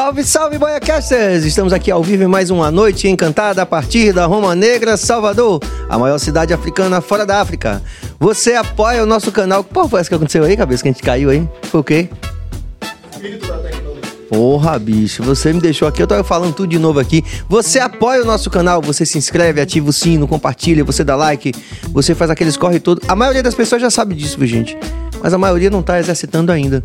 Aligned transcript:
Salve, 0.00 0.24
salve, 0.24 0.56
Boiacasters! 0.56 1.44
Estamos 1.44 1.74
aqui 1.74 1.90
ao 1.90 2.02
vivo 2.02 2.22
em 2.22 2.26
mais 2.26 2.48
uma 2.48 2.70
noite 2.70 3.06
encantada 3.06 3.60
a 3.60 3.66
partir 3.66 4.14
da 4.14 4.24
Roma 4.24 4.54
Negra, 4.54 4.96
Salvador, 4.96 5.60
a 5.90 5.98
maior 5.98 6.16
cidade 6.16 6.54
africana 6.54 7.02
fora 7.02 7.26
da 7.26 7.38
África. 7.38 7.82
Você 8.18 8.54
apoia 8.54 9.02
o 9.02 9.06
nosso 9.06 9.30
canal. 9.30 9.62
Pô, 9.62 9.86
foi 9.86 10.00
isso 10.00 10.08
que 10.08 10.16
aconteceu 10.16 10.42
aí, 10.42 10.56
cabeça, 10.56 10.82
que 10.82 10.88
a 10.88 10.92
gente 10.92 11.02
caiu 11.02 11.28
aí? 11.28 11.46
Foi 11.64 11.80
o 11.80 11.84
quê? 11.84 12.08
Porra, 14.30 14.78
bicho, 14.78 15.22
você 15.22 15.52
me 15.52 15.60
deixou 15.60 15.86
aqui, 15.86 16.02
eu 16.02 16.06
tava 16.06 16.24
falando 16.24 16.54
tudo 16.54 16.70
de 16.70 16.78
novo 16.78 16.98
aqui. 16.98 17.22
Você 17.46 17.78
apoia 17.78 18.22
o 18.22 18.24
nosso 18.24 18.48
canal, 18.48 18.80
você 18.80 19.04
se 19.04 19.18
inscreve, 19.18 19.60
ativa 19.60 19.90
o 19.90 19.92
sino, 19.92 20.26
compartilha, 20.26 20.82
você 20.82 21.04
dá 21.04 21.14
like, 21.14 21.52
você 21.92 22.14
faz 22.14 22.30
aqueles 22.30 22.56
corre 22.56 22.80
todo. 22.80 23.02
A 23.06 23.14
maioria 23.14 23.42
das 23.42 23.54
pessoas 23.54 23.82
já 23.82 23.90
sabe 23.90 24.14
disso, 24.14 24.38
gente. 24.46 24.78
Mas 25.22 25.34
a 25.34 25.38
maioria 25.38 25.68
não 25.68 25.82
tá 25.82 26.00
exercitando 26.00 26.50
ainda. 26.50 26.82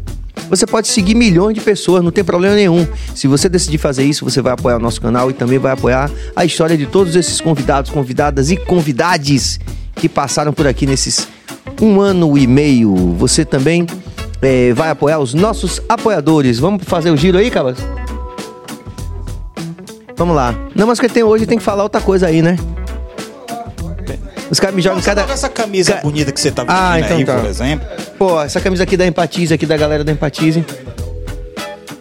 Você 0.50 0.66
pode 0.66 0.88
seguir 0.88 1.16
milhões 1.16 1.56
de 1.56 1.62
pessoas, 1.62 2.04
não 2.04 2.12
tem 2.12 2.24
problema 2.24 2.56
nenhum. 2.56 2.88
Se 3.14 3.28
você 3.28 3.50
decidir 3.50 3.78
fazer 3.78 4.04
isso, 4.04 4.24
você 4.24 4.42
vai 4.42 4.54
apoiar 4.54 4.78
o 4.78 4.80
nosso 4.80 5.02
canal 5.02 5.30
e 5.30 5.34
também 5.34 5.58
vai 5.58 5.72
apoiar 5.72 6.10
a 6.36 6.46
história 6.46 6.78
de 6.78 6.86
todos 6.86 7.16
esses 7.16 7.42
convidados, 7.42 7.92
convidadas 7.92 8.52
e 8.52 8.58
convidades 8.58 9.60
que 9.96 10.08
passaram 10.08 10.54
por 10.54 10.68
aqui 10.68 10.86
nesses 10.86 11.28
um 11.82 12.00
ano 12.00 12.38
e 12.38 12.48
meio. 12.48 12.96
Você 13.18 13.44
também 13.44 13.86
é, 14.42 14.74
vai 14.74 14.90
apoiar 14.90 15.20
os 15.20 15.34
nossos 15.34 15.82
apoiadores. 15.90 16.60
Vamos 16.60 16.84
fazer 16.86 17.12
o 17.12 17.18
giro 17.18 17.38
aí, 17.38 17.50
Cabas? 17.50 17.78
Vamos 20.16 20.36
lá. 20.36 20.56
Não, 20.74 20.88
mas 20.88 21.00
que 21.00 21.10
tem 21.10 21.24
hoje 21.24 21.46
tem 21.46 21.58
que 21.58 21.64
falar 21.64 21.84
outra 21.84 22.00
coisa 22.00 22.28
aí, 22.28 22.42
né? 22.42 22.58
Os 24.50 24.60
caras 24.60 24.76
me 24.76 24.82
jogam 24.82 25.00
Você 25.02 25.06
cada. 25.14 25.22
essa 25.32 25.50
camisa 25.50 25.94
Ca- 25.94 26.02
bonita 26.02 26.32
que 26.32 26.40
você 26.40 26.52
tá 26.52 26.64
vestindo 26.64 26.80
Ah, 26.82 27.00
então 27.00 27.18
aí, 27.18 27.26
tá. 27.26 27.36
por 27.36 27.46
exemplo. 27.46 27.88
Pô, 28.18 28.42
essa 28.42 28.62
camisa 28.62 28.84
aqui 28.84 28.96
da 28.96 29.06
Empatize, 29.06 29.54
aqui 29.54 29.66
da 29.66 29.76
galera 29.76 30.04
da 30.04 30.12
Empatize. 30.12 30.64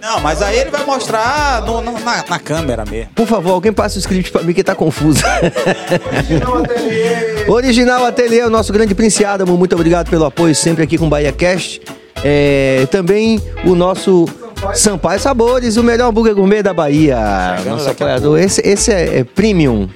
Não, 0.03 0.21
mas 0.21 0.43
aí 0.43 0.59
ele 0.59 0.71
vai 0.71 0.85
mostrar 0.85 1.63
no- 1.63 1.81
no- 1.81 1.99
na, 2.01 2.23
na 2.29 2.39
câmera 2.39 2.85
mesmo. 2.85 3.11
Por 3.15 3.27
favor, 3.27 3.53
alguém 3.53 3.73
passe 3.73 3.97
o 3.97 4.01
script 4.01 4.31
pra 4.31 4.43
mim 4.43 4.53
que 4.53 4.63
tá 4.63 4.75
confuso. 4.75 5.23
Original 7.49 8.05
Ateliê, 8.05 8.43
o 8.45 8.51
nosso 8.51 8.71
grande 8.73 8.95
Prince 8.95 9.25
Adamo. 9.25 9.57
Muito 9.57 9.75
obrigado 9.75 10.11
pelo 10.11 10.27
apoio 10.27 10.55
sempre 10.55 10.85
aqui 10.85 10.99
com 10.99 11.07
o 11.07 11.09
Bahia 11.09 11.33
Cast. 11.33 11.81
É, 12.23 12.87
também 12.91 13.41
o 13.65 13.75
nosso 13.75 14.27
Sampaio 14.75 15.21
Sabores, 15.21 15.77
o 15.77 15.83
melhor 15.83 16.09
hambúrguer 16.09 16.35
gourmet 16.35 16.63
da 16.63 16.73
Bahia. 16.73 17.17
Chegando 17.59 17.77
Nosso 17.77 17.91
apoiador. 17.91 18.39
Esse, 18.39 18.61
esse 18.65 18.93
é, 18.93 19.19
é 19.19 19.25
premium. 19.25 19.89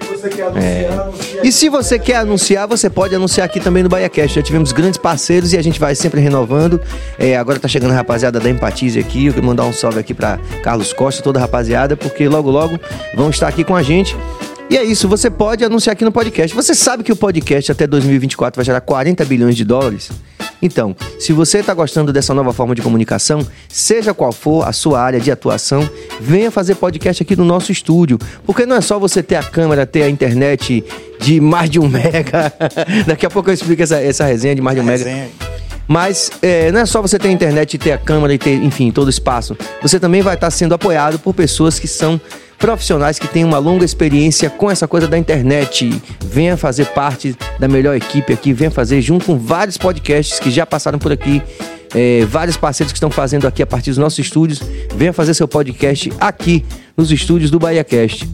É. 0.54 0.88
E 1.42 1.52
se 1.52 1.68
você 1.68 1.98
quer 1.98 2.16
anunciar, 2.16 2.66
você 2.66 2.90
pode 2.90 3.14
anunciar 3.14 3.44
aqui 3.44 3.60
também 3.60 3.82
no 3.82 3.88
BahiaCast. 3.88 4.36
Já 4.36 4.42
tivemos 4.42 4.72
grandes 4.72 4.98
parceiros 4.98 5.52
e 5.52 5.56
a 5.56 5.62
gente 5.62 5.78
vai 5.80 5.94
sempre 5.94 6.20
renovando. 6.20 6.80
É, 7.18 7.36
agora 7.36 7.58
tá 7.58 7.68
chegando 7.68 7.92
a 7.92 7.94
rapaziada 7.94 8.38
da 8.38 8.50
Empatize 8.50 8.98
aqui. 8.98 9.26
Eu 9.26 9.34
quero 9.34 9.46
mandar 9.46 9.64
um 9.64 9.72
salve 9.72 9.98
aqui 9.98 10.12
pra 10.12 10.38
Carlos 10.62 10.92
Costa, 10.92 11.22
toda 11.22 11.38
a 11.38 11.42
rapaziada, 11.42 11.96
porque 11.96 12.28
logo 12.28 12.50
logo 12.50 12.78
vão 13.14 13.30
estar 13.30 13.48
aqui 13.48 13.64
com 13.64 13.74
a 13.74 13.82
gente. 13.82 14.16
E 14.70 14.76
é 14.76 14.84
isso, 14.84 15.08
você 15.08 15.30
pode 15.30 15.64
anunciar 15.64 15.94
aqui 15.94 16.04
no 16.04 16.12
podcast. 16.12 16.54
Você 16.54 16.74
sabe 16.74 17.02
que 17.02 17.10
o 17.10 17.16
podcast 17.16 17.72
até 17.72 17.86
2024 17.86 18.58
vai 18.58 18.64
gerar 18.64 18.82
40 18.82 19.24
bilhões 19.24 19.56
de 19.56 19.64
dólares? 19.64 20.10
Então, 20.60 20.94
se 21.18 21.32
você 21.32 21.58
está 21.58 21.72
gostando 21.72 22.12
dessa 22.12 22.34
nova 22.34 22.52
forma 22.52 22.74
de 22.74 22.82
comunicação, 22.82 23.46
seja 23.68 24.12
qual 24.12 24.32
for 24.32 24.66
a 24.66 24.72
sua 24.72 25.00
área 25.00 25.20
de 25.20 25.30
atuação, 25.30 25.88
venha 26.20 26.50
fazer 26.50 26.74
podcast 26.74 27.22
aqui 27.22 27.36
no 27.36 27.44
nosso 27.44 27.70
estúdio. 27.70 28.18
Porque 28.44 28.66
não 28.66 28.76
é 28.76 28.80
só 28.80 28.98
você 28.98 29.22
ter 29.22 29.36
a 29.36 29.42
câmera, 29.42 29.86
ter 29.86 30.02
a 30.02 30.10
internet 30.10 30.84
de 31.20 31.40
mais 31.40 31.70
de 31.70 31.78
um 31.78 31.86
mega. 31.88 32.52
Daqui 33.06 33.24
a 33.26 33.30
pouco 33.30 33.50
eu 33.50 33.54
explico 33.54 33.82
essa, 33.82 34.00
essa 34.00 34.24
resenha 34.24 34.54
de 34.54 34.60
mais 34.60 34.76
de 34.76 34.82
um 34.82 34.84
mega. 34.84 35.28
Mas 35.86 36.30
é, 36.42 36.70
não 36.70 36.80
é 36.80 36.86
só 36.86 37.00
você 37.00 37.18
ter 37.18 37.28
a 37.28 37.32
internet 37.32 37.78
ter 37.78 37.92
a 37.92 37.98
câmera 37.98 38.34
e 38.34 38.38
ter, 38.38 38.62
enfim, 38.62 38.90
todo 38.90 39.06
o 39.06 39.10
espaço. 39.10 39.56
Você 39.80 39.98
também 39.98 40.20
vai 40.20 40.34
estar 40.34 40.50
sendo 40.50 40.74
apoiado 40.74 41.18
por 41.18 41.32
pessoas 41.32 41.78
que 41.78 41.88
são 41.88 42.20
profissionais 42.58 43.18
que 43.18 43.28
têm 43.28 43.44
uma 43.44 43.58
longa 43.58 43.84
experiência 43.84 44.50
com 44.50 44.70
essa 44.70 44.88
coisa 44.88 45.06
da 45.06 45.16
internet. 45.16 46.02
Venha 46.24 46.56
fazer 46.56 46.86
parte 46.86 47.36
da 47.58 47.68
melhor 47.68 47.96
equipe 47.96 48.32
aqui, 48.32 48.52
venha 48.52 48.70
fazer 48.70 49.00
junto 49.00 49.26
com 49.26 49.38
vários 49.38 49.76
podcasts 49.76 50.38
que 50.38 50.50
já 50.50 50.66
passaram 50.66 50.98
por 50.98 51.12
aqui. 51.12 51.42
é, 51.94 52.24
vários 52.26 52.56
parceiros 52.56 52.92
que 52.92 52.98
estão 52.98 53.10
fazendo 53.10 53.46
aqui 53.46 53.62
a 53.62 53.66
partir 53.66 53.90
dos 53.90 53.98
nossos 53.98 54.18
estúdios. 54.18 54.60
Venha 54.94 55.12
fazer 55.12 55.32
seu 55.32 55.48
podcast 55.48 56.12
aqui 56.20 56.64
nos 56.96 57.10
estúdios 57.10 57.50
do 57.50 57.58
BahiaCast. 57.58 58.28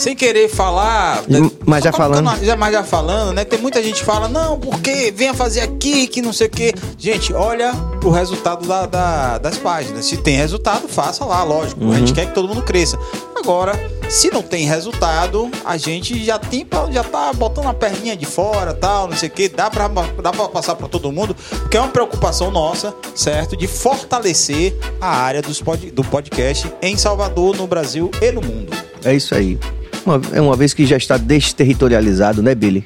Sem 0.00 0.16
querer 0.16 0.48
falar. 0.48 1.22
Hum, 1.28 1.50
mas 1.66 1.84
já 1.84 1.92
falando. 1.92 2.42
Já, 2.42 2.56
mas 2.56 2.72
já 2.72 2.82
falando, 2.82 3.34
né? 3.34 3.44
Tem 3.44 3.58
muita 3.58 3.82
gente 3.82 4.00
que 4.00 4.04
fala, 4.06 4.28
não, 4.28 4.58
porque 4.58 5.12
venha 5.14 5.34
fazer 5.34 5.60
aqui, 5.60 6.06
que 6.06 6.22
não 6.22 6.32
sei 6.32 6.46
o 6.46 6.50
quê. 6.50 6.72
Gente, 6.96 7.34
olha 7.34 7.72
o 8.02 8.08
resultado 8.08 8.66
da- 8.66 8.86
da- 8.86 9.36
das 9.36 9.58
páginas. 9.58 10.06
Se 10.06 10.16
tem 10.16 10.36
resultado, 10.36 10.88
faça 10.88 11.22
lá, 11.24 11.42
lógico. 11.44 11.84
A 11.84 11.88
Uhum. 11.88 11.94
gente 11.96 12.14
quer 12.14 12.26
que 12.28 12.32
todo 12.34 12.48
mundo 12.48 12.62
cresça. 12.62 12.98
Agora, 13.36 13.72
se 14.08 14.30
não 14.30 14.40
tem 14.42 14.64
resultado, 14.66 15.50
a 15.66 15.76
gente 15.76 16.24
já 16.24 16.38
tem 16.38 16.66
já 16.92 17.04
tá 17.04 17.30
botando 17.34 17.66
a 17.66 17.74
perninha 17.74 18.16
de 18.16 18.24
fora, 18.24 18.72
tal, 18.72 19.06
não 19.08 19.16
sei 19.16 19.28
o 19.28 19.32
quê. 19.32 19.50
Dá 19.50 19.68
pra, 19.70 19.86
dá 19.88 20.32
pra 20.32 20.48
passar 20.48 20.76
pra 20.76 20.88
todo 20.88 21.12
mundo, 21.12 21.36
porque 21.60 21.76
é 21.76 21.80
uma 21.80 21.88
preocupação 21.90 22.50
nossa, 22.50 22.94
certo? 23.14 23.54
De 23.54 23.66
fortalecer 23.66 24.74
a 24.98 25.08
área 25.08 25.42
dos 25.42 25.60
pod- 25.60 25.90
do 25.90 26.02
podcast 26.02 26.72
em 26.80 26.96
Salvador, 26.96 27.54
no 27.54 27.66
Brasil 27.66 28.10
e 28.22 28.32
no 28.32 28.40
mundo. 28.40 28.72
É 29.04 29.14
isso 29.14 29.34
aí. 29.34 29.58
Uma, 30.10 30.20
é 30.32 30.40
uma 30.40 30.56
vez 30.56 30.74
que 30.74 30.84
já 30.84 30.96
está 30.96 31.16
desterritorializado, 31.16 32.42
né, 32.42 32.52
Billy? 32.52 32.84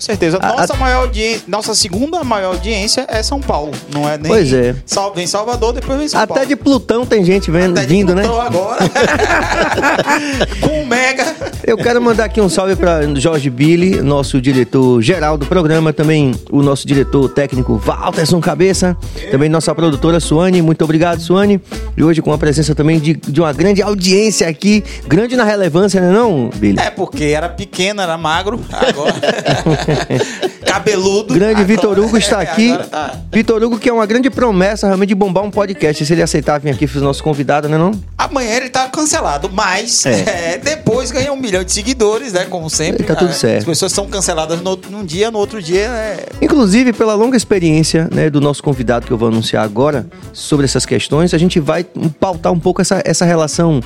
Com 0.00 0.06
certeza. 0.06 0.38
A- 0.40 0.56
Nossa, 0.56 0.74
maior 0.76 1.00
audi- 1.02 1.42
Nossa 1.46 1.74
segunda 1.74 2.24
maior 2.24 2.54
audiência 2.54 3.04
é 3.06 3.22
São 3.22 3.38
Paulo. 3.38 3.70
Não 3.92 4.08
é 4.08 4.16
nem. 4.16 4.28
Pois 4.32 4.50
é. 4.50 4.74
Sal... 4.86 5.12
Vem 5.14 5.26
Salvador, 5.26 5.74
depois 5.74 5.98
vem 5.98 6.08
São 6.08 6.18
Até 6.20 6.32
Paulo. 6.34 6.48
de 6.48 6.56
Plutão 6.56 7.04
tem 7.04 7.22
gente 7.22 7.50
vendo, 7.50 7.76
Até 7.76 7.86
vindo, 7.86 8.14
né? 8.14 8.22
Plutão 8.22 8.40
agora. 8.40 8.78
Com 10.60 10.82
o 10.82 10.86
Mega. 10.86 11.36
Eu 11.66 11.76
quero 11.76 12.00
mandar 12.00 12.24
aqui 12.24 12.40
um 12.40 12.48
salve 12.48 12.74
para 12.76 13.02
Jorge 13.16 13.50
Billy, 13.50 14.00
nosso 14.00 14.40
diretor 14.40 15.02
geral 15.02 15.36
do 15.36 15.44
programa, 15.44 15.92
também 15.92 16.32
o 16.50 16.62
nosso 16.62 16.86
diretor 16.86 17.28
técnico 17.28 17.76
Walterson 17.76 18.40
Cabeça, 18.40 18.96
também 19.30 19.48
nossa 19.50 19.74
produtora 19.74 20.18
Suane, 20.18 20.62
muito 20.62 20.82
obrigado 20.82 21.20
Suane. 21.20 21.60
E 21.96 22.02
hoje 22.02 22.22
com 22.22 22.32
a 22.32 22.38
presença 22.38 22.74
também 22.74 22.98
de, 22.98 23.14
de 23.14 23.40
uma 23.40 23.52
grande 23.52 23.82
audiência 23.82 24.48
aqui, 24.48 24.82
grande 25.06 25.36
na 25.36 25.44
relevância, 25.44 26.00
né 26.00 26.10
não, 26.10 26.48
Billy? 26.56 26.78
É, 26.80 26.90
porque 26.90 27.24
era 27.24 27.48
pequeno, 27.48 28.00
era 28.00 28.16
magro. 28.16 28.58
Agora. 28.72 29.14
Cabeludo. 30.64 31.34
Grande 31.34 31.64
Vitor 31.64 31.98
Hugo 31.98 32.16
está 32.16 32.40
é, 32.40 32.44
aqui. 32.44 32.70
agora 32.70 32.86
tá. 32.86 33.16
Vitor 33.32 33.62
Hugo, 33.62 33.78
que 33.78 33.88
é 33.88 33.92
uma 33.92 34.06
grande 34.06 34.30
promessa 34.30 34.86
realmente 34.86 35.08
de 35.08 35.14
bombar 35.14 35.42
um 35.42 35.50
podcast. 35.50 36.04
Se 36.04 36.12
ele 36.12 36.22
aceitar 36.22 36.60
vir 36.60 36.70
aqui, 36.70 36.84
os 36.84 36.94
nossos 37.02 37.20
convidados, 37.20 37.68
né 37.68 37.76
não? 37.76 37.92
Amanhã 38.16 38.56
ele 38.56 38.68
tá 38.68 38.88
cancelado, 38.88 39.50
mas 39.52 40.06
É. 40.06 40.54
é, 40.54 40.58
depois 40.58 41.10
ganha 41.10 41.32
um 41.32 41.36
milhão 41.36 41.64
de 41.64 41.72
seguidores, 41.72 42.32
né? 42.32 42.44
Como 42.44 42.70
sempre. 42.70 43.04
Tá 43.04 43.16
tudo 43.16 43.30
Ah, 43.30 43.34
certo. 43.34 43.58
As 43.58 43.64
pessoas 43.64 43.92
são 43.92 44.06
canceladas 44.06 44.60
no, 44.60 44.76
num 44.90 45.04
dia, 45.04 45.30
no 45.30 45.38
outro 45.38 45.60
dia. 45.60 45.86
É... 45.86 46.26
Inclusive, 46.40 46.92
pela 46.92 47.14
longa 47.14 47.36
experiência 47.36 48.08
né, 48.12 48.30
do 48.30 48.40
nosso 48.40 48.62
convidado 48.62 49.06
que 49.06 49.12
eu 49.12 49.18
vou 49.18 49.28
anunciar 49.28 49.64
agora 49.64 50.06
sobre 50.32 50.66
essas 50.66 50.86
questões, 50.86 51.34
a 51.34 51.38
gente 51.38 51.58
vai 51.58 51.84
pautar 52.20 52.52
um 52.52 52.60
pouco 52.60 52.80
essa, 52.80 53.02
essa 53.04 53.24
relação, 53.24 53.80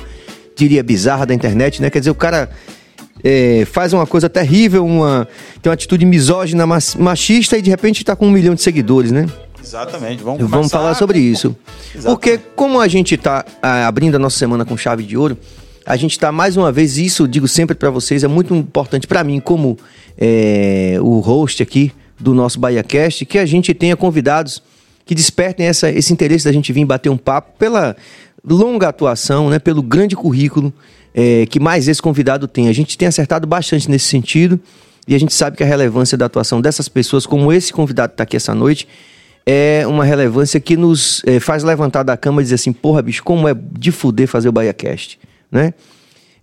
diria, 0.55 0.83
bizarra 0.83 1.25
da 1.25 1.33
internet, 1.33 1.81
né? 1.81 1.89
Quer 1.89 1.99
dizer, 1.99 2.11
o 2.11 2.15
cara 2.15 2.49
é, 3.27 3.65
faz 3.65 3.91
uma 3.91 4.05
coisa 4.05 4.29
terrível, 4.29 4.85
uma, 4.85 5.27
tem 5.59 5.71
uma 5.71 5.73
atitude 5.73 6.05
misógina, 6.05 6.63
machista 6.99 7.57
e 7.57 7.61
de 7.63 7.71
repente 7.71 8.05
tá 8.05 8.15
com 8.15 8.27
um 8.27 8.31
milhão 8.31 8.53
de 8.53 8.61
seguidores, 8.61 9.11
né? 9.11 9.25
Exatamente. 9.61 10.21
Vamos, 10.21 10.47
Vamos 10.47 10.71
falar 10.71 10.93
sobre 10.93 11.17
com- 11.19 11.25
isso. 11.25 11.55
Exatamente. 11.95 12.05
Porque 12.05 12.39
como 12.55 12.79
a 12.79 12.87
gente 12.87 13.15
está 13.15 13.43
abrindo 13.61 14.13
a 14.13 14.19
nossa 14.19 14.37
semana 14.37 14.63
com 14.63 14.77
chave 14.77 15.01
de 15.01 15.17
ouro, 15.17 15.35
a 15.83 15.95
gente 15.95 16.11
está 16.11 16.31
mais 16.31 16.55
uma 16.55 16.71
vez, 16.71 16.99
isso 16.99 17.27
digo 17.27 17.47
sempre 17.47 17.75
para 17.75 17.89
vocês, 17.89 18.23
é 18.23 18.27
muito 18.27 18.53
importante 18.53 19.07
para 19.07 19.23
mim 19.23 19.39
como 19.39 19.75
é, 20.19 20.97
o 21.01 21.19
host 21.19 21.63
aqui 21.63 21.91
do 22.19 22.31
nosso 22.35 22.59
BahiaCast, 22.59 23.25
que 23.25 23.39
a 23.39 23.45
gente 23.45 23.73
tenha 23.73 23.95
convidados 23.97 24.61
que 25.03 25.15
despertem 25.15 25.65
essa, 25.65 25.89
esse 25.89 26.13
interesse 26.13 26.45
da 26.45 26.51
gente 26.51 26.71
vir 26.71 26.85
bater 26.85 27.09
um 27.09 27.17
papo 27.17 27.53
pela 27.57 27.95
longa 28.47 28.87
atuação, 28.87 29.49
né, 29.49 29.57
pelo 29.57 29.81
grande 29.81 30.15
currículo 30.15 30.71
é, 31.17 31.45
que 31.45 31.59
mais 31.61 31.87
esse 31.87 32.01
convidado 32.01 32.45
tem. 32.47 32.67
A 32.67 32.73
gente 32.73 32.97
tem 32.97 33.07
acertado 33.07 33.47
bastante 33.47 33.89
nesse 33.89 34.05
sentido 34.07 34.59
e 35.07 35.15
a 35.15 35.17
gente 35.19 35.33
sabe 35.33 35.55
que 35.55 35.63
a 35.63 35.65
relevância 35.65 36.17
da 36.17 36.25
atuação 36.25 36.59
dessas 36.59 36.89
pessoas, 36.89 37.25
como 37.25 37.53
esse 37.53 37.71
convidado 37.71 38.11
está 38.11 38.23
aqui 38.23 38.35
essa 38.35 38.53
noite, 38.53 38.85
é 39.45 39.85
uma 39.87 40.03
relevância 40.03 40.59
que 40.59 40.75
nos 40.75 41.21
eh, 41.25 41.39
faz 41.39 41.63
levantar 41.63 42.03
da 42.03 42.17
cama 42.17 42.41
e 42.41 42.43
dizer 42.43 42.55
assim, 42.55 42.73
porra, 42.73 43.01
bicho, 43.01 43.23
como 43.23 43.47
é 43.47 43.53
de 43.53 43.91
fuder 43.91 44.27
fazer 44.27 44.49
o 44.49 44.51
BahiaCast, 44.51 45.17
né? 45.51 45.73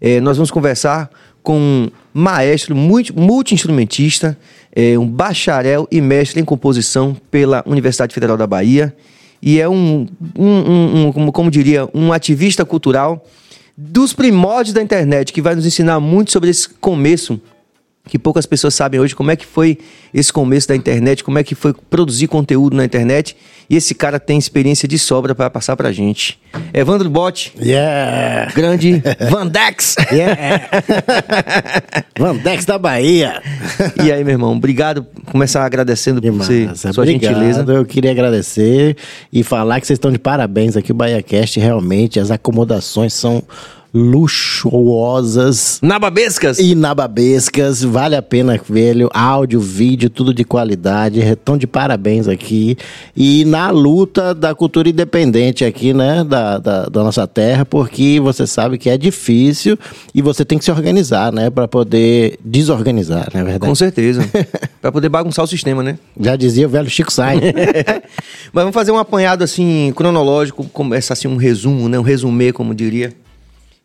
Eh, 0.01 0.21
nós 0.21 0.37
vamos 0.37 0.51
conversar 0.51 1.11
com 1.43 1.59
um 1.59 1.91
maestro 2.15 2.75
multi- 2.77 3.13
multi-instrumentista, 3.13 4.39
eh, 4.75 4.97
um 4.97 5.07
bacharel 5.09 5.87
e 5.91 6.01
mestre 6.01 6.41
em 6.41 6.45
composição 6.45 7.17
pela 7.31 7.63
Universidade 7.67 8.15
Federal 8.15 8.37
da 8.37 8.47
Bahia 8.47 8.95
e 9.43 9.61
é 9.61 9.69
um, 9.69 10.07
um- 10.39 10.47
um- 10.49 11.13
um- 11.17 11.33
como 11.33 11.51
diria, 11.51 11.89
um 11.93 12.13
ativista 12.13 12.65
cultural 12.65 13.27
dos 13.77 14.13
primórdios 14.13 14.75
da 14.75 14.83
internet 14.83 15.33
que 15.33 15.43
vai 15.43 15.55
nos 15.55 15.67
ensinar 15.67 15.99
muito 16.01 16.33
sobre 16.33 16.51
esse 16.51 16.69
começo 16.69 17.41
que 18.09 18.19
poucas 18.19 18.45
pessoas 18.47 18.75
sabem 18.75 18.99
hoje 19.01 19.15
como 19.15 19.31
é 19.31 19.37
que 19.37 19.47
foi 19.47 19.79
esse 20.13 20.33
começo 20.33 20.69
da 20.69 20.77
internet, 20.77 21.23
como 21.23 21.39
é 21.39 21.45
que 21.45 21.55
foi 21.55 21.73
produzir 21.89 22.27
conteúdo 22.27 22.77
na 22.77 22.85
internet. 22.85 23.37
E 23.71 23.77
esse 23.77 23.95
cara 23.95 24.19
tem 24.21 24.37
experiência 24.37 24.87
de 24.87 24.99
sobra 24.99 25.35
para 25.35 25.49
passar 25.49 25.77
pra 25.77 25.91
gente. 25.93 26.39
Evandro 26.75 27.09
Botti, 27.09 27.55
Yeah! 27.59 28.53
grande 28.55 29.03
Vandex. 29.31 29.97
Yeah! 30.11 30.69
Vandex 32.19 32.65
da 32.67 32.77
Bahia. 32.79 33.41
E 34.05 34.13
aí, 34.13 34.23
meu 34.25 34.33
irmão, 34.35 34.53
obrigado. 34.57 35.07
Começar 35.31 35.65
agradecendo 35.65 36.21
Que 36.21 36.31
por 36.31 36.39
você, 36.39 36.67
massa. 36.67 36.93
sua 36.93 37.03
Obrigado. 37.05 37.33
gentileza. 37.35 37.65
Eu 37.73 37.85
queria 37.87 38.11
agradecer 38.11 38.97
e 39.33 39.43
falar 39.43 39.81
que 39.81 39.87
vocês 39.87 39.97
estão 39.97 40.11
de 40.13 40.19
parabéns 40.19 40.77
aqui, 40.77 40.93
o 40.93 40.95
BaiaCast. 40.95 41.59
Realmente, 41.59 42.21
as 42.21 42.31
acomodações 42.31 43.15
são 43.15 43.43
luxuosas. 43.95 45.79
Nababescas. 45.83 46.59
Inababescas, 46.59 47.83
vale 47.83 48.17
a 48.17 48.23
pena, 48.23 48.59
velho. 48.69 49.11
Áudio, 49.13 49.61
vídeo, 49.61 50.09
tudo 50.09 50.33
de 50.33 50.45
qualidade. 50.45 51.21
Estão 51.21 51.59
de 51.59 51.67
parabéns 51.67 52.27
aqui. 52.27 52.77
E 53.17 53.45
na 53.45 53.71
luta 53.71 54.35
da 54.35 54.55
cultura 54.55 54.89
independente 54.89 55.65
aqui, 55.65 55.93
né? 55.93 56.25
Da, 56.25 56.59
da, 56.59 56.87
da 56.87 57.05
nossa 57.05 57.27
terra, 57.27 57.65
porque 57.65 58.19
você 58.21 58.47
sabe 58.47 58.79
que 58.79 58.89
é 58.89 58.97
difícil 58.97 59.79
e 60.15 60.23
você 60.23 60.45
tem 60.45 60.59
que 60.59 60.65
se 60.65 60.71
organizar, 60.71 61.33
né? 61.33 61.51
Pra 61.51 61.69
poder 61.69 62.39
desorganizar, 62.45 63.29
não 63.33 63.41
é 63.41 63.45
Com 63.45 63.51
verdade? 63.51 63.79
certeza. 63.79 64.25
pra 64.81 64.91
poder 64.91 65.09
bagunçar 65.09 65.45
o 65.45 65.49
sistema, 65.49 65.83
né? 65.83 65.99
Já 66.19 66.35
dizia 66.37 66.67
o 66.67 66.71
velho 66.71 66.89
Chico 66.89 67.13
Sainz. 67.13 67.43
Mas 68.53 68.65
vamos 68.65 68.75
fazer 68.75 68.91
um 68.91 68.99
apanhado 68.99 69.45
assim, 69.45 69.93
cronológico, 69.95 70.65
começa 70.65 71.13
assim 71.13 71.29
um 71.29 71.37
resumo, 71.37 71.89
né? 71.89 71.99
Um 71.99 72.03
resumê, 72.03 72.53
como 72.53 72.75
diria, 72.75 73.13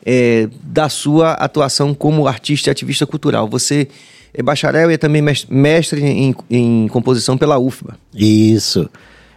é, 0.06 0.48
da 0.64 0.90
sua 0.90 1.34
atuação 1.34 1.94
como 1.94 2.28
artista 2.28 2.70
e 2.70 2.72
ativista 2.72 3.06
cultural. 3.06 3.48
Você 3.50 3.88
é 4.34 4.44
bacharel 4.44 4.92
e 4.92 4.96
é 4.96 4.98
também 4.98 5.22
mes- 5.22 5.46
mestre 5.50 6.04
em, 6.04 6.36
em 6.50 6.88
composição 6.90 7.38
pela 7.38 7.58
UFBA. 7.58 7.96
Isso. 8.14 8.90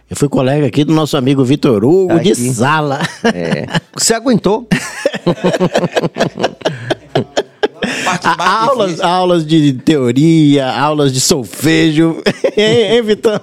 Eu 0.09 0.17
fui 0.17 0.27
colega 0.27 0.67
aqui 0.67 0.83
do 0.83 0.93
nosso 0.93 1.15
amigo 1.15 1.41
Vitor 1.45 1.85
Hugo 1.85 2.09
Tá 2.09 2.17
de 2.21 2.33
aqui. 2.33 2.53
sala. 2.53 2.99
É. 3.33 3.65
Você 3.97 4.13
aguentou? 4.13 4.67
Parte 8.11 8.27
A- 8.27 8.35
mais 8.37 8.61
aulas, 8.69 8.87
difícil. 8.87 9.05
aulas 9.09 9.45
de 9.45 9.73
teoria, 9.73 10.67
aulas 10.69 11.13
de 11.13 11.19
solfejo. 11.19 12.21
hein, 12.57 13.01
Vitão? 13.01 13.39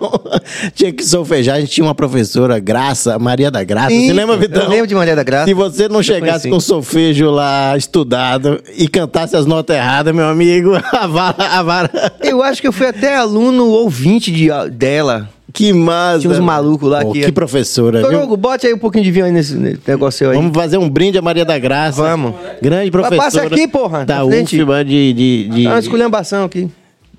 Tinha 0.75 0.93
que 0.93 1.05
solfejar. 1.05 1.57
A 1.57 1.61
gente 1.61 1.73
tinha 1.73 1.85
uma 1.87 1.95
professora, 1.95 2.59
Graça, 2.59 3.19
Maria 3.19 3.51
da 3.51 3.65
Graça. 3.65 3.91
Você 3.91 3.95
Sim, 3.97 4.13
lembra, 4.13 4.37
Vitão? 4.37 4.63
eu 4.63 4.69
lembro 4.69 4.87
de 4.87 4.95
Maria 4.95 5.17
da 5.17 5.23
Graça. 5.23 5.47
Se 5.47 5.55
você 5.55 5.89
não 5.89 6.03
chegasse 6.03 6.49
conheci. 6.49 6.51
com 6.51 6.61
solfejo 6.61 7.31
lá 7.31 7.77
estudado 7.77 8.61
e 8.77 8.87
cantasse 8.89 9.37
as 9.37 9.47
notas 9.47 9.77
erradas, 9.77 10.15
meu 10.15 10.27
amigo, 10.29 10.73
a 10.93 11.07
vara. 11.07 11.37
A 11.45 11.63
vara. 11.63 12.13
Eu 12.21 12.43
acho 12.43 12.61
que 12.61 12.69
eu 12.69 12.73
fui 12.73 12.87
até 12.87 13.17
aluno 13.17 13.67
ouvinte 13.69 14.31
de, 14.31 14.49
dela. 14.73 15.29
Que 15.53 15.73
massa. 15.73 16.21
Tinha 16.21 16.33
uns 16.33 16.39
malucos 16.39 16.89
lá 16.91 17.01
Pô, 17.03 17.13
que- 17.13 17.23
Que 17.23 17.33
professora, 17.33 18.07
Ô, 18.07 18.11
viu? 18.11 18.23
Hugo, 18.23 18.37
bote 18.37 18.67
aí 18.67 18.75
um 18.75 18.79
pouquinho 18.79 19.03
de 19.05 19.11
vinho 19.11 19.25
aí 19.25 19.33
nesse, 19.33 19.55
negócio 19.87 20.29
aí. 20.29 20.37
Vamos 20.37 20.53
fazer 20.55 20.77
um 20.79 20.89
brinde 20.89 21.17
a 21.19 21.23
Maria 21.23 21.45
da 21.45 21.59
Graça. 21.59 22.03
Vamos. 22.03 22.35
Grande 22.61 22.91
Mas 22.91 22.91
professora. 22.91 23.23
passa 23.23 23.43
aqui, 23.45 23.67
porra, 23.67 24.05
Da. 24.05 24.25
UFBA 24.25 24.85
de... 24.85 25.13
de, 25.15 25.49
de... 25.49 25.65
Tá 25.65 25.71
uma 25.71 25.79
esculhambação 25.79 26.45
aqui. 26.45 26.69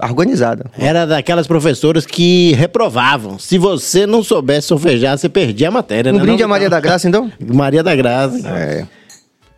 Organizada. 0.02 0.68
Era 0.78 1.06
daquelas 1.06 1.46
professoras 1.46 2.06
que 2.06 2.54
reprovavam. 2.54 3.38
Se 3.38 3.58
você 3.58 4.06
não 4.08 4.24
soubesse 4.24 4.68
solfejar, 4.68 5.18
você 5.18 5.28
perdia 5.28 5.68
a 5.68 5.72
matéria, 5.72 6.12
Um 6.14 6.16
né? 6.16 6.22
brinde 6.22 6.38
não, 6.44 6.46
a 6.46 6.50
Maria 6.50 6.70
da 6.70 6.80
Graça, 6.80 7.08
então? 7.08 7.30
Maria 7.54 7.84
da 7.84 7.94
Graça. 7.96 8.48
É. 8.48 8.86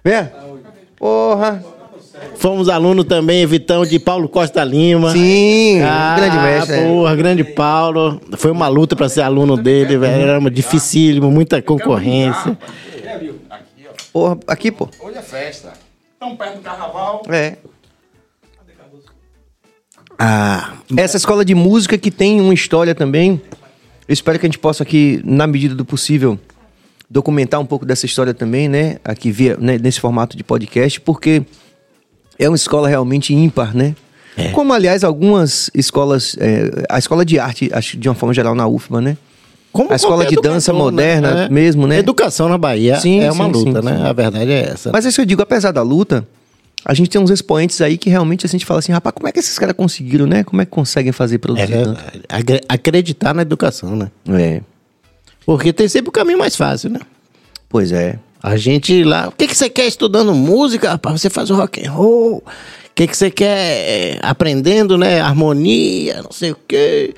Vem. 0.03 0.27
Porra. 0.97 1.63
Fomos 2.35 2.69
alunos 2.69 3.05
também, 3.05 3.45
Vitão, 3.45 3.85
de 3.85 3.99
Paulo 3.99 4.27
Costa 4.29 4.63
Lima. 4.63 5.11
Sim, 5.11 5.81
Ah, 5.81 6.15
grande 6.17 6.37
mestre. 6.37 6.75
é. 6.75 6.87
Porra, 6.87 7.15
grande 7.15 7.43
Paulo. 7.43 8.21
Foi 8.37 8.51
uma 8.51 8.67
luta 8.67 8.95
pra 8.95 9.07
ser 9.09 9.21
aluno 9.21 9.55
dele, 9.57 9.97
velho. 9.97 10.21
Era 10.23 10.39
uma 10.39 10.49
dificílimo, 10.51 11.29
muita 11.31 11.61
concorrência. 11.61 12.57
Porra, 14.13 14.37
aqui, 14.47 14.71
pô. 14.71 14.87
Hoje 14.99 15.17
é 15.17 15.21
festa. 15.21 15.73
Tão 16.19 16.35
perto 16.35 16.55
do 16.57 16.61
carnaval. 16.61 17.23
É. 17.29 17.55
Ah, 20.17 20.73
Essa 20.95 21.17
escola 21.17 21.43
de 21.43 21.55
música 21.55 21.97
que 21.97 22.11
tem 22.11 22.39
uma 22.41 22.53
história 22.53 22.93
também. 22.93 23.41
Eu 24.07 24.13
espero 24.13 24.37
que 24.37 24.45
a 24.45 24.49
gente 24.49 24.59
possa 24.59 24.83
aqui, 24.83 25.21
na 25.23 25.47
medida 25.47 25.73
do 25.73 25.85
possível, 25.85 26.37
documentar 27.09 27.59
um 27.59 27.65
pouco 27.65 27.85
dessa 27.85 28.05
história 28.05 28.33
também, 28.33 28.67
né? 28.67 28.97
Aqui 29.03 29.31
via, 29.31 29.57
né, 29.59 29.77
nesse 29.77 29.99
formato 29.99 30.35
de 30.37 30.43
podcast, 30.43 30.99
porque 31.01 31.43
é 32.43 32.49
uma 32.49 32.55
escola 32.55 32.87
realmente 32.89 33.33
ímpar, 33.33 33.75
né? 33.75 33.95
É. 34.37 34.49
Como, 34.49 34.73
aliás, 34.73 35.03
algumas 35.03 35.69
escolas, 35.73 36.35
é, 36.39 36.85
a 36.89 36.97
escola 36.97 37.23
de 37.25 37.37
arte, 37.39 37.69
acho 37.73 37.97
de 37.97 38.07
uma 38.07 38.15
forma 38.15 38.33
geral, 38.33 38.55
na 38.55 38.67
UFBA, 38.67 39.01
né? 39.01 39.17
como 39.73 39.91
A 39.93 39.95
escola 39.95 40.25
de 40.25 40.35
dança 40.35 40.71
educador, 40.71 40.91
moderna 40.91 41.47
mesmo, 41.49 41.87
né? 41.87 41.97
Educação 41.99 42.49
na 42.49 42.57
Bahia 42.57 42.99
Sim, 42.99 43.21
é 43.21 43.31
uma 43.31 43.45
sim, 43.45 43.51
luta, 43.51 43.81
sim, 43.81 43.87
né? 43.87 44.01
A 44.09 44.11
verdade 44.11 44.51
é 44.51 44.69
essa. 44.69 44.91
Mas 44.91 45.05
é 45.05 45.09
isso 45.09 45.15
que 45.15 45.21
eu 45.21 45.25
digo, 45.25 45.41
apesar 45.41 45.71
da 45.71 45.81
luta, 45.81 46.27
a 46.83 46.93
gente 46.93 47.09
tem 47.09 47.21
uns 47.21 47.29
expoentes 47.29 47.79
aí 47.79 47.97
que 47.97 48.09
realmente 48.09 48.45
a 48.45 48.49
gente 48.49 48.65
fala 48.65 48.79
assim, 48.79 48.91
rapaz, 48.91 49.13
como 49.15 49.29
é 49.29 49.31
que 49.31 49.39
esses 49.39 49.57
caras 49.57 49.73
conseguiram, 49.75 50.25
né? 50.25 50.43
Como 50.43 50.61
é 50.61 50.65
que 50.65 50.71
conseguem 50.71 51.13
fazer 51.13 51.35
É 51.35 51.37
produzir 51.37 51.67
tanto? 51.67 51.85
verdade. 51.93 52.21
Acre- 52.27 52.61
Acreditar 52.67 53.33
na 53.33 53.43
educação, 53.43 53.95
né? 53.95 54.11
É, 54.29 54.61
Porque 55.45 55.71
tem 55.71 55.87
sempre 55.87 56.09
o 56.09 56.11
caminho 56.11 56.37
mais 56.39 56.55
fácil, 56.55 56.89
né? 56.89 56.99
pois 57.69 57.93
é. 57.93 58.19
A 58.41 58.57
gente 58.57 59.03
lá, 59.03 59.27
o 59.27 59.31
que, 59.31 59.47
que 59.47 59.55
você 59.55 59.69
quer 59.69 59.85
estudando 59.85 60.33
música? 60.33 60.89
Rapaz, 60.91 61.21
você 61.21 61.29
faz 61.29 61.49
o 61.49 61.55
rock 61.55 61.85
and 61.85 61.91
roll. 61.91 62.37
O 62.37 62.43
que, 62.95 63.07
que 63.07 63.15
você 63.15 63.29
quer 63.29 63.47
é, 63.47 64.19
aprendendo, 64.21 64.97
né? 64.97 65.21
Harmonia, 65.21 66.21
não 66.23 66.31
sei 66.31 66.51
o 66.51 66.57
quê. 66.67 67.13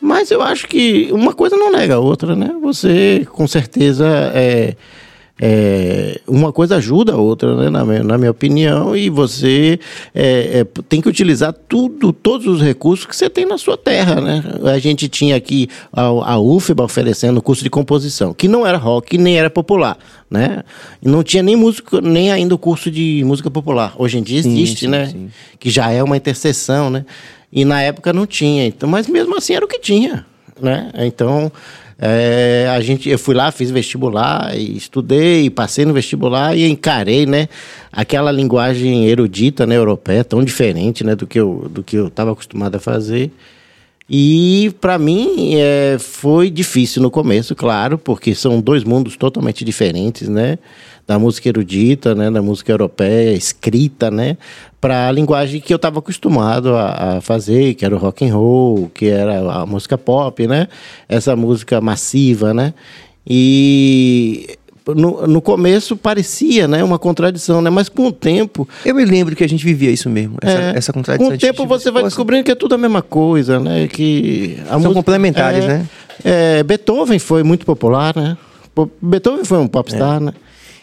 Mas 0.00 0.30
eu 0.30 0.42
acho 0.42 0.66
que 0.66 1.08
uma 1.12 1.32
coisa 1.32 1.56
não 1.56 1.72
nega 1.72 1.94
a 1.94 1.98
outra, 1.98 2.34
né? 2.36 2.54
Você, 2.60 3.26
com 3.30 3.46
certeza, 3.46 4.06
é, 4.34 4.74
é, 5.40 6.20
uma 6.28 6.52
coisa 6.52 6.76
ajuda 6.76 7.12
a 7.12 7.16
outra, 7.16 7.56
né? 7.56 7.68
Na, 7.70 7.84
minha- 7.84 8.04
na 8.04 8.16
minha 8.16 8.30
opinião. 8.30 8.96
E 8.96 9.10
você 9.10 9.78
é, 10.14 10.60
é, 10.60 10.64
tem 10.88 11.00
que 11.00 11.08
utilizar 11.08 11.52
tudo, 11.52 12.12
todos 12.12 12.46
os 12.46 12.60
recursos 12.62 13.04
que 13.04 13.16
você 13.16 13.28
tem 13.28 13.44
na 13.44 13.58
sua 13.58 13.76
terra, 13.76 14.20
né? 14.20 14.42
A 14.72 14.78
gente 14.78 15.08
tinha 15.08 15.34
aqui 15.36 15.68
a, 15.92 16.02
a 16.02 16.38
UFBA 16.38 16.84
oferecendo 16.84 17.42
curso 17.42 17.64
de 17.64 17.70
composição, 17.70 18.32
que 18.32 18.46
não 18.46 18.64
era 18.66 18.78
rock 18.78 19.18
nem 19.18 19.36
era 19.36 19.50
popular, 19.50 19.98
né? 20.30 20.62
Não 21.02 21.22
tinha 21.24 21.42
nem 21.42 21.56
música, 21.56 22.00
nem 22.00 22.30
ainda 22.30 22.54
o 22.54 22.58
curso 22.58 22.90
de 22.90 23.22
música 23.24 23.50
popular. 23.50 23.92
Hoje 23.98 24.18
em 24.18 24.22
dia 24.22 24.42
Sim, 24.42 24.50
existe, 24.52 24.80
sim, 24.80 24.88
né? 24.88 25.06
sim. 25.06 25.30
Que 25.58 25.68
já 25.68 25.90
é 25.90 26.02
uma 26.02 26.16
interseção, 26.16 26.90
né? 26.90 27.04
E 27.52 27.64
na 27.64 27.82
época 27.82 28.12
não 28.12 28.26
tinha. 28.26 28.66
Então, 28.66 28.88
mas 28.88 29.06
mesmo 29.08 29.36
assim 29.36 29.54
era 29.54 29.64
o 29.64 29.68
que 29.68 29.78
tinha, 29.80 30.24
né? 30.60 30.90
Então 30.98 31.50
é, 32.06 32.68
a 32.68 32.78
gente, 32.82 33.08
eu 33.08 33.18
fui 33.18 33.34
lá, 33.34 33.50
fiz 33.50 33.70
vestibular, 33.70 34.54
estudei, 34.54 35.48
passei 35.48 35.86
no 35.86 35.94
vestibular 35.94 36.54
e 36.54 36.68
encarei, 36.68 37.24
né? 37.24 37.48
Aquela 37.90 38.30
linguagem 38.30 39.06
erudita, 39.06 39.66
né? 39.66 39.74
Europeia, 39.74 40.22
tão 40.22 40.44
diferente, 40.44 41.02
né? 41.02 41.16
Do 41.16 41.26
que 41.26 41.40
eu, 41.40 41.66
do 41.70 41.82
que 41.82 41.96
eu 41.96 42.08
estava 42.08 42.32
acostumado 42.32 42.74
a 42.74 42.78
fazer. 42.78 43.30
E 44.08 44.74
para 44.80 44.98
mim 44.98 45.54
é, 45.54 45.96
foi 45.98 46.50
difícil 46.50 47.00
no 47.00 47.10
começo, 47.10 47.54
claro, 47.54 47.96
porque 47.96 48.34
são 48.34 48.60
dois 48.60 48.84
mundos 48.84 49.16
totalmente 49.16 49.64
diferentes, 49.64 50.28
né? 50.28 50.58
Da 51.06 51.18
música 51.18 51.48
erudita, 51.48 52.14
né? 52.14 52.30
Da 52.30 52.42
música 52.42 52.70
europeia, 52.70 53.32
escrita, 53.32 54.10
né? 54.10 54.36
Para 54.78 55.08
a 55.08 55.12
linguagem 55.12 55.58
que 55.58 55.72
eu 55.72 55.76
estava 55.76 56.00
acostumado 56.00 56.74
a, 56.76 57.16
a 57.16 57.20
fazer, 57.22 57.74
que 57.74 57.84
era 57.84 57.94
o 57.94 57.98
rock 57.98 58.26
and 58.26 58.34
roll, 58.34 58.90
que 58.92 59.06
era 59.06 59.40
a 59.50 59.64
música 59.64 59.96
pop, 59.96 60.46
né? 60.46 60.68
Essa 61.08 61.34
música 61.34 61.80
massiva, 61.80 62.52
né? 62.52 62.74
E 63.26 64.58
no, 64.86 65.26
no 65.26 65.40
começo 65.40 65.96
parecia, 65.96 66.68
né? 66.68 66.84
Uma 66.84 66.98
contradição, 66.98 67.62
né? 67.62 67.70
Mas 67.70 67.88
com 67.88 68.08
o 68.08 68.12
tempo 68.12 68.68
Eu 68.84 68.94
me 68.94 69.04
lembro 69.04 69.34
que 69.34 69.42
a 69.42 69.48
gente 69.48 69.64
vivia 69.64 69.90
isso 69.90 70.10
mesmo, 70.10 70.36
essa, 70.42 70.58
é, 70.58 70.72
essa 70.76 70.92
contradição. 70.92 71.30
Com 71.30 71.36
o 71.36 71.38
tempo 71.38 71.66
você 71.66 71.90
vai 71.90 72.02
descobrindo 72.02 72.44
que 72.44 72.50
é 72.50 72.54
tudo 72.54 72.74
a 72.74 72.78
mesma 72.78 73.00
coisa, 73.00 73.58
né? 73.58 73.88
Que 73.88 74.58
a 74.64 74.70
São 74.70 74.78
música- 74.80 74.94
complementares, 74.94 75.64
é, 75.64 75.68
né? 75.68 75.88
É, 76.24 76.62
Beethoven 76.62 77.18
foi 77.18 77.42
muito 77.42 77.64
popular, 77.64 78.14
né? 78.14 78.36
Beethoven 79.00 79.44
foi 79.44 79.58
um 79.58 79.68
popstar, 79.68 80.20
né? 80.20 80.32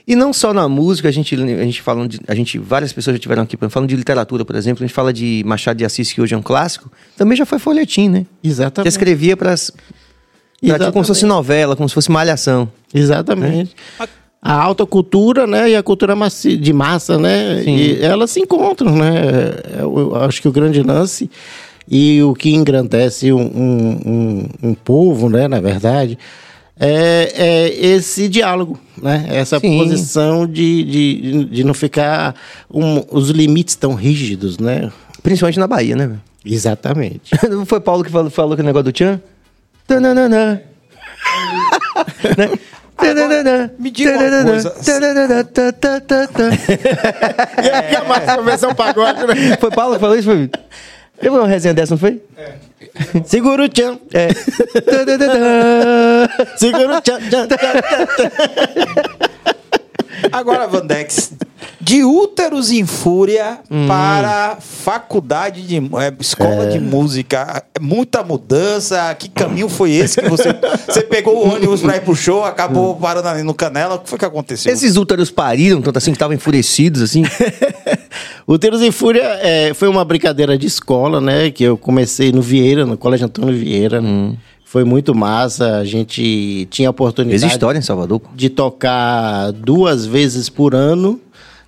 E 0.07 0.15
não 0.15 0.33
só 0.33 0.53
na 0.53 0.67
música, 0.67 1.07
a 1.07 1.11
gente, 1.11 1.35
a 1.35 1.63
gente 1.63 1.81
falando 1.81 2.09
de, 2.09 2.19
a 2.27 2.33
gente, 2.33 2.57
várias 2.57 2.91
pessoas 2.91 3.15
já 3.15 3.19
tiveram 3.19 3.43
aqui 3.43 3.55
falando 3.69 3.87
de 3.87 3.95
literatura, 3.95 4.43
por 4.43 4.55
exemplo, 4.55 4.83
a 4.83 4.87
gente 4.87 4.93
fala 4.95 5.13
de 5.13 5.43
Machado 5.45 5.77
de 5.77 5.85
Assis, 5.85 6.11
que 6.11 6.19
hoje 6.19 6.33
é 6.33 6.37
um 6.37 6.41
clássico, 6.41 6.91
também 7.15 7.37
já 7.37 7.45
foi 7.45 7.59
folhetim, 7.59 8.09
né? 8.09 8.25
Exatamente. 8.43 8.89
escrevia 8.89 9.37
para 9.37 9.53
tipo, 10.61 10.91
como 10.91 11.03
se 11.03 11.07
fosse 11.09 11.25
novela, 11.25 11.75
como 11.75 11.87
se 11.89 11.95
fosse 11.95 12.11
malhação. 12.11 12.69
Exatamente. 12.93 13.75
A 14.41 14.53
alta 14.53 14.85
cultura, 14.85 15.45
né, 15.45 15.69
e 15.69 15.75
a 15.75 15.83
cultura 15.83 16.15
de 16.59 16.73
massa, 16.73 17.17
né, 17.17 17.61
Sim. 17.63 17.75
e 17.75 18.01
elas 18.01 18.31
se 18.31 18.39
encontram, 18.39 18.95
né. 18.95 19.11
Eu, 19.79 19.97
eu 19.99 20.15
acho 20.15 20.41
que 20.41 20.47
o 20.47 20.51
grande 20.51 20.81
lance 20.81 21.29
e 21.87 22.21
o 22.23 22.33
que 22.33 22.49
engrandece 22.53 23.31
um, 23.31 23.39
um, 23.41 23.99
um- 24.05 24.69
um 24.69 24.73
povo, 24.73 25.29
né, 25.29 25.47
na 25.47 25.59
verdade, 25.59 26.17
é, 26.79 27.31
é 27.35 27.85
esse 27.85 28.27
diálogo, 28.27 28.79
né, 29.01 29.27
essa 29.29 29.59
Sim. 29.59 29.77
posição 29.77 30.47
de, 30.47 30.83
de, 30.83 31.45
de 31.45 31.63
não 31.63 31.73
ficar 31.75 32.33
um- 32.73 33.03
os 33.11 33.29
limites 33.29 33.75
tão 33.75 33.93
rígidos, 33.93 34.57
né. 34.57 34.91
Principalmente 35.21 35.59
na 35.59 35.67
Bahia, 35.67 35.95
né? 35.95 36.17
Exatamente. 36.43 37.31
Não 37.47 37.63
foi 37.67 37.79
Paulo 37.79 38.03
que 38.03 38.09
falou, 38.09 38.31
falou 38.31 38.55
que 38.55 38.63
o 38.63 38.65
negócio 38.65 38.85
do 38.85 38.91
Tchan? 38.91 39.21
Tananana. 39.91 40.63
né? 43.43 43.69
Me 43.77 43.91
diga 43.91 44.11
uma 44.11 44.43
coisa. 44.43 44.69
Tá. 44.69 44.79
E 47.91 47.95
a 47.95 48.03
Márcia 48.05 48.41
versão 48.41 48.73
pagode, 48.73 49.25
né? 49.25 49.57
Foi 49.59 49.69
Paulo 49.71 49.95
que 49.95 49.99
falou 49.99 50.15
isso? 50.15 50.29
Foi? 50.29 50.49
Teve 51.19 51.35
uma 51.35 51.45
resenha 51.47 51.73
dessa, 51.73 51.93
não 51.93 51.99
foi? 51.99 52.21
Segura 53.25 53.63
o 53.63 53.69
tchan. 53.69 53.99
É. 54.13 54.29
Segura 56.55 56.97
o 56.97 57.01
tchan. 57.01 57.19
tchan, 57.19 57.47
tchan, 57.47 57.47
tchan. 57.47 57.57
Agora, 60.31 60.67
Vandex, 60.67 61.33
de 61.79 62.03
úteros 62.03 62.71
em 62.71 62.85
fúria 62.85 63.59
para 63.87 64.57
faculdade 64.59 65.61
de 65.61 65.77
é, 65.77 66.13
escola 66.19 66.67
de 66.67 66.79
música, 66.79 67.63
é 67.73 67.79
muita 67.79 68.23
mudança. 68.23 69.13
Que 69.15 69.29
caminho 69.29 69.69
foi 69.69 69.91
esse 69.91 70.21
que 70.21 70.29
você 70.29 70.55
você 70.87 71.01
pegou 71.01 71.37
o 71.37 71.55
ônibus 71.55 71.81
para 71.81 71.97
ir 71.97 72.01
pro 72.01 72.15
show, 72.15 72.43
acabou 72.43 72.95
parando 72.95 73.27
ali 73.27 73.43
no 73.43 73.53
Canela? 73.53 73.95
O 73.95 73.99
que 73.99 74.09
foi 74.09 74.19
que 74.19 74.25
aconteceu? 74.25 74.71
Esses 74.71 74.97
úteros 74.97 75.31
pariram 75.31 75.81
tanto 75.81 75.97
assim 75.97 76.11
que 76.11 76.15
estavam 76.15 76.35
enfurecidos 76.35 77.01
assim? 77.01 77.23
O 78.45 78.57
Teros 78.57 78.81
em 78.81 78.91
Fúria 78.91 79.23
é, 79.41 79.73
foi 79.73 79.87
uma 79.87 80.03
brincadeira 80.03 80.57
de 80.57 80.67
escola, 80.67 81.21
né? 81.21 81.51
Que 81.51 81.63
eu 81.63 81.77
comecei 81.77 82.31
no 82.31 82.41
Vieira, 82.41 82.85
no 82.85 82.97
Colégio 82.97 83.25
Antônio 83.27 83.55
Vieira. 83.55 84.01
né? 84.01 84.33
Foi 84.71 84.85
muito 84.85 85.13
massa. 85.13 85.79
A 85.79 85.83
gente 85.83 86.65
tinha 86.71 86.87
a 86.87 86.91
oportunidade 86.91 87.41
Fez 87.41 87.51
história 87.51 87.77
em 87.77 87.81
Salvador. 87.81 88.21
de 88.33 88.49
tocar 88.49 89.51
duas 89.51 90.05
vezes 90.05 90.47
por 90.47 90.73
ano, 90.73 91.19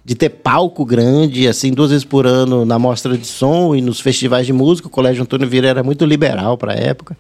de 0.05 0.15
ter 0.15 0.29
palco 0.29 0.85
grande, 0.85 1.45
assim, 1.45 1.73
duas 1.73 1.89
vezes 1.89 2.05
por 2.05 2.25
ano 2.25 2.63
na 2.63 2.79
mostra 2.79 3.17
de 3.17 3.27
som 3.27 3.75
e 3.75 3.81
nos 3.81 3.99
festivais 3.99 4.45
de 4.45 4.53
música. 4.53 4.87
O 4.87 4.89
Colégio 4.89 5.21
Antônio 5.21 5.49
Vieira 5.49 5.67
era 5.67 5.83
muito 5.83 6.05
liberal 6.05 6.57
para 6.57 6.71
a 6.71 6.77
época. 6.77 7.17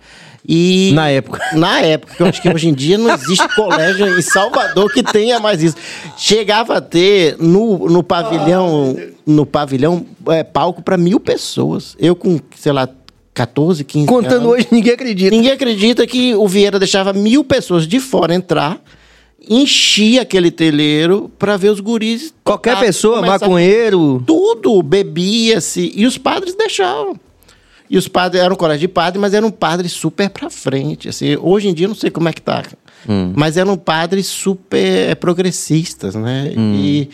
E 0.47 0.93
Na 0.93 1.09
época. 1.09 1.41
na 1.53 1.81
época, 1.81 2.15
que 2.15 2.23
eu 2.23 2.27
acho 2.27 2.41
que 2.41 2.47
hoje 2.47 2.69
em 2.69 2.73
dia 2.73 2.97
não 2.97 3.13
existe 3.13 3.45
colégio 3.53 4.17
em 4.17 4.21
Salvador 4.21 4.89
que 4.89 5.03
tenha 5.03 5.37
mais 5.37 5.61
isso. 5.61 5.75
Chegava 6.15 6.77
a 6.77 6.81
ter 6.81 7.35
no, 7.39 7.89
no 7.89 8.01
pavilhão, 8.01 8.95
no 9.25 9.45
pavilhão, 9.45 10.05
é, 10.29 10.45
palco 10.45 10.81
para 10.81 10.95
mil 10.95 11.19
pessoas. 11.19 11.93
Eu 11.99 12.15
com, 12.15 12.39
sei 12.55 12.71
lá, 12.71 12.87
14, 13.33 13.83
15 13.83 14.07
Contando 14.07 14.35
anos. 14.35 14.47
hoje, 14.47 14.67
ninguém 14.71 14.93
acredita. 14.93 15.35
Ninguém 15.35 15.51
acredita 15.51 16.05
que 16.05 16.35
o 16.35 16.47
Vieira 16.47 16.77
deixava 16.77 17.13
mil 17.13 17.43
pessoas 17.43 17.87
de 17.87 17.99
fora 17.99 18.33
entrar, 18.33 18.79
enchia 19.49 20.21
aquele 20.21 20.51
telheiro 20.51 21.31
para 21.39 21.57
ver 21.57 21.69
os 21.69 21.79
guris. 21.79 22.33
Qualquer 22.43 22.75
tocar, 22.75 22.85
pessoa, 22.85 23.21
maconheiro. 23.21 24.23
Tudo, 24.25 24.81
bebia-se. 24.83 25.91
E 25.95 26.05
os 26.05 26.17
padres 26.17 26.55
deixavam. 26.55 27.19
E 27.89 27.97
os 27.97 28.07
padres 28.07 28.41
eram 28.41 28.55
colégio 28.55 28.81
de 28.81 28.87
padre, 28.87 29.19
mas 29.19 29.33
eram 29.33 29.51
padres 29.51 29.91
super 29.91 30.29
pra 30.29 30.49
frente. 30.49 31.09
Assim, 31.09 31.35
hoje 31.39 31.67
em 31.67 31.73
dia 31.73 31.85
eu 31.85 31.89
não 31.89 31.95
sei 31.95 32.09
como 32.09 32.29
é 32.29 32.33
que 32.33 32.41
tá. 32.41 32.63
Mas 33.35 33.57
eram 33.57 33.77
padres 33.77 34.27
super 34.27 35.15
progressistas, 35.17 36.15
né? 36.15 36.53
E, 36.55 37.09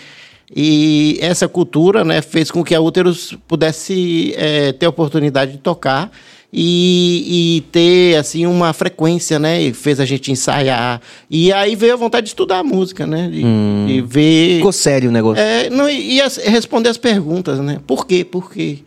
e 0.56 1.18
essa 1.22 1.48
cultura 1.48 2.04
né, 2.04 2.22
fez 2.22 2.50
com 2.50 2.64
que 2.64 2.74
a 2.74 2.82
Úteros 2.82 3.38
pudesse 3.48 4.34
eh, 4.36 4.72
ter 4.74 4.86
a 4.88 4.90
oportunidade 4.90 5.52
de 5.54 5.58
tocar 5.60 6.12
e, 6.52 7.58
e 7.58 7.62
ter 7.72 8.16
assim 8.18 8.48
uma 8.48 8.74
frequência, 8.74 9.38
né? 9.38 9.62
E 9.62 9.74
fez 9.74 10.00
a 10.00 10.06
gente 10.06 10.32
ensaiar. 10.32 11.00
E 11.30 11.54
aí 11.54 11.76
veio 11.76 11.94
a 11.94 11.96
vontade 11.96 12.24
de 12.26 12.30
estudar 12.30 12.64
música, 12.64 13.06
né? 13.06 13.30
De, 13.30 13.44
de 13.88 14.02
ver. 14.02 14.56
Ficou 14.58 14.72
sério 14.72 15.10
o 15.10 15.14
negócio. 15.14 15.42
É, 15.44 15.70
não, 15.70 15.88
e 15.88 16.16
e 16.16 16.22
as- 16.22 16.38
responder 16.38 16.90
as 16.90 16.98
perguntas, 16.98 17.60
né? 17.60 17.80
Por 17.86 18.08
quê? 18.08 18.26
Por 18.26 18.52
quê? 18.52 18.80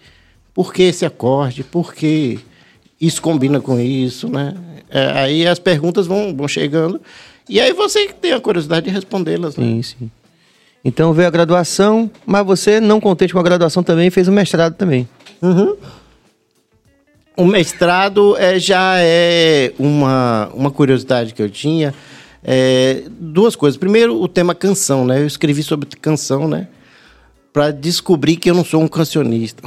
Por 0.52 0.74
que 0.74 0.82
esse 0.82 1.06
acorde? 1.06 1.62
Por 1.62 1.94
que 1.94 2.40
isso 3.00 3.22
combina 3.22 3.60
com 3.60 3.78
isso, 3.78 4.28
né? 4.28 4.54
É, 4.90 5.06
aí 5.20 5.46
as 5.46 5.58
perguntas 5.60 6.06
vão, 6.08 6.34
vão 6.36 6.48
chegando. 6.48 7.00
E 7.48 7.60
aí 7.60 7.72
você 7.72 8.08
tem 8.08 8.32
a 8.32 8.40
curiosidade 8.40 8.86
de 8.86 8.92
respondê-las, 8.92 9.56
né? 9.56 9.64
Sim, 9.64 9.82
sim. 9.82 10.10
Então 10.84 11.12
veio 11.12 11.28
a 11.28 11.30
graduação, 11.30 12.10
mas 12.26 12.44
você, 12.44 12.80
não 12.80 13.00
contente 13.00 13.32
com 13.32 13.38
a 13.38 13.42
graduação 13.42 13.82
também, 13.82 14.10
fez 14.10 14.26
o 14.26 14.32
mestrado 14.32 14.74
também. 14.74 15.08
O 17.36 17.46
mestrado 17.46 18.36
é, 18.36 18.58
já 18.58 18.96
é 18.98 19.72
uma, 19.78 20.50
uma 20.54 20.70
curiosidade 20.70 21.32
que 21.32 21.42
eu 21.42 21.48
tinha. 21.48 21.94
É, 22.44 23.04
duas 23.08 23.54
coisas. 23.54 23.78
Primeiro, 23.78 24.20
o 24.20 24.26
tema 24.26 24.54
canção, 24.54 25.04
né? 25.04 25.20
Eu 25.20 25.26
escrevi 25.26 25.62
sobre 25.62 25.88
canção, 26.00 26.48
né? 26.48 26.68
Para 27.52 27.70
descobrir 27.70 28.36
que 28.36 28.50
eu 28.50 28.54
não 28.54 28.64
sou 28.64 28.82
um 28.82 28.88
cancionista. 28.88 29.62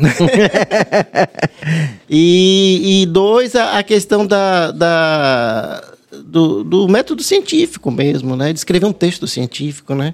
e, 2.10 3.02
e 3.02 3.06
dois, 3.06 3.56
a, 3.56 3.80
a 3.80 3.84
questão 3.84 4.28
da, 4.28 4.72
da, 4.72 5.84
do, 6.24 6.64
do 6.64 6.88
método 6.88 7.24
científico 7.24 7.90
mesmo, 7.90 8.36
né? 8.36 8.52
De 8.52 8.60
escrever 8.60 8.86
um 8.86 8.94
texto 8.94 9.26
científico, 9.28 9.96
né? 9.96 10.14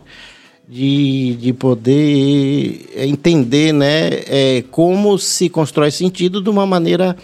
De, 0.74 1.36
de 1.36 1.52
poder 1.52 2.90
entender 2.96 3.74
né, 3.74 4.08
é, 4.26 4.64
como 4.72 5.18
se 5.18 5.50
constrói 5.50 5.92
sentido 5.92 6.42
de 6.42 6.50
uma 6.50 6.66
maneira 6.66 7.18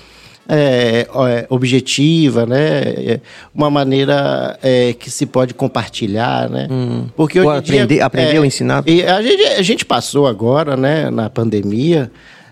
é, 0.50 1.08
é, 1.08 1.46
objetiva, 1.50 2.46
né? 2.46 2.80
É, 2.82 3.20
uma 3.56 3.70
maneira 3.70 4.60
é, 4.62 4.92
que 4.92 5.10
se 5.10 5.26
pode 5.26 5.54
compartilhar, 5.54 6.50
né? 6.50 6.68
Porque 7.16 7.40
Ou 7.40 7.48
hoje 7.48 7.60
em 7.60 7.64
dia, 7.64 7.84
aprender- 7.84 8.02
aprender 8.02 8.40
ou 8.40 8.46
ensinar. 8.46 8.84
e 8.86 9.04
a 9.04 9.22
gente, 9.22 9.44
a 9.44 9.62
gente 9.62 9.86
passou 9.86 10.28
agora, 10.28 10.76
né, 10.76 11.10
na 11.10 11.30
pandemia, 11.30 12.12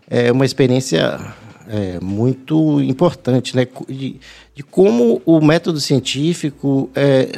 é, 0.10 0.32
uma 0.32 0.46
experiência 0.46 1.20
é, 1.68 2.00
muito 2.02 2.82
importante, 2.82 3.54
né? 3.54 3.68
De, 3.90 4.16
de 4.56 4.64
como 4.64 5.22
o 5.26 5.42
método 5.42 5.80
científico 5.82 6.90
é, 6.96 7.30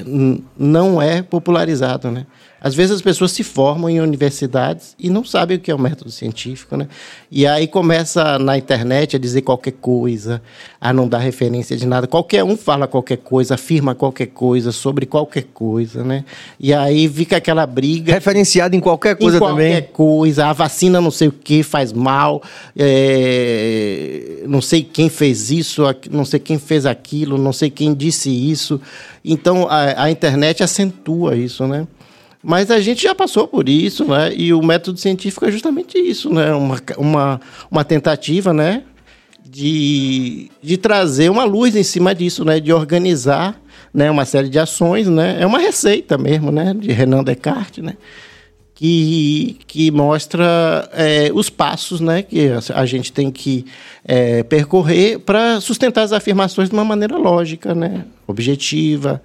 não 0.55 1.01
é 1.01 1.23
popularizado, 1.23 2.11
né? 2.11 2.27
Às 2.59 2.73
vezes 2.73 2.95
as 2.95 3.01
pessoas 3.01 3.31
se 3.31 3.43
formam 3.43 3.89
em 3.89 4.01
universidades 4.01 4.95
e 4.97 5.09
não 5.09 5.23
sabem 5.23 5.57
o 5.57 5.59
que 5.59 5.69
é 5.69 5.75
o 5.75 5.79
método 5.79 6.09
científico, 6.09 6.75
né? 6.75 6.87
E 7.31 7.45
aí 7.45 7.67
começa 7.67 8.39
na 8.39 8.57
internet 8.57 9.15
a 9.15 9.19
dizer 9.19 9.43
qualquer 9.43 9.73
coisa, 9.73 10.41
a 10.81 10.91
não 10.91 11.07
dar 11.07 11.19
referência 11.19 11.77
de 11.77 11.85
nada. 11.85 12.07
Qualquer 12.07 12.43
um 12.43 12.57
fala 12.57 12.87
qualquer 12.87 13.17
coisa, 13.17 13.53
afirma 13.53 13.93
qualquer 13.93 14.27
coisa 14.27 14.71
sobre 14.71 15.05
qualquer 15.05 15.43
coisa, 15.53 16.03
né? 16.03 16.25
E 16.59 16.73
aí 16.73 17.07
fica 17.07 17.37
aquela 17.37 17.65
briga 17.65 18.13
Referenciado 18.13 18.75
em 18.75 18.79
qualquer 18.79 19.15
coisa 19.15 19.37
em 19.37 19.39
qualquer 19.39 19.81
também. 19.81 19.93
coisa, 19.93 20.47
a 20.47 20.53
vacina 20.53 20.99
não 20.99 21.11
sei 21.11 21.27
o 21.27 21.31
que 21.31 21.61
faz 21.61 21.93
mal, 21.93 22.41
é, 22.75 24.43
não 24.47 24.61
sei 24.61 24.81
quem 24.83 25.09
fez 25.09 25.51
isso, 25.51 25.83
não 26.09 26.25
sei 26.25 26.39
quem 26.39 26.57
fez 26.57 26.85
aquilo, 26.85 27.37
não 27.37 27.53
sei 27.53 27.69
quem 27.69 27.93
disse 27.93 28.29
isso. 28.29 28.81
Então 29.23 29.67
a, 29.69 30.03
a 30.03 30.11
internet 30.11 30.63
acentua 30.63 31.35
isso, 31.35 31.67
né? 31.67 31.87
Mas 32.49 32.71
a 32.71 32.79
gente 32.79 33.03
já 33.03 33.13
passou 33.13 33.45
por 33.45 33.67
isso, 33.67 34.05
né? 34.05 34.33
E 34.33 34.53
o 34.53 34.63
método 34.63 34.97
científico 34.97 35.45
é 35.45 35.51
justamente 35.51 35.97
isso, 35.97 36.29
né? 36.29 36.53
Uma, 36.53 36.81
uma, 36.97 37.41
uma 37.69 37.83
tentativa, 37.83 38.53
né? 38.53 38.83
De, 39.43 40.49
de 40.63 40.77
trazer 40.77 41.29
uma 41.29 41.43
luz 41.43 41.75
em 41.75 41.83
cima 41.83 42.15
disso, 42.15 42.45
né? 42.45 42.61
De 42.61 42.71
organizar 42.71 43.59
né? 43.93 44.09
uma 44.09 44.23
série 44.23 44.47
de 44.47 44.57
ações, 44.57 45.09
né? 45.09 45.35
É 45.41 45.45
uma 45.45 45.59
receita 45.59 46.17
mesmo, 46.17 46.49
né? 46.49 46.73
De 46.73 46.89
Renan 46.93 47.21
Descartes, 47.21 47.83
né? 47.83 47.97
que, 48.73 49.57
que 49.67 49.91
mostra 49.91 50.89
é, 50.93 51.29
os 51.33 51.49
passos 51.49 51.99
né, 51.99 52.21
que 52.21 52.47
a, 52.73 52.85
gente 52.85 53.11
tem 53.11 53.31
que 53.31 53.65
é, 54.05 54.43
percorrer 54.43 55.17
para 55.17 55.59
sustentar 55.59 56.03
as 56.03 56.13
afirmações 56.13 56.69
de 56.69 56.75
uma 56.75 56.85
maneira 56.85 57.17
lógica, 57.17 57.73
né, 57.73 58.05
objetiva. 58.27 59.19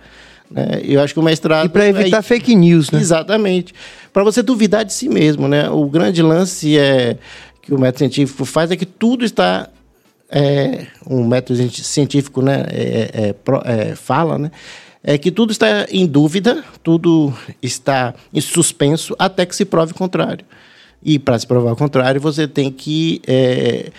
Né? 0.52 0.80
Eu 0.84 1.00
acho 1.00 1.14
que 1.14 1.20
o 1.20 1.22
mestrado. 1.22 1.66
E 1.66 1.68
para 1.68 1.86
evitar 1.86 2.18
é, 2.18 2.22
fake 2.22 2.54
news, 2.54 2.90
né? 2.90 3.00
Exatamente. 3.00 3.74
Para 4.12 4.22
você 4.22 4.42
duvidar 4.42 4.84
de 4.84 4.92
si 4.92 5.08
mesmo. 5.08 5.48
Né? 5.48 5.68
O 5.70 5.86
grande 5.86 6.22
lance 6.22 6.78
é, 6.78 7.16
que 7.62 7.72
o 7.74 7.78
método 7.78 7.98
científico 7.98 8.44
faz 8.44 8.70
é 8.70 8.76
que 8.76 8.86
tudo 8.86 9.24
está. 9.24 9.68
É, 10.34 10.86
um 11.06 11.26
método 11.26 11.58
científico 11.70 12.40
né, 12.40 12.64
é, 12.70 13.10
é, 13.12 13.90
é, 13.90 13.94
fala, 13.94 14.38
né? 14.38 14.50
É 15.04 15.18
que 15.18 15.30
tudo 15.30 15.52
está 15.52 15.86
em 15.90 16.06
dúvida, 16.06 16.64
tudo 16.82 17.34
está 17.60 18.14
em 18.32 18.40
suspenso 18.40 19.14
até 19.18 19.44
que 19.44 19.54
se 19.54 19.66
prove 19.66 19.92
o 19.92 19.94
contrário. 19.94 20.46
E 21.02 21.18
para 21.18 21.38
se 21.38 21.46
provar 21.46 21.72
o 21.72 21.76
contrário, 21.76 22.18
você 22.18 22.48
tem 22.48 22.70
que 22.70 23.20
é, 23.26 23.90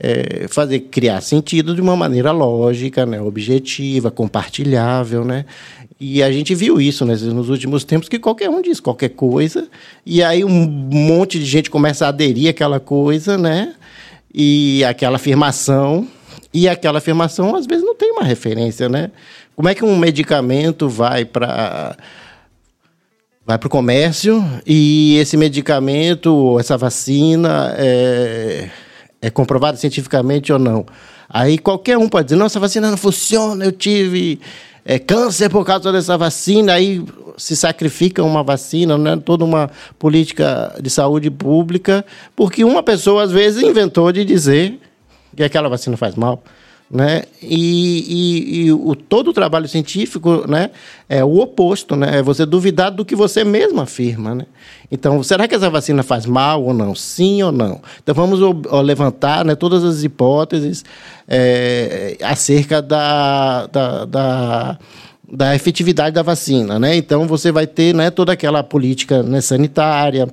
é, 0.00 0.46
fazer 0.48 0.80
criar 0.80 1.20
sentido 1.20 1.74
de 1.74 1.80
uma 1.80 1.96
maneira 1.96 2.30
lógica, 2.30 3.04
né, 3.04 3.20
objetiva, 3.20 4.10
compartilhável, 4.10 5.24
né? 5.24 5.44
E 6.00 6.22
a 6.22 6.30
gente 6.30 6.54
viu 6.54 6.80
isso 6.80 7.04
né, 7.04 7.16
nos 7.16 7.48
últimos 7.48 7.82
tempos 7.82 8.08
que 8.08 8.20
qualquer 8.20 8.48
um 8.48 8.62
diz 8.62 8.78
qualquer 8.78 9.08
coisa 9.08 9.66
e 10.06 10.22
aí 10.22 10.44
um 10.44 10.48
monte 10.50 11.40
de 11.40 11.44
gente 11.44 11.68
começa 11.68 12.06
a 12.06 12.10
aderir 12.10 12.48
àquela 12.48 12.78
coisa, 12.78 13.36
né? 13.36 13.74
E 14.32 14.84
aquela 14.84 15.16
afirmação 15.16 16.06
e 16.54 16.68
aquela 16.68 16.98
afirmação 16.98 17.56
às 17.56 17.66
vezes 17.66 17.84
não 17.84 17.96
tem 17.96 18.12
uma 18.12 18.22
referência, 18.22 18.88
né? 18.88 19.10
Como 19.56 19.68
é 19.68 19.74
que 19.74 19.84
um 19.84 19.98
medicamento 19.98 20.88
vai 20.88 21.24
para 21.24 21.96
vai 23.44 23.58
para 23.58 23.66
o 23.66 23.70
comércio 23.70 24.44
e 24.64 25.16
esse 25.16 25.36
medicamento, 25.36 26.60
essa 26.60 26.76
vacina, 26.76 27.74
é, 27.76 28.68
É 29.20 29.30
comprovada 29.30 29.76
cientificamente 29.76 30.52
ou 30.52 30.58
não? 30.58 30.86
Aí 31.28 31.58
qualquer 31.58 31.98
um 31.98 32.08
pode 32.08 32.26
dizer, 32.28 32.36
não, 32.36 32.46
essa 32.46 32.60
vacina 32.60 32.90
não 32.90 32.96
funciona, 32.96 33.64
eu 33.64 33.72
tive 33.72 34.40
é, 34.84 34.98
câncer 34.98 35.50
por 35.50 35.64
causa 35.66 35.92
dessa 35.92 36.16
vacina, 36.16 36.72
aí 36.72 37.04
se 37.36 37.54
sacrifica 37.54 38.22
uma 38.22 38.42
vacina, 38.42 38.96
né? 38.96 39.16
toda 39.16 39.44
uma 39.44 39.70
política 39.98 40.74
de 40.80 40.88
saúde 40.88 41.30
pública, 41.30 42.04
porque 42.34 42.64
uma 42.64 42.82
pessoa, 42.82 43.22
às 43.22 43.30
vezes, 43.30 43.62
inventou 43.62 44.10
de 44.10 44.24
dizer 44.24 44.80
que 45.36 45.44
aquela 45.44 45.68
vacina 45.68 45.96
faz 45.96 46.14
mal. 46.14 46.42
Né? 46.90 47.24
E, 47.42 48.04
e, 48.08 48.64
e 48.64 48.72
o, 48.72 48.94
todo 48.94 49.28
o 49.28 49.32
trabalho 49.32 49.68
científico 49.68 50.48
né, 50.48 50.70
é 51.06 51.22
o 51.22 51.38
oposto, 51.38 51.94
né? 51.94 52.18
é 52.18 52.22
você 52.22 52.46
duvidar 52.46 52.90
do 52.90 53.04
que 53.04 53.14
você 53.14 53.44
mesmo 53.44 53.80
afirma. 53.80 54.34
Né? 54.34 54.46
Então, 54.90 55.22
será 55.22 55.46
que 55.46 55.54
essa 55.54 55.68
vacina 55.68 56.02
faz 56.02 56.24
mal 56.24 56.64
ou 56.64 56.72
não? 56.72 56.94
Sim 56.94 57.42
ou 57.42 57.52
não? 57.52 57.82
Então, 58.02 58.14
vamos 58.14 58.40
levantar 58.84 59.44
né, 59.44 59.54
todas 59.54 59.84
as 59.84 60.02
hipóteses 60.02 60.82
é, 61.28 62.16
acerca 62.22 62.80
da, 62.80 63.66
da, 63.66 64.04
da 64.06 64.78
da 65.30 65.54
efetividade 65.54 66.14
da 66.14 66.22
vacina, 66.22 66.78
né? 66.78 66.96
Então 66.96 67.26
você 67.26 67.52
vai 67.52 67.66
ter, 67.66 67.94
né, 67.94 68.10
toda 68.10 68.32
aquela 68.32 68.62
política 68.62 69.22
né, 69.22 69.42
sanitária, 69.42 70.26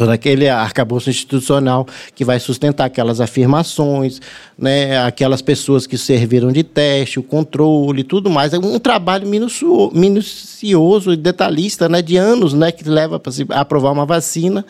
todo 0.00 0.08
aquele 0.12 0.48
arcabouço 0.48 1.10
institucional 1.10 1.86
que 2.14 2.24
vai 2.24 2.40
sustentar 2.40 2.86
aquelas 2.86 3.20
afirmações, 3.20 4.18
né, 4.58 4.98
aquelas 4.98 5.42
pessoas 5.42 5.86
que 5.86 5.98
serviram 5.98 6.50
de 6.50 6.62
teste, 6.62 7.20
o 7.20 7.22
controle, 7.22 8.02
tudo 8.02 8.30
mais. 8.30 8.54
É 8.54 8.58
um 8.58 8.78
trabalho 8.78 9.28
minucioso 9.28 11.12
e 11.12 11.16
detalhista, 11.18 11.86
né, 11.86 12.00
de 12.00 12.16
anos, 12.16 12.54
né, 12.54 12.72
que 12.72 12.88
leva 12.88 13.20
para 13.20 13.30
se 13.30 13.44
aprovar 13.50 13.92
uma 13.92 14.06
vacina, 14.06 14.64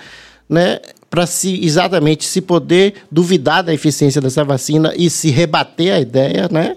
né, 0.49 0.81
para 1.09 1.25
se 1.27 1.65
exatamente 1.65 2.25
se 2.25 2.41
poder 2.41 2.95
duvidar 3.09 3.63
da 3.63 3.73
eficiência 3.73 4.21
dessa 4.21 4.43
vacina 4.43 4.93
e 4.97 5.09
se 5.09 5.31
rebater 5.31 5.95
a 5.95 6.01
ideia, 6.01 6.49
né? 6.51 6.75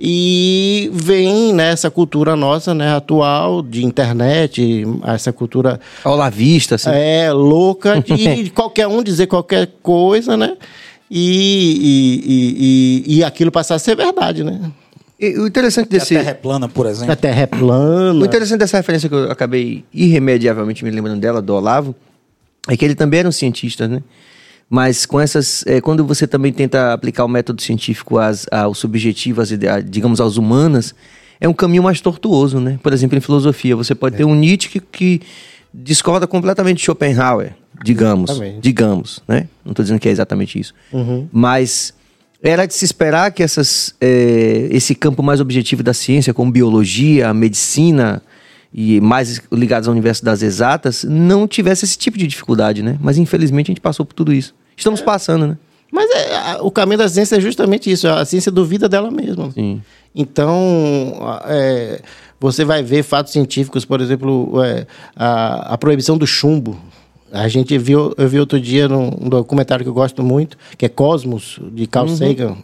E 0.00 0.90
vem 0.92 1.52
nessa 1.52 1.90
cultura 1.90 2.36
nossa, 2.36 2.72
né, 2.72 2.94
atual, 2.94 3.62
de 3.62 3.84
internet, 3.84 4.84
essa 5.04 5.32
cultura. 5.32 5.80
Olavista, 6.04 6.76
assim. 6.76 6.90
É, 6.92 7.32
louca, 7.32 8.00
de 8.00 8.50
qualquer 8.54 8.86
um 8.86 9.02
dizer 9.02 9.26
qualquer 9.26 9.68
coisa, 9.82 10.36
né? 10.36 10.56
E, 11.10 13.02
e, 13.06 13.08
e, 13.08 13.16
e, 13.16 13.24
aquilo 13.24 13.50
passar 13.50 13.74
a 13.74 13.78
ser 13.78 13.96
verdade, 13.96 14.44
né? 14.44 14.70
E, 15.18 15.36
o 15.38 15.48
interessante 15.48 15.88
desse. 15.88 16.14
A 16.14 16.20
Terra 16.20 16.30
é 16.30 16.34
plana, 16.34 16.68
por 16.68 16.86
exemplo. 16.86 17.12
A 17.12 17.16
Terra 17.16 17.42
é 17.42 17.46
plana. 17.46 18.20
O 18.22 18.24
interessante 18.24 18.60
dessa 18.60 18.76
referência 18.76 19.08
que 19.08 19.14
eu 19.14 19.30
acabei 19.30 19.84
irremediavelmente 19.92 20.84
me 20.84 20.90
lembrando 20.90 21.18
dela, 21.18 21.42
do 21.42 21.54
Olavo, 21.54 21.94
é 22.68 22.76
que 22.76 22.84
ele 22.84 22.94
também 22.94 23.20
era 23.20 23.28
um 23.28 23.32
cientista, 23.32 23.88
né? 23.88 24.02
Mas 24.70 25.06
com 25.06 25.18
essas, 25.18 25.64
é, 25.66 25.80
quando 25.80 26.04
você 26.04 26.26
também 26.26 26.52
tenta 26.52 26.92
aplicar 26.92 27.24
o 27.24 27.28
método 27.28 27.62
científico 27.62 28.18
às, 28.18 28.46
ao 28.50 28.74
subjetivo, 28.74 29.40
às, 29.40 29.48
digamos, 29.86 30.20
às 30.20 30.36
humanas, 30.36 30.94
é 31.40 31.48
um 31.48 31.54
caminho 31.54 31.82
mais 31.82 32.00
tortuoso, 32.00 32.60
né? 32.60 32.78
Por 32.82 32.92
exemplo, 32.92 33.16
em 33.16 33.20
filosofia, 33.20 33.74
você 33.74 33.94
pode 33.94 34.16
é. 34.16 34.18
ter 34.18 34.24
um 34.24 34.34
Nietzsche 34.34 34.68
que, 34.68 34.80
que, 34.80 35.22
discorda 35.72 36.26
completamente 36.26 36.78
de 36.78 36.84
Schopenhauer, 36.84 37.54
digamos, 37.84 38.30
exatamente. 38.30 38.60
digamos, 38.60 39.22
né? 39.28 39.48
Não 39.64 39.72
estou 39.72 39.82
dizendo 39.82 40.00
que 40.00 40.08
é 40.08 40.12
exatamente 40.12 40.58
isso, 40.58 40.74
uhum. 40.92 41.28
mas 41.30 41.94
era 42.42 42.66
de 42.66 42.74
se 42.74 42.84
esperar 42.84 43.30
que 43.32 43.42
essas, 43.42 43.94
é, 44.00 44.68
esse 44.70 44.94
campo 44.94 45.22
mais 45.22 45.40
objetivo 45.40 45.82
da 45.82 45.92
ciência, 45.92 46.34
como 46.34 46.50
biologia, 46.50 47.32
medicina 47.34 48.22
e 48.72 49.00
mais 49.00 49.40
ligados 49.50 49.88
ao 49.88 49.92
universo 49.92 50.24
das 50.24 50.42
exatas, 50.42 51.04
não 51.04 51.46
tivesse 51.48 51.84
esse 51.84 51.96
tipo 51.96 52.18
de 52.18 52.26
dificuldade, 52.26 52.82
né? 52.82 52.98
Mas 53.00 53.18
infelizmente 53.18 53.70
a 53.70 53.72
gente 53.72 53.80
passou 53.80 54.04
por 54.04 54.14
tudo 54.14 54.32
isso. 54.32 54.54
Estamos 54.76 55.00
passando, 55.00 55.46
né? 55.46 55.58
Mas 55.90 56.10
é, 56.10 56.58
o 56.60 56.70
caminho 56.70 56.98
da 56.98 57.08
ciência 57.08 57.36
é 57.36 57.40
justamente 57.40 57.90
isso. 57.90 58.06
A 58.06 58.24
ciência 58.24 58.52
duvida 58.52 58.88
dela 58.88 59.10
mesma. 59.10 59.50
Sim. 59.52 59.80
Então, 60.14 61.16
é, 61.46 62.00
você 62.38 62.64
vai 62.64 62.82
ver 62.82 63.02
fatos 63.02 63.32
científicos, 63.32 63.84
por 63.84 64.00
exemplo, 64.00 64.62
é, 64.62 64.86
a, 65.16 65.74
a, 65.74 65.78
proibição 65.78 66.18
do 66.18 66.26
chumbo. 66.26 66.78
A 67.32 67.48
gente 67.48 67.76
viu, 67.78 68.14
eu 68.16 68.28
vi 68.28 68.38
outro 68.38 68.60
dia 68.60 68.88
num, 68.88 69.10
num 69.10 69.28
documentário 69.28 69.84
que 69.84 69.88
eu 69.88 69.94
gosto 69.94 70.22
muito, 70.22 70.56
que 70.76 70.86
é 70.86 70.88
Cosmos, 70.88 71.58
de 71.72 71.86
Carl 71.86 72.08
uhum. 72.08 72.16
Sagan. 72.16 72.56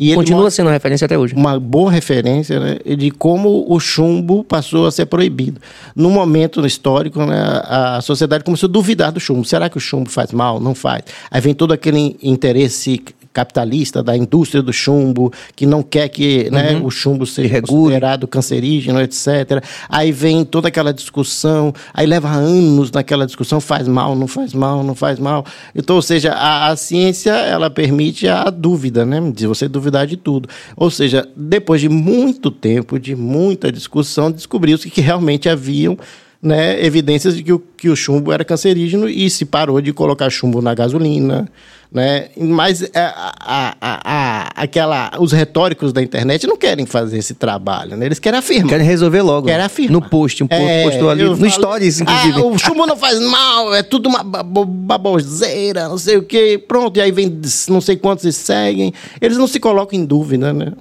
E 0.00 0.14
Continua 0.14 0.48
sendo 0.48 0.66
uma 0.66 0.72
referência 0.72 1.06
até 1.06 1.18
hoje. 1.18 1.34
Uma 1.34 1.58
boa 1.58 1.90
referência 1.90 2.60
né, 2.60 2.78
de 2.96 3.10
como 3.10 3.66
o 3.68 3.80
chumbo 3.80 4.44
passou 4.44 4.86
a 4.86 4.92
ser 4.92 5.06
proibido. 5.06 5.60
No 5.96 6.08
momento 6.08 6.64
histórico, 6.64 7.24
né, 7.26 7.42
a 7.64 8.00
sociedade 8.00 8.44
começou 8.44 8.68
a 8.68 8.72
duvidar 8.72 9.10
do 9.10 9.18
chumbo. 9.18 9.44
Será 9.44 9.68
que 9.68 9.76
o 9.76 9.80
chumbo 9.80 10.08
faz 10.08 10.30
mal? 10.30 10.60
Não 10.60 10.72
faz. 10.72 11.02
Aí 11.28 11.40
vem 11.40 11.52
todo 11.52 11.72
aquele 11.72 12.16
interesse 12.22 13.02
capitalista 13.38 14.02
da 14.02 14.16
indústria 14.16 14.60
do 14.60 14.72
chumbo, 14.72 15.32
que 15.54 15.64
não 15.64 15.80
quer 15.80 16.08
que 16.08 16.50
né, 16.50 16.72
uhum. 16.72 16.86
o 16.86 16.90
chumbo 16.90 17.24
seja 17.24 17.62
considerado 17.62 18.26
cancerígeno, 18.26 19.00
etc. 19.00 19.62
Aí 19.88 20.10
vem 20.10 20.44
toda 20.44 20.66
aquela 20.66 20.92
discussão, 20.92 21.72
aí 21.94 22.04
leva 22.04 22.28
anos 22.28 22.90
naquela 22.90 23.24
discussão, 23.24 23.60
faz 23.60 23.86
mal, 23.86 24.16
não 24.16 24.26
faz 24.26 24.52
mal, 24.52 24.82
não 24.82 24.94
faz 24.94 25.20
mal. 25.20 25.46
Então, 25.72 25.94
ou 25.94 26.02
seja, 26.02 26.32
a, 26.32 26.66
a 26.66 26.76
ciência, 26.76 27.30
ela 27.30 27.70
permite 27.70 28.26
a 28.26 28.50
dúvida, 28.50 29.06
né? 29.06 29.20
De 29.32 29.46
você 29.46 29.68
duvidar 29.68 30.04
de 30.04 30.16
tudo. 30.16 30.48
Ou 30.76 30.90
seja, 30.90 31.28
depois 31.36 31.80
de 31.80 31.88
muito 31.88 32.50
tempo, 32.50 32.98
de 32.98 33.14
muita 33.14 33.70
discussão, 33.70 34.32
descobriu-se 34.32 34.90
que 34.90 35.00
realmente 35.00 35.48
haviam 35.48 35.96
né, 36.40 36.84
evidências 36.84 37.36
de 37.36 37.42
que 37.42 37.52
o, 37.52 37.58
que 37.58 37.88
o 37.88 37.96
chumbo 37.96 38.32
era 38.32 38.44
cancerígeno 38.44 39.08
e 39.08 39.28
se 39.28 39.44
parou 39.44 39.80
de 39.80 39.92
colocar 39.92 40.30
chumbo 40.30 40.62
na 40.62 40.72
gasolina, 40.72 41.48
né? 41.90 42.28
Mas 42.36 42.82
é, 42.82 42.90
a, 42.94 43.34
a, 43.40 43.74
a, 43.80 44.62
aquela, 44.62 45.10
os 45.18 45.32
retóricos 45.32 45.92
da 45.92 46.00
internet 46.00 46.46
não 46.46 46.56
querem 46.56 46.86
fazer 46.86 47.18
esse 47.18 47.34
trabalho, 47.34 47.96
né? 47.96 48.06
Eles 48.06 48.20
querem 48.20 48.38
afirmar. 48.38 48.68
Querem 48.68 48.86
resolver 48.86 49.22
logo. 49.22 49.48
Querem 49.48 49.64
afirmar. 49.64 49.92
No 50.00 50.08
post, 50.08 50.44
um 50.44 50.46
é, 50.48 50.84
postou 50.84 51.10
ali, 51.10 51.24
no 51.24 51.36
falo, 51.36 51.50
stories, 51.50 52.00
inclusive. 52.00 52.40
Ah, 52.40 52.44
o 52.44 52.58
chumbo 52.58 52.86
não 52.86 52.96
faz 52.96 53.18
mal, 53.18 53.74
é 53.74 53.82
tudo 53.82 54.08
uma 54.08 54.22
baboseira, 54.22 55.88
não 55.88 55.98
sei 55.98 56.18
o 56.18 56.22
quê. 56.22 56.62
Pronto, 56.68 56.98
e 56.98 57.00
aí 57.00 57.10
vem 57.10 57.40
não 57.68 57.80
sei 57.80 57.96
quantos 57.96 58.22
se 58.22 58.32
seguem. 58.32 58.92
Eles 59.20 59.36
não 59.36 59.48
se 59.48 59.58
colocam 59.58 59.98
em 59.98 60.04
dúvida, 60.04 60.52
né? 60.52 60.72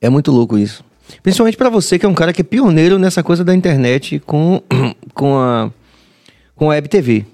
É 0.00 0.08
muito 0.08 0.30
louco 0.30 0.56
isso. 0.56 0.87
Principalmente 1.22 1.56
para 1.56 1.70
você, 1.70 1.98
que 1.98 2.06
é 2.06 2.08
um 2.08 2.14
cara 2.14 2.32
que 2.32 2.40
é 2.40 2.44
pioneiro 2.44 2.98
nessa 2.98 3.22
coisa 3.22 3.44
da 3.44 3.54
internet 3.54 4.20
com, 4.20 4.62
com 5.14 5.38
a 5.38 5.70
com 6.58 6.66
a 6.66 6.68
Web 6.70 6.88
TV, 6.88 7.24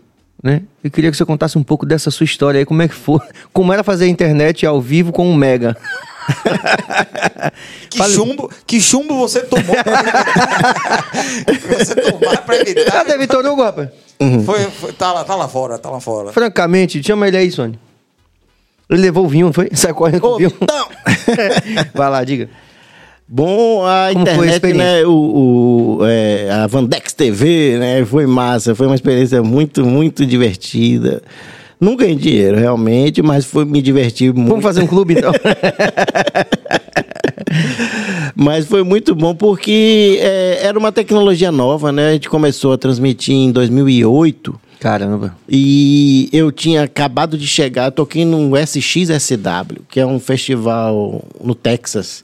né? 0.43 0.63
Eu 0.83 0.91
queria 0.91 1.11
que 1.11 1.17
você 1.17 1.25
contasse 1.25 1.57
um 1.57 1.63
pouco 1.63 1.87
dessa 1.87 2.11
sua 2.11 2.25
história 2.25 2.59
aí, 2.59 2.67
como 2.67 2.83
é 2.83 2.89
que 2.89 2.95
foi, 2.95 3.19
como 3.53 3.73
era 3.73 3.83
fazer 3.83 4.05
a 4.05 4.09
internet 4.09 4.67
ao 4.67 4.81
vivo 4.81 5.11
com 5.11 5.27
um 5.27 5.35
mega. 5.35 5.77
que, 7.91 8.03
chumbo, 8.05 8.51
que 8.67 8.81
chumbo 8.81 9.19
você 9.19 9.41
tomou 9.41 9.75
pra 9.83 10.03
você 11.79 11.95
tomar 11.97 12.43
pra 12.43 12.57
evitar? 12.57 13.05
Ah, 13.11 13.17
Vitor 13.17 13.45
Hugo, 13.45 13.63
rapaz? 13.63 13.89
Uhum. 14.21 14.45
Foi, 14.45 14.61
foi, 14.71 14.93
tá, 14.93 15.13
lá, 15.13 15.25
tá 15.25 15.35
lá 15.35 15.49
fora, 15.49 15.79
tá 15.79 15.91
lá 15.91 16.01
fora. 16.01 16.33
Francamente, 16.33 17.03
chama 17.03 17.27
ele 17.27 17.37
aí, 17.37 17.51
Sônia. 17.51 17.79
Ele 18.89 19.01
levou 19.01 19.25
o 19.25 19.29
vinho, 19.29 19.47
não 19.47 19.53
foi? 19.53 19.71
Sai 19.75 19.93
correndo 19.93 20.21
com 20.21 20.29
o 20.29 20.37
vinho. 20.37 20.53
Não! 20.61 20.89
Vai 21.95 22.11
lá, 22.11 22.23
diga. 22.23 22.49
Bom, 23.27 23.87
a 23.87 24.11
Como 24.13 24.23
internet, 24.23 24.67
a 24.67 24.75
né, 24.75 25.07
o, 25.07 25.99
o 25.99 26.05
é, 26.05 26.51
a 26.51 26.67
Vandex 26.67 27.15
TV, 27.15 27.79
né, 27.79 28.05
foi 28.05 28.27
massa, 28.27 28.75
foi 28.75 28.87
uma 28.87 28.95
experiência 28.95 29.43
muito, 29.43 29.85
muito 29.85 30.27
divertida. 30.27 31.23
Não 31.81 31.97
ganhei 31.97 32.17
dinheiro, 32.17 32.59
realmente, 32.59 33.23
mas 33.23 33.47
foi 33.47 33.65
me 33.65 33.81
divertir 33.81 34.33
muito. 34.33 34.49
Vamos 34.49 34.63
fazer 34.63 34.83
um 34.83 34.87
clube, 34.87 35.15
então? 35.15 35.33
mas 38.37 38.67
foi 38.67 38.83
muito 38.83 39.15
bom 39.15 39.35
porque 39.35 40.19
é, 40.21 40.61
era 40.63 40.79
uma 40.79 40.93
tecnologia 40.93 41.51
nova, 41.51 41.91
né? 41.91 42.11
A 42.11 42.13
gente 42.13 42.29
começou 42.29 42.75
a 42.75 42.79
transmitir 42.79 43.35
em 43.35 43.51
2008. 43.51 44.61
Caramba. 44.79 45.35
E 45.49 46.29
eu 46.31 46.53
tinha 46.53 46.83
acabado 46.83 47.39
de 47.39 47.47
chegar, 47.47 47.91
toquei 47.91 48.25
no 48.25 48.53
SXSW, 48.57 49.83
que 49.89 49.99
é 49.99 50.07
um 50.07 50.21
festival 50.21 51.25
no 51.43 51.55
Texas 51.55 52.23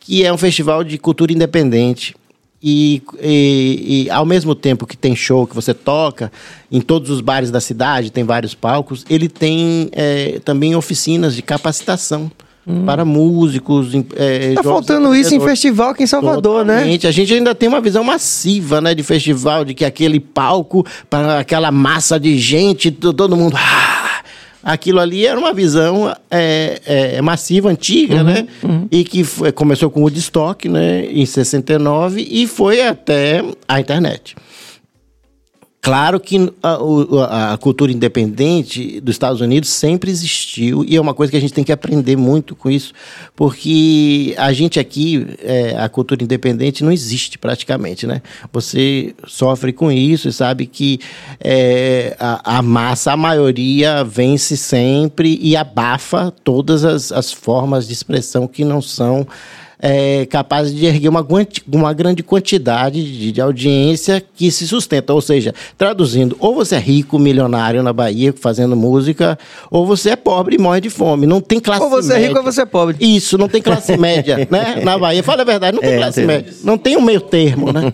que 0.00 0.24
é 0.24 0.32
um 0.32 0.38
festival 0.38 0.82
de 0.82 0.98
cultura 0.98 1.32
independente. 1.32 2.16
E, 2.62 3.02
e, 3.22 4.04
e, 4.06 4.10
ao 4.10 4.26
mesmo 4.26 4.54
tempo 4.54 4.86
que 4.86 4.96
tem 4.96 5.16
show 5.16 5.46
que 5.46 5.54
você 5.54 5.72
toca 5.72 6.30
em 6.70 6.80
todos 6.80 7.08
os 7.08 7.22
bares 7.22 7.50
da 7.50 7.58
cidade, 7.58 8.10
tem 8.10 8.22
vários 8.22 8.54
palcos, 8.54 9.04
ele 9.08 9.30
tem 9.30 9.88
é, 9.92 10.40
também 10.44 10.74
oficinas 10.74 11.34
de 11.34 11.42
capacitação. 11.42 12.30
Hum. 12.66 12.84
Para 12.84 13.06
músicos. 13.06 13.92
É, 14.14 14.52
tá 14.52 14.62
faltando 14.62 15.14
isso 15.14 15.34
em 15.34 15.40
festival 15.40 15.90
aqui 15.90 16.02
em 16.02 16.06
Salvador, 16.06 16.62
né? 16.62 16.74
Totalmente. 16.74 17.04
né? 17.04 17.08
A 17.08 17.12
gente 17.12 17.32
ainda 17.32 17.54
tem 17.54 17.66
uma 17.66 17.80
visão 17.80 18.04
massiva, 18.04 18.82
né, 18.82 18.94
de 18.94 19.02
festival, 19.02 19.64
de 19.64 19.72
que 19.72 19.82
aquele 19.82 20.20
palco, 20.20 20.84
para 21.08 21.38
aquela 21.38 21.70
massa 21.70 22.20
de 22.20 22.38
gente, 22.38 22.90
todo 22.90 23.34
mundo. 23.34 23.56
Ah, 23.56 23.99
aquilo 24.62 25.00
ali 25.00 25.26
era 25.26 25.38
uma 25.38 25.52
visão 25.52 26.14
é, 26.30 26.80
é, 26.86 27.22
massiva, 27.22 27.70
antiga, 27.70 28.16
uhum, 28.16 28.24
né? 28.24 28.48
Uhum. 28.62 28.88
E 28.90 29.04
que 29.04 29.24
foi, 29.24 29.52
começou 29.52 29.90
com 29.90 30.00
o 30.00 30.02
Woodstock, 30.04 30.68
né? 30.68 31.06
Em 31.06 31.24
69 31.24 32.26
e 32.30 32.46
foi 32.46 32.82
até 32.82 33.44
a 33.66 33.80
internet. 33.80 34.36
Claro 35.82 36.20
que 36.20 36.52
a, 36.62 36.82
o- 36.82 37.20
a 37.22 37.56
cultura 37.56 37.90
independente 37.90 39.00
dos 39.00 39.14
Estados 39.14 39.40
Unidos 39.40 39.70
sempre 39.70 40.10
existiu 40.10 40.84
e 40.84 40.94
é 40.94 41.00
uma 41.00 41.14
coisa 41.14 41.30
que 41.30 41.38
a 41.38 41.40
gente 41.40 41.54
tem 41.54 41.64
que 41.64 41.72
aprender 41.72 42.16
muito 42.16 42.54
com 42.54 42.70
isso, 42.70 42.92
porque 43.34 44.34
a 44.36 44.52
gente 44.52 44.78
aqui, 44.78 45.26
é, 45.42 45.74
a 45.78 45.88
cultura 45.88 46.22
independente 46.22 46.84
não 46.84 46.92
existe 46.92 47.38
praticamente, 47.38 48.06
né? 48.06 48.20
Você 48.52 49.14
sofre 49.26 49.72
com 49.72 49.90
isso 49.90 50.28
e 50.28 50.32
sabe 50.34 50.66
que 50.66 51.00
é, 51.42 52.14
a, 52.20 52.58
a 52.58 52.62
massa, 52.62 53.12
a 53.12 53.16
maioria, 53.16 54.04
vence 54.04 54.58
sempre 54.58 55.38
e 55.40 55.56
abafa 55.56 56.30
todas 56.44 56.84
as, 56.84 57.10
as 57.10 57.32
formas 57.32 57.86
de 57.86 57.94
expressão 57.94 58.46
que 58.46 58.66
não 58.66 58.82
são 58.82 59.26
é, 59.80 60.26
capazes 60.26 60.74
de 60.74 60.84
erguer 60.86 61.08
uma, 61.08 61.26
uma 61.72 61.92
grande 61.92 62.22
quantidade 62.22 63.02
de, 63.02 63.32
de 63.32 63.40
audiência 63.40 64.22
que 64.34 64.50
se 64.50 64.66
sustenta. 64.66 65.12
Ou 65.12 65.20
seja, 65.20 65.54
traduzindo, 65.76 66.36
ou 66.38 66.54
você 66.54 66.76
é 66.76 66.78
rico, 66.78 67.18
milionário 67.18 67.82
na 67.82 67.92
Bahia, 67.92 68.32
fazendo 68.38 68.76
música, 68.76 69.38
ou 69.70 69.86
você 69.86 70.10
é 70.10 70.16
pobre 70.16 70.56
e 70.56 70.58
morre 70.58 70.80
de 70.80 70.90
fome. 70.90 71.26
Não 71.26 71.40
tem 71.40 71.58
classe 71.60 71.82
Ou 71.82 71.90
você 71.90 72.12
é 72.12 72.14
média. 72.16 72.28
rico 72.28 72.38
ou 72.38 72.44
você 72.44 72.62
é 72.62 72.66
pobre. 72.66 72.96
Isso, 73.00 73.36
não 73.38 73.48
tem 73.48 73.62
classe 73.62 73.96
média, 73.98 74.46
né? 74.50 74.80
Na 74.84 74.98
Bahia. 74.98 75.22
Fala 75.22 75.42
a 75.42 75.44
verdade, 75.44 75.74
não 75.74 75.82
tem 75.82 75.92
É, 75.94 75.98
classe 75.98 76.24
média. 76.24 76.52
Não 76.62 76.76
tem 76.78 76.96
um 76.96 77.02
meio 77.02 77.20
termo, 77.20 77.72
né? 77.72 77.92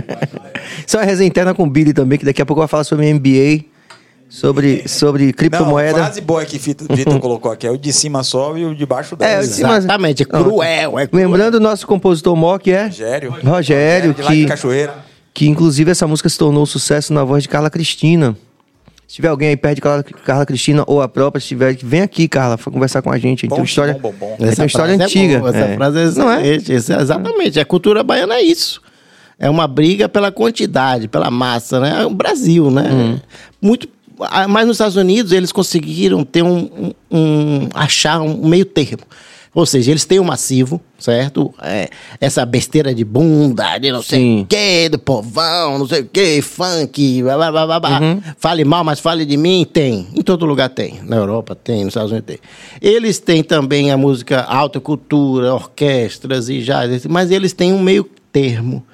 Isso 0.86 0.96
é 0.96 1.00
uma 1.00 1.06
resenha 1.06 1.28
interna 1.28 1.54
com 1.54 1.64
o 1.64 1.70
Billy 1.70 1.92
também, 1.92 2.18
que 2.18 2.24
daqui 2.24 2.42
a 2.42 2.46
pouco 2.46 2.60
vai 2.60 2.68
falar 2.68 2.84
sobre 2.84 3.12
MBA, 3.12 3.64
sobre, 4.30 4.88
sobre 4.88 5.26
Não, 5.26 5.32
criptomoeda. 5.32 5.94
frase 5.98 6.20
boa 6.20 6.44
que 6.44 6.58
Fito- 6.58 6.86
Vitor 6.94 7.18
colocou 7.20 7.50
aqui 7.50 7.66
é 7.66 7.70
o 7.70 7.76
de 7.76 7.92
cima 7.92 8.22
sobe 8.22 8.60
e 8.60 8.64
o 8.64 8.74
de 8.74 8.86
baixo 8.86 9.16
É, 9.18 9.36
desce. 9.38 9.46
o 9.46 9.50
de 9.50 9.54
cima- 9.56 9.76
Exatamente, 9.76 10.22
é 10.22 10.26
cruel, 10.26 10.98
é 10.98 11.06
cruel. 11.06 11.28
Lembrando 11.28 11.56
o 11.56 11.60
nosso 11.60 11.86
compositor 11.86 12.34
mó, 12.36 12.56
que 12.56 12.70
é 12.70 12.84
Rogério. 12.84 13.34
Rogério, 13.44 14.14
de 14.14 14.22
lá 14.22 14.30
de 14.30 14.36
que, 14.36 14.46
Cachoeira. 14.46 14.94
que 15.34 15.46
inclusive 15.48 15.90
essa 15.90 16.06
música 16.06 16.28
se 16.28 16.38
tornou 16.38 16.62
um 16.62 16.66
sucesso 16.66 17.12
na 17.12 17.24
voz 17.24 17.42
de 17.42 17.48
Carla 17.48 17.68
Cristina. 17.68 18.36
Se 19.08 19.16
tiver 19.16 19.26
alguém 19.28 19.48
aí 19.48 19.56
perto 19.56 19.74
de 19.74 19.80
Carla, 19.80 20.04
Carla 20.04 20.46
Cristina 20.46 20.84
ou 20.86 21.02
a 21.02 21.08
própria, 21.08 21.40
se 21.40 21.48
tiver, 21.48 21.76
vem 21.82 22.00
aqui, 22.00 22.28
Carla, 22.28 22.56
pra 22.56 22.70
conversar 22.72 23.02
com 23.02 23.10
a 23.10 23.18
gente. 23.18 23.24
A 23.24 23.28
gente 23.30 23.40
tem 23.40 23.48
Bom, 23.48 23.56
uma 23.56 23.64
história, 23.64 23.94
bom, 23.94 24.14
bom, 24.16 24.36
bom. 24.38 24.44
a 24.46 24.54
uma 24.60 24.66
história 24.66 24.94
frase 24.96 25.02
antiga. 25.18 25.34
É 25.34 25.38
boa, 25.40 25.50
essa 25.50 25.58
É. 25.58 25.74
frase 25.76 25.98
é 25.98 26.04
Não 26.22 26.30
é? 26.30 26.46
isso 26.56 26.92
é 26.92 27.00
exatamente. 27.00 27.58
A 27.58 27.64
cultura 27.64 28.04
baiana 28.04 28.34
é 28.36 28.42
isso. 28.42 28.80
É 29.36 29.50
uma 29.50 29.66
briga 29.66 30.08
pela 30.08 30.30
quantidade, 30.30 31.08
pela 31.08 31.28
massa, 31.28 31.80
né? 31.80 32.02
É 32.02 32.06
o 32.06 32.10
Brasil, 32.10 32.70
né? 32.70 32.88
Hum. 32.92 33.18
Muito. 33.60 33.88
Ah, 34.22 34.46
Mas 34.48 34.66
nos 34.66 34.76
Estados 34.76 34.96
Unidos 34.96 35.32
eles 35.32 35.52
conseguiram 35.52 36.24
ter 36.24 36.42
um, 36.42 36.58
um- 36.58 36.92
um- 37.18 37.68
achar 37.74 38.20
um 38.20 38.46
meio 38.46 38.64
termo. 38.64 39.02
Ou 39.52 39.66
seja, 39.66 39.90
eles 39.90 40.04
têm 40.04 40.20
o 40.20 40.24
massivo, 40.24 40.80
certo? 40.96 41.52
É, 41.60 41.90
essa 42.20 42.46
besteira 42.46 42.94
de 42.94 43.04
bunda, 43.04 43.78
de 43.78 43.90
não 43.90 44.00
sei 44.00 44.42
o 44.42 44.46
quê, 44.46 44.88
do 44.88 44.96
povão, 44.96 45.76
não 45.76 45.88
sei 45.88 46.02
o 46.02 46.06
quê, 46.06 46.40
funk, 46.40 47.20
blá, 47.24 47.50
blá, 47.50 47.66
blá, 47.66 47.80
blá. 47.80 48.00
Uhum. 48.00 48.22
Fale 48.38 48.64
mal, 48.64 48.84
mas 48.84 49.00
fale 49.00 49.24
de 49.26 49.36
mim, 49.36 49.66
tem. 49.72 50.06
Em 50.14 50.22
todo 50.22 50.46
lugar 50.46 50.68
tem. 50.68 51.00
Na 51.02 51.16
Europa 51.16 51.56
tem, 51.56 51.78
nos 51.78 51.88
Estados 51.88 52.12
Unidos 52.12 52.28
tem. 52.28 52.38
Eles 52.80 53.18
têm 53.18 53.42
também 53.42 53.90
a 53.90 53.96
música 53.96 54.42
alta 54.42 54.78
cultura, 54.78 55.52
orquestras 55.52 56.48
e 56.48 56.62
jazz, 56.62 57.04
mas 57.06 57.32
eles 57.32 57.52
têm 57.52 57.72
um 57.72 57.80
meio 57.82 58.08
termo, 58.30 58.84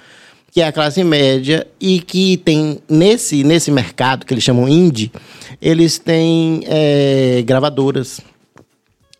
que 0.56 0.62
é 0.62 0.66
a 0.66 0.72
classe 0.72 1.04
média 1.04 1.66
e 1.78 2.00
que 2.00 2.38
tem, 2.38 2.78
nesse, 2.88 3.44
nesse 3.44 3.70
mercado 3.70 4.24
que 4.24 4.32
eles 4.32 4.42
chamam 4.42 4.66
indie, 4.66 5.12
eles 5.60 5.98
têm 5.98 6.62
eh, 6.64 7.42
gravadoras, 7.44 8.22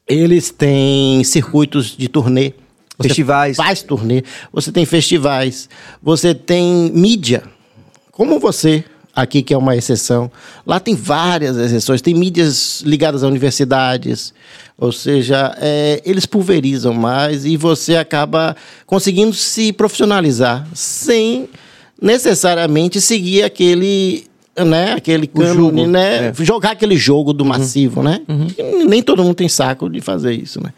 eles 0.08 0.50
têm 0.50 1.22
circuitos 1.24 1.94
de 1.94 2.08
turnê. 2.08 2.54
Você 2.96 3.08
Festivais. 3.08 3.54
Faz 3.58 3.82
turnê. 3.82 4.22
Você 4.50 4.72
tem 4.72 4.86
festivais. 4.86 5.68
Você 6.02 6.34
tem 6.34 6.90
mídia. 6.94 7.42
Como 8.10 8.40
você, 8.40 8.82
aqui 9.14 9.42
que 9.42 9.52
é 9.52 9.58
uma 9.58 9.76
exceção. 9.76 10.32
Lá 10.66 10.80
tem 10.80 10.94
várias 10.94 11.58
exceções. 11.58 12.00
Tem 12.00 12.14
mídias 12.14 12.80
ligadas 12.80 13.22
a 13.22 13.28
universidades. 13.28 14.32
Ou 14.78 14.92
seja, 14.92 15.56
é, 15.58 16.02
eles 16.04 16.26
pulverizam 16.26 16.92
mais 16.92 17.46
e 17.46 17.56
você 17.56 17.96
acaba 17.96 18.54
conseguindo 18.84 19.32
se 19.32 19.72
profissionalizar 19.72 20.66
sem 20.74 21.48
necessariamente 22.00 23.00
seguir 23.00 23.42
aquele 23.42 24.26
né, 24.64 24.92
aquele 24.92 25.26
cânone, 25.26 25.80
jogo, 25.82 25.86
né, 25.86 26.28
é. 26.28 26.44
jogar 26.44 26.70
aquele 26.70 26.96
jogo 26.96 27.32
do 27.32 27.44
massivo, 27.44 28.02
né? 28.02 28.20
Que 28.54 28.62
Nem 28.84 29.02
todo 29.02 29.22
mundo 29.22 29.34
tem 29.34 29.48
saco 29.48 29.88
de 29.88 30.00
fazer 30.00 30.32
isso, 30.32 30.62
né? 30.62 30.72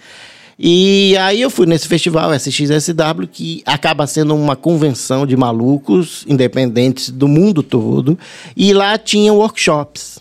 E 0.58 1.16
aí 1.18 1.40
eu 1.40 1.50
fui 1.50 1.66
nesse 1.66 1.86
festival 1.86 2.34
SXSW, 2.34 3.28
que 3.30 3.62
acaba 3.64 4.04
sendo 4.08 4.34
uma 4.34 4.56
convenção 4.56 5.24
de 5.24 5.36
malucos 5.36 6.24
independentes 6.26 7.10
do 7.10 7.28
mundo 7.28 7.62
todo, 7.62 8.18
e 8.56 8.72
lá 8.72 8.98
tinha 8.98 9.32
workshops, 9.32 10.18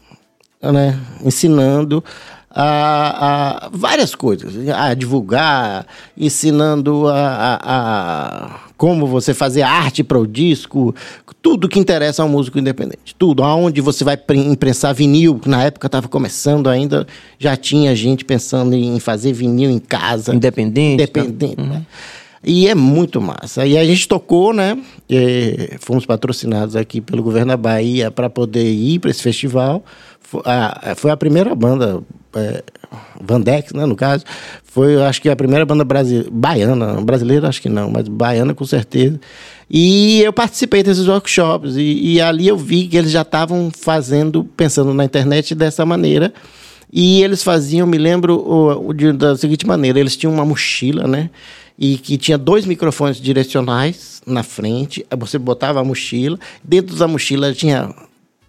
né, 0.61 0.99
ensinando 1.25 2.03
a, 2.49 3.65
a 3.65 3.69
várias 3.71 4.15
coisas, 4.15 4.53
a 4.69 4.93
divulgar, 4.93 5.85
ensinando 6.17 7.07
a, 7.07 7.13
a- 7.15 7.59
a 7.63 8.59
como 8.77 9.07
você 9.07 9.33
fazer 9.33 9.63
arte 9.63 10.03
para 10.03 10.19
o 10.19 10.27
disco, 10.27 10.93
tudo 11.41 11.67
que 11.67 11.79
interessa 11.79 12.21
ao 12.21 12.29
músico 12.29 12.59
independente, 12.59 13.15
tudo, 13.17 13.43
aonde 13.43 13.81
você 13.81 14.03
vai 14.03 14.15
pre- 14.15 14.37
imprensar 14.37 14.93
vinil, 14.93 15.39
que 15.39 15.49
na 15.49 15.63
época 15.63 15.87
estava 15.87 16.07
começando 16.07 16.67
ainda, 16.69 17.07
já 17.39 17.55
tinha 17.57 17.95
gente 17.95 18.23
pensando 18.23 18.75
em 18.75 18.99
fazer 18.99 19.33
vinil 19.33 19.71
em 19.71 19.79
casa, 19.79 20.33
Independente. 20.35 20.93
independente, 21.01 21.59
né? 21.61 21.81
E 22.43 22.67
é 22.67 22.75
muito 22.75 23.19
massa. 23.19 23.65
E 23.65 23.75
a 23.77 23.83
gente 23.83 24.07
tocou, 24.07 24.53
né? 24.53 24.77
eh, 25.09 25.75
fomos 25.79 26.05
patrocinados 26.05 26.75
aqui 26.75 27.01
pelo 27.01 27.23
governo 27.23 27.47
da 27.47 27.57
Bahia 27.57 28.11
para 28.11 28.29
poder 28.29 28.71
ir 28.71 28.99
para 28.99 29.09
esse 29.09 29.23
festival. 29.23 29.83
Fo- 30.29 30.41
a- 30.45 30.93
Foi 30.95 31.09
a 31.11 31.15
primeira 31.17 31.55
banda, 31.55 32.01
é, 32.35 32.63
Vandex, 33.21 33.71
né, 33.73 33.85
no 33.85 33.95
caso. 33.95 34.23
Foi, 34.63 35.01
acho 35.03 35.21
que 35.21 35.29
a 35.29 35.35
primeira 35.35 35.65
banda 35.65 35.85
baiana, 36.31 37.01
brasileira 37.01 37.47
acho 37.47 37.61
que 37.61 37.69
não, 37.69 37.89
mas 37.89 38.07
baiana 38.07 38.53
com 38.53 38.65
certeza. 38.65 39.19
E 39.69 40.21
eu 40.21 40.31
participei 40.33 40.83
desses 40.83 41.07
workshops 41.07 41.75
e, 41.77 42.13
e 42.13 42.21
ali 42.21 42.47
eu 42.47 42.57
vi 42.57 42.87
que 42.87 42.97
eles 42.97 43.11
já 43.11 43.21
estavam 43.21 43.71
fazendo, 43.75 44.43
pensando 44.43 44.93
na 44.93 45.03
internet 45.05 45.55
dessa 45.55 45.85
maneira. 45.85 46.33
E 46.91 47.21
eles 47.21 47.43
faziam, 47.43 47.85
me 47.87 47.97
lembro, 47.97 48.35
o, 48.37 48.89
o 48.89 48.93
de- 48.93 49.11
da 49.13 49.35
seguinte 49.35 49.65
maneira: 49.67 49.99
eles 49.99 50.15
tinham 50.15 50.33
uma 50.33 50.45
mochila, 50.45 51.07
né? 51.07 51.29
E 51.79 51.97
que 51.97 52.17
tinha 52.17 52.37
dois 52.37 52.65
microfones 52.65 53.17
direcionais 53.19 54.21
na 54.25 54.41
frente. 54.43 55.05
Você 55.17 55.37
botava 55.37 55.79
a 55.79 55.83
mochila, 55.83 56.39
dentro 56.63 56.95
da 56.95 57.07
mochila 57.07 57.53
tinha 57.53 57.93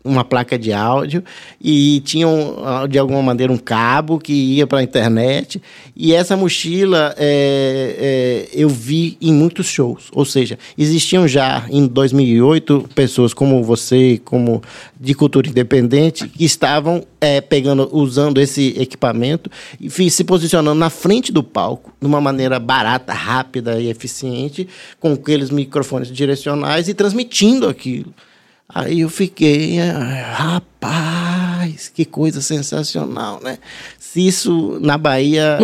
uma 0.05 0.25
placa 0.25 0.59
de 0.59 0.73
áudio 0.73 1.23
e 1.61 2.01
tinha, 2.05 2.27
um, 2.27 2.65
ah, 2.65 2.87
de 2.87 2.99
alguma 2.99 3.23
maneira, 3.23 3.53
um 3.53 3.59
cabo 3.59 4.19
que 4.19 4.33
ia 4.33 4.67
para 4.67 4.79
a 4.79 4.83
internet. 4.83 5.61
E 5.95 6.15
essa 6.15 6.37
mochila 6.37 7.15
é, 7.19 7.97
é, 7.99 8.49
eu 8.53 8.69
vi 8.69 9.17
em 9.21 9.33
muitos 9.33 9.67
shows. 9.67 10.09
Ou 10.13 10.25
seja, 10.25 10.59
existiam 10.77 11.27
já 11.27 11.67
em 11.71 11.87
2008 11.87 12.89
pessoas 12.95 13.35
como 13.35 13.63
você, 13.63 14.21
como 14.25 14.63
de 14.99 15.15
cultura 15.15 15.49
independente, 15.49 16.29
que 16.29 16.45
estavam 16.45 17.05
é, 17.21 17.41
pegando, 17.41 17.89
usando 17.93 18.41
esse 18.41 18.75
equipamento 18.79 19.51
e 19.81 20.11
se 20.11 20.25
posicionando 20.25 20.79
na 20.79 20.91
frente 20.91 21.33
do 21.33 21.43
palco 21.43 21.93
de 22.01 22.07
uma 22.07 22.21
maneira 22.21 22.59
barata, 22.59 23.13
rápida 23.13 23.81
e 23.81 23.89
eficiente, 23.89 24.69
com 25.01 25.13
aqueles 25.13 25.51
microfones 25.51 26.11
direcionais 26.11 26.89
e 26.89 26.95
transmitindo 26.95 27.69
aquilo. 27.69 28.15
Aí 28.73 29.01
eu 29.01 29.09
fiquei, 29.09 29.81
ah, 29.81 30.35
rapaz, 30.35 31.89
que 31.89 32.05
coisa 32.05 32.43
sensacional, 32.43 33.41
né? 33.43 33.57
Se 33.99 34.27
isso 34.27 34.79
na 34.83 34.99
Bahia 34.99 35.59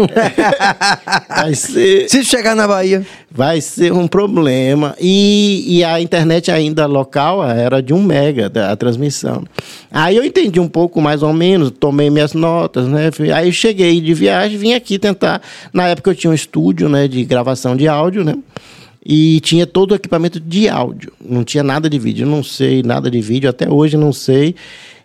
vai 1.29 1.55
ser 1.55 2.09
Se 2.09 2.25
chegar 2.25 2.55
na 2.57 2.67
Bahia, 2.67 3.07
vai 3.31 3.61
ser 3.61 3.93
um 3.93 4.07
problema. 4.09 4.97
E, 4.99 5.65
e 5.79 5.85
a 5.85 6.01
internet 6.01 6.51
ainda 6.51 6.87
local 6.87 7.45
era 7.47 7.83
de 7.83 7.93
um 7.93 8.03
mega 8.03 8.49
da- 8.49 8.73
a 8.73 8.77
transmissão. 8.77 9.45
Aí 9.91 10.17
eu 10.17 10.25
entendi 10.25 10.59
um 10.59 10.69
pouco 10.69 11.01
mais 11.01 11.23
ou 11.23 11.33
menos, 11.33 11.71
tomei 11.71 12.09
minhas 12.09 12.33
notas, 12.33 12.87
né? 12.89 13.11
Aí 13.35 13.49
eu 13.49 13.53
cheguei 13.53 14.01
de 14.01 14.15
viagem, 14.15 14.57
vim 14.57 14.73
aqui 14.73 14.99
tentar. 14.99 15.43
Na 15.75 15.89
época 15.89 16.11
eu 16.11 16.15
tinha 16.15 16.31
um 16.31 16.35
estúdio, 16.35 16.89
né, 16.89 17.07
de 17.07 17.23
gravação 17.25 17.77
de 17.77 17.87
áudio, 17.87 18.25
né? 18.25 18.35
E 19.05 19.41
tinha 19.41 19.67
todo 19.67 19.93
o 19.93 19.95
equipamento 19.95 20.41
de 20.41 20.69
áudio. 20.69 21.13
Não 21.23 21.45
tinha 21.45 21.63
nada 21.63 21.91
de 21.91 21.99
vídeo. 21.99 22.25
Eu 22.25 22.31
não 22.31 22.43
sei 22.43 22.83
nada 22.83 23.11
de 23.11 23.21
vídeo, 23.21 23.51
até 23.51 23.69
hoje 23.69 23.97
não 23.97 24.13
sei. 24.13 24.55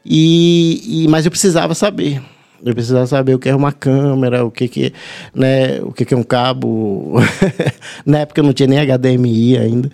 E, 0.06 1.04
e- 1.04 1.08
mas 1.08 1.26
eu 1.26 1.32
precisava 1.32 1.76
saber. 1.76 2.22
Eu 2.64 2.74
precisava 2.74 3.08
saber 3.08 3.36
o 3.36 3.40
que 3.40 3.48
é 3.48 3.56
uma 3.56 3.72
câmera, 3.72 4.44
o 4.46 4.52
que, 4.52 4.68
que, 4.68 4.94
né, 5.34 5.80
o 5.82 5.94
que, 5.94 6.04
que 6.06 6.14
é 6.14 6.18
um 6.18 6.24
cabo. 6.24 7.14
Na 8.06 8.20
época 8.20 8.42
eu 8.42 8.46
não 8.46 8.54
tinha 8.54 8.68
nem 8.68 8.80
HDMI 8.80 9.58
ainda. 9.58 9.92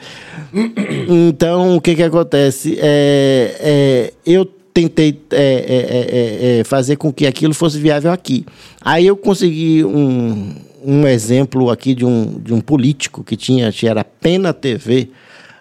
Então, 1.07 1.75
o 1.75 1.81
que, 1.81 1.95
que 1.95 2.03
acontece? 2.03 2.77
É, 2.81 3.55
é, 3.59 4.13
eu 4.25 4.45
tentei 4.45 5.21
é, 5.31 5.37
é, 5.37 6.55
é, 6.57 6.59
é, 6.59 6.63
fazer 6.63 6.95
com 6.95 7.13
que 7.13 7.25
aquilo 7.27 7.53
fosse 7.53 7.79
viável 7.79 8.11
aqui. 8.11 8.45
Aí 8.81 9.05
eu 9.05 9.15
consegui 9.15 9.85
um, 9.85 10.53
um 10.85 11.07
exemplo 11.07 11.69
aqui 11.69 11.93
de 11.95 12.05
um, 12.05 12.39
de 12.39 12.53
um 12.53 12.61
político 12.61 13.23
que 13.23 13.35
tinha, 13.35 13.71
que 13.71 13.87
era 13.87 14.03
Pena 14.03 14.53
TV, 14.53 15.09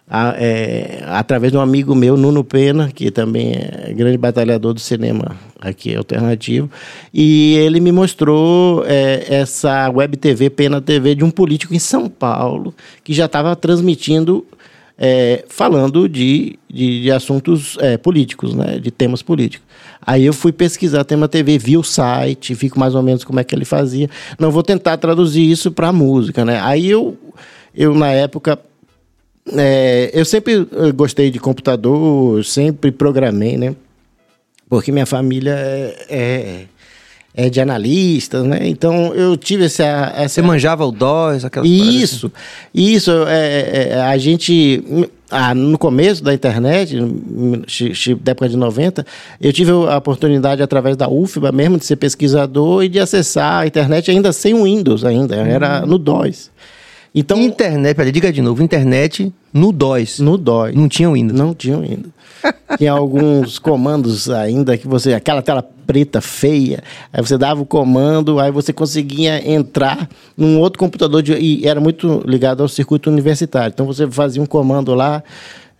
a- 0.09 0.35
é, 0.37 1.03
através 1.07 1.51
de 1.51 1.59
um 1.59 1.61
amigo 1.61 1.95
meu, 1.95 2.17
Nuno 2.17 2.45
Pena, 2.45 2.91
que 2.95 3.11
também 3.11 3.55
é 3.55 3.93
grande 3.95 4.19
batalhador 4.19 4.75
do 4.75 4.81
cinema 4.81 5.37
aqui 5.61 5.97
alternativo, 5.97 6.71
e 7.13 7.55
ele 7.55 7.81
me 7.81 7.91
mostrou 7.91 8.85
é, 8.87 9.25
essa 9.31 9.89
web 9.89 10.15
TV, 10.19 10.51
Pena 10.51 10.81
TV, 10.81 11.15
de 11.15 11.25
um 11.25 11.31
político 11.31 11.75
em 11.75 11.79
São 11.79 12.07
Paulo, 12.09 12.75
que 13.03 13.15
já 13.15 13.25
estava 13.25 13.57
transmitindo, 13.57 14.45
é, 14.97 15.45
falando 15.49 16.09
de, 16.09 16.59
de, 16.69 17.03
de 17.03 17.11
assuntos 17.11 17.77
é, 17.81 17.97
políticos, 17.97 18.55
né, 18.55 18.79
de 18.79 18.91
temas 18.91 19.23
políticos. 19.23 19.67
Aí 20.07 20.25
eu 20.25 20.33
fui 20.33 20.53
pesquisar 20.53 21.05
tema 21.05 21.29
TV, 21.29 21.59
vi 21.59 21.77
o 21.77 21.83
site, 21.83 22.55
vi 22.55 22.71
mais 22.77 22.95
ou 22.95 23.03
menos 23.03 23.25
como 23.25 23.41
é 23.41 23.45
que 23.45 23.55
ele 23.55 23.65
fazia. 23.65 24.09
Não 24.39 24.51
vou 24.51 24.63
tentar 24.63 24.97
traduzir 24.99 25.51
isso 25.51 25.73
para 25.73 25.93
música, 25.93 26.45
né? 26.45 26.61
Aí 26.63 26.89
eu, 26.89 27.17
eu 27.75 27.95
na 27.95 28.11
época 28.11 28.59
é, 29.53 30.11
eu 30.13 30.25
sempre 30.25 30.67
eh, 30.73 30.93
gostei 30.93 31.31
de 31.31 31.39
computador, 31.39 32.45
sempre 32.45 32.91
programei, 32.91 33.57
né? 33.57 33.75
Porque 34.69 34.91
minha 34.91 35.07
família 35.07 35.55
é, 36.09 36.65
é, 37.37 37.47
é 37.47 37.51
de 37.51 37.61
analistas, 37.61 38.45
né? 38.45 38.61
Então 38.63 39.15
eu 39.15 39.37
tive 39.37 39.65
essa. 39.65 40.13
essa 40.17 40.35
Você 40.35 40.43
manjava 40.43 40.87
o 40.87 40.93
DOS, 40.93 41.45
aquelas 41.45 41.69
assim? 41.69 41.99
isso, 42.01 42.33
isso. 42.73 43.11
É, 43.27 43.89
é, 43.91 44.01
a 44.03 44.17
gente, 44.17 45.11
ah, 45.31 45.55
no 45.55 45.77
começo 45.77 46.23
da 46.23 46.33
internet, 46.33 46.97
da 48.21 48.33
época 48.33 48.49
de 48.49 48.57
90, 48.57 49.05
eu 49.41 49.53
tive 49.53 49.71
a 49.71 49.97
oportunidade, 49.97 50.63
através 50.63 50.97
da 50.97 51.09
UFBA 51.09 51.53
mesmo, 51.53 51.79
de 51.79 51.85
ser 51.85 51.97
pesquisador 51.97 52.85
e 52.85 52.89
de 52.89 53.01
acessar 53.01 53.63
a 53.63 53.67
internet 53.67 54.11
ainda 54.11 54.33
sem 54.33 54.55
o 54.55 54.65
Windows, 54.65 55.05
ainda, 55.05 55.35
era 55.35 55.85
no 55.85 55.99
DOS. 55.99 56.51
Então, 57.15 57.41
Internet, 57.41 57.95
peraí, 57.95 58.11
diga 58.11 58.33
de 58.33 58.43
novo. 58.43 58.63
Internet 58.63 59.33
no 59.53 59.71
DOS. 59.71 60.19
no 60.19 60.37
DOS. 60.37 60.75
Não 60.75 60.89
tinha 60.89 61.09
Windows. 61.09 61.39
Não 61.39 61.55
tinham 61.55 61.81
ainda. 61.81 62.09
Tinha 62.77 62.93
alguns 62.93 63.59
comandos 63.59 64.29
ainda 64.29 64.77
que 64.77 64.87
você. 64.87 65.15
Aquela 65.15 65.41
tela 65.41 65.63
preta 65.63 66.21
feia. 66.21 66.83
Aí 67.13 67.23
você 67.23 67.39
dava 67.39 67.63
o 67.63 67.67
comando, 67.67 68.41
aí 68.41 68.51
você 68.51 68.73
conseguia 68.73 69.49
entrar 69.49 70.09
num 70.37 70.59
outro 70.59 70.79
computador 70.79 71.23
de, 71.23 71.35
e 71.35 71.67
era 71.67 71.81
muito 71.81 72.23
ligado 72.27 72.63
ao 72.63 72.69
circuito 72.69 73.09
universitário. 73.09 73.73
Então 73.73 73.87
você 73.87 74.11
fazia 74.11 74.43
um 74.43 74.47
comando 74.47 74.95
lá. 74.95 75.23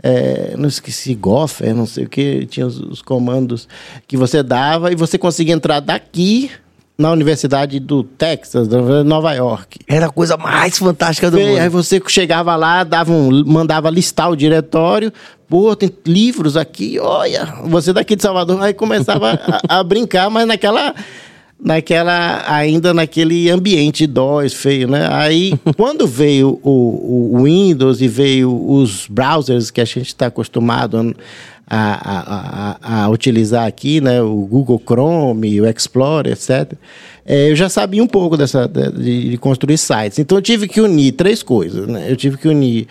é, 0.03 0.55
não 0.57 0.69
esqueci, 0.69 1.15
Gopher, 1.15 1.75
não 1.75 1.87
sei 1.87 2.05
o 2.05 2.09
que, 2.09 2.47
tinha 2.47 2.67
os, 2.67 2.79
os 2.79 3.03
comandos 3.03 3.67
que 4.07 4.17
você 4.17 4.43
dava 4.43 4.93
e 4.93 4.95
você 4.95 5.19
conseguia 5.19 5.55
entrar 5.55 5.81
daqui 5.81 6.51
na 6.97 7.11
Universidade 7.11 7.81
do 7.81 8.05
Texas, 8.05 8.69
Nova 9.05 9.33
York. 9.33 9.81
Era 9.87 10.07
a 10.07 10.11
coisa 10.11 10.37
mais 10.37 10.79
fantástica 10.79 11.31
do 11.31 11.37
Bem, 11.37 11.49
mundo. 11.49 11.61
Aí 11.61 11.69
você 11.69 12.01
chegava 12.07 12.55
lá, 12.55 12.85
dava 12.85 13.13
um, 13.13 13.45
mandava 13.45 13.91
listar 13.91 14.31
o 14.31 14.37
diretório. 14.37 15.13
Pô, 15.49 15.75
tem 15.75 15.91
livros 16.07 16.57
aqui, 16.57 16.99
olha. 17.01 17.47
Você 17.65 17.93
daqui 17.93 18.15
de 18.15 18.23
Salvador, 18.23 18.63
aí 18.63 18.73
começava 18.73 19.39
a, 19.69 19.81
a 19.81 19.85
brincar, 19.85 20.31
mas 20.31 20.47
naquela. 20.47 20.95
Naquela, 21.57 22.43
ainda 22.47 22.93
naquele 22.93 23.49
ambiente 23.49 24.07
DOS 24.07 24.53
feio, 24.53 24.87
né? 24.87 25.09
Aí, 25.11 25.55
quando 25.79 26.07
veio 26.07 26.61
o, 26.63 27.39
o 27.39 27.45
Windows 27.45 28.03
e 28.03 28.09
veio 28.09 28.53
os 28.71 29.07
browsers 29.09 29.71
que 29.71 29.81
a 29.81 29.85
gente 29.85 30.09
está 30.09 30.27
acostumado 30.27 31.15
a, 31.67 32.77
a, 32.77 32.79
a, 32.83 33.05
a 33.05 33.09
utilizar 33.09 33.67
aqui, 33.67 34.01
né? 34.01 34.21
O 34.21 34.47
Google 34.47 34.81
Chrome, 34.85 35.61
o 35.61 35.67
Explorer, 35.67 36.33
etc. 36.33 36.73
É, 37.27 37.51
eu 37.51 37.57
já 37.57 37.69
sabia 37.71 38.03
um 38.03 38.07
pouco 38.07 38.37
dessa, 38.37 38.69
de, 38.69 39.31
de 39.31 39.37
construir 39.39 39.79
sites. 39.79 40.19
Então, 40.19 40.37
eu 40.39 40.43
tive 40.43 40.69
que 40.69 40.81
unir 40.81 41.13
três 41.13 41.43
coisas, 41.43 41.87
né? 41.89 42.07
Eu 42.09 42.17
tive 42.17 42.37
que 42.37 42.47
unir 42.47 42.87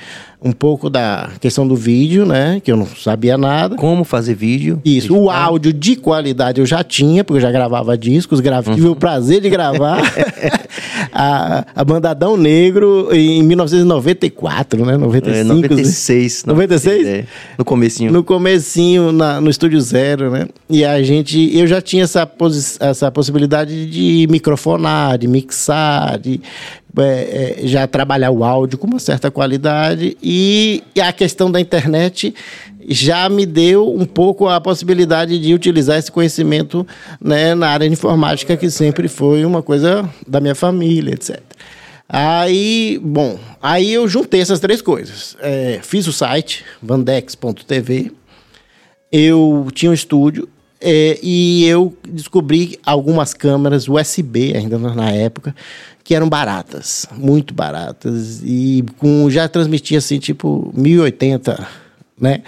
um 0.46 0.52
pouco 0.52 0.89
da 0.89 1.30
questão 1.39 1.65
do 1.65 1.76
vídeo, 1.76 2.26
né? 2.26 2.60
Que 2.62 2.69
eu 2.72 2.76
não 2.76 2.86
sabia 2.86 3.38
nada. 3.38 3.76
Como 3.78 4.04
fazer 4.04 4.34
vídeo. 4.34 4.82
Isso, 4.84 5.15
o 5.15 5.30
áudio 5.30 5.72
de 5.72 5.96
qualidade 5.96 6.60
eu 6.60 6.65
já 6.65 6.84
tinha, 6.84 7.24
porque 7.24 7.38
eu 7.38 7.41
já 7.41 7.52
gravava 7.52 7.98
discos, 7.98 8.39
grava, 8.41 8.74
tive 8.74 8.88
o 8.88 8.96
prazer 8.96 9.39
de 9.39 9.50
gravar 9.50 10.02
a, 11.13 11.65
a 11.76 11.84
Bandadão 11.86 12.36
Negro 12.36 13.08
em 13.13 13.41
1994, 13.43 14.86
né? 14.86 14.98
95. 14.98 15.38
É, 15.38 15.43
96. 15.43 16.43
não, 16.46 16.56
96? 16.56 17.08
é, 17.08 17.26
no 17.58 17.65
comecinho. 17.65 18.12
No 18.12 18.24
comecinho, 18.24 19.12
na- 19.12 19.39
no 19.39 19.50
Estúdio 19.50 19.80
Zero, 19.80 20.32
né? 20.32 20.48
E 20.69 20.84
a 20.84 21.02
gente... 21.04 21.56
Eu 21.58 21.67
já 21.67 21.82
tinha 21.82 22.04
essa, 22.04 22.26
posi- 22.26 22.78
essa 22.80 23.12
possibilidade 23.12 23.86
de 23.86 24.23
microfonar, 24.28 25.18
de 25.18 25.28
mixar, 25.28 26.18
de... 26.20 26.42
é, 26.98 27.60
é, 27.64 27.68
já 27.68 27.88
trabalhar 27.88 28.32
o 28.32 28.44
áudio 28.44 28.78
com 28.78 28.88
uma 28.88 29.00
certa 29.00 29.30
qualidade 29.32 30.18
e, 30.22 30.84
e 30.96 31.02
a 31.02 31.12
questão 31.12 31.52
da 31.52 31.60
internet 31.60 32.34
já 32.88 33.30
me 33.30 33.46
deu 33.46 33.94
um 33.94 34.06
pouco 34.06 34.48
a 34.48 34.60
possibilidade 34.60 35.40
de 35.40 35.54
utilizar 35.54 35.98
esse 35.98 36.12
conhecimento 36.12 36.86
né, 37.20 37.56
na 37.56 37.70
área 37.70 37.88
de 37.88 37.94
informática, 37.94 38.58
que 38.58 38.70
sempre 38.70 39.08
foi 39.08 39.46
uma 39.46 39.62
coisa 39.62 40.10
da 40.28 40.40
minha 40.40 40.56
família, 40.56 41.14
etc. 41.14 41.40
Aí, 42.08 43.00
bom, 43.02 43.40
aí 43.62 43.94
eu 43.94 44.08
juntei 44.08 44.42
essas 44.42 44.60
três 44.60 44.82
coisas. 44.82 45.36
É, 45.40 45.80
fiz 45.82 46.06
o 46.08 46.14
site, 46.14 46.64
vandex.tv, 46.82 48.12
eu 49.12 49.68
tinha 49.74 49.90
um 49.90 49.94
estúdio 49.94 50.48
é, 50.84 51.17
e 51.24 51.65
eu 51.65 51.96
descobri 52.08 52.78
algumas 52.86 53.34
câmeras 53.34 53.88
USB, 53.88 54.54
ainda 54.56 54.78
na 54.78 55.10
época, 55.12 55.56
que 56.04 56.13
eram 56.13 56.28
baratas, 56.28 57.06
muito 57.15 57.54
baratas, 57.54 58.41
e 58.43 58.84
com, 58.98 59.30
já 59.30 59.48
transmitia 59.48 59.98
assim, 60.00 60.19
tipo, 60.19 60.72
1080, 60.76 61.67
né? 62.19 62.43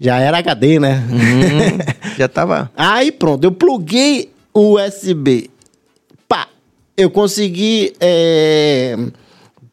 Já 0.00 0.18
era 0.18 0.38
HD, 0.38 0.80
né? 0.80 1.04
Hum, 1.10 1.78
já 2.18 2.26
tava. 2.26 2.70
Aí 2.76 3.12
pronto, 3.12 3.44
eu 3.44 3.52
pluguei 3.52 4.30
o 4.52 4.76
USB. 4.76 5.50
Pá! 6.28 6.48
Eu 6.96 7.10
consegui 7.10 7.92
é, 8.00 8.96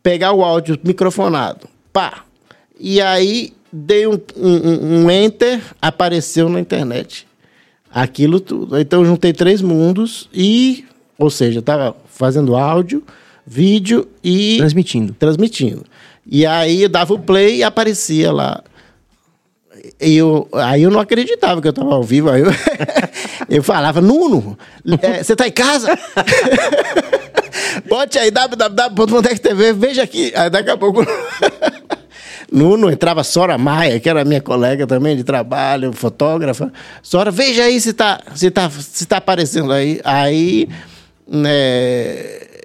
pegar 0.03 0.33
o 0.33 0.43
áudio 0.43 0.77
microfonado. 0.83 1.67
Pá! 1.91 2.23
E 2.79 3.01
aí 3.01 3.53
dei 3.73 4.05
um, 4.05 4.19
um- 4.37 5.03
um 5.05 5.11
enter, 5.11 5.61
apareceu 5.81 6.49
na 6.49 6.59
internet. 6.59 7.25
Aquilo 7.93 8.39
tudo. 8.39 8.79
Então 8.79 9.01
eu 9.01 9.05
juntei 9.05 9.33
três 9.33 9.61
mundos 9.61 10.29
e, 10.33 10.85
ou 11.17 11.29
seja, 11.29 11.61
tava 11.61 11.95
fazendo 12.07 12.55
áudio, 12.55 13.03
vídeo 13.45 14.07
e 14.23 14.57
Transmitindo. 14.57 15.15
transmitindo. 15.17 15.85
E 16.25 16.45
aí 16.45 16.83
eu 16.83 16.89
dava 16.89 17.13
o 17.13 17.19
play 17.19 17.57
e 17.57 17.63
aparecia 17.63 18.31
lá. 18.31 18.63
E 19.99 20.15
eu, 20.15 20.47
aí 20.53 20.83
eu 20.83 20.91
não 20.91 20.99
acreditava 20.99 21.61
que 21.61 21.67
eu 21.67 21.71
estava 21.71 21.93
ao 21.93 22.03
vivo. 22.03 22.29
Aí 22.29 22.41
eu, 22.41 22.51
eu 23.49 23.63
falava, 23.63 23.99
Nuno, 23.99 24.57
é, 25.01 25.23
você 25.23 25.33
está 25.33 25.47
em 25.47 25.51
casa? 25.51 25.97
Bote 27.89 28.17
aí 28.17 28.31
www.montec.tv, 28.31 29.73
veja 29.73 30.03
aqui. 30.03 30.31
Aí 30.35 30.49
daqui 30.49 30.69
a 30.69 30.77
pouco. 30.77 31.03
Nuno 32.51 32.91
entrava 32.91 33.23
Sora 33.23 33.57
Maia, 33.57 33.97
que 33.97 34.09
era 34.09 34.25
minha 34.25 34.41
colega 34.41 34.85
também 34.85 35.15
de 35.15 35.23
trabalho, 35.23 35.93
fotógrafa. 35.93 36.71
Sora, 37.01 37.31
veja 37.31 37.63
aí 37.63 37.79
se 37.79 37.93
tá, 37.93 38.19
se 38.35 38.51
tá, 38.51 38.69
se 38.69 39.05
tá 39.05 39.17
aparecendo 39.17 39.71
aí. 39.71 40.01
Aí 40.03 40.67
né, 41.25 41.49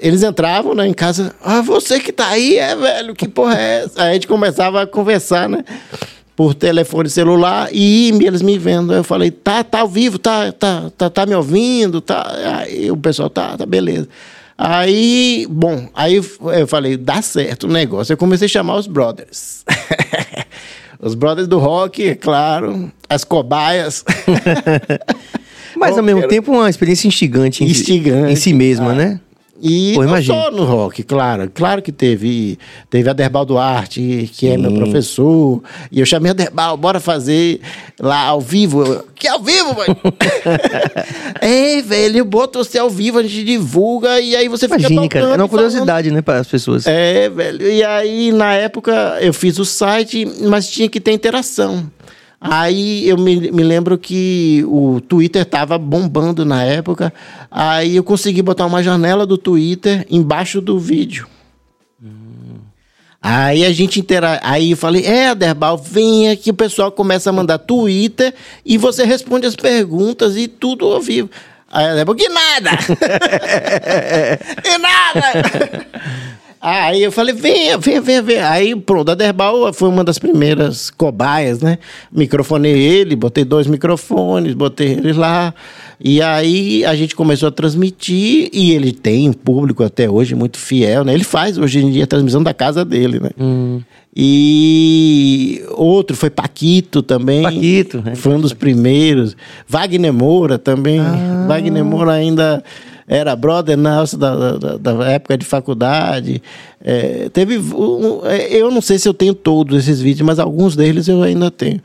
eles 0.01 0.25
entravam 0.25 0.75
né, 0.75 0.88
em 0.88 0.92
casa. 0.92 1.33
Ah, 1.40 1.61
você 1.61 2.01
que 2.01 2.12
tá 2.12 2.27
aí, 2.29 2.59
é 2.59 2.75
velho, 2.75 3.14
que 3.14 3.29
porra 3.29 3.57
é 3.57 3.85
essa? 3.85 4.03
Aí 4.03 4.11
a 4.11 4.14
gente 4.14 4.27
começava 4.27 4.83
a 4.83 4.87
conversar, 4.88 5.49
né? 5.49 5.64
Por 6.35 6.53
telefone 6.53 7.09
celular 7.09 7.68
e 7.72 8.11
eles 8.11 8.42
me 8.42 8.59
vendo. 8.59 8.92
Aí 8.92 8.99
eu 8.99 9.05
falei, 9.05 9.31
tá, 9.31 9.62
tá 9.62 9.81
ao 9.81 9.88
vivo, 9.88 10.18
tá, 10.18 10.51
tá, 10.51 10.90
tá, 10.99 11.09
tá 11.09 11.25
me 11.25 11.35
ouvindo, 11.35 12.01
tá. 12.01 12.27
Aí 12.59 12.90
o 12.90 12.96
pessoal, 12.96 13.31
tá, 13.31 13.57
tá, 13.57 13.64
beleza. 13.64 14.09
Aí, 14.58 15.46
bom, 15.50 15.88
aí 15.94 16.16
eu 16.16 16.66
falei, 16.66 16.96
dá 16.96 17.20
certo 17.20 17.64
o 17.64 17.70
negócio. 17.72 18.12
Eu 18.12 18.16
comecei 18.16 18.46
a 18.46 18.48
chamar 18.48 18.76
os 18.76 18.86
brothers. 18.86 19.64
os 20.98 21.14
brothers 21.14 21.46
do 21.46 21.58
rock, 21.58 22.08
é 22.08 22.14
claro, 22.14 22.90
as 23.08 23.22
cobaias. 23.22 24.02
Mas 25.76 25.98
ao 25.98 26.02
mesmo 26.02 26.26
tempo 26.26 26.52
uma 26.52 26.70
experiência 26.70 27.06
instigante. 27.06 27.62
em 27.62 27.66
si- 27.68 27.80
Instigante, 27.82 28.32
Em 28.32 28.36
si 28.36 28.52
mesma, 28.54 28.92
ah. 28.92 28.94
né? 28.94 29.20
E 29.60 29.94
Pô, 29.94 30.04
não 30.04 30.22
só 30.22 30.50
no 30.50 30.64
rock, 30.64 31.02
claro. 31.02 31.50
Claro 31.52 31.80
que 31.82 31.92
teve. 31.92 32.58
Teve 32.90 33.08
Aderbal 33.08 33.44
Duarte, 33.44 34.30
que 34.34 34.48
é 34.48 34.56
meu 34.56 34.70
Sim. 34.70 34.76
professor. 34.76 35.62
E 35.90 36.00
eu 36.00 36.06
chamei 36.06 36.30
Aderbal, 36.30 36.76
bora 36.76 37.00
fazer 37.00 37.60
lá 37.98 38.22
ao 38.26 38.40
vivo. 38.40 38.84
Eu, 38.84 39.06
que 39.14 39.26
ao 39.26 39.40
vivo, 39.40 39.74
mano? 39.74 39.96
é, 41.40 41.80
velho, 41.82 42.18
eu 42.18 42.24
boto 42.24 42.62
você 42.62 42.78
ao 42.78 42.90
vivo, 42.90 43.18
a 43.18 43.22
gente 43.22 43.44
divulga 43.44 44.20
e 44.20 44.36
aí 44.36 44.48
você 44.48 44.66
fica 44.68 44.80
Imagine, 44.80 45.08
cara. 45.08 45.24
tocando 45.24 45.34
Era 45.34 45.42
uma 45.42 45.46
e 45.46 45.50
falando. 45.50 45.70
curiosidade, 45.70 46.10
né, 46.10 46.22
para 46.22 46.38
as 46.40 46.48
pessoas. 46.48 46.86
É, 46.86 47.28
velho. 47.28 47.66
E 47.66 47.82
aí, 47.82 48.32
na 48.32 48.52
época, 48.54 49.18
eu 49.20 49.32
fiz 49.32 49.58
o 49.58 49.64
site, 49.64 50.26
mas 50.42 50.68
tinha 50.68 50.88
que 50.88 51.00
ter 51.00 51.12
interação. 51.12 51.90
Aí 52.50 53.09
eu 53.09 53.16
me, 53.16 53.50
me 53.50 53.62
lembro 53.62 53.96
que 53.98 54.64
o 54.66 55.00
Twitter 55.00 55.44
tava 55.44 55.78
bombando 55.78 56.44
na 56.44 56.62
época. 56.64 57.12
Aí 57.50 57.96
eu 57.96 58.04
consegui 58.04 58.42
botar 58.42 58.66
uma 58.66 58.82
janela 58.82 59.26
do 59.26 59.38
Twitter 59.38 60.06
embaixo 60.11 60.61
do 60.61 60.78
vídeo. 60.78 61.26
Aí 63.20 63.64
a 63.64 63.72
gente 63.72 63.98
intera... 63.98 64.38
Aí 64.42 64.70
eu 64.70 64.76
falei, 64.76 65.04
é, 65.04 65.30
Aderbal, 65.30 65.76
venha 65.76 66.37
que 66.37 66.50
o 66.50 66.54
pessoal 66.54 66.92
começa 66.92 67.28
a 67.28 67.32
mandar 67.32 67.59
Twitter 67.59 68.32
e 68.64 68.78
você 68.78 69.04
responde 69.04 69.46
as 69.46 69.56
perguntas 69.56 70.37
e 70.37 70.46
tudo 70.46 70.87
ao 70.87 71.00
vivo. 71.00 71.28
Aí 71.68 71.87
Aderbal, 71.87 72.14
que 72.14 72.28
nada! 72.28 72.70
que 74.62 74.78
nada! 74.78 75.87
Aí 76.60 77.02
eu 77.02 77.12
falei, 77.12 77.34
venha, 77.34 77.78
venha, 77.78 78.00
venha, 78.00 78.22
venha. 78.22 78.50
Aí, 78.50 78.74
pronto, 78.74 79.10
a 79.10 79.14
Derbal 79.14 79.72
foi 79.72 79.88
uma 79.88 80.02
das 80.02 80.18
primeiras 80.18 80.90
cobaias, 80.90 81.60
né? 81.60 81.78
Microfonei 82.10 82.72
ele, 82.72 83.14
botei 83.14 83.44
dois 83.44 83.66
microfones, 83.66 84.54
botei 84.54 84.92
ele 84.92 85.12
lá. 85.12 85.54
E 86.00 86.20
aí 86.20 86.84
a 86.84 86.94
gente 86.94 87.14
começou 87.14 87.48
a 87.48 87.52
transmitir 87.52 88.50
e 88.52 88.72
ele 88.72 88.92
tem 88.92 89.28
um 89.28 89.32
público 89.32 89.82
até 89.82 90.10
hoje 90.10 90.34
muito 90.34 90.58
fiel, 90.58 91.04
né? 91.04 91.14
Ele 91.14 91.24
faz 91.24 91.56
hoje 91.58 91.78
em 91.78 91.90
dia 91.90 92.04
a 92.04 92.06
transmissão 92.06 92.42
da 92.42 92.52
casa 92.52 92.84
dele, 92.84 93.20
né? 93.20 93.30
Hum. 93.38 93.80
E 94.18 95.62
outro 95.72 96.16
foi 96.16 96.30
Paquito 96.30 97.02
também. 97.02 97.42
Paquito, 97.42 98.00
né? 98.00 98.14
Foi 98.14 98.32
um 98.32 98.40
dos 98.40 98.54
primeiros. 98.54 99.36
Wagner 99.68 100.12
Moura 100.12 100.58
também. 100.58 101.00
Wagner 101.46 101.84
Moura 101.84 102.12
ainda 102.12 102.64
era 103.08 103.34
brother 103.36 103.76
nosso 103.76 104.16
da, 104.16 104.56
da, 104.56 104.76
da 104.76 105.04
época 105.10 105.38
de 105.38 105.44
faculdade. 105.44 106.42
É, 106.84 107.28
teve. 107.32 107.58
um- 107.58 108.20
é, 108.24 108.48
eu 108.54 108.70
não 108.70 108.80
sei 108.80 108.98
se 108.98 109.08
eu 109.08 109.14
tenho 109.14 109.34
todos 109.34 109.78
esses 109.78 110.00
vídeos, 110.00 110.26
mas 110.26 110.38
alguns 110.38 110.74
deles 110.76 111.06
eu 111.08 111.22
ainda 111.22 111.50
tenho. 111.50 111.80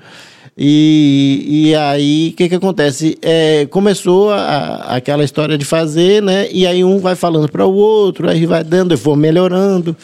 E, 0.57 1.69
e 1.69 1.75
aí, 1.75 2.31
o 2.33 2.37
que 2.37 2.49
que 2.49 2.55
acontece? 2.55 3.17
É, 3.21 3.65
começou 3.67 4.31
a- 4.31 4.85
aquela 4.95 5.23
história 5.23 5.57
de 5.57 5.65
fazer, 5.65 6.21
né? 6.21 6.47
E 6.51 6.67
aí 6.67 6.83
um 6.83 6.99
vai 6.99 7.15
falando 7.15 7.49
para 7.49 7.65
o 7.65 7.73
outro, 7.73 8.29
aí 8.29 8.45
vai 8.45 8.63
dando, 8.63 8.91
eu 8.93 8.97
vou 8.97 9.15
melhorando. 9.15 9.95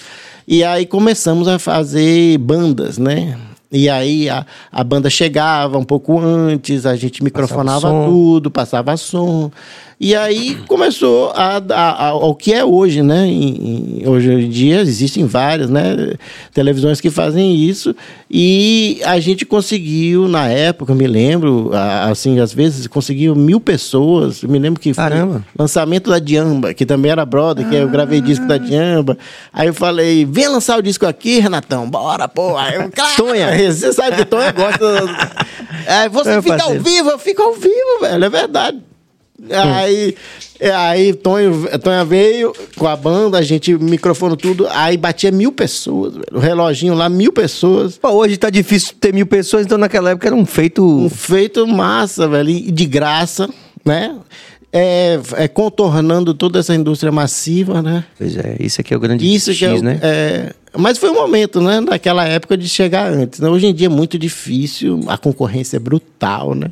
E 0.47 0.63
aí 0.63 0.85
começamos 0.85 1.47
a 1.47 1.59
fazer 1.59 2.37
bandas, 2.37 2.97
né? 2.97 3.37
E 3.69 3.89
aí 3.89 4.29
a, 4.29 4.45
a 4.71 4.83
banda 4.83 5.09
chegava 5.09 5.77
um 5.77 5.83
pouco 5.83 6.17
antes, 6.19 6.85
a 6.85 6.95
gente 6.95 7.21
microfonava 7.21 7.89
som. 7.89 8.05
tudo, 8.05 8.49
passava 8.49 8.95
som. 8.95 9.51
E 9.99 10.15
aí 10.15 10.55
começou 10.67 11.31
a, 11.33 11.57
a, 11.71 12.07
a- 12.09 12.13
o 12.15 12.35
que 12.35 12.53
é 12.53 12.63
hoje, 12.63 13.01
né? 13.01 13.25
Em- 13.25 14.01
em- 14.03 14.07
hoje 14.07 14.31
em 14.31 14.47
dia 14.47 14.79
existem 14.81 15.25
várias 15.25 15.71
né? 15.71 16.13
televisões 16.53 17.01
que 17.01 17.09
fazem 17.09 17.55
isso. 17.55 17.95
E 18.29 19.01
a 19.03 19.19
gente 19.19 19.43
conseguiu, 19.43 20.27
na 20.27 20.47
época, 20.49 20.91
eu 20.91 20.95
me 20.95 21.07
lembro, 21.07 21.71
assim, 22.11 22.39
às 22.39 22.53
vezes 22.53 22.85
conseguiu 22.85 23.35
mil 23.35 23.59
pessoas. 23.59 24.43
Eu 24.43 24.49
me 24.49 24.59
lembro 24.59 24.79
que 24.79 24.93
foi 24.93 25.03
Caramba. 25.03 25.43
lançamento 25.57 26.11
da 26.11 26.19
Diamba, 26.19 26.75
que 26.75 26.85
também 26.85 27.11
era 27.11 27.25
brother, 27.25 27.67
que 27.67 27.73
eu 27.73 27.89
gravei 27.89 28.21
disco 28.21 28.45
da 28.45 28.59
Diamba. 28.59 29.17
Aí 29.51 29.67
eu 29.67 29.73
falei, 29.73 30.25
vem 30.25 30.47
lançar 30.47 30.77
o 30.77 30.81
disco 30.83 31.07
aqui, 31.07 31.39
Renatão, 31.39 31.89
bora, 31.89 32.27
pô. 32.27 32.55
Aí 32.55 32.75
eu, 32.75 32.91
Tonha. 33.17 33.47
Você 33.73 33.91
sabe 33.91 34.17
que 34.17 34.25
Tonha 34.25 34.51
gosta. 34.51 34.85
Aí 35.87 36.09
você 36.09 36.31
É, 36.31 36.41
fica 36.41 36.63
ao 36.63 36.73
vivo, 36.79 37.09
eu 37.09 37.17
fico 37.17 37.41
ao 37.41 37.53
vivo, 37.53 38.01
velho, 38.01 38.25
é 38.25 38.29
verdade. 38.29 38.77
Aí, 39.51 40.15
é, 40.59 40.71
aí 40.71 41.13
Tonho, 41.13 41.67
Tonha 41.79 42.03
veio 42.03 42.53
com 42.75 42.87
a 42.87 42.95
banda, 42.95 43.37
a 43.37 43.41
gente 43.43 43.75
microfone 43.77 44.35
tudo, 44.35 44.67
aí 44.71 44.97
batia 44.97 45.31
mil 45.31 45.51
pessoas, 45.51 46.13
velho. 46.13 46.25
O 46.33 46.39
reloginho 46.39 46.95
lá, 46.95 47.07
mil 47.07 47.31
pessoas. 47.31 47.97
Pô, 47.97 48.09
hoje 48.13 48.35
tá 48.37 48.49
difícil 48.49 48.95
ter 48.99 49.13
mil 49.13 49.27
pessoas, 49.27 49.65
então 49.65 49.77
naquela 49.77 50.09
época 50.09 50.27
era 50.27 50.35
um 50.35 50.45
feito. 50.45 50.83
Um 50.83 51.09
feito 51.09 51.67
massa, 51.67 52.27
velho, 52.27 52.49
e 52.49 52.71
de 52.71 52.85
graça, 52.85 53.47
né? 53.85 54.15
É, 54.73 55.19
é 55.35 55.47
contornando 55.47 56.33
toda 56.33 56.59
essa 56.59 56.73
indústria 56.73 57.11
massiva, 57.11 57.81
né? 57.81 58.03
Pois 58.17 58.35
é, 58.35 58.57
isso 58.59 58.81
aqui 58.81 58.93
é 58.93 58.97
o 58.97 58.99
grande 58.99 59.25
Isso 59.33 59.51
X, 59.53 59.59
que 59.59 59.65
é, 59.65 59.81
né? 59.81 59.99
é, 60.01 60.53
Mas 60.75 60.97
foi 60.97 61.09
um 61.09 61.15
momento, 61.15 61.61
né? 61.61 61.79
Naquela 61.79 62.27
época 62.27 62.57
de 62.57 62.67
chegar 62.67 63.11
antes. 63.11 63.39
né? 63.39 63.47
Hoje 63.47 63.67
em 63.67 63.73
dia 63.73 63.85
é 63.85 63.89
muito 63.89 64.17
difícil, 64.17 64.99
a 65.07 65.17
concorrência 65.17 65.77
é 65.77 65.79
brutal, 65.79 66.53
né? 66.53 66.71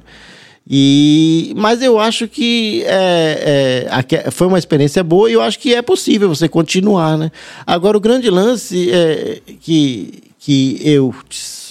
E, 0.70 1.54
mas 1.56 1.82
eu 1.84 2.00
acho 2.00 2.28
que 2.28 2.84
é, 2.88 3.86
é, 3.86 3.88
aque- 3.92 4.32
foi 4.32 4.48
uma 4.48 4.58
experiência 4.58 5.04
boa 5.04 5.30
e 5.30 5.34
eu 5.34 5.42
acho 5.42 5.60
que 5.60 5.74
é 5.76 5.82
possível 5.82 6.28
você 6.28 6.50
continuar, 6.50 7.18
né? 7.18 7.32
Agora, 7.68 7.96
o 7.96 8.00
grande 8.00 8.30
lance 8.32 8.90
é, 8.92 9.42
que, 9.62 10.24
que 10.46 10.80
eu, 10.84 11.12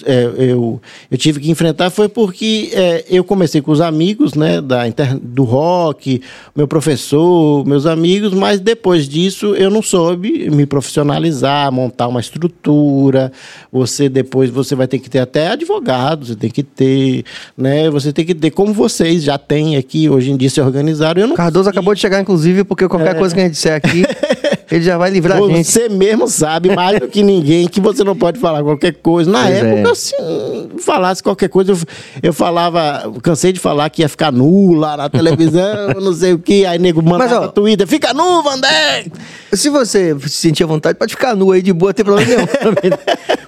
é, 0.05 0.29
eu, 0.51 0.81
eu 1.09 1.17
tive 1.17 1.39
que 1.39 1.49
enfrentar 1.49 1.89
foi 1.89 2.09
porque 2.09 2.71
é, 2.73 3.05
eu 3.09 3.23
comecei 3.23 3.61
com 3.61 3.71
os 3.71 3.79
amigos 3.79 4.33
né, 4.33 4.59
da, 4.59 4.85
inter- 4.85 5.17
do 5.17 5.45
rock, 5.45 6.21
meu 6.53 6.67
professor, 6.67 7.65
meus 7.65 7.85
amigos, 7.85 8.33
mas 8.33 8.59
depois 8.59 9.07
disso 9.07 9.55
eu 9.55 9.69
não 9.69 9.81
soube 9.81 10.49
me 10.49 10.65
profissionalizar, 10.65 11.71
montar 11.71 12.09
uma 12.09 12.19
estrutura. 12.19 13.31
Você 13.71 14.09
depois 14.09 14.49
você 14.49 14.75
vai 14.75 14.87
ter 14.89 14.99
que 14.99 15.09
ter 15.09 15.19
até 15.19 15.47
advogado, 15.47 16.25
você 16.25 16.35
tem 16.35 16.49
que 16.49 16.61
ter, 16.61 17.23
né? 17.57 17.89
Você 17.89 18.11
tem 18.11 18.25
que 18.25 18.35
ter, 18.35 18.51
como 18.51 18.73
vocês 18.73 19.23
já 19.23 19.37
têm 19.37 19.77
aqui, 19.77 20.09
hoje 20.09 20.31
em 20.31 20.35
dia 20.35 20.49
se 20.49 20.59
organizaram. 20.59 21.21
Eu 21.21 21.27
não 21.29 21.35
Cardoso 21.37 21.69
acabou 21.69 21.95
de 21.95 22.01
chegar, 22.01 22.19
inclusive, 22.19 22.65
porque 22.65 22.89
qualquer 22.89 23.17
coisa 23.17 23.33
que 23.33 23.39
a 23.39 23.43
gente 23.45 23.53
disser 23.53 23.73
aqui, 23.73 24.03
ele 24.71 24.83
já 24.83 24.97
vai 24.97 25.09
livrar 25.09 25.37
a 25.37 25.47
gente. 25.47 25.65
Você 25.65 25.89
mesmo 25.89 26.27
sabe 26.27 26.75
mais 26.75 26.99
do 26.99 27.07
que 27.07 27.21
ninguém 27.21 27.67
que 27.67 27.79
você 27.79 28.03
não 28.03 28.15
pode 28.15 28.39
falar 28.39 28.63
qualquer 28.63 28.93
coisa. 28.93 29.29
Na 29.29 29.43
Pois 29.43 29.55
época, 29.55 29.89
é. 29.89 29.91
assim, 29.91 30.69
falasse 30.79 31.21
qualquer 31.21 31.49
coisa, 31.49 31.71
eu, 31.71 31.77
eu 32.23 32.33
falava, 32.33 33.11
cansei 33.21 33.51
de 33.51 33.59
falar 33.59 33.89
que 33.89 34.01
ia 34.01 34.09
ficar 34.09 34.31
nu 34.31 34.73
lá 34.73 34.97
na 34.97 35.09
televisão, 35.09 35.93
não 36.01 36.13
sei 36.13 36.33
o 36.33 36.39
que, 36.39 36.65
aí 36.65 36.79
nego 36.79 37.01
mandava 37.01 37.39
ó, 37.39 37.41
no 37.43 37.51
Twitter, 37.51 37.87
fica 37.87 38.13
nu, 38.13 38.41
Vandé! 38.41 39.05
Se 39.53 39.69
você 39.69 40.15
se 40.21 40.29
sentir 40.29 40.65
vontade, 40.65 40.97
pode 40.97 41.13
ficar 41.13 41.35
nu 41.35 41.51
aí 41.51 41.61
de 41.61 41.71
boa, 41.71 41.89
não 41.89 41.93
tem 41.93 42.05
problema 42.05 42.29
nenhum. 42.29 42.45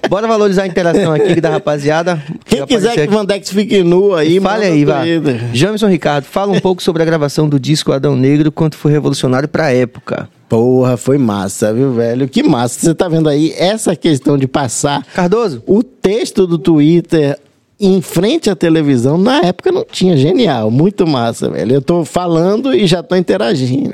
Bora 0.08 0.26
valorizar 0.26 0.62
a 0.62 0.66
interação 0.66 1.12
aqui 1.12 1.40
da 1.40 1.50
rapaziada. 1.50 2.22
Quem 2.44 2.64
quiser 2.66 2.94
que 2.94 3.00
aqui. 3.02 3.12
Vandex 3.12 3.50
fique 3.50 3.82
nu 3.82 4.14
aí, 4.14 4.40
Fale 4.40 4.64
aí, 4.64 4.84
vai. 4.84 5.08
Jamison 5.52 5.88
Ricardo, 5.88 6.24
fala 6.24 6.52
um 6.52 6.60
pouco 6.60 6.82
sobre 6.82 7.02
a 7.02 7.06
gravação 7.06 7.48
do 7.48 7.60
disco 7.60 7.92
Adão 7.92 8.16
Negro, 8.16 8.50
quanto 8.50 8.76
foi 8.76 8.90
revolucionário 8.92 9.48
pra 9.48 9.70
época. 9.70 10.28
Porra, 10.48 10.96
foi 10.96 11.18
massa, 11.18 11.72
viu, 11.74 11.92
velho? 11.92 12.28
Que 12.28 12.42
massa. 12.42 12.80
Você 12.80 12.94
tá 12.94 13.08
vendo 13.08 13.28
aí 13.28 13.52
essa 13.56 13.94
questão 13.94 14.38
de 14.38 14.48
passar 14.48 15.04
Cardoso, 15.14 15.62
o 15.66 15.82
texto 15.82 16.46
do 16.46 16.58
Twitter 16.58 17.38
em 17.80 18.00
frente 18.00 18.50
à 18.50 18.56
televisão, 18.56 19.16
na 19.16 19.38
época 19.38 19.70
não 19.70 19.84
tinha. 19.84 20.16
Genial, 20.16 20.70
muito 20.70 21.06
massa, 21.06 21.48
velho. 21.48 21.74
Eu 21.74 21.82
tô 21.82 22.04
falando 22.04 22.74
e 22.74 22.86
já 22.86 23.02
tô 23.02 23.14
interagindo. 23.14 23.92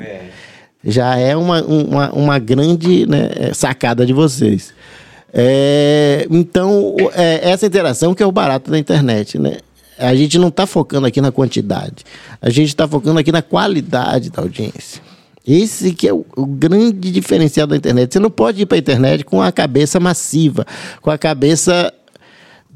Já 0.83 1.17
é 1.17 1.35
uma, 1.35 1.61
uma, 1.63 2.11
uma 2.11 2.39
grande 2.39 3.05
né, 3.05 3.53
sacada 3.53 4.05
de 4.05 4.13
vocês. 4.13 4.73
É, 5.33 6.25
então, 6.31 6.95
é, 7.13 7.51
essa 7.51 7.65
interação 7.65 8.15
que 8.15 8.23
é 8.23 8.25
o 8.25 8.31
barato 8.31 8.71
da 8.71 8.79
internet, 8.79 9.37
né? 9.37 9.57
A 9.97 10.15
gente 10.15 10.37
não 10.37 10.49
está 10.49 10.65
focando 10.65 11.07
aqui 11.07 11.21
na 11.21 11.31
quantidade, 11.31 12.03
a 12.41 12.49
gente 12.49 12.67
está 12.67 12.87
focando 12.87 13.19
aqui 13.19 13.31
na 13.31 13.41
qualidade 13.41 14.29
da 14.29 14.41
audiência. 14.41 15.01
Esse 15.45 15.93
que 15.93 16.07
é 16.07 16.13
o, 16.13 16.25
o 16.35 16.45
grande 16.45 17.11
diferencial 17.11 17.67
da 17.67 17.75
internet. 17.75 18.13
Você 18.13 18.19
não 18.19 18.31
pode 18.31 18.61
ir 18.61 18.65
para 18.65 18.77
a 18.77 18.79
internet 18.79 19.23
com 19.23 19.41
a 19.41 19.51
cabeça 19.51 19.99
massiva, 19.99 20.65
com 21.01 21.11
a 21.11 21.17
cabeça 21.17 21.93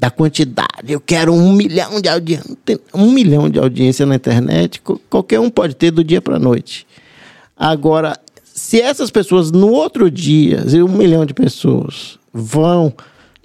da 0.00 0.10
quantidade. 0.10 0.90
Eu 0.90 1.00
quero 1.00 1.32
um 1.32 1.52
milhão 1.52 2.00
de 2.00 2.08
audiência. 2.08 2.56
Um 2.94 3.10
milhão 3.10 3.50
de 3.50 3.58
audiência 3.58 4.06
na 4.06 4.14
internet, 4.14 4.80
qualquer 5.10 5.40
um 5.40 5.50
pode 5.50 5.74
ter 5.74 5.90
do 5.90 6.02
dia 6.02 6.22
para 6.22 6.36
a 6.36 6.38
noite. 6.38 6.86
Agora, 7.56 8.16
se 8.42 8.80
essas 8.80 9.10
pessoas 9.10 9.50
no 9.50 9.70
outro 9.70 10.10
dia, 10.10 10.64
um 10.84 10.96
milhão 10.96 11.26
de 11.26 11.34
pessoas 11.34 12.18
vão 12.32 12.94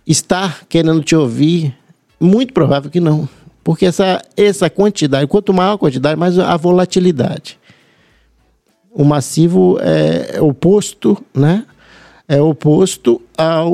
estar 0.07 0.65
querendo 0.69 1.03
te 1.03 1.15
ouvir, 1.15 1.75
muito 2.19 2.53
provável 2.53 2.89
que 2.89 2.99
não. 2.99 3.27
Porque 3.63 3.85
essa, 3.85 4.21
essa 4.37 4.69
quantidade, 4.69 5.27
quanto 5.27 5.53
maior 5.53 5.73
a 5.73 5.77
quantidade, 5.77 6.17
mais 6.17 6.37
a 6.37 6.55
volatilidade. 6.55 7.57
O 8.97 9.03
massivo 9.03 9.77
é 9.81 10.41
oposto, 10.41 11.21
né? 11.33 11.65
É 12.29 12.41
oposto 12.41 13.21
ao, 13.37 13.73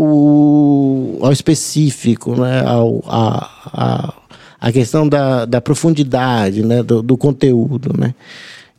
ao 1.21 1.31
específico, 1.31 2.35
né? 2.35 2.63
Ao, 2.65 3.03
a, 3.05 3.49
a, 3.71 4.13
a 4.59 4.71
questão 4.71 5.07
da, 5.07 5.45
da 5.45 5.61
profundidade, 5.61 6.63
né? 6.65 6.81
Do, 6.81 7.03
do 7.03 7.15
conteúdo, 7.15 7.93
né? 7.95 8.15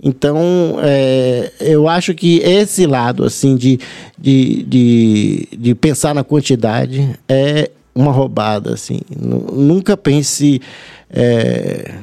Então, 0.03 0.79
é, 0.83 1.53
eu 1.61 1.87
acho 1.89 2.13
que 2.13 2.39
esse 2.39 2.87
lado, 2.87 3.23
assim, 3.25 3.55
de, 3.55 3.79
de, 4.19 4.65
de, 4.65 5.49
de 5.57 5.75
pensar 5.77 6.13
na 6.13 6.25
quantidade 6.25 7.09
é 7.29 7.71
uma 7.95 8.11
roubada, 8.11 8.75
assim. 8.75 9.01
Nu- 9.17 9.47
Nunca 9.53 9.97
pense... 9.97 10.61
é, 11.09 11.95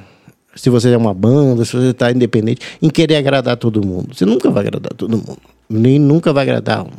se 0.60 0.70
você 0.70 0.92
é 0.92 0.98
uma 0.98 1.14
banda, 1.14 1.64
se 1.66 1.74
você 1.74 1.90
está 1.92 2.12
independente, 2.12 2.62
em 2.82 2.90
querer 2.90 3.16
agradar 3.16 3.56
todo 3.58 3.86
mundo. 3.86 4.14
Você 4.16 4.26
nunca 4.26 4.50
vai 4.50 4.66
agradar 4.68 4.94
todo 4.94 5.12
mundo. 5.18 5.38
Nem 5.70 5.98
nunca 6.00 6.34
vai 6.34 6.44
agradar 6.44 6.84
um- 6.84 6.90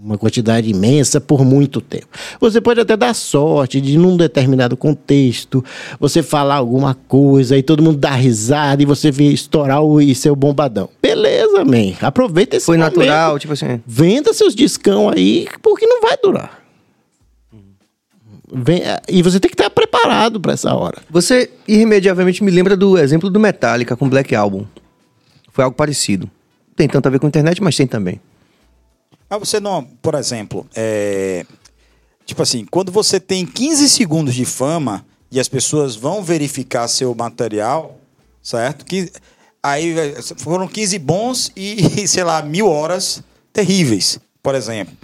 uma 0.00 0.16
quantidade 0.16 0.70
imensa 0.70 1.20
por 1.20 1.44
muito 1.44 1.80
tempo. 1.80 2.06
Você 2.40 2.60
pode 2.60 2.80
até 2.80 2.96
dar 2.96 3.12
sorte 3.14 3.80
de, 3.80 3.98
num 3.98 4.16
determinado 4.16 4.76
contexto, 4.76 5.62
você 5.98 6.22
falar 6.22 6.54
alguma 6.54 6.94
coisa 6.94 7.58
e 7.58 7.62
todo 7.64 7.82
mundo 7.82 7.98
dá 7.98 8.12
risada 8.12 8.80
e 8.82 8.86
você 8.86 9.10
vir 9.10 9.32
estourar 9.32 9.82
o, 9.82 10.00
e 10.00 10.14
ser 10.14 10.30
o 10.30 10.36
bombadão. 10.36 10.88
Beleza, 11.02 11.64
man. 11.64 11.94
Aproveita 12.00 12.56
esse 12.56 12.66
foi 12.66 12.78
momento. 12.78 12.96
natural, 13.00 13.38
tipo 13.40 13.52
assim. 13.52 13.80
Venda 13.86 14.32
seus 14.32 14.54
discão 14.54 15.08
aí, 15.10 15.46
porque 15.62 15.84
não 15.84 16.00
vai 16.00 16.16
durar. 16.22 16.62
Vem, 18.52 18.82
e 19.08 19.22
você 19.22 19.38
tem 19.38 19.48
que 19.48 19.54
estar 19.54 19.70
preparado 19.70 20.40
para 20.40 20.52
essa 20.52 20.74
hora. 20.74 21.02
Você 21.10 21.50
irremediavelmente 21.66 22.42
me 22.42 22.50
lembra 22.50 22.76
do 22.76 22.98
exemplo 22.98 23.30
do 23.30 23.40
Metallica 23.40 23.96
com 23.96 24.08
Black 24.08 24.34
Album. 24.34 24.66
Foi 25.52 25.64
algo 25.64 25.76
parecido. 25.76 26.30
Tem 26.76 26.88
tanto 26.88 27.06
a 27.06 27.10
ver 27.10 27.18
com 27.18 27.26
a 27.26 27.28
internet, 27.28 27.62
mas 27.62 27.76
tem 27.76 27.86
também. 27.86 28.20
Mas 29.28 29.40
você 29.40 29.60
não, 29.60 29.82
por 29.82 30.14
exemplo, 30.14 30.66
é, 30.74 31.44
tipo 32.24 32.42
assim, 32.42 32.64
quando 32.70 32.90
você 32.90 33.20
tem 33.20 33.44
15 33.44 33.88
segundos 33.88 34.34
de 34.34 34.44
fama 34.44 35.04
e 35.30 35.38
as 35.38 35.48
pessoas 35.48 35.96
vão 35.96 36.22
verificar 36.22 36.88
seu 36.88 37.14
material, 37.14 37.98
certo? 38.42 38.84
Que 38.84 39.10
aí 39.62 39.98
é, 39.98 40.22
foram 40.38 40.66
15 40.66 40.98
bons 40.98 41.52
e, 41.56 42.06
sei 42.08 42.24
lá, 42.24 42.40
mil 42.42 42.68
horas 42.68 43.22
terríveis, 43.52 44.18
por 44.42 44.54
exemplo. 44.54 44.94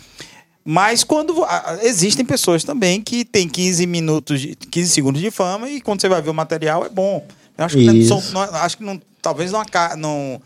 Mas 0.64 1.04
quando 1.04 1.44
existem 1.82 2.24
pessoas 2.24 2.64
também 2.64 3.02
que 3.02 3.24
têm 3.24 3.48
15 3.48 3.86
minutos, 3.86 4.40
de, 4.40 4.54
15 4.56 4.90
segundos 4.90 5.20
de 5.20 5.30
fama 5.30 5.68
e 5.68 5.80
quando 5.80 6.00
você 6.00 6.08
vai 6.08 6.22
ver 6.22 6.30
o 6.30 6.34
material 6.34 6.84
é 6.86 6.88
bom. 6.88 7.26
Eu 7.58 7.64
acho 7.66 7.76
que, 7.76 8.04
são- 8.06 8.22
não- 8.32 8.40
acho 8.42 8.78
que 8.78 8.82
não, 8.84 9.00
talvez 9.20 9.52
não, 9.52 9.62
não, 9.98 10.42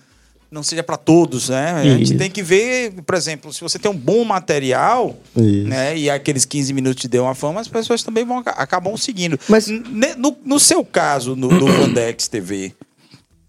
não 0.51 0.63
seja 0.65 0.83
para 0.83 0.97
todos, 0.97 1.49
né? 1.51 1.71
A 1.73 1.85
gente 1.85 2.03
Isso. 2.03 2.17
tem 2.19 2.29
que 2.31 2.43
ver, 2.43 2.93
por 3.07 3.15
exemplo, 3.15 3.53
se 3.53 3.61
você 3.61 3.79
tem 3.79 3.91
um 3.91 3.97
bom 3.97 4.25
material, 4.25 5.17
Isso. 5.37 5.69
né? 5.69 5.97
E 5.97 6.11
aqueles 6.11 6.45
15 6.45 6.73
minutos 6.73 7.01
te 7.01 7.07
deu 7.09 7.23
uma 7.23 7.35
fama, 7.35 7.61
as 7.61 7.69
pessoas 7.69 8.03
também 8.03 8.25
vão 8.25 8.39
aca- 8.39 8.51
acabam 8.51 8.97
seguindo. 8.97 9.39
Mas- 9.49 9.69
no, 9.69 10.37
no 10.45 10.59
seu 10.59 10.85
caso, 10.85 11.37
no, 11.37 11.49
no 11.49 11.67
Vandex 11.73 12.27
TV, 12.29 12.75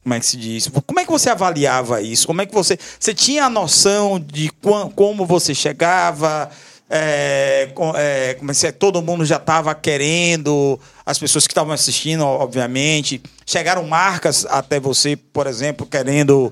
como 0.09 0.15
é 0.15 0.19
que 0.19 0.25
se 0.25 0.37
diz? 0.37 0.67
Como 0.87 0.99
é 0.99 1.05
que 1.05 1.11
você 1.11 1.29
avaliava 1.29 2.01
isso? 2.01 2.25
Como 2.25 2.41
é 2.41 2.45
que 2.47 2.53
você. 2.53 2.79
Você 2.99 3.13
tinha 3.13 3.45
a 3.45 3.49
noção 3.49 4.19
de 4.19 4.49
quan- 4.59 4.89
como 4.89 5.23
você 5.23 5.53
chegava? 5.53 6.49
É, 6.89 7.69
é, 7.95 8.33
como 8.33 8.51
é 8.51 8.55
é? 8.65 8.71
todo 8.71 9.03
mundo 9.03 9.23
já 9.23 9.35
estava 9.35 9.75
querendo, 9.75 10.79
as 11.05 11.19
pessoas 11.19 11.45
que 11.45 11.51
estavam 11.51 11.71
assistindo, 11.71 12.25
obviamente. 12.25 13.21
Chegaram 13.45 13.83
marcas 13.83 14.47
até 14.49 14.79
você, 14.79 15.15
por 15.15 15.45
exemplo, 15.45 15.85
querendo 15.85 16.51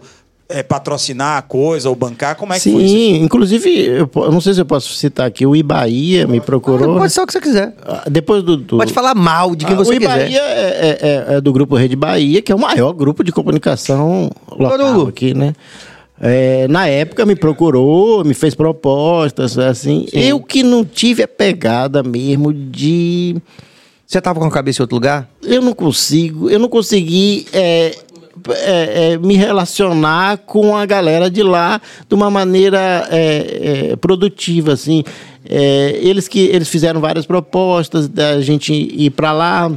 é, 0.49 0.63
patrocinar 0.63 1.37
a 1.37 1.41
coisa 1.41 1.89
ou 1.89 1.95
bancar. 1.95 2.35
Como 2.35 2.53
é 2.53 2.59
que 2.59 2.71
foi 2.71 2.83
isso? 2.83 2.93
Sim, 2.93 3.15
inclusive, 3.23 3.69
eu, 3.85 4.09
não 4.31 4.39
sei 4.41 4.53
se 4.53 4.61
eu 4.61 4.65
posso 4.65 4.93
citar 4.93 5.27
aqui, 5.27 5.45
o 5.45 5.55
Ibaía 5.55 6.25
me 6.27 6.39
procurou. 6.39 6.97
Pode 6.97 7.11
ser 7.11 7.21
o 7.21 7.27
que 7.27 7.33
você 7.33 7.41
quiser. 7.41 7.73
Ah, 7.85 8.03
Depois 8.09 8.41
do. 8.43 8.55
do- 8.57 8.77
Pode 8.77 8.93
falar 8.93 9.13
mal 9.15 9.55
de 9.55 9.65
quem 9.65 9.75
Ah, 9.75 9.77
você 9.77 9.95
o 9.95 9.99
quiser. 9.99 10.15
Ibaía 10.29 10.41
é, 10.41 10.97
é- 11.01 11.33
é- 11.33 11.35
é 11.37 11.41
do 11.41 11.51
grupo 11.51 11.75
Rede 11.75 11.95
Bahia, 11.95 12.41
que 12.41 12.51
é 12.51 12.55
o 12.55 12.59
maior 12.59 12.93
grupo 12.93 13.23
de 13.23 13.31
comunicação 13.31 14.29
local 14.49 15.07
aqui, 15.07 15.33
né? 15.33 15.53
É, 16.19 16.67
na 16.67 16.87
época 16.87 17.25
me 17.27 17.35
procurou, 17.35 18.23
me 18.25 18.33
fez 18.33 18.55
propostas, 18.55 19.57
assim. 19.59 20.07
Eu 20.11 20.39
que 20.39 20.63
não 20.63 20.83
tive 20.83 21.21
a 21.23 21.27
pegada 21.27 22.01
mesmo 22.01 22.51
de. 22.51 23.35
Você 24.05 24.19
tava 24.21 24.39
com 24.39 24.45
a 24.45 24.51
cabeça 24.51 24.81
em 24.81 24.83
outro 24.83 24.95
lugar? 24.95 25.29
Eu 25.43 25.61
não 25.61 25.73
consigo, 25.73 26.49
eu 26.49 26.57
não 26.57 26.69
consegui 26.69 27.45
é, 27.53 27.93
é, 28.49 29.13
é, 29.13 29.17
me 29.17 29.35
relacionar 29.35 30.37
com 30.39 30.75
a 30.75 30.85
galera 30.85 31.29
de 31.29 31.43
lá 31.43 31.81
de 32.07 32.15
uma 32.15 32.29
maneira 32.29 33.07
é, 33.11 33.91
é, 33.91 33.95
produtiva, 33.95 34.73
assim. 34.73 35.03
É, 35.49 35.97
eles 36.01 36.27
que 36.27 36.39
eles 36.39 36.67
fizeram 36.67 36.99
várias 36.99 37.25
propostas 37.25 38.07
da 38.07 38.41
gente 38.41 38.73
ir 38.73 39.11
para 39.11 39.31
lá, 39.31 39.71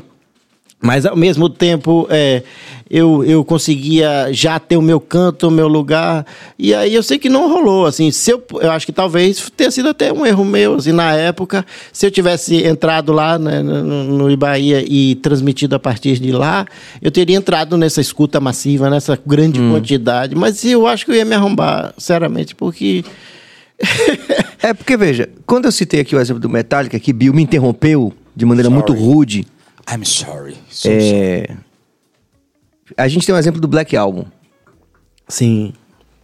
mas 0.83 1.05
ao 1.05 1.14
mesmo 1.14 1.49
tempo 1.51 2.07
é, 2.09 2.43
eu, 2.91 3.22
eu 3.24 3.45
conseguia 3.45 4.33
já 4.33 4.59
ter 4.59 4.76
o 4.78 4.83
meu 4.83 4.99
canto, 4.99 5.47
o 5.47 5.51
meu 5.51 5.68
lugar. 5.68 6.26
E 6.59 6.74
aí 6.74 6.95
eu 6.95 7.03
sei 7.03 7.18
que 7.18 7.28
não 7.28 7.49
rolou. 7.53 7.85
Assim, 7.85 8.11
se 8.11 8.31
eu, 8.33 8.43
eu 8.61 8.70
acho 8.70 8.87
que 8.87 8.93
talvez 8.93 9.51
tenha 9.55 9.70
sido 9.70 9.91
até 9.91 10.11
um 10.11 10.24
erro 10.24 10.45
meu, 10.45 10.74
assim, 10.74 10.93
na 10.93 11.12
época. 11.12 11.66
Se 11.93 12.07
eu 12.07 12.11
tivesse 12.11 12.64
entrado 12.64 13.12
lá 13.12 13.39
né, 13.39 13.62
no, 13.62 14.05
no 14.05 14.31
Ibaía 14.31 14.83
e 14.87 15.16
transmitido 15.16 15.76
a 15.76 15.78
partir 15.78 16.18
de 16.18 16.33
lá, 16.33 16.66
eu 17.03 17.11
teria 17.11 17.37
entrado 17.37 17.76
nessa 17.76 18.01
escuta 18.01 18.41
massiva, 18.41 18.89
nessa 18.89 19.18
grande 19.24 19.61
quantidade. 19.61 20.35
Mas 20.35 20.64
eu 20.64 20.87
acho 20.87 21.05
que 21.05 21.11
eu 21.11 21.16
ia 21.16 21.24
me 21.24 21.35
arrombar, 21.35 21.95
sinceramente, 21.97 22.55
porque. 22.55 23.05
É 24.62 24.74
porque, 24.74 24.95
veja, 24.95 25.26
quando 25.47 25.64
eu 25.64 25.72
citei 25.72 26.01
aqui 26.01 26.14
o 26.14 26.20
exemplo 26.20 26.39
do 26.39 26.47
Metallica, 26.47 27.01
que 27.01 27.14
Bill 27.14 27.33
me 27.33 27.43
interrompeu 27.43 28.12
de 28.37 28.45
maneira 28.45 28.68
muito 28.68 28.93
Sorry. 28.93 29.03
rude, 29.03 29.47
I'm 29.93 30.05
sorry. 30.05 30.55
So 30.70 30.88
sorry. 30.88 31.01
é... 31.12 31.57
a 32.97 33.09
gente 33.09 33.26
tem 33.26 33.34
um 33.34 33.38
exemplo 33.38 33.61
do 33.61 33.68
Black 33.68 33.97
Album. 33.97 34.24
Sim. 35.28 35.72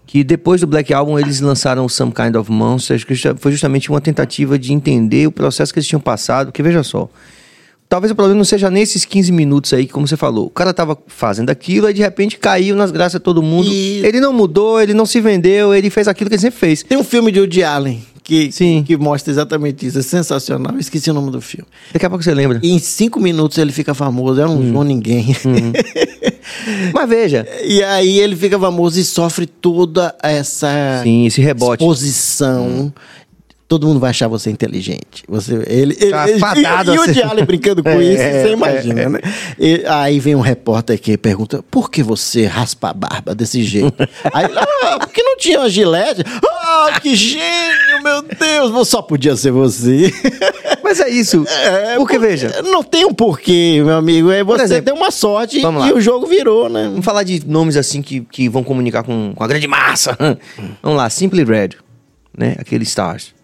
Que 0.06 0.22
depois 0.22 0.60
do 0.60 0.66
Black 0.66 0.92
Album 0.94 1.18
eles 1.18 1.40
lançaram 1.40 1.84
o 1.84 1.88
Some 1.88 2.12
Kind 2.12 2.36
of 2.36 2.50
Monsters, 2.50 3.02
que 3.04 3.14
foi 3.38 3.50
justamente 3.50 3.90
uma 3.90 4.00
tentativa 4.00 4.58
de 4.58 4.72
entender 4.72 5.26
o 5.26 5.32
processo 5.32 5.72
que 5.72 5.78
eles 5.80 5.88
tinham 5.88 6.00
passado. 6.00 6.46
Porque 6.48 6.62
veja 6.62 6.82
só, 6.84 7.08
talvez 7.88 8.12
o 8.12 8.14
problema 8.14 8.38
não 8.38 8.44
seja 8.44 8.70
nesses 8.70 9.04
15 9.04 9.32
minutos 9.32 9.72
aí, 9.72 9.84
que 9.86 9.92
como 9.92 10.06
você 10.06 10.16
falou, 10.16 10.46
o 10.46 10.50
cara 10.50 10.72
tava 10.72 10.96
fazendo 11.08 11.50
aquilo, 11.50 11.88
aí 11.88 11.94
de 11.94 12.02
repente 12.02 12.38
caiu 12.38 12.76
nas 12.76 12.92
graças 12.92 13.18
de 13.18 13.24
todo 13.24 13.42
mundo. 13.42 13.68
E- 13.68 14.04
Ele 14.06 14.20
não 14.20 14.32
mudou, 14.32 14.80
ele 14.80 14.94
não 14.94 15.06
se 15.06 15.20
vendeu, 15.20 15.74
ele 15.74 15.90
fez 15.90 16.06
aquilo 16.06 16.30
que 16.30 16.34
ele 16.36 16.42
sempre 16.42 16.58
fez. 16.58 16.84
Tem 16.84 16.96
um 16.96 17.04
filme 17.04 17.32
de 17.32 17.40
Woody 17.40 17.64
Allen 17.64 18.04
que, 18.27 18.51
Sim. 18.51 18.83
que 18.85 18.97
mostra 18.97 19.33
exatamente 19.33 19.87
isso. 19.87 20.01
É 20.01 20.03
sensacional. 20.03 20.72
Eu 20.72 20.81
esqueci 20.81 21.09
o 21.09 21.14
nome 21.14 21.31
do 21.31 21.41
filme. 21.41 21.66
Daqui 21.93 22.05
a 22.05 22.11
pouco 22.11 22.24
você 22.24 22.35
lembra. 22.35 22.59
E 22.61 22.72
em 22.72 22.79
cinco 22.81 23.20
minutos 23.20 23.57
ele 23.57 23.70
fica 23.70 23.95
famoso. 23.95 24.41
É 24.41 24.49
um 24.49 24.68
João 24.68 24.83
Ninguém. 24.83 25.29
Mas 26.93 27.09
veja, 27.09 27.47
e 27.64 27.85
aí 27.85 28.18
ele 28.18 28.35
fica 28.35 28.59
famoso 28.59 28.99
e 28.99 29.05
sofre 29.05 29.47
toda 29.47 30.12
essa 30.20 31.01
sim, 31.05 31.27
esse 31.27 31.41
rebote. 31.41 31.83
exposição. 31.83 32.93
Todo 33.68 33.84
mundo 33.84 33.98
vai 33.98 34.10
achar 34.10 34.28
você 34.28 34.48
inteligente. 34.48 35.24
Você, 35.28 35.60
ele, 35.66 35.92
Tá 35.96 36.28
ele- 36.30 36.38
fadado 36.38 36.92
e, 36.92 36.94
e 36.94 36.98
a 36.98 37.02
o 37.02 37.12
Diallo 37.12 37.44
brincando 37.46 37.82
com 37.82 37.88
É, 37.88 38.00
isso, 38.04 38.22
é, 38.22 38.42
você 38.44 38.52
imagina, 38.52 39.08
né? 39.08 39.18
E 39.58 39.82
aí 39.86 40.20
vem 40.20 40.36
um 40.36 40.40
repórter 40.40 41.00
que 41.00 41.18
pergunta: 41.18 41.64
por 41.68 41.90
que 41.90 42.00
você 42.00 42.46
raspa 42.46 42.90
a 42.90 42.92
barba 42.94 43.34
desse 43.34 43.64
jeito? 43.64 43.92
aí, 44.32 44.44
ah, 44.84 44.98
porque 45.00 45.20
não 45.20 45.36
tinha 45.36 45.58
uma 45.58 45.68
gilete. 45.68 46.22
Ah, 46.48 47.00
que 47.02 47.16
gênio, 47.16 48.02
meu 48.04 48.22
Deus! 48.22 48.88
Só 48.88 49.02
podia 49.02 49.34
ser 49.34 49.50
você. 49.50 50.12
Mas 50.84 51.00
é 51.00 51.08
isso. 51.10 51.44
É, 51.66 51.96
Porque, 51.96 52.18
por- 52.18 52.26
veja, 52.26 52.62
Não 52.62 52.84
tem 52.84 53.04
um 53.04 53.12
porquê, 53.12 53.82
meu 53.84 53.96
amigo. 53.96 54.30
É 54.30 54.44
você 54.44 54.62
exemplo, 54.62 54.84
deu 54.84 54.94
uma 54.94 55.10
sorte 55.10 55.60
e 55.60 55.92
o 55.92 56.00
jogo 56.00 56.26
virou, 56.26 56.68
né? 56.68 56.84
vamos 56.84 57.04
falar 57.04 57.24
de 57.24 57.44
nomes 57.44 57.76
assim 57.76 58.00
que, 58.00 58.20
que 58.20 58.48
vão 58.48 58.62
comunicar 58.62 59.02
com, 59.02 59.32
com 59.34 59.42
a 59.42 59.46
grande 59.48 59.66
massa. 59.66 60.16
vamos 60.80 60.96
lá, 60.98 61.10
Simply 61.10 61.42
Red, 61.42 61.70
né? 62.36 62.54
Aquele 62.58 62.84
Stars. 62.84 63.34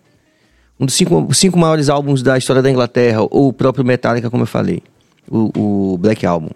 Um 0.82 0.86
dos 0.86 0.96
cinco, 0.96 1.32
cinco 1.32 1.56
maiores 1.56 1.88
álbuns 1.88 2.24
da 2.24 2.36
história 2.36 2.60
da 2.60 2.68
Inglaterra, 2.68 3.20
ou 3.22 3.46
o 3.48 3.52
próprio 3.52 3.84
Metallica, 3.84 4.28
como 4.28 4.42
eu 4.42 4.46
falei. 4.48 4.82
O, 5.30 5.92
o 5.94 5.96
Black 5.98 6.26
Album. 6.26 6.48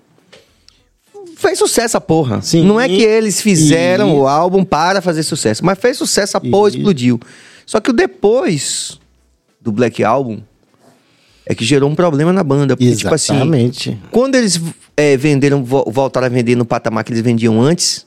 Fez 1.36 1.56
sucesso 1.56 1.96
a 1.96 2.00
porra. 2.00 2.42
Sim. 2.42 2.64
Não 2.64 2.80
é 2.80 2.88
que 2.88 3.02
eles 3.04 3.40
fizeram 3.40 4.08
Isso. 4.08 4.16
o 4.16 4.26
álbum 4.26 4.64
para 4.64 5.00
fazer 5.00 5.22
sucesso, 5.22 5.64
mas 5.64 5.78
fez 5.78 5.96
sucesso 5.96 6.36
a 6.36 6.40
porra, 6.40 6.70
Isso. 6.70 6.78
explodiu. 6.78 7.20
Só 7.64 7.78
que 7.78 7.90
o 7.90 7.92
depois 7.92 8.98
do 9.60 9.70
Black 9.70 10.02
Album 10.02 10.40
é 11.46 11.54
que 11.54 11.64
gerou 11.64 11.88
um 11.88 11.94
problema 11.94 12.32
na 12.32 12.42
banda. 12.42 12.76
Porque, 12.76 12.96
tipo 12.96 13.14
assim, 13.14 13.32
Exatamente. 13.32 13.96
quando 14.10 14.34
eles 14.34 14.60
é, 14.96 15.16
venderam, 15.16 15.62
vo- 15.62 15.84
voltaram 15.88 16.26
a 16.26 16.30
vender 16.30 16.56
no 16.56 16.64
patamar 16.64 17.04
que 17.04 17.12
eles 17.12 17.22
vendiam 17.22 17.60
antes, 17.62 18.04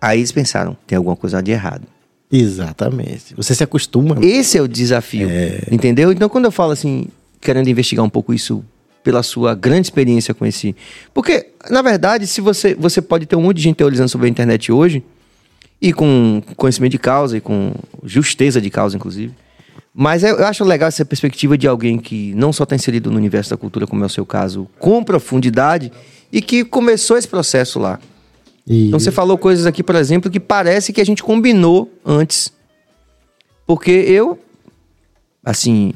aí 0.00 0.20
eles 0.20 0.32
pensaram, 0.32 0.74
tem 0.86 0.96
alguma 0.96 1.14
coisa 1.14 1.42
de 1.42 1.50
errado. 1.50 1.82
Exatamente. 2.30 3.34
Você 3.34 3.54
se 3.54 3.64
acostuma. 3.64 4.14
né? 4.14 4.26
Esse 4.26 4.58
é 4.58 4.62
o 4.62 4.68
desafio, 4.68 5.28
entendeu? 5.70 6.12
Então, 6.12 6.28
quando 6.28 6.44
eu 6.44 6.52
falo 6.52 6.72
assim, 6.72 7.06
querendo 7.40 7.68
investigar 7.68 8.04
um 8.04 8.10
pouco 8.10 8.34
isso 8.34 8.64
pela 9.02 9.22
sua 9.22 9.54
grande 9.54 9.86
experiência 9.86 10.34
com 10.34 10.44
esse... 10.44 10.76
Porque, 11.14 11.46
na 11.70 11.80
verdade, 11.80 12.26
se 12.26 12.40
você, 12.40 12.74
você 12.74 13.00
pode 13.00 13.24
ter 13.24 13.36
um 13.36 13.42
monte 13.42 13.56
de 13.56 13.62
gente 13.62 13.76
teorizando 13.76 14.08
sobre 14.08 14.26
a 14.26 14.30
internet 14.30 14.70
hoje, 14.70 15.02
e 15.80 15.92
com 15.92 16.42
conhecimento 16.56 16.92
de 16.92 16.98
causa, 16.98 17.36
e 17.36 17.40
com 17.40 17.72
justeza 18.04 18.60
de 18.60 18.68
causa, 18.68 18.96
inclusive. 18.96 19.32
Mas 19.94 20.22
eu 20.22 20.36
eu 20.36 20.46
acho 20.46 20.64
legal 20.64 20.88
essa 20.88 21.04
perspectiva 21.04 21.56
de 21.56 21.66
alguém 21.66 21.98
que 21.98 22.34
não 22.34 22.52
só 22.52 22.64
está 22.64 22.76
inserido 22.76 23.10
no 23.10 23.16
universo 23.16 23.50
da 23.50 23.56
cultura, 23.56 23.86
como 23.86 24.02
é 24.02 24.06
o 24.06 24.10
seu 24.10 24.26
caso, 24.26 24.68
com 24.78 25.02
profundidade, 25.02 25.90
e 26.32 26.42
que 26.42 26.64
começou 26.64 27.16
esse 27.16 27.26
processo 27.26 27.78
lá. 27.78 27.98
E- 28.68 28.88
Então 28.88 28.98
você 29.00 29.10
falou 29.10 29.38
coisas 29.38 29.66
aqui, 29.66 29.82
por 29.82 29.94
exemplo, 29.94 30.30
que 30.30 30.38
parece 30.40 30.92
que 30.92 31.00
a 31.00 31.04
gente 31.06 31.22
combinou 31.22 31.90
antes. 32.04 32.52
Porque 33.66 33.90
eu, 33.90 34.38
assim, 35.44 35.92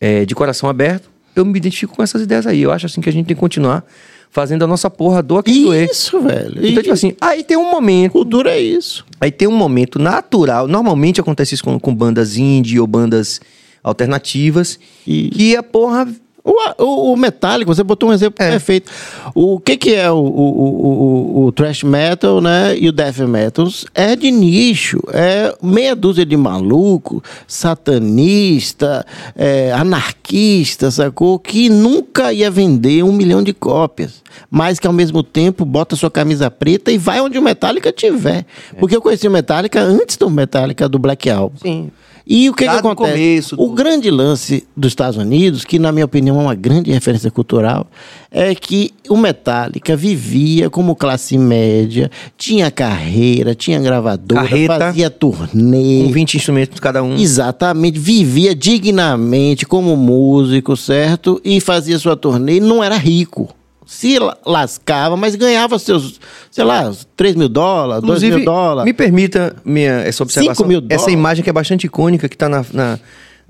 é, 0.00 0.24
de 0.24 0.34
coração 0.34 0.68
aberto, 0.68 1.10
eu 1.34 1.44
me 1.44 1.56
identifico 1.58 1.94
com 1.96 2.02
essas 2.02 2.22
ideias 2.22 2.46
aí. 2.46 2.60
Eu 2.62 2.72
acho 2.72 2.86
assim 2.86 3.00
que 3.00 3.08
a 3.08 3.12
gente 3.12 3.26
tem 3.26 3.34
que 3.36 3.40
continuar 3.40 3.84
fazendo 4.30 4.64
a 4.64 4.66
nossa 4.66 4.88
porra 4.90 5.22
do 5.22 5.36
aqui 5.38 5.64
doer. 5.64 5.88
Isso, 5.90 6.20
velho. 6.20 6.66
Então, 6.66 6.82
tipo 6.82 6.92
assim, 6.94 7.14
aí 7.20 7.44
tem 7.44 7.56
um 7.56 7.70
momento, 7.70 8.12
cultura 8.12 8.50
é 8.50 8.60
isso. 8.60 9.04
aí 9.20 9.30
tem 9.30 9.46
um 9.48 9.56
momento 9.56 9.98
natural. 9.98 10.66
Normalmente 10.66 11.20
acontece 11.20 11.54
isso 11.54 11.64
com, 11.64 11.78
com 11.78 11.94
bandas 11.94 12.36
indie 12.36 12.80
ou 12.80 12.86
bandas 12.86 13.40
alternativas. 13.82 14.78
E- 15.06 15.28
Que 15.30 15.56
a 15.56 15.62
porra 15.62 16.08
O, 16.44 16.82
o, 16.82 17.12
o 17.12 17.16
Metallica, 17.16 17.72
você 17.72 17.84
botou 17.84 18.08
um 18.10 18.12
exemplo 18.12 18.44
É. 18.44 18.50
perfeito. 18.50 18.90
O 19.32 19.60
que, 19.60 19.76
que 19.76 19.94
é 19.94 20.10
o, 20.10 20.16
o, 20.16 20.20
o, 20.20 21.42
o, 21.42 21.44
o 21.44 21.52
thrash 21.52 21.84
metal, 21.84 22.40
né? 22.40 22.76
E 22.76 22.88
o 22.88 22.92
death 22.92 23.18
metal? 23.18 23.68
É 23.94 24.16
de 24.16 24.30
nicho. 24.30 24.98
É 25.12 25.54
meia 25.62 25.94
dúzia 25.94 26.26
de 26.26 26.36
maluco, 26.36 27.22
satanista, 27.46 29.06
é, 29.36 29.72
anarquista, 29.72 30.90
sacou? 30.90 31.38
Que 31.38 31.68
nunca 31.68 32.32
ia 32.32 32.50
vender 32.50 33.02
um 33.04 33.12
milhão 33.12 33.42
de 33.42 33.52
cópias. 33.52 34.22
Mas 34.50 34.78
que 34.78 34.86
ao 34.86 34.92
mesmo 34.92 35.22
tempo 35.22 35.64
bota 35.64 35.94
sua 35.94 36.10
camisa 36.10 36.50
preta 36.50 36.90
e 36.90 36.98
vai 36.98 37.20
onde 37.20 37.38
o 37.38 37.42
Metallica 37.42 37.92
tiver. 37.92 38.44
Porque 38.80 38.96
eu 38.96 39.02
conheci 39.02 39.28
o 39.28 39.30
Metallica 39.30 39.80
antes 39.80 40.16
do 40.16 40.28
Metallica 40.30 40.88
do 40.88 40.98
Black 40.98 41.30
Album. 41.30 41.56
Sim. 41.62 41.90
E 42.26 42.48
o 42.48 42.54
que, 42.54 42.64
que 42.64 42.70
acontece? 42.70 43.12
começo 43.12 43.56
o 43.58 43.70
grande 43.72 44.10
lance 44.10 44.66
dos 44.76 44.92
Estados 44.92 45.16
Unidos, 45.16 45.64
que 45.64 45.78
na 45.78 45.90
minha 45.90 46.04
opinião 46.04 46.38
é 46.38 46.42
uma 46.42 46.54
grande 46.54 46.90
referência 46.90 47.30
cultural, 47.30 47.86
é 48.30 48.54
que 48.54 48.92
o 49.08 49.16
Metallica 49.16 49.96
vivia 49.96 50.70
como 50.70 50.94
classe 50.94 51.36
média, 51.36 52.10
tinha 52.36 52.70
carreira, 52.70 53.54
tinha 53.54 53.80
gravadora, 53.80 54.42
Carreta. 54.42 54.78
fazia 54.78 55.10
turnê. 55.10 56.04
Com 56.04 56.12
20 56.12 56.34
instrumentos 56.34 56.80
cada 56.80 57.02
um. 57.02 57.16
Exatamente, 57.16 57.98
vivia 57.98 58.54
dignamente 58.54 59.66
como 59.66 59.96
músico, 59.96 60.76
certo? 60.76 61.40
E 61.44 61.60
fazia 61.60 61.98
sua 61.98 62.16
turnê, 62.16 62.56
e 62.56 62.60
não 62.60 62.82
era 62.82 62.96
rico. 62.96 63.48
Se 63.92 64.18
la- 64.18 64.36
lascava, 64.46 65.16
mas 65.18 65.34
ganhava 65.36 65.78
seus, 65.78 66.18
sei 66.50 66.64
lá, 66.64 66.90
3 67.14 67.34
mil 67.36 67.48
dólares, 67.48 68.00
2 68.02 68.04
Inclusive, 68.22 68.36
mil 68.36 68.44
dólares. 68.46 68.86
me 68.86 68.92
permita 68.94 69.54
minha, 69.64 69.92
essa 70.00 70.22
observação. 70.22 70.66
Mil 70.66 70.78
Essa 70.88 70.96
dólares. 71.04 71.12
imagem 71.14 71.44
que 71.44 71.50
é 71.50 71.52
bastante 71.52 71.86
icônica, 71.86 72.26
que 72.28 72.36
tá 72.36 72.48
na, 72.48 72.64
na 72.72 72.98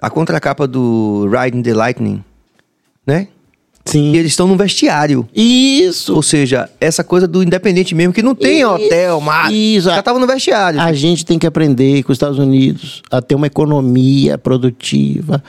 a 0.01 0.11
contracapa 0.11 0.67
do 0.67 1.29
Riding 1.31 1.63
the 1.63 1.73
Lightning, 1.73 2.25
né? 3.07 3.29
Sim. 3.85 4.13
E 4.13 4.17
eles 4.19 4.33
estão 4.33 4.47
no 4.49 4.57
vestiário. 4.57 5.29
Isso. 5.35 6.15
Ou 6.15 6.23
seja, 6.23 6.69
essa 6.81 7.03
coisa 7.05 7.27
do 7.29 7.43
independente 7.43 7.95
mesmo, 7.95 8.13
que 8.13 8.23
não 8.23 8.35
tem 8.35 8.59
Isso, 8.63 8.69
hotel, 8.71 9.21
mar. 9.21 9.53
isso. 9.53 9.89
Já 9.91 10.03
tava 10.03 10.19
no 10.19 10.27
vestiário. 10.27 10.81
A 10.81 10.93
gente 10.93 11.25
tem 11.25 11.39
que 11.39 11.47
aprender 11.47 12.03
com 12.03 12.13
os 12.13 12.17
Estados 12.17 12.39
Unidos 12.39 13.03
a 13.11 13.21
ter 13.23 13.35
uma 13.37 13.47
economia 13.47 14.37
produtiva 14.39 15.43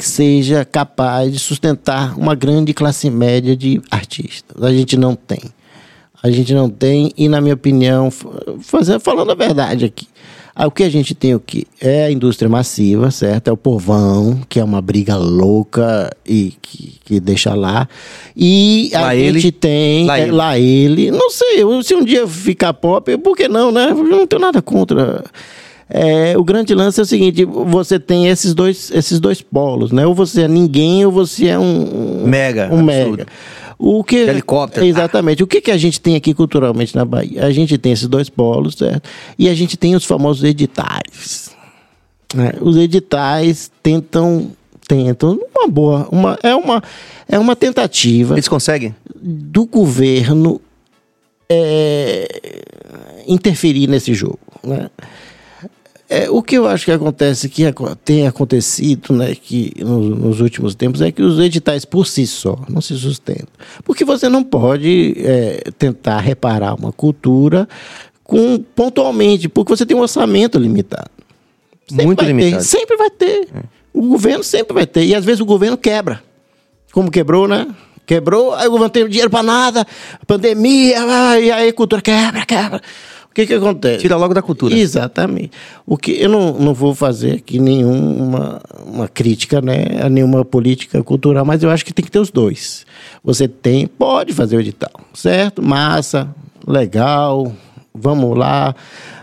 que 0.00 0.08
seja 0.08 0.64
capaz 0.64 1.30
de 1.30 1.38
sustentar 1.38 2.18
uma 2.18 2.34
grande 2.34 2.72
classe 2.72 3.10
média 3.10 3.54
de 3.54 3.82
artistas. 3.90 4.62
A 4.62 4.72
gente 4.72 4.96
não 4.96 5.14
tem. 5.14 5.40
A 6.22 6.30
gente 6.30 6.54
não 6.54 6.70
tem, 6.70 7.12
e 7.18 7.28
na 7.28 7.38
minha 7.40 7.52
opinião, 7.54 8.06
f- 8.10 8.26
fazer, 8.62 8.98
falando 8.98 9.30
a 9.30 9.34
verdade 9.34 9.84
aqui, 9.84 10.06
ah, 10.54 10.66
o 10.66 10.70
que 10.70 10.82
a 10.82 10.88
gente 10.90 11.14
tem 11.14 11.34
o 11.34 11.40
quê? 11.40 11.64
É 11.80 12.04
a 12.06 12.10
indústria 12.10 12.48
massiva, 12.48 13.10
certo? 13.10 13.48
É 13.48 13.52
o 13.52 13.56
povão, 13.58 14.40
que 14.48 14.58
é 14.58 14.64
uma 14.64 14.80
briga 14.80 15.16
louca 15.16 16.10
e 16.26 16.54
que, 16.62 16.94
que 17.04 17.20
deixa 17.20 17.54
lá. 17.54 17.86
E 18.36 18.90
a 18.94 19.00
Lá 19.02 19.14
gente 19.14 19.26
ele. 19.46 19.52
tem. 19.52 20.06
Lá 20.06 20.18
é, 20.18 20.22
ele. 20.22 20.30
lá 20.32 20.58
ele. 20.58 21.10
Não 21.10 21.28
sei, 21.30 21.62
eu- 21.62 21.82
se 21.82 21.94
um 21.94 22.04
dia 22.04 22.26
ficar 22.26 22.72
pop, 22.74 23.16
por 23.18 23.36
que 23.36 23.48
não, 23.48 23.70
né? 23.70 23.90
Eu 23.90 24.02
não 24.02 24.26
tenho 24.26 24.40
nada 24.42 24.62
contra. 24.62 25.22
É, 25.92 26.38
o 26.38 26.44
grande 26.44 26.74
lance 26.74 27.00
é 27.00 27.02
o 27.02 27.06
seguinte: 27.06 27.44
você 27.44 27.98
tem 27.98 28.28
esses 28.28 28.54
dois, 28.54 28.90
esses 28.92 29.18
dois 29.18 29.42
polos, 29.42 29.90
né? 29.90 30.06
Ou 30.06 30.14
você 30.14 30.42
é 30.42 30.48
ninguém, 30.48 31.04
ou 31.04 31.10
você 31.10 31.48
é 31.48 31.58
um. 31.58 32.24
Mega, 32.26 32.68
Um 32.72 32.78
absurdo. 32.88 33.10
mega. 33.18 33.26
O 33.82 34.04
que, 34.04 34.24
De 34.24 34.30
helicóptero. 34.30 34.84
Exatamente. 34.84 35.42
O 35.42 35.46
que, 35.46 35.60
que 35.60 35.70
a 35.70 35.76
gente 35.78 36.00
tem 36.00 36.14
aqui 36.14 36.34
culturalmente 36.34 36.94
na 36.94 37.04
Bahia? 37.04 37.44
A 37.46 37.50
gente 37.50 37.76
tem 37.78 37.92
esses 37.92 38.06
dois 38.06 38.28
polos, 38.28 38.74
certo? 38.74 39.08
E 39.38 39.48
a 39.48 39.54
gente 39.54 39.76
tem 39.76 39.94
os 39.96 40.04
famosos 40.04 40.44
editais. 40.44 41.50
né? 42.34 42.52
Os 42.60 42.76
editais 42.76 43.70
tentam. 43.82 44.52
Tentam, 44.86 45.38
uma 45.56 45.68
boa. 45.68 46.08
Uma, 46.10 46.38
é, 46.42 46.52
uma, 46.54 46.82
é 47.28 47.38
uma 47.38 47.54
tentativa 47.54 48.34
Eles 48.34 48.48
conseguem? 48.48 48.92
do 49.14 49.64
governo 49.64 50.60
é, 51.48 52.62
interferir 53.26 53.86
nesse 53.86 54.12
jogo. 54.14 54.38
Né? 54.64 54.90
É, 56.12 56.28
o 56.28 56.42
que 56.42 56.58
eu 56.58 56.66
acho 56.66 56.86
que 56.86 56.90
acontece, 56.90 57.48
que 57.48 57.62
tem 58.04 58.26
acontecido 58.26 59.14
né, 59.14 59.32
que 59.32 59.72
nos, 59.78 60.18
nos 60.18 60.40
últimos 60.40 60.74
tempos, 60.74 61.00
é 61.00 61.12
que 61.12 61.22
os 61.22 61.38
editais 61.38 61.84
por 61.84 62.04
si 62.04 62.26
só 62.26 62.58
não 62.68 62.80
se 62.80 62.96
sustentam. 62.96 63.46
Porque 63.84 64.04
você 64.04 64.28
não 64.28 64.42
pode 64.42 65.14
é, 65.18 65.70
tentar 65.78 66.18
reparar 66.18 66.74
uma 66.74 66.90
cultura 66.90 67.68
com, 68.24 68.58
pontualmente, 68.58 69.48
porque 69.48 69.70
você 69.70 69.86
tem 69.86 69.96
um 69.96 70.00
orçamento 70.00 70.58
limitado. 70.58 71.10
Sempre 71.88 72.06
Muito 72.06 72.24
vai 72.24 72.26
ter, 72.26 72.32
limitado. 72.32 72.64
sempre 72.64 72.96
vai 72.96 73.10
ter. 73.10 73.48
O 73.94 74.08
governo 74.08 74.42
sempre 74.42 74.74
vai 74.74 74.86
ter. 74.88 75.04
E 75.04 75.14
às 75.14 75.24
vezes 75.24 75.40
o 75.40 75.46
governo 75.46 75.78
quebra. 75.78 76.20
Como 76.92 77.08
quebrou, 77.08 77.46
né? 77.46 77.68
Quebrou, 78.04 78.52
aí 78.52 78.66
o 78.66 78.70
governo 78.72 78.86
não 78.86 78.90
tem 78.90 79.08
dinheiro 79.08 79.30
pra 79.30 79.44
nada, 79.44 79.86
pandemia, 80.26 80.96
ah, 81.00 81.38
e 81.38 81.52
aí 81.52 81.68
a 81.68 81.72
cultura 81.72 82.02
quebra, 82.02 82.44
quebra. 82.44 82.82
O 83.30 83.34
que 83.34 83.46
que 83.46 83.54
acontece? 83.54 83.98
Tira 83.98 84.16
logo 84.16 84.34
da 84.34 84.42
cultura. 84.42 84.76
Exatamente. 84.76 85.52
O 85.86 85.96
que 85.96 86.20
eu 86.20 86.28
não, 86.28 86.52
não 86.54 86.74
vou 86.74 86.96
fazer 86.96 87.36
aqui 87.36 87.60
nenhuma 87.60 88.60
uma 88.84 89.06
crítica, 89.06 89.60
né, 89.60 89.84
a 90.02 90.08
nenhuma 90.08 90.44
política 90.44 91.00
cultural, 91.04 91.44
mas 91.44 91.62
eu 91.62 91.70
acho 91.70 91.84
que 91.84 91.92
tem 91.92 92.04
que 92.04 92.10
ter 92.10 92.18
os 92.18 92.30
dois. 92.30 92.84
Você 93.22 93.46
tem, 93.46 93.86
pode 93.86 94.32
fazer 94.32 94.56
o 94.56 94.60
edital, 94.60 94.92
certo? 95.14 95.62
Massa, 95.62 96.34
legal, 96.66 97.52
vamos 97.94 98.36
lá, 98.36 98.74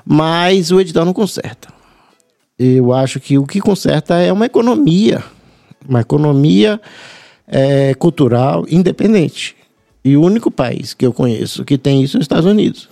mas 0.05 0.71
o 0.71 0.79
edital 0.79 1.03
não 1.03 1.13
conserta. 1.13 1.67
Eu 2.57 2.93
acho 2.93 3.19
que 3.19 3.37
o 3.37 3.45
que 3.45 3.59
conserta 3.59 4.15
é 4.15 4.31
uma 4.31 4.45
economia, 4.45 5.21
uma 5.87 5.99
economia 5.99 6.79
eh, 7.45 7.93
cultural 7.99 8.65
independente. 8.69 9.53
E 10.03 10.15
o 10.15 10.21
único 10.23 10.49
país 10.49 10.93
que 10.93 11.05
eu 11.05 11.11
conheço 11.11 11.65
que 11.65 11.77
tem 11.77 12.01
isso 12.01 12.15
é 12.15 12.19
os 12.19 12.23
Estados 12.23 12.45
Unidos. 12.45 12.87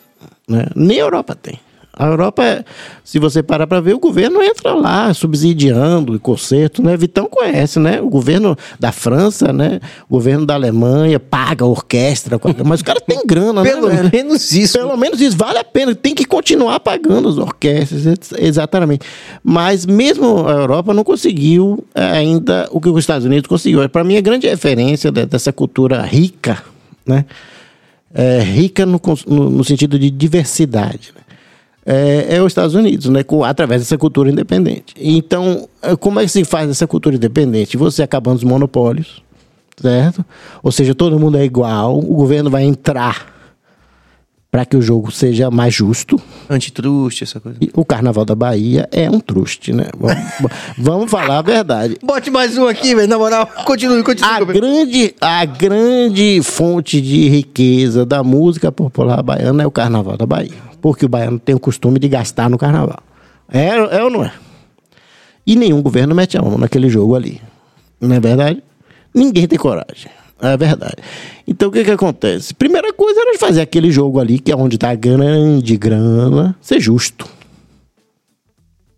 Né? 0.48 0.66
Nem 0.76 0.98
a 1.00 1.04
Europa 1.04 1.36
tem. 1.36 1.60
A 1.98 2.08
Europa, 2.08 2.43
é- 2.43 2.66
se 3.06 3.18
você 3.20 3.41
parar 3.41 3.66
para 3.68 3.80
ver, 3.80 3.93
o 3.93 4.00
governo 4.00 4.43
entra 4.43 4.74
lá 4.74 5.14
subsidiando 5.14 6.12
o 6.14 6.20
conserto, 6.20 6.84
né? 6.84 6.98
Vitão 6.98 7.26
conhece, 7.26 7.80
né? 7.80 8.02
O 8.02 8.10
governo 8.10 8.54
da 8.78 8.91
França, 8.91 9.54
né? 9.54 9.80
O 10.10 10.16
governo 10.16 10.46
da 10.46 10.56
Alemanha 10.56 11.22
paga 11.22 11.64
a 11.64 11.68
orquestra, 11.70 12.38
mas 12.66 12.82
o 12.82 12.84
cara 12.84 13.00
tem 13.00 13.26
grana, 13.26 13.64
Pelo 13.64 13.88
né? 13.88 13.96
velho? 13.96 14.10
menos 14.12 14.52
isso. 14.52 14.78
Pelo 14.78 14.98
menos 14.98 15.22
isso 15.22 15.38
vale 15.38 15.58
a 15.58 15.64
pena. 15.64 15.96
Tem 15.96 16.14
que 16.14 16.26
continuar 16.26 16.82
pagando 16.82 17.30
as 17.30 17.38
orquestras, 17.38 18.06
ex- 18.06 18.34
exatamente. 18.39 19.06
Mas 19.41 19.86
mesmo 19.86 20.46
a 20.50 20.52
Europa 20.52 20.93
não 20.93 21.04
conseguiu 21.06 21.82
eh, 21.96 22.04
ainda 22.04 22.68
o 22.72 22.82
que 22.82 22.89
os 22.89 23.00
Estados 23.00 23.26
Unidos 23.26 23.48
conseguiu. 23.48 23.88
Para 23.88 24.04
mim, 24.04 24.18
a 24.18 24.22
grande 24.22 24.50
referência 24.50 25.10
de- 25.14 25.26
dessa 25.26 25.54
cultura 25.54 26.02
rica, 26.02 26.62
né? 27.08 27.24
É, 28.18 28.39
rica 28.39 28.86
no, 28.86 28.99
no- 29.28 29.49
no 29.49 29.63
sentido 29.66 29.99
de 29.99 30.09
diversidade. 30.09 31.11
né? 31.13 31.22
É, 31.86 32.38
é 32.38 32.41
os 32.41 32.47
Estados 32.47 32.74
Unidos, 32.74 33.09
né? 33.09 33.24
Com, 33.24 33.43
através 33.43 33.82
dessa 33.82 33.97
cultura 33.97 34.32
independente. 34.32 34.95
Então, 34.97 35.68
eh, 35.84 35.95
como 35.97 36.20
é 36.20 36.24
que 36.24 36.30
se 36.32 36.43
faz 36.45 36.70
essa 36.70 36.88
cultura 36.88 37.16
independente? 37.16 37.78
Você 37.78 38.01
acabando 38.01 38.38
os 38.38 38.43
monopólios, 38.43 39.22
certo? 39.80 40.26
Ou 40.63 40.72
seja, 40.72 40.95
todo 40.95 41.20
mundo 41.20 41.38
é 41.38 41.43
igual, 41.45 41.99
o 41.99 42.16
governo 42.16 42.49
vai 42.49 42.63
entrar 42.63 43.35
para 44.56 44.66
que 44.66 44.78
o 44.78 44.82
jogo 44.82 45.12
seja 45.12 45.51
mais 45.51 45.74
justo. 45.74 46.18
Antitruste, 46.49 47.26
essa 47.26 47.41
coisa. 47.41 47.58
E 47.60 47.70
o 47.74 47.84
Carnaval 47.84 48.24
da 48.24 48.34
Bahia 48.34 48.88
é 48.89 49.10
um 49.10 49.20
truste, 49.20 49.74
né? 49.74 49.88
Vamos, 49.99 50.24
vamos 50.80 51.12
falar 51.12 51.39
a 51.39 51.41
verdade. 51.41 51.97
Bote 52.01 52.32
mais 52.32 52.58
um 52.58 52.66
aqui, 52.66 52.95
velho. 52.95 53.06
Na 53.06 53.18
moral, 53.18 53.49
continue, 53.66 54.01
continue. 54.01 54.32
A 54.32 54.39
grande, 54.45 55.14
a 55.20 55.43
grande 55.43 56.41
fonte 56.41 57.01
de 57.01 57.28
riqueza 57.28 58.06
da 58.06 58.24
música 58.24 58.72
popular 58.72 59.22
baiana 59.22 59.62
é 59.62 59.68
o 59.68 59.72
Carnaval 59.72 60.16
da 60.16 60.26
Bahia. 60.26 60.56
Porque 60.82 61.06
o 61.06 61.10
baiano 61.10 61.38
tem 61.38 61.53
o 61.53 61.60
costume 61.60 61.99
de 61.99 62.08
gastar 62.08 62.49
no 62.49 62.58
Carnaval. 62.58 63.03
É, 63.51 63.72
é 63.72 64.01
ou 64.06 64.10
não 64.10 64.24
é? 64.24 64.32
E 65.45 65.58
nenhum 65.58 65.82
governo 65.82 66.16
mete 66.16 66.38
a 66.38 66.41
mão 66.41 66.58
naquele 66.58 66.88
jogo 66.88 67.14
ali. 67.14 67.41
Não 67.99 68.16
é 68.16 68.22
verdade? 68.22 68.64
Ninguém 69.14 69.49
tem 69.49 69.60
coragem. 69.60 70.10
É 70.42 70.58
verdade. 70.58 70.96
Então 71.48 71.70
o 71.70 71.72
que 71.72 71.84
que 71.84 71.92
acontece? 71.92 72.54
Primeira 72.54 72.92
coisa 72.94 73.20
era 73.22 73.38
fazer 73.40 73.62
aquele 73.62 73.90
jogo 73.92 74.20
ali, 74.20 74.38
que 74.40 74.52
é 74.52 74.56
onde 74.56 74.78
a 74.84 74.94
grande 74.96 75.78
grana, 75.78 76.56
ser 76.62 76.80
justo. 76.80 77.28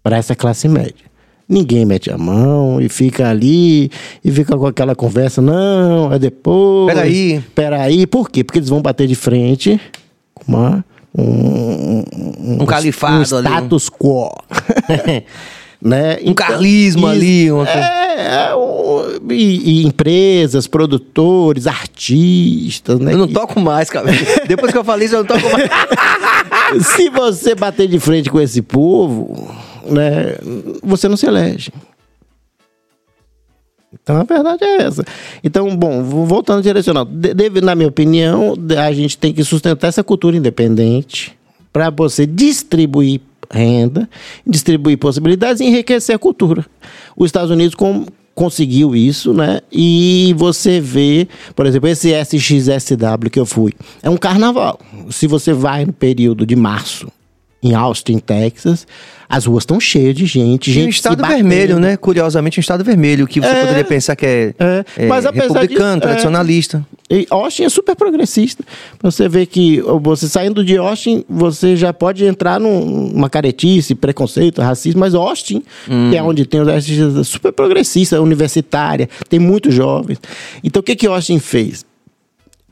Para 0.02 0.18
essa 0.18 0.36
classe 0.36 0.68
média. 0.68 1.06
Ninguém 1.50 1.86
mete 1.86 2.12
a 2.12 2.18
mão 2.18 2.82
e 2.82 2.90
fica 2.90 3.30
ali 3.30 3.90
e 4.24 4.32
fica 4.32 4.58
com 4.58 4.66
aquela 4.68 4.94
conversa, 4.96 5.42
não, 5.42 6.12
é 6.12 6.20
depois. 6.20 6.94
Peraí. 6.94 7.44
Peraí, 7.56 8.08
por 8.08 8.30
quê? 8.30 8.44
Porque 8.44 8.60
eles 8.60 8.68
vão 8.70 8.82
bater 8.82 9.08
de 9.08 9.16
frente 9.16 9.80
com 10.34 10.44
uma, 10.52 10.84
um, 11.18 12.04
um, 12.14 12.58
Um 12.62 12.66
califado 12.66 13.14
um 13.34 13.38
ali, 13.38 13.48
um- 13.48 13.52
status 13.52 13.90
quo. 13.90 14.30
né? 15.82 16.17
Um 16.23 16.34
carlismo 16.34 17.07
ali, 17.07 17.51
uma. 17.51 17.67
É, 17.69 18.49
é, 18.49 18.55
um- 18.55 18.78
e, 19.32 19.82
e 19.82 19.86
empresas, 19.86 20.67
produtores, 20.67 21.67
artistas, 21.67 22.99
né? 22.99 23.13
Eu 23.13 23.17
não 23.17 23.28
toco 23.28 23.59
mais, 23.59 23.89
cara. 23.89 24.07
Depois 24.47 24.71
que 24.71 24.78
eu 24.78 24.84
falei 24.84 25.05
isso, 25.05 25.15
eu 25.15 25.19
não 25.19 25.28
toco 25.28 25.47
mais. 25.51 25.69
Se 26.88 27.09
você 27.09 27.55
bater 27.55 27.88
de 27.88 27.99
frente 27.99 28.30
com 28.30 28.39
esse 28.41 28.61
povo, 28.61 29.49
né, 29.86 30.36
você 30.84 31.07
não 31.07 31.15
se 31.15 31.25
elege. 31.25 31.71
Então 34.01 34.17
a 34.17 34.23
verdade 34.23 34.63
é 34.63 34.84
essa. 34.84 35.03
Então, 35.43 35.75
bom, 35.75 36.03
voltando 36.03 36.57
ao 36.57 36.61
direcional, 36.61 37.05
deve, 37.05 37.61
na 37.61 37.73
minha 37.75 37.88
opinião, 37.88 38.53
a 38.78 38.91
gente 38.91 39.17
tem 39.17 39.34
que 39.34 39.43
sustentar 39.43 39.88
essa 39.88 40.03
cultura 40.03 40.36
independente 40.36 41.37
para 41.72 41.89
você 41.89 42.26
distribuir 42.26 43.22
renda, 43.51 44.09
distribuir 44.45 44.97
possibilidades 44.97 45.61
e 45.61 45.65
enriquecer 45.65 46.15
a 46.15 46.20
cultura. 46.20 46.65
Os 47.15 47.28
Estados 47.28 47.49
Unidos 47.49 47.76
com, 47.76 48.05
conseguiu 48.36 48.95
isso, 48.95 49.34
né? 49.34 49.61
E 49.72 50.34
você 50.38 50.80
vê, 50.80 51.28
por 51.55 51.65
exemplo, 51.65 51.88
esse 51.89 52.11
SXSW 52.13 53.30
que 53.32 53.39
eu 53.39 53.45
fui, 53.45 53.74
é 54.03 54.09
um 54.09 54.18
carnaval. 54.18 54.80
Se 55.09 55.28
você 55.28 55.53
vai 55.53 55.86
no 55.86 55.93
período 55.93 56.45
de 56.45 56.55
março 56.55 57.07
em 57.62 57.74
Austin, 57.74 58.20
Texas, 58.20 58.86
as 59.30 59.45
ruas 59.45 59.64
estão 59.64 59.80
cheias 59.80 60.16
de 60.16 60.26
gente, 60.26 60.72
gente. 60.72 60.86
um 60.86 60.89
estado 60.89 61.26
vermelho, 61.26 61.80
né? 61.80 61.97
Curiosamente, 61.97 62.60
um 62.60 62.62
estado 62.62 62.84
vermelho, 62.84 63.28
que 63.28 63.41
você 63.41 63.47
é, 63.47 63.62
poderia 63.62 63.84
pensar 63.84 64.16
que 64.16 64.26
é, 64.26 64.53
é, 64.58 64.86
é 64.95 65.08
mas 65.08 65.26
republicano, 65.26 65.99
de, 65.99 66.05
é, 66.05 66.08
tradicionalista. 66.08 66.86
E 67.10 67.28
Austin 67.30 67.64
é 67.64 67.70
super 67.70 67.95
progressista. 67.95 68.64
Você 69.01 69.28
vê 69.28 69.45
que 69.45 69.82
você 70.01 70.28
saindo 70.30 70.64
de 70.64 70.78
Austin, 70.78 71.26
você 71.28 71.76
já 71.76 71.91
pode 71.91 72.24
entrar 72.26 72.60
numa 72.60 73.30
caretice, 73.30 73.95
preconceito, 73.95 74.62
racismo, 74.62 75.01
mas 75.01 75.14
Austin, 75.14 75.64
hum. 75.89 76.10
que 76.10 76.18
é 76.18 76.24
onde 76.24 76.45
tem 76.45 76.62
os 76.62 77.28
super 77.28 77.51
progressista, 77.51 78.22
universitária, 78.22 79.10
tem 79.28 79.39
muitos 79.39 79.74
jovens. 79.74 80.20
Então, 80.64 80.80
o 80.80 80.84
que, 80.84 80.95
que 80.95 81.08
Austin 81.08 81.39
fez? 81.39 81.86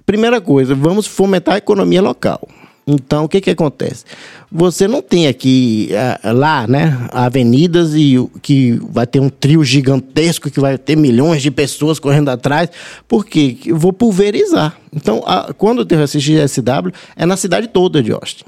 Primeira 0.06 0.40
coisa, 0.40 0.76
vamos 0.76 1.08
fomentar 1.08 1.56
a 1.56 1.58
economia 1.58 2.02
local. 2.02 2.48
Então, 2.88 3.24
o 3.24 3.30
que 3.30 3.42
que 3.42 3.50
acontece? 3.50 4.06
Você 4.52 4.88
não 4.88 5.02
tem 5.02 5.28
aqui, 5.28 5.90
uh, 5.92 6.32
lá, 6.34 6.68
né, 6.68 7.08
avenidas 7.12 7.96
e 7.96 8.16
que 8.44 8.80
vai 8.92 9.08
ter 9.08 9.20
um 9.20 9.30
trio 9.30 9.64
gigantesco 9.64 10.52
que 10.52 10.60
vai 10.60 10.78
ter 10.78 10.96
milhões 10.96 11.42
de 11.42 11.50
pessoas 11.50 11.98
correndo 11.98 12.30
atrás, 12.30 12.70
porque 13.08 13.58
eu 13.66 13.76
vou 13.76 13.92
pulverizar. 13.92 14.78
Então, 14.94 15.24
a, 15.26 15.52
quando 15.54 15.84
tem 15.84 16.00
esse 16.02 16.20
GSW, 16.20 16.92
é 17.16 17.26
na 17.26 17.36
cidade 17.36 17.68
toda 17.68 18.04
de 18.04 18.12
Austin. 18.12 18.46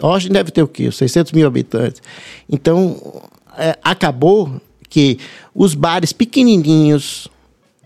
Austin 0.00 0.28
deve 0.28 0.52
ter 0.52 0.62
o 0.62 0.68
quê? 0.68 0.90
600 0.90 1.32
mil 1.32 1.46
habitantes. 1.46 2.00
Então, 2.48 3.20
é, 3.58 3.76
acabou 3.82 4.60
que 4.88 5.18
os 5.52 5.74
bares 5.74 6.12
pequenininhos, 6.12 7.26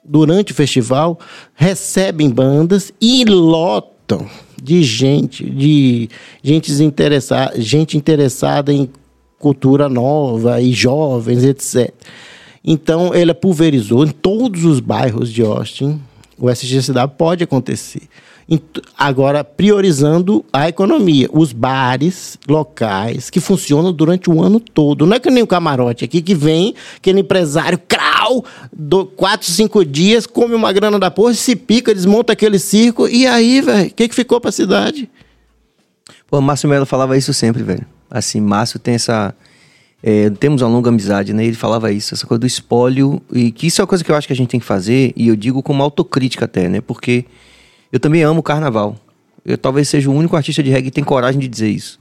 durante 0.04 0.52
o 0.52 0.54
festival, 0.54 1.18
recebem 1.54 2.28
bandas 2.28 2.92
e 3.00 3.24
lotam 3.24 3.95
de 4.62 4.82
gente, 4.82 5.48
de 5.48 6.08
gente 6.42 6.72
interessada, 6.82 7.60
gente 7.60 7.96
interessada 7.96 8.72
em 8.72 8.88
cultura 9.38 9.88
nova 9.88 10.60
e 10.60 10.72
jovens, 10.72 11.44
etc. 11.44 11.92
Então, 12.64 13.14
ele 13.14 13.32
pulverizou 13.32 14.04
em 14.04 14.10
todos 14.10 14.64
os 14.64 14.80
bairros 14.80 15.32
de 15.32 15.42
Austin. 15.42 16.00
O 16.38 16.50
SGCW 16.50 17.08
pode 17.16 17.44
acontecer. 17.44 18.02
Agora, 18.96 19.42
priorizando 19.42 20.44
a 20.52 20.68
economia, 20.68 21.28
os 21.32 21.52
bares 21.52 22.38
locais 22.48 23.28
que 23.28 23.40
funcionam 23.40 23.92
durante 23.92 24.30
o 24.30 24.40
ano 24.40 24.60
todo. 24.60 25.04
Não 25.04 25.16
é 25.16 25.18
que 25.18 25.30
nem 25.30 25.42
o 25.42 25.46
camarote 25.48 26.04
aqui 26.04 26.22
que 26.22 26.34
vem, 26.34 26.72
aquele 26.96 27.20
empresário 27.20 27.76
crau, 27.88 28.44
do, 28.72 29.04
quatro, 29.04 29.50
cinco 29.50 29.84
dias, 29.84 30.26
come 30.26 30.54
uma 30.54 30.72
grana 30.72 30.96
da 30.96 31.10
porra, 31.10 31.34
se 31.34 31.56
pica, 31.56 31.92
desmonta 31.92 32.32
aquele 32.32 32.58
circo, 32.58 33.08
e 33.08 33.26
aí, 33.26 33.60
velho, 33.60 33.88
o 33.88 33.94
que, 33.94 34.08
que 34.08 34.14
ficou 34.14 34.40
pra 34.40 34.52
cidade? 34.52 35.10
Pô, 36.28 36.40
Márcio 36.40 36.68
Melo 36.68 36.86
falava 36.86 37.16
isso 37.16 37.34
sempre, 37.34 37.64
velho. 37.64 37.86
Assim, 38.08 38.40
Márcio 38.40 38.78
tem 38.78 38.94
essa. 38.94 39.34
É, 40.02 40.30
temos 40.30 40.62
uma 40.62 40.70
longa 40.70 40.88
amizade, 40.88 41.32
né? 41.32 41.44
Ele 41.44 41.56
falava 41.56 41.90
isso, 41.90 42.14
essa 42.14 42.26
coisa 42.26 42.38
do 42.38 42.46
espólio, 42.46 43.20
e 43.32 43.50
que 43.50 43.66
isso 43.66 43.80
é 43.80 43.82
uma 43.82 43.88
coisa 43.88 44.04
que 44.04 44.10
eu 44.10 44.14
acho 44.14 44.26
que 44.26 44.32
a 44.32 44.36
gente 44.36 44.48
tem 44.48 44.60
que 44.60 44.66
fazer, 44.66 45.12
e 45.16 45.26
eu 45.28 45.34
digo 45.34 45.62
como 45.64 45.82
autocrítica 45.82 46.44
até, 46.44 46.68
né? 46.68 46.80
Porque 46.80 47.24
eu 47.92 48.00
também 48.00 48.22
amo 48.22 48.42
carnaval. 48.42 48.96
Eu 49.44 49.56
talvez 49.56 49.88
seja 49.88 50.10
o 50.10 50.14
único 50.14 50.36
artista 50.36 50.62
de 50.62 50.70
reggae 50.70 50.90
que 50.90 50.94
tem 50.94 51.04
coragem 51.04 51.40
de 51.40 51.48
dizer 51.48 51.68
isso, 51.68 52.00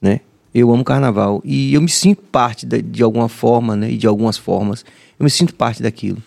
né? 0.00 0.20
Eu 0.54 0.72
amo 0.72 0.84
carnaval 0.84 1.40
e 1.44 1.72
eu 1.74 1.80
me 1.80 1.88
sinto 1.88 2.22
parte 2.22 2.66
de, 2.66 2.82
de 2.82 3.02
alguma 3.02 3.28
forma, 3.28 3.74
né? 3.76 3.90
E 3.90 3.96
de 3.96 4.06
algumas 4.06 4.36
formas, 4.36 4.84
eu 5.18 5.24
me 5.24 5.30
sinto 5.30 5.54
parte 5.54 5.82
daquilo. 5.82 6.22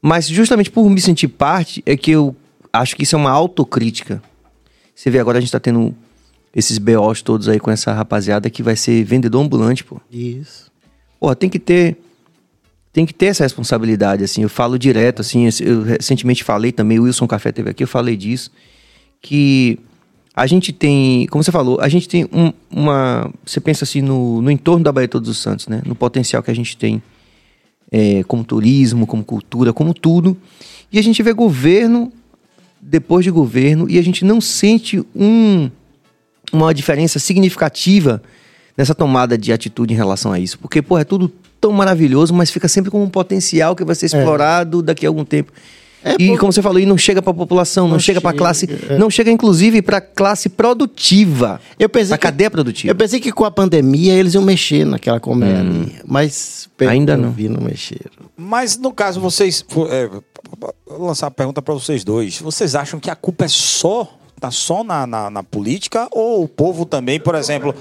Mas 0.00 0.28
justamente 0.28 0.70
por 0.70 0.88
me 0.88 1.00
sentir 1.00 1.28
parte 1.28 1.82
é 1.86 1.96
que 1.96 2.10
eu 2.10 2.34
acho 2.72 2.96
que 2.96 3.02
isso 3.04 3.14
é 3.14 3.18
uma 3.18 3.30
autocrítica. 3.30 4.22
Você 4.94 5.10
vê 5.10 5.18
agora 5.18 5.38
a 5.38 5.40
gente 5.40 5.52
tá 5.52 5.60
tendo 5.60 5.94
esses 6.54 6.78
BOs 6.78 7.22
todos 7.22 7.48
aí 7.48 7.58
com 7.58 7.70
essa 7.70 7.92
rapaziada 7.92 8.50
que 8.50 8.62
vai 8.62 8.76
ser 8.76 9.04
vendedor 9.04 9.42
ambulante, 9.42 9.84
pô. 9.84 10.00
Isso. 10.10 10.70
Pô, 11.18 11.34
tem 11.34 11.48
que 11.48 11.58
ter 11.58 11.96
tem 12.92 13.06
que 13.06 13.14
ter 13.14 13.26
essa 13.26 13.42
responsabilidade, 13.42 14.22
assim. 14.22 14.42
Eu 14.42 14.48
falo 14.48 14.78
direto, 14.78 15.20
assim. 15.20 15.48
Eu 15.60 15.82
recentemente 15.82 16.44
falei 16.44 16.72
também, 16.72 16.98
o 16.98 17.04
Wilson 17.04 17.26
Café 17.26 17.50
teve 17.50 17.70
aqui, 17.70 17.82
eu 17.82 17.88
falei 17.88 18.16
disso. 18.16 18.50
Que 19.20 19.78
a 20.34 20.46
gente 20.46 20.72
tem, 20.72 21.26
como 21.28 21.42
você 21.42 21.50
falou, 21.50 21.80
a 21.80 21.88
gente 21.88 22.08
tem 22.08 22.28
um, 22.32 22.52
uma. 22.70 23.32
Você 23.46 23.60
pensa 23.60 23.84
assim 23.84 24.02
no, 24.02 24.42
no 24.42 24.50
entorno 24.50 24.84
da 24.84 24.92
Bahia 24.92 25.08
Todos 25.08 25.28
os 25.28 25.38
Santos, 25.38 25.68
né? 25.68 25.80
No 25.86 25.94
potencial 25.94 26.42
que 26.42 26.50
a 26.50 26.54
gente 26.54 26.76
tem 26.76 27.02
é, 27.90 28.22
como 28.24 28.44
turismo, 28.44 29.06
como 29.06 29.24
cultura, 29.24 29.72
como 29.72 29.94
tudo. 29.94 30.36
E 30.92 30.98
a 30.98 31.02
gente 31.02 31.22
vê 31.22 31.32
governo 31.32 32.12
depois 32.80 33.24
de 33.24 33.30
governo 33.30 33.88
e 33.88 33.98
a 33.98 34.02
gente 34.02 34.24
não 34.24 34.40
sente 34.40 35.02
um, 35.14 35.70
uma 36.52 36.74
diferença 36.74 37.18
significativa 37.18 38.22
nessa 38.76 38.94
tomada 38.94 39.38
de 39.38 39.52
atitude 39.52 39.94
em 39.94 39.96
relação 39.96 40.32
a 40.32 40.38
isso. 40.38 40.58
Porque, 40.58 40.82
pô, 40.82 40.98
é 40.98 41.04
tudo 41.04 41.32
tão 41.62 41.70
maravilhoso, 41.70 42.34
mas 42.34 42.50
fica 42.50 42.66
sempre 42.66 42.90
com 42.90 43.00
um 43.00 43.08
potencial 43.08 43.76
que 43.76 43.84
vai 43.84 43.94
ser 43.94 44.06
é. 44.06 44.08
explorado 44.08 44.80
é. 44.80 44.82
daqui 44.82 45.06
a 45.06 45.08
algum 45.08 45.24
tempo. 45.24 45.52
É, 46.04 46.16
e 46.18 46.36
como 46.36 46.52
você 46.52 46.60
falou, 46.60 46.80
e 46.80 46.84
não 46.84 46.98
chega 46.98 47.22
para 47.22 47.30
a 47.30 47.34
população, 47.34 47.84
não, 47.84 47.92
não 47.92 48.00
chega, 48.00 48.20
para 48.20 48.30
a 48.30 48.34
classe, 48.34 48.68
é. 48.88 48.98
não 48.98 49.08
chega 49.08 49.30
inclusive 49.30 49.80
para 49.80 49.98
a 49.98 50.00
classe 50.00 50.48
produtiva, 50.48 51.60
eu 51.78 51.88
pensei 51.88 52.12
a 52.12 52.18
cadeia 52.18 52.50
produtiva. 52.50 52.90
Eu 52.90 52.96
pensei 52.96 53.20
que 53.20 53.30
com 53.30 53.44
a 53.44 53.52
pandemia 53.52 54.12
eles 54.14 54.34
iam 54.34 54.42
mexer 54.42 54.84
naquela 54.84 55.20
comédia, 55.20 55.62
hum. 55.62 55.86
mas 56.04 56.68
ainda 56.80 57.16
não 57.16 57.30
vi, 57.30 57.48
não 57.48 57.60
mexeram. 57.60 58.10
Mas 58.36 58.76
no 58.76 58.92
caso 58.92 59.20
vocês, 59.20 59.64
é, 59.90 60.10
vou 60.84 61.06
lançar 61.06 61.26
uma 61.26 61.30
pergunta 61.30 61.62
para 61.62 61.72
vocês 61.72 62.02
dois. 62.02 62.40
Vocês 62.40 62.74
acham 62.74 62.98
que 62.98 63.08
a 63.08 63.14
culpa 63.14 63.44
é 63.44 63.48
só 63.48 64.18
tá 64.40 64.50
só 64.50 64.82
na, 64.82 65.06
na, 65.06 65.30
na 65.30 65.42
política 65.44 66.08
ou 66.10 66.42
o 66.42 66.48
povo 66.48 66.84
também, 66.84 67.20
por 67.20 67.36
exemplo? 67.36 67.72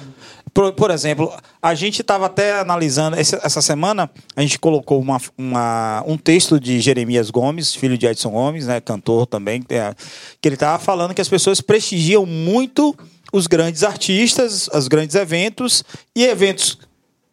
Por, 0.53 0.73
por 0.73 0.91
exemplo, 0.91 1.31
a 1.61 1.73
gente 1.73 2.01
estava 2.01 2.25
até 2.25 2.59
analisando, 2.59 3.15
essa, 3.15 3.39
essa, 3.43 3.61
semana, 3.61 4.09
a 4.35 4.41
gente 4.41 4.59
colocou 4.59 4.99
uma, 4.99 5.17
uma, 5.37 6.03
um 6.05 6.17
texto 6.17 6.59
de 6.59 6.81
Jeremias 6.81 7.29
Gomes, 7.29 7.73
filho 7.73 7.97
de 7.97 8.05
Edson 8.05 8.31
Gomes, 8.31 8.67
né, 8.67 8.81
cantor 8.81 9.25
também, 9.25 9.61
que 9.61 10.47
ele 10.47 10.55
estava 10.55 10.77
falando 10.77 11.13
que 11.13 11.21
as 11.21 11.29
pessoas 11.29 11.61
prestigiam 11.61 12.25
muito 12.25 12.95
os 13.31 13.47
grandes 13.47 13.83
artistas, 13.83 14.67
os 14.73 14.89
grandes 14.89 15.15
eventos 15.15 15.85
e 16.13 16.25
eventos 16.25 16.77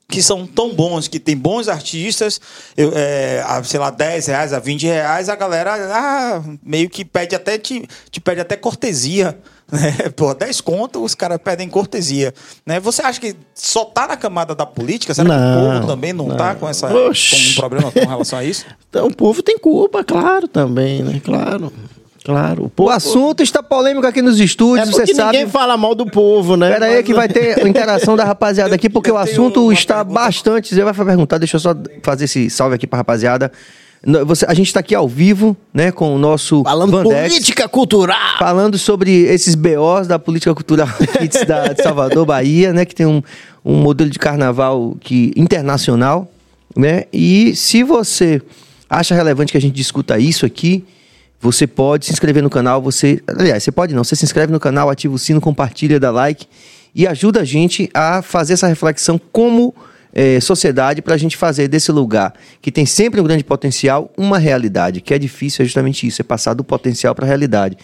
que 0.08 0.22
são 0.22 0.46
tão 0.46 0.74
bons, 0.74 1.06
que 1.06 1.20
tem 1.20 1.36
bons 1.36 1.68
artistas, 1.68 2.40
eu, 2.76 2.92
é, 2.94 3.42
a, 3.46 3.62
sei 3.62 3.78
lá, 3.78 3.90
10 3.90 4.26
reais 4.26 4.52
a 4.54 4.58
20 4.58 4.86
reais, 4.86 5.28
a 5.28 5.36
galera 5.36 5.74
ah, 5.74 6.42
meio 6.62 6.88
que 6.88 7.04
pede 7.04 7.34
até, 7.34 7.58
te, 7.58 7.86
te 8.10 8.20
pede 8.20 8.40
até 8.40 8.56
cortesia. 8.56 9.38
Né? 9.70 10.08
Pô, 10.16 10.34
10 10.34 10.60
contos, 10.60 11.02
os 11.02 11.14
caras 11.14 11.38
pedem 11.42 11.68
cortesia. 11.68 12.32
Né? 12.66 12.80
Você 12.80 13.02
acha 13.02 13.20
que 13.20 13.36
só 13.54 13.84
tá 13.84 14.06
na 14.06 14.16
camada 14.16 14.54
da 14.54 14.66
política? 14.66 15.14
Será 15.14 15.28
não, 15.28 15.36
que 15.36 15.66
o 15.66 15.72
povo 15.72 15.86
também 15.86 16.12
não, 16.12 16.28
não. 16.28 16.36
tá 16.36 16.54
com, 16.54 16.68
essa, 16.68 16.88
com 16.88 17.10
um 17.10 17.54
problema 17.56 17.92
com 17.92 18.00
relação 18.00 18.38
a 18.38 18.44
isso? 18.44 18.64
Então, 18.88 19.06
o 19.06 19.14
povo 19.14 19.42
tem 19.42 19.58
culpa, 19.58 20.02
claro, 20.02 20.48
também, 20.48 21.02
né? 21.02 21.20
Claro. 21.22 21.70
Claro. 22.24 22.64
O, 22.64 22.70
povo... 22.70 22.88
o, 22.88 22.92
assunto 22.92 23.42
está 23.42 23.62
polêmico 23.62 24.06
aqui 24.06 24.22
nos 24.22 24.40
estúdios, 24.40 24.88
é 24.88 24.90
você 24.90 25.14
sabe. 25.14 25.32
ninguém 25.36 25.50
fala 25.50 25.76
mal 25.76 25.94
do 25.94 26.06
povo, 26.06 26.56
né? 26.56 26.72
Pera 26.72 26.86
aí 26.86 27.02
que 27.02 27.12
vai 27.12 27.28
ter 27.28 27.64
interação 27.68 28.16
da 28.16 28.24
rapaziada 28.24 28.74
aqui, 28.74 28.88
porque 28.88 29.10
o 29.10 29.18
assunto 29.18 29.70
está 29.70 29.96
pergunta. 29.96 30.20
bastante... 30.20 30.74
Você 30.74 30.82
vai 30.82 30.94
perguntar, 30.94 31.36
deixa 31.36 31.56
eu 31.56 31.60
só 31.60 31.74
fazer 32.02 32.24
esse 32.24 32.48
salve 32.48 32.74
aqui 32.74 32.86
pra 32.86 32.96
rapaziada. 32.96 33.52
Você, 34.26 34.46
a 34.49 34.55
gente 34.55 34.68
está 34.68 34.80
aqui 34.80 34.94
ao 34.94 35.09
vivo, 35.09 35.57
né, 35.74 35.90
com 35.90 36.14
o 36.14 36.18
nosso 36.18 36.62
falando 36.62 36.92
Vandex, 36.92 37.32
política 37.32 37.68
cultural, 37.68 38.38
falando 38.38 38.78
sobre 38.78 39.24
esses 39.24 39.57
BOs 39.57 40.07
da 40.07 40.18
política 40.18 40.55
cultural 40.55 40.86
da, 41.46 41.72
de 41.72 41.82
Salvador, 41.82 42.24
Bahia, 42.24 42.72
né, 42.72 42.84
que 42.84 42.94
tem 42.94 43.07
um, 43.07 43.20
um 43.64 43.74
modelo 43.74 44.09
de 44.09 44.18
carnaval 44.18 44.96
que 45.01 45.32
internacional, 45.34 46.30
né? 46.76 47.05
E 47.12 47.57
se 47.57 47.82
você 47.82 48.40
acha 48.88 49.14
relevante 49.14 49.51
que 49.51 49.59
a 49.59 49.61
gente 49.61 49.74
discuta 49.74 50.16
isso 50.18 50.46
aqui, 50.46 50.84
você 51.40 51.66
pode 51.66 52.07
se 52.07 52.12
inscrever 52.12 52.42
no 52.42 52.51
canal, 52.51 52.80
você, 52.80 53.20
aliás, 53.26 53.62
você 53.62 53.72
pode 53.72 53.94
não, 53.94 54.05
você 54.05 54.14
se 54.14 54.24
inscreve 54.24 54.53
no 54.53 54.61
canal, 54.61 54.90
ativa 54.90 55.14
o 55.14 55.18
sino, 55.18 55.40
compartilha, 55.40 55.99
dá 55.99 56.11
like 56.11 56.46
e 56.94 57.07
ajuda 57.07 57.40
a 57.40 57.44
gente 57.44 57.90
a 57.92 58.22
fazer 58.22 58.55
essa 58.55 58.66
reflexão 58.66 59.20
como 59.32 59.74
é, 60.12 60.40
sociedade 60.40 61.02
para 61.02 61.14
a 61.14 61.16
gente 61.18 61.36
fazer 61.36 61.68
desse 61.68 61.92
lugar 61.92 62.34
que 62.61 62.70
tem 62.72 62.86
sempre 62.86 63.20
um 63.20 63.24
grande 63.24 63.44
potencial 63.44 64.11
uma 64.16 64.38
realidade, 64.38 65.00
que 65.00 65.12
é 65.12 65.18
difícil 65.18 65.62
é 65.62 65.66
justamente 65.66 66.06
isso, 66.06 66.22
é 66.22 66.24
passar 66.24 66.54
do 66.54 66.64
potencial 66.64 67.14
para 67.14 67.24
a 67.24 67.28
realidade. 67.28 67.76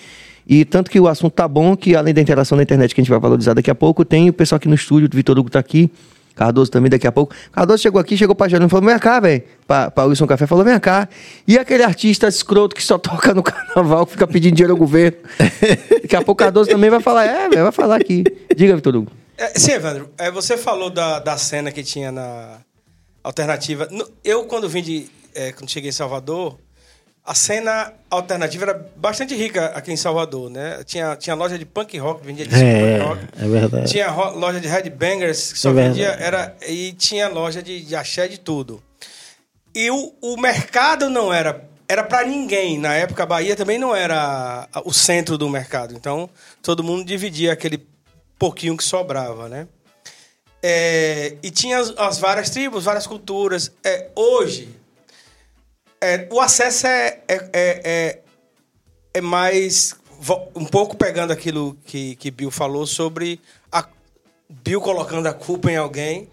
E 0.46 0.64
tanto 0.64 0.90
que 0.90 1.00
o 1.00 1.08
assunto 1.08 1.32
tá 1.32 1.48
bom 1.48 1.76
que 1.76 1.96
além 1.96 2.12
da 2.12 2.20
interação 2.20 2.56
na 2.56 2.62
internet 2.62 2.94
que 2.94 3.00
a 3.00 3.02
gente 3.02 3.10
vai 3.10 3.20
valorizar 3.20 3.54
daqui 3.54 3.70
a 3.70 3.74
pouco, 3.74 4.04
tem 4.04 4.28
o 4.28 4.32
pessoal 4.32 4.56
aqui 4.56 4.68
no 4.68 4.74
estúdio, 4.74 5.08
o 5.10 5.16
Vitor 5.16 5.38
Hugo 5.38 5.48
está 5.48 5.58
aqui, 5.58 5.90
Cardoso 6.34 6.70
também 6.70 6.90
daqui 6.90 7.06
a 7.06 7.12
pouco. 7.12 7.34
Cardoso 7.52 7.80
chegou 7.80 8.00
aqui, 8.00 8.16
chegou 8.16 8.34
pra 8.34 8.48
Jerônimo 8.48 8.68
e 8.68 8.70
falou: 8.70 8.86
vem 8.86 8.98
cá, 8.98 9.20
velho. 9.20 9.42
Pra, 9.66 10.04
Wilson 10.04 10.26
Café 10.26 10.46
falou: 10.46 10.64
vem 10.64 10.78
cá. 10.80 11.08
E 11.46 11.56
aquele 11.56 11.84
artista 11.84 12.26
escroto 12.26 12.74
que 12.74 12.82
só 12.82 12.98
toca 12.98 13.32
no 13.32 13.42
carnaval, 13.42 14.04
que 14.04 14.12
fica 14.12 14.26
pedindo 14.26 14.54
dinheiro 14.54 14.72
ao 14.72 14.78
governo. 14.78 15.18
daqui 16.02 16.16
a 16.16 16.22
pouco 16.22 16.40
Cardoso 16.40 16.68
também 16.68 16.90
vai 16.90 17.00
falar: 17.00 17.24
é, 17.24 17.48
vai 17.48 17.72
falar 17.72 17.96
aqui. 17.96 18.24
Diga, 18.56 18.74
Vitor 18.74 18.96
Hugo. 18.96 19.23
É, 19.36 19.58
sim, 19.58 19.72
Evandro, 19.72 20.10
é, 20.16 20.30
você 20.30 20.56
falou 20.56 20.90
da, 20.90 21.18
da 21.18 21.36
cena 21.36 21.72
que 21.72 21.82
tinha 21.82 22.12
na 22.12 22.58
alternativa. 23.22 23.88
Eu, 24.22 24.44
quando 24.46 24.68
vim 24.68 24.82
de. 24.82 25.10
é, 25.34 25.52
quando 25.52 25.70
cheguei 25.70 25.88
em 25.90 25.92
Salvador, 25.92 26.58
a 27.24 27.34
cena 27.34 27.92
alternativa 28.10 28.64
era 28.66 28.86
bastante 28.96 29.34
rica 29.34 29.66
aqui 29.66 29.90
em 29.90 29.96
Salvador, 29.96 30.50
né? 30.50 30.82
Tinha, 30.84 31.16
tinha 31.16 31.34
loja 31.34 31.58
de 31.58 31.64
punk 31.64 31.96
rock, 31.98 32.24
vendia 32.24 32.46
disco 32.46 32.62
É, 32.62 32.98
punk 32.98 33.08
rock. 33.08 33.28
é 33.42 33.48
verdade. 33.48 33.90
Tinha 33.90 34.10
loja 34.10 34.60
de 34.60 34.68
headbangers 34.68 35.52
que 35.54 35.58
só 35.58 35.70
É 35.70 35.72
vendia. 35.72 36.08
Era, 36.10 36.54
e 36.68 36.92
tinha 36.92 37.28
loja 37.28 37.62
de, 37.62 37.80
de 37.80 37.96
axé 37.96 38.28
de 38.28 38.38
tudo. 38.38 38.82
E 39.74 39.90
o, 39.90 40.14
o 40.20 40.36
mercado 40.36 41.08
não 41.10 41.32
era. 41.32 41.64
Era 41.88 42.04
para 42.04 42.24
ninguém. 42.26 42.78
Na 42.78 42.94
época, 42.94 43.24
a 43.24 43.26
Bahia 43.26 43.56
também 43.56 43.78
não 43.78 43.94
era 43.94 44.68
o 44.84 44.92
centro 44.92 45.36
do 45.36 45.48
mercado. 45.50 45.94
Então, 45.94 46.30
todo 46.62 46.82
mundo 46.84 47.04
dividia 47.04 47.52
aquele 47.52 47.84
pouquinho 48.38 48.76
que 48.76 48.84
sobrava, 48.84 49.48
né? 49.48 49.68
É, 50.62 51.36
e 51.42 51.50
tinha 51.50 51.78
as, 51.78 51.90
as 51.98 52.18
várias 52.18 52.50
tribos, 52.50 52.84
várias 52.84 53.06
culturas. 53.06 53.70
É, 53.84 54.08
hoje, 54.14 54.74
é, 56.00 56.26
o 56.30 56.40
acesso 56.40 56.86
é, 56.86 57.20
é, 57.28 57.34
é, 57.34 57.80
é, 57.84 58.20
é 59.14 59.20
mais. 59.20 59.94
Um 60.54 60.64
pouco 60.64 60.96
pegando 60.96 61.32
aquilo 61.32 61.76
que, 61.84 62.16
que 62.16 62.30
Bill 62.30 62.50
falou 62.50 62.86
sobre 62.86 63.38
a, 63.70 63.86
Bill 64.48 64.80
colocando 64.80 65.26
a 65.26 65.34
culpa 65.34 65.70
em 65.70 65.76
alguém, 65.76 66.30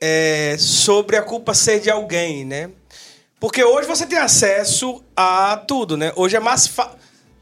é, 0.00 0.56
sobre 0.58 1.16
a 1.16 1.22
culpa 1.22 1.52
ser 1.52 1.80
de 1.80 1.90
alguém, 1.90 2.44
né? 2.46 2.70
Porque 3.38 3.62
hoje 3.62 3.86
você 3.86 4.06
tem 4.06 4.18
acesso 4.18 5.04
a 5.14 5.56
tudo, 5.68 5.98
né? 5.98 6.12
Hoje 6.16 6.36
é 6.36 6.40
mais 6.40 6.66
fácil. 6.66 6.98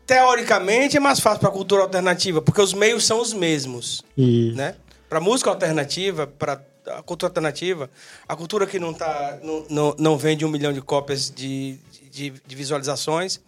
Teoricamente 0.06 0.96
é 0.96 1.00
mais 1.00 1.20
fácil 1.20 1.40
para 1.40 1.48
a 1.48 1.52
cultura 1.52 1.82
alternativa, 1.82 2.42
porque 2.42 2.60
os 2.60 2.74
meios 2.74 3.06
são 3.06 3.20
os 3.20 3.32
mesmos 3.32 4.02
Isso. 4.16 4.56
né? 4.56 4.74
Para 5.08 5.20
música 5.20 5.50
alternativa, 5.50 6.26
para 6.26 6.60
a 6.86 7.02
cultura 7.02 7.30
alternativa, 7.30 7.90
a 8.26 8.34
cultura 8.34 8.66
que 8.66 8.78
não 8.78 8.92
tá, 8.92 9.38
não, 9.42 9.66
não, 9.70 9.96
não 9.98 10.18
vende 10.18 10.44
um 10.44 10.48
milhão 10.48 10.72
de 10.72 10.80
cópias 10.80 11.30
de, 11.30 11.78
de, 12.10 12.30
de 12.30 12.56
visualizações. 12.56 13.40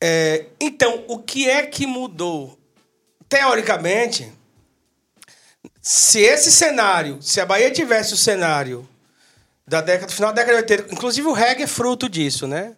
É, 0.00 0.46
então, 0.60 1.04
o 1.06 1.18
que 1.18 1.48
é 1.48 1.62
que 1.66 1.86
mudou? 1.86 2.58
Teoricamente, 3.28 4.32
se 5.80 6.20
esse 6.20 6.50
cenário, 6.50 7.22
se 7.22 7.40
a 7.40 7.46
Bahia 7.46 7.70
tivesse 7.70 8.14
o 8.14 8.16
cenário 8.16 8.88
da 9.66 9.80
década, 9.80 10.12
final 10.12 10.32
da 10.32 10.42
década 10.42 10.62
de 10.62 10.72
80, 10.74 10.94
inclusive 10.94 11.26
o 11.26 11.32
reggae 11.32 11.62
é 11.62 11.66
fruto 11.66 12.08
disso, 12.08 12.46
né? 12.46 12.76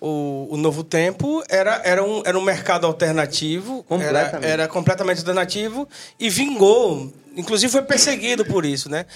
O, 0.00 0.48
o 0.50 0.56
Novo 0.58 0.84
Tempo 0.84 1.42
era, 1.48 1.80
era, 1.82 2.04
um, 2.04 2.22
era 2.24 2.38
um 2.38 2.42
mercado 2.42 2.86
alternativo, 2.86 3.76
era, 3.76 3.84
Completamente. 3.88 4.44
era 4.44 4.68
completamente 4.68 5.18
alternativo 5.20 5.88
e 6.20 6.28
vingou. 6.28 7.10
Inclusive 7.34 7.72
foi 7.72 7.82
perseguido 7.82 8.44
por 8.44 8.66
isso, 8.66 8.90
né? 8.90 9.06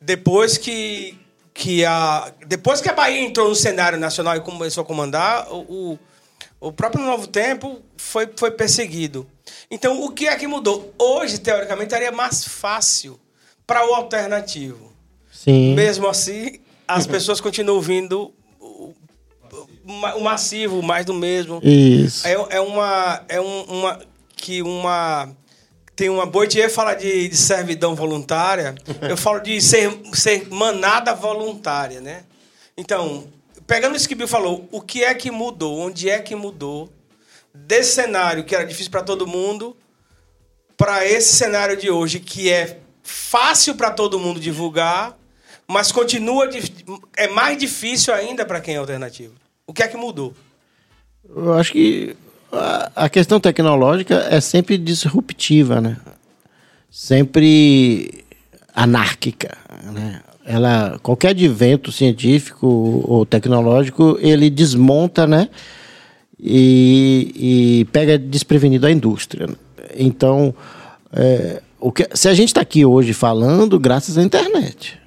Depois 0.00 0.58
que, 0.58 1.18
que 1.54 1.82
a 1.84 2.30
depois 2.46 2.80
que 2.82 2.90
a 2.90 2.92
Bahia 2.92 3.22
entrou 3.22 3.48
no 3.48 3.54
cenário 3.54 3.98
nacional 3.98 4.36
e 4.36 4.40
começou 4.40 4.82
a 4.82 4.86
comandar, 4.86 5.50
o, 5.50 5.60
o, 6.60 6.68
o 6.68 6.72
próprio 6.72 7.02
Novo 7.04 7.26
Tempo 7.26 7.80
foi, 7.96 8.28
foi 8.36 8.50
perseguido. 8.50 9.26
Então, 9.70 10.02
o 10.04 10.10
que 10.12 10.28
é 10.28 10.36
que 10.36 10.46
mudou? 10.46 10.94
Hoje, 10.98 11.38
teoricamente, 11.38 11.86
estaria 11.86 12.12
mais 12.12 12.44
fácil 12.44 13.18
para 13.66 13.86
o 13.86 13.94
alternativo. 13.94 14.92
Sim. 15.32 15.74
Mesmo 15.74 16.06
assim, 16.06 16.60
as 16.86 17.06
pessoas 17.06 17.40
continuam 17.40 17.76
ouvindo 17.76 18.32
o- 20.16 20.20
massivo, 20.20 20.82
mais 20.82 21.04
do 21.06 21.14
mesmo. 21.14 21.60
Isso. 21.62 22.26
É, 22.26 22.32
é 22.32 22.60
uma. 22.60 23.24
É 23.28 23.40
um- 23.40 23.62
uma. 23.64 24.00
Que 24.36 24.62
uma. 24.62 25.34
Tem 25.96 26.08
uma. 26.08 26.26
Boitier 26.26 26.70
fala 26.70 26.94
de, 26.94 27.28
de 27.28 27.36
servidão 27.36 27.94
voluntária. 27.94 28.74
Eu 29.02 29.16
falo 29.16 29.40
de 29.40 29.60
ser, 29.60 29.90
ser 30.12 30.48
manada 30.48 31.14
voluntária, 31.14 32.00
né? 32.00 32.24
Então, 32.76 33.26
pegando 33.66 33.96
isso 33.96 34.06
que 34.06 34.14
o 34.14 34.16
Bill 34.16 34.28
falou, 34.28 34.68
o 34.70 34.80
que 34.80 35.02
é 35.02 35.12
que 35.14 35.30
mudou? 35.30 35.78
Onde 35.80 36.08
é 36.08 36.20
que 36.20 36.34
mudou? 36.36 36.88
Desse 37.52 37.94
cenário 37.94 38.44
que 38.44 38.54
era 38.54 38.64
difícil 38.64 38.90
para 38.92 39.02
todo 39.02 39.26
mundo, 39.26 39.76
para 40.76 41.04
esse 41.04 41.34
cenário 41.34 41.76
de 41.76 41.90
hoje 41.90 42.20
que 42.20 42.48
é 42.50 42.78
fácil 43.02 43.74
para 43.74 43.90
todo 43.90 44.18
mundo 44.20 44.38
divulgar, 44.38 45.18
mas 45.66 45.90
continua. 45.90 46.48
É 47.16 47.26
mais 47.26 47.58
difícil 47.58 48.14
ainda 48.14 48.44
para 48.46 48.60
quem 48.60 48.74
é 48.76 48.78
alternativo. 48.78 49.34
O 49.68 49.72
que 49.74 49.82
é 49.82 49.86
que 49.86 49.98
mudou? 49.98 50.32
Eu 51.28 51.52
acho 51.52 51.72
que 51.72 52.16
a, 52.96 53.06
questão 53.10 53.38
tecnológica 53.38 54.26
é 54.30 54.40
sempre 54.40 54.78
disruptiva, 54.78 55.78
né? 55.78 55.98
Sempre 56.90 58.24
anárquica, 58.74 59.58
né? 59.92 60.22
Ela, 60.46 60.98
qualquer 61.02 61.28
advento 61.28 61.92
científico 61.92 62.66
ou 63.06 63.26
tecnológico, 63.26 64.18
ele 64.22 64.48
desmonta, 64.48 65.26
né? 65.26 65.50
E, 66.40 67.34
e 67.36 67.84
pega 67.92 68.16
desprevenido 68.16 68.86
a 68.86 68.90
indústria. 68.90 69.50
Então, 69.94 70.54
é, 71.12 71.60
o 71.78 71.92
que, 71.92 72.08
se 72.14 72.26
a 72.26 72.32
gente 72.32 72.48
está 72.48 72.62
aqui 72.62 72.86
hoje 72.86 73.12
falando, 73.12 73.78
graças 73.78 74.16
à 74.16 74.22
internet. 74.22 74.98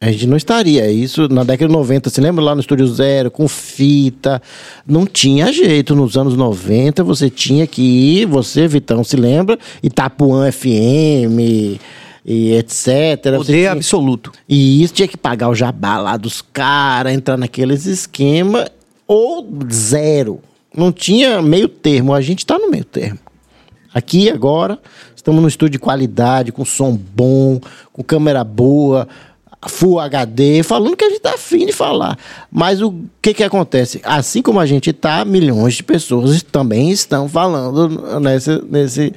A 0.00 0.10
gente 0.10 0.26
não 0.26 0.36
estaria. 0.36 0.90
Isso 0.90 1.28
na 1.28 1.44
década 1.44 1.68
de 1.68 1.72
90, 1.72 2.10
você 2.10 2.20
lembra 2.20 2.44
lá 2.44 2.54
no 2.54 2.60
Estúdio 2.60 2.86
Zero, 2.88 3.30
com 3.30 3.48
fita? 3.48 4.42
Não 4.86 5.06
tinha 5.06 5.52
jeito. 5.52 5.94
Nos 5.94 6.16
anos 6.16 6.36
90, 6.36 7.02
você 7.02 7.30
tinha 7.30 7.66
que 7.66 7.80
ir, 7.82 8.26
você, 8.26 8.66
Vitão, 8.68 9.02
se 9.02 9.16
lembra? 9.16 9.58
Itapuã 9.82 10.50
FM 10.50 11.78
e 12.26 12.52
etc. 12.54 13.36
Poder 13.36 13.44
tinha- 13.44 13.72
absoluto. 13.72 14.32
e 14.48 14.82
isso 14.82 14.94
tinha 14.94 15.08
que 15.08 15.16
pagar 15.16 15.48
o 15.48 15.54
jabá 15.54 15.98
lá 15.98 16.16
dos 16.16 16.42
caras, 16.42 17.12
entrar 17.14 17.36
naqueles 17.36 17.86
esquema 17.86 18.66
ou 19.06 19.46
zero. 19.72 20.40
Não 20.76 20.90
tinha 20.90 21.40
meio 21.40 21.68
termo. 21.68 22.12
A 22.12 22.20
gente 22.20 22.40
está 22.40 22.58
no 22.58 22.70
meio 22.70 22.84
termo. 22.84 23.18
Aqui 23.94 24.28
agora, 24.28 24.78
estamos 25.14 25.40
num 25.40 25.46
estúdio 25.48 25.72
de 25.72 25.78
qualidade, 25.78 26.50
com 26.50 26.64
som 26.64 26.94
bom, 27.14 27.60
com 27.92 28.02
câmera 28.02 28.42
boa, 28.42 29.06
Full 29.68 30.00
HD, 30.00 30.62
falando 30.62 30.96
que 30.96 31.04
a 31.04 31.08
gente 31.10 31.20
tá 31.20 31.34
afim 31.34 31.66
de 31.66 31.72
falar. 31.72 32.18
Mas 32.50 32.80
o 32.82 32.94
que 33.22 33.32
que 33.34 33.42
acontece? 33.44 34.00
Assim 34.04 34.42
como 34.42 34.60
a 34.60 34.66
gente 34.66 34.92
tá, 34.92 35.24
milhões 35.24 35.74
de 35.74 35.82
pessoas 35.82 36.42
também 36.42 36.90
estão 36.90 37.28
falando 37.28 38.20
nesse... 38.20 38.62
nesse 38.68 39.12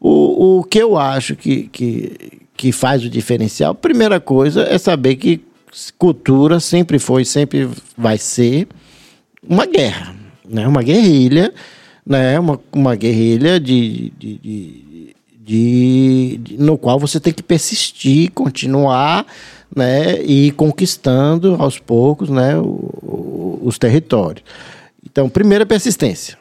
o, 0.00 0.58
o 0.58 0.64
que 0.64 0.78
eu 0.78 0.98
acho 0.98 1.34
que, 1.34 1.68
que, 1.72 2.12
que 2.56 2.72
faz 2.72 3.02
o 3.04 3.08
diferencial, 3.08 3.74
primeira 3.74 4.20
coisa 4.20 4.62
é 4.62 4.76
saber 4.76 5.16
que 5.16 5.40
cultura 5.98 6.60
sempre 6.60 6.98
foi, 6.98 7.24
sempre 7.24 7.68
vai 7.96 8.18
ser 8.18 8.68
uma 9.48 9.64
guerra, 9.66 10.14
né? 10.48 10.68
uma 10.68 10.82
guerrilha, 10.82 11.52
né? 12.06 12.38
uma, 12.38 12.60
uma 12.72 12.94
guerrilha 12.94 13.58
de, 13.58 14.12
de, 14.18 14.38
de, 14.38 15.14
de- 15.40 16.36
de- 16.38 16.56
no 16.58 16.76
qual 16.78 16.98
você 16.98 17.18
tem 17.18 17.32
que 17.32 17.42
persistir, 17.42 18.30
continuar 18.32 19.26
né? 19.74 20.22
e 20.22 20.50
conquistando 20.52 21.56
aos 21.58 21.78
poucos 21.78 22.28
né? 22.30 22.56
o- 22.56 22.62
o- 23.02 23.60
os 23.64 23.78
territórios. 23.78 24.44
Então, 25.04 25.28
primeiro 25.28 25.62
é 25.62 25.66
persistência. 25.66 26.38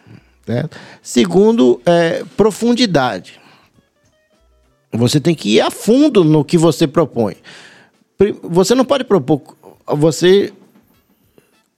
Né? 0.48 0.66
Segundo, 1.02 1.82
é 1.86 2.24
profundidade. 2.38 3.40
Você 4.92 5.20
tem 5.20 5.34
que 5.34 5.56
ir 5.56 5.62
a 5.62 5.72
fundo 5.72 6.24
no 6.24 6.46
que 6.46 6.58
você 6.58 6.86
propõe. 6.88 7.36
Você 8.44 8.76
não 8.76 8.86
pode 8.86 9.04
propor. 9.04 9.42
Você 9.88 10.54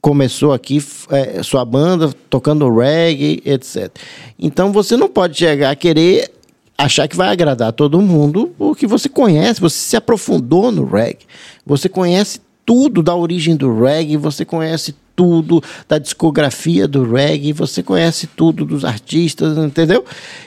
começou 0.02 0.54
aqui 0.54 0.84
é, 1.10 1.42
sua 1.42 1.66
banda 1.66 2.14
tocando 2.30 2.70
reggae, 2.70 3.42
etc. 3.46 3.90
Então 4.38 4.72
você 4.72 4.96
não 4.96 5.08
pode 5.10 5.38
chegar 5.38 5.72
a 5.72 5.76
querer 5.76 6.32
achar 6.78 7.08
que 7.08 7.16
vai 7.16 7.30
agradar 7.30 7.72
todo 7.74 8.02
mundo, 8.02 8.54
porque 8.58 8.86
você 8.86 9.08
conhece, 9.08 9.62
você 9.62 9.78
se 9.78 9.96
aprofundou 9.96 10.72
no 10.72 10.86
reggae. 10.86 11.26
Você 11.66 11.88
conhece 11.88 12.42
tudo 12.66 13.02
da 13.02 13.16
origem 13.16 13.56
do 13.56 13.82
reggae, 13.82 14.18
você 14.18 14.44
conhece 14.44 14.96
tudo 15.16 15.64
da 15.88 15.98
discografia 15.98 16.88
do 16.88 17.10
reggae, 17.10 17.54
você 17.54 17.82
conhece 17.82 18.28
tudo 18.28 18.66
dos 18.66 18.84
artistas, 18.84 19.58
entendeu? 19.58 20.04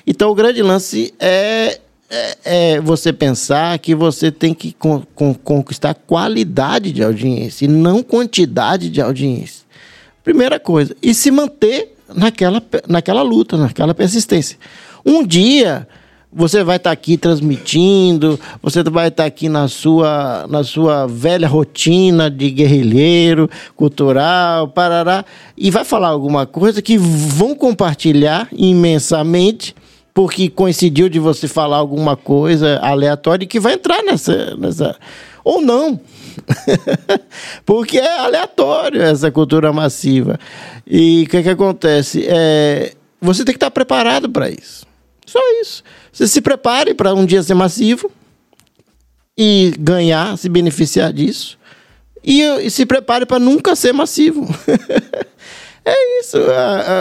Então 0.06 0.30
o 0.30 0.34
grande 0.34 0.62
lance 0.62 1.14
é 1.18 1.80
é, 2.10 2.38
é 2.44 2.80
você 2.80 3.12
pensar 3.12 3.78
que 3.78 3.94
você 3.94 4.32
tem 4.32 4.54
que 4.54 4.72
con- 4.72 5.02
con- 5.14 5.34
conquistar 5.34 5.94
qualidade 5.94 6.90
de 6.90 7.02
audiência 7.02 7.66
e 7.66 7.68
não 7.68 8.02
quantidade 8.02 8.88
de 8.88 9.00
audiência. 9.00 9.66
Primeira 10.24 10.58
coisa. 10.58 10.96
E 11.02 11.12
se 11.12 11.30
manter 11.30 11.94
naquela, 12.14 12.62
naquela 12.88 13.22
luta, 13.22 13.56
naquela 13.58 13.94
persistência. 13.94 14.58
Um 15.04 15.26
dia 15.26 15.86
Você 16.30 16.62
vai 16.62 16.76
estar 16.76 16.90
aqui 16.90 17.16
transmitindo, 17.16 18.38
você 18.62 18.82
vai 18.82 19.08
estar 19.08 19.24
aqui 19.24 19.48
na 19.48 19.66
sua, 19.66 20.46
na 20.46 20.62
sua 20.62 21.06
velha 21.06 21.48
rotina 21.48 22.30
de 22.30 22.50
guerrilheiro, 22.50 23.48
cultural, 23.74 24.68
parará, 24.68 25.24
e 25.56 25.70
vai 25.70 25.84
falar 25.84 26.08
alguma 26.08 26.46
coisa 26.46 26.82
que 26.82 26.98
vão 26.98 27.54
compartilhar 27.54 28.46
imensamente, 28.52 29.74
porque 30.12 30.50
coincidiu 30.50 31.08
de 31.08 31.18
você 31.18 31.48
falar 31.48 31.78
alguma 31.78 32.14
coisa 32.14 32.78
aleatória 32.80 33.46
que 33.46 33.58
vai 33.58 33.74
entrar 33.74 34.02
nessa. 34.02 34.54
nessa 34.56 34.96
ou 35.42 35.62
não. 35.62 35.98
porque 37.64 37.98
é 37.98 38.18
aleatório 38.18 39.00
essa 39.00 39.30
cultura 39.30 39.72
massiva. 39.72 40.38
E 40.86 41.24
o 41.26 41.30
que, 41.30 41.42
que 41.42 41.48
acontece? 41.48 42.26
É, 42.28 42.92
você 43.18 43.44
tem 43.44 43.54
que 43.54 43.56
estar 43.56 43.70
preparado 43.70 44.28
para 44.28 44.50
isso. 44.50 44.86
Só 45.24 45.40
isso. 45.60 45.82
Você 46.18 46.26
se 46.26 46.40
prepare 46.40 46.94
para 46.94 47.14
um 47.14 47.24
dia 47.24 47.40
ser 47.44 47.54
massivo 47.54 48.10
e 49.38 49.72
ganhar, 49.78 50.36
se 50.36 50.48
beneficiar 50.48 51.12
disso. 51.12 51.56
E, 52.24 52.42
e 52.42 52.68
se 52.72 52.84
prepare 52.84 53.24
para 53.24 53.38
nunca 53.38 53.76
ser 53.76 53.92
massivo. 53.92 54.44
é 55.86 56.20
isso. 56.20 56.36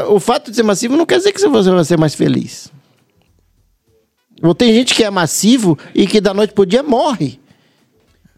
o 0.09 0.19
fato 0.19 0.51
de 0.51 0.55
ser 0.57 0.61
massivo 0.61 0.95
não 0.95 1.03
quer 1.03 1.17
dizer 1.17 1.33
que 1.33 1.41
você 1.41 1.49
vai 1.49 1.83
ser 1.83 1.97
mais 1.97 2.13
feliz. 2.13 2.71
Ou 4.43 4.53
tem 4.53 4.71
gente 4.71 4.93
que 4.93 5.03
é 5.03 5.09
massivo 5.09 5.79
e 5.95 6.05
que 6.05 6.21
da 6.21 6.31
noite 6.31 6.53
pro 6.53 6.63
dia 6.63 6.83
morre. 6.83 7.39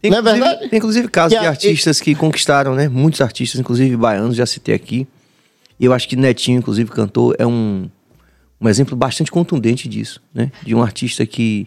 Tem, 0.00 0.10
não 0.10 0.16
é 0.16 0.22
verdade? 0.22 0.66
Tem 0.70 0.78
inclusive 0.78 1.08
casos 1.08 1.34
Que 1.34 1.40
de 1.40 1.46
a- 1.46 1.50
artistas 1.50 2.00
que 2.00 2.14
conquistaram, 2.14 2.74
né? 2.74 2.88
Muitos 2.88 3.20
artistas, 3.20 3.60
inclusive 3.60 3.98
baianos, 3.98 4.34
já 4.34 4.46
citei 4.46 4.74
aqui. 4.74 5.06
E 5.78 5.84
eu 5.84 5.92
acho 5.92 6.08
que 6.08 6.16
Netinho, 6.16 6.56
inclusive, 6.56 6.90
cantor, 6.90 7.36
é 7.38 7.46
um, 7.46 7.90
um 8.60 8.68
exemplo 8.68 8.96
bastante 8.96 9.30
contundente 9.30 9.88
disso, 9.88 10.20
né? 10.34 10.50
De 10.64 10.74
um 10.74 10.82
artista 10.82 11.24
que 11.24 11.66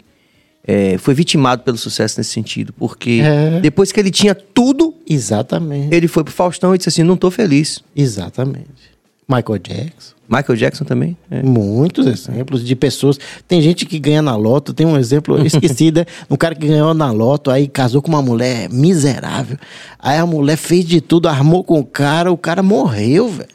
é, 0.66 0.96
foi 0.98 1.12
vitimado 1.14 1.62
pelo 1.62 1.76
sucesso 1.76 2.18
nesse 2.18 2.30
sentido. 2.30 2.72
Porque 2.72 3.20
É. 3.22 3.60
depois 3.60 3.92
que 3.92 4.00
ele 4.00 4.10
tinha 4.10 4.34
tudo, 4.34 4.94
Exatamente. 5.08 5.94
ele 5.94 6.08
foi 6.08 6.24
pro 6.24 6.32
Faustão 6.32 6.74
e 6.74 6.78
disse 6.78 6.88
assim: 6.88 7.02
não 7.02 7.16
tô 7.16 7.30
feliz. 7.30 7.82
Exatamente. 7.94 8.94
Michael 9.28 9.58
Jackson. 9.58 10.14
Michael 10.28 10.56
Jackson 10.56 10.84
também. 10.84 11.16
é. 11.30 11.42
Muitos 11.42 12.06
exemplos 12.06 12.64
de 12.64 12.74
pessoas. 12.76 13.18
Tem 13.48 13.60
gente 13.60 13.84
que 13.86 13.98
ganha 13.98 14.22
na 14.22 14.36
loto. 14.36 14.72
Tem 14.72 14.86
um 14.86 14.96
exemplo 14.98 15.44
esquecido, 15.46 16.00
é 16.00 16.06
um 16.30 16.36
cara 16.36 16.54
que 16.54 16.66
ganhou 16.66 16.92
na 16.94 17.10
loto, 17.10 17.50
aí 17.50 17.66
casou 17.68 18.00
com 18.00 18.08
uma 18.08 18.22
mulher 18.22 18.70
miserável. 18.70 19.58
Aí 19.98 20.18
a 20.18 20.24
mulher 20.26 20.56
fez 20.56 20.84
de 20.86 21.00
tudo, 21.00 21.28
armou 21.28 21.62
com 21.64 21.78
o 21.78 21.84
cara, 21.84 22.30
o 22.32 22.36
cara 22.38 22.62
morreu, 22.62 23.28
velho. 23.28 23.48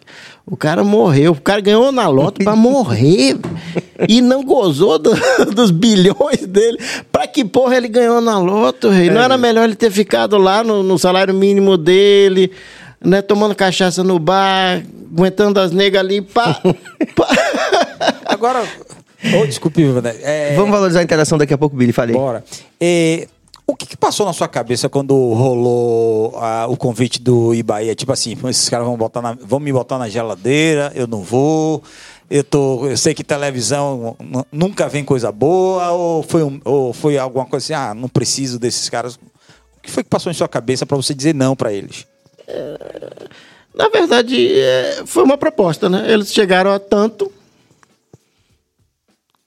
O 0.51 0.57
cara 0.57 0.83
morreu. 0.83 1.33
O 1.33 1.41
cara 1.41 1.61
ganhou 1.61 1.91
na 1.91 2.07
loto 2.07 2.43
pra 2.43 2.55
morrer. 2.55 3.37
E 4.07 4.19
não 4.21 4.43
gozou 4.43 4.97
do- 4.97 5.13
dos 5.53 5.69
bilhões 5.69 6.45
dele. 6.47 6.79
Pra 7.11 7.27
que 7.27 7.45
porra 7.45 7.75
ele 7.77 7.87
ganhou 7.87 8.19
na 8.19 8.39
loto, 8.39 8.89
rei? 8.89 9.09
Não 9.11 9.21
era 9.21 9.37
melhor 9.37 9.65
ele 9.65 9.75
ter 9.75 9.91
ficado 9.91 10.37
lá 10.37 10.63
no, 10.63 10.81
no 10.81 10.97
salário 10.97 11.33
mínimo 11.35 11.77
dele, 11.77 12.51
né? 12.99 13.21
Tomando 13.21 13.53
cachaça 13.53 14.03
no 14.03 14.17
bar, 14.17 14.81
aguentando 15.11 15.59
as 15.59 15.71
negas 15.71 16.01
ali, 16.01 16.19
pá. 16.21 16.59
pá. 17.15 17.27
Agora. 18.25 18.63
Ô, 19.39 19.45
desculpe, 19.45 19.85
Wander. 19.85 20.15
É, 20.23 20.55
Vamos 20.55 20.71
valorizar 20.71 21.01
a 21.01 21.03
interação 21.03 21.37
daqui 21.37 21.53
a 21.53 21.57
pouco, 21.57 21.75
Billy. 21.75 21.91
Falei. 21.91 22.15
Bora. 22.15 22.43
É, 22.81 23.27
o 23.71 23.75
que, 23.75 23.85
que 23.85 23.97
passou 23.97 24.25
na 24.25 24.33
sua 24.33 24.47
cabeça 24.47 24.89
quando 24.89 25.13
rolou 25.33 26.37
ah, 26.37 26.65
o 26.69 26.75
convite 26.77 27.21
do 27.21 27.53
Ibaía? 27.53 27.95
Tipo 27.95 28.11
assim, 28.11 28.35
esses 28.49 28.67
caras 28.69 28.85
vão, 28.87 28.97
botar 28.97 29.21
na- 29.21 29.37
vão 29.39 29.59
me 29.59 29.71
botar 29.71 29.97
na 29.97 30.09
geladeira, 30.09 30.91
eu 30.95 31.07
não 31.07 31.21
vou. 31.21 31.83
Eu, 32.29 32.43
tô, 32.43 32.85
eu 32.87 32.95
sei 32.97 33.13
que 33.13 33.23
televisão 33.23 34.15
nu- 34.19 34.45
nunca 34.51 34.87
vem 34.87 35.03
coisa 35.03 35.31
boa, 35.31 35.91
ou 35.91 36.21
foi, 36.23 36.43
um- 36.43 36.61
ou 36.65 36.93
foi 36.93 37.17
alguma 37.17 37.45
coisa 37.45 37.63
assim, 37.65 37.73
ah, 37.73 37.93
não 37.93 38.07
preciso 38.09 38.59
desses 38.59 38.87
caras. 38.89 39.15
O 39.15 39.81
que 39.81 39.89
foi 39.91 40.03
que 40.03 40.09
passou 40.09 40.31
em 40.31 40.35
sua 40.35 40.47
cabeça 40.47 40.85
para 40.85 40.97
você 40.97 41.13
dizer 41.13 41.33
não 41.33 41.55
para 41.55 41.73
eles? 41.73 42.05
Na 43.73 43.87
verdade, 43.89 44.51
é, 44.59 45.03
foi 45.05 45.23
uma 45.23 45.37
proposta, 45.37 45.87
né? 45.89 46.11
Eles 46.11 46.33
chegaram 46.33 46.71
a 46.71 46.79
tanto, 46.79 47.31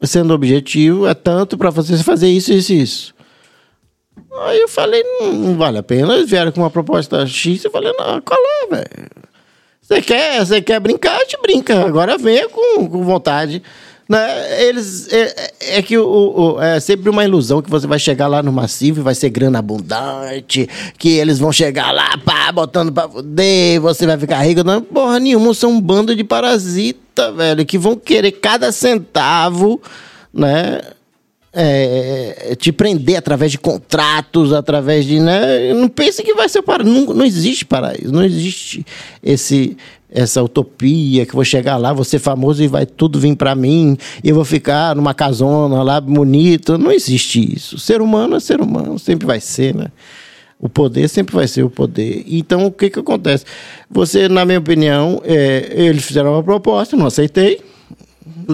sendo 0.02 0.32
objetivo, 0.34 1.06
é 1.06 1.14
tanto 1.14 1.56
para 1.58 1.70
você 1.70 1.96
fazer 1.98 2.28
isso, 2.28 2.52
isso 2.52 2.72
e 2.72 2.82
isso. 2.82 3.14
Aí 4.40 4.60
eu 4.60 4.68
falei, 4.68 5.02
não, 5.02 5.32
não 5.32 5.56
vale 5.56 5.78
a 5.78 5.82
pena. 5.82 6.14
Eles 6.14 6.30
vieram 6.30 6.50
com 6.52 6.60
uma 6.60 6.70
proposta 6.70 7.26
X, 7.26 7.64
eu 7.64 7.70
falei, 7.70 7.92
não, 7.98 8.20
qual 8.20 8.40
é, 8.40 8.66
velho? 8.76 9.10
Você 9.80 10.00
quer, 10.00 10.44
você 10.44 10.62
quer 10.62 10.80
brincar, 10.80 11.18
gente 11.20 11.36
brinca. 11.42 11.84
Agora 11.84 12.16
venha 12.16 12.48
com, 12.48 12.88
com 12.88 13.04
vontade. 13.04 13.62
Né? 14.08 14.62
Eles, 14.64 15.10
é, 15.12 15.20
é- 15.20 15.78
é 15.78 15.82
que 15.82 15.96
o, 15.96 16.06
o- 16.56 16.60
é 16.62 16.78
sempre 16.80 17.08
uma 17.08 17.24
ilusão 17.24 17.62
que 17.62 17.70
você 17.70 17.86
vai 17.86 17.98
chegar 17.98 18.26
lá 18.26 18.42
no 18.42 18.52
massivo 18.52 19.00
e 19.00 19.02
vai 19.02 19.14
ser 19.14 19.30
grana 19.30 19.58
abundante, 19.60 20.68
que 20.98 21.10
eles 21.18 21.38
vão 21.38 21.52
chegar 21.52 21.92
lá, 21.92 22.16
pá, 22.18 22.50
botando 22.52 22.92
pra 22.92 23.08
fuder, 23.08 23.80
você 23.80 24.06
vai 24.06 24.18
ficar 24.18 24.42
rico. 24.42 24.64
Não, 24.64 24.82
porra 24.82 25.18
nenhuma, 25.18 25.54
são 25.54 25.70
um 25.70 25.80
bando 25.80 26.14
de 26.16 26.24
parasita, 26.24 27.32
velho, 27.32 27.64
que 27.64 27.78
vão 27.78 27.96
querer 27.96 28.32
cada 28.32 28.70
centavo, 28.72 29.80
né? 30.32 30.80
É, 31.52 32.56
te 32.58 32.72
prender 32.72 33.16
através 33.16 33.52
de 33.52 33.58
contratos, 33.58 34.52
através 34.52 35.04
de. 35.04 35.20
Né? 35.20 35.74
Não 35.74 35.88
pense 35.88 36.22
que 36.22 36.34
vai 36.34 36.48
ser 36.48 36.62
para. 36.62 36.82
Não, 36.82 37.06
não 37.14 37.24
existe 37.24 37.64
paraíso, 37.64 38.10
não 38.10 38.24
existe 38.24 38.86
esse, 39.22 39.76
essa 40.10 40.42
utopia 40.42 41.26
que 41.26 41.34
vou 41.34 41.44
chegar 41.44 41.76
lá, 41.76 41.92
vou 41.92 42.04
ser 42.04 42.18
famoso 42.18 42.62
e 42.62 42.68
vai 42.68 42.86
tudo 42.86 43.20
vir 43.20 43.36
para 43.36 43.54
mim, 43.54 43.98
e 44.24 44.30
eu 44.30 44.34
vou 44.34 44.44
ficar 44.44 44.96
numa 44.96 45.12
casona 45.12 45.82
lá 45.82 46.00
bonita. 46.00 46.78
Não 46.78 46.90
existe 46.90 47.54
isso. 47.54 47.78
Ser 47.78 48.00
humano 48.00 48.36
é 48.36 48.40
ser 48.40 48.60
humano, 48.60 48.98
sempre 48.98 49.26
vai 49.26 49.40
ser, 49.40 49.74
né? 49.74 49.88
O 50.58 50.68
poder 50.68 51.08
sempre 51.08 51.34
vai 51.34 51.48
ser 51.48 51.64
o 51.64 51.70
poder. 51.70 52.24
Então, 52.28 52.66
o 52.66 52.70
que 52.70 52.88
que 52.88 52.98
acontece? 53.00 53.44
Você, 53.90 54.28
na 54.28 54.44
minha 54.44 54.60
opinião, 54.60 55.20
é, 55.24 55.72
eles 55.74 56.04
fizeram 56.04 56.32
uma 56.34 56.42
proposta, 56.42 56.96
não 56.96 57.06
aceitei. 57.06 57.60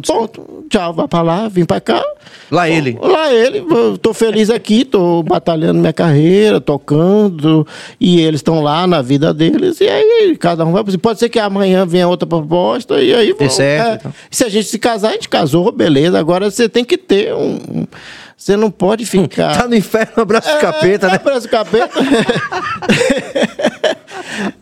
Pronto, 0.06 0.64
tchau, 0.70 0.92
vai 0.94 1.08
pra 1.08 1.22
lá, 1.22 1.48
vim 1.48 1.64
pra 1.64 1.80
cá. 1.80 2.02
Lá 2.50 2.68
ele. 2.68 2.98
Lá 3.00 3.32
ele, 3.32 3.64
tô 4.00 4.12
feliz 4.14 4.48
aqui, 4.50 4.84
tô 4.84 5.22
batalhando 5.22 5.78
minha 5.80 5.92
carreira, 5.92 6.60
tocando, 6.60 7.66
e 8.00 8.20
eles 8.20 8.38
estão 8.40 8.62
lá 8.62 8.86
na 8.86 9.02
vida 9.02 9.32
deles, 9.34 9.80
e 9.80 9.88
aí 9.88 10.36
cada 10.38 10.64
um 10.64 10.72
vai. 10.72 10.82
Pode 10.98 11.18
ser 11.18 11.28
que 11.28 11.38
amanhã 11.38 11.84
venha 11.86 12.08
outra 12.08 12.26
proposta, 12.26 13.00
e 13.00 13.14
aí 13.14 13.32
vão- 13.32 13.50
certo, 13.50 13.86
é, 13.88 13.94
então. 13.96 14.14
Se 14.30 14.44
a 14.44 14.48
gente 14.48 14.66
se 14.68 14.78
casar, 14.78 15.10
a 15.10 15.12
gente 15.12 15.28
casou, 15.28 15.70
beleza. 15.72 16.18
Agora 16.18 16.50
você 16.50 16.68
tem 16.68 16.84
que 16.84 16.96
ter 16.96 17.34
um. 17.34 17.86
Você 18.36 18.56
não 18.56 18.70
pode 18.70 19.04
ficar. 19.04 19.56
Tá 19.62 19.68
no 19.68 19.74
inferno, 19.74 20.12
abraço 20.22 20.48
de 20.54 20.58
capeta, 20.60 21.06
É, 21.06 21.10
né? 21.10 21.16
Abraço 21.16 21.48
capeta. 21.48 21.90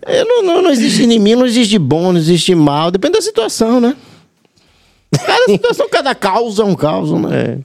É, 0.03 0.25
não, 0.25 0.43
não, 0.43 0.63
não 0.63 0.71
existe 0.71 1.03
inimigo, 1.03 1.41
não 1.41 1.47
existe 1.47 1.79
bom, 1.79 2.13
não 2.13 2.19
existe 2.19 2.55
mal. 2.55 2.91
Depende 2.91 3.15
da 3.15 3.21
situação, 3.21 3.81
né? 3.81 3.95
Cada 5.13 5.45
situação, 5.47 5.89
cada 5.89 6.15
causa 6.15 6.63
é 6.63 6.67
um 6.67 6.75
caos, 6.75 7.11
né? 7.13 7.29
É. 7.41 7.59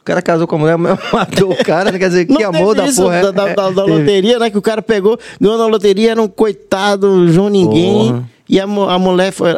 O 0.00 0.04
cara 0.08 0.22
casou 0.22 0.46
com 0.46 0.56
a 0.56 0.58
mulher, 0.58 0.76
matou 1.12 1.52
o 1.52 1.56
cara, 1.64 1.92
né? 1.92 1.98
quer 1.98 2.08
dizer, 2.08 2.24
que 2.26 2.42
amor 2.42 2.74
da 2.74 2.86
isso 2.86 3.02
porra. 3.02 3.20
da, 3.24 3.30
da- 3.30 3.54
da- 3.54 3.70
da 3.70 3.84
teve. 3.84 3.98
loteria, 3.98 4.38
né? 4.38 4.50
Que 4.50 4.56
o 4.58 4.62
cara 4.62 4.80
pegou, 4.80 5.18
ganhou 5.40 5.58
na 5.58 5.66
loteria, 5.66 6.12
era 6.12 6.22
um 6.22 6.28
coitado 6.28 7.28
João 7.28 7.48
Ninguém. 7.50 8.08
Porra. 8.08 8.30
E 8.48 8.58
a, 8.58 8.64
a 8.64 8.98
mulher 8.98 9.30
foi. 9.30 9.50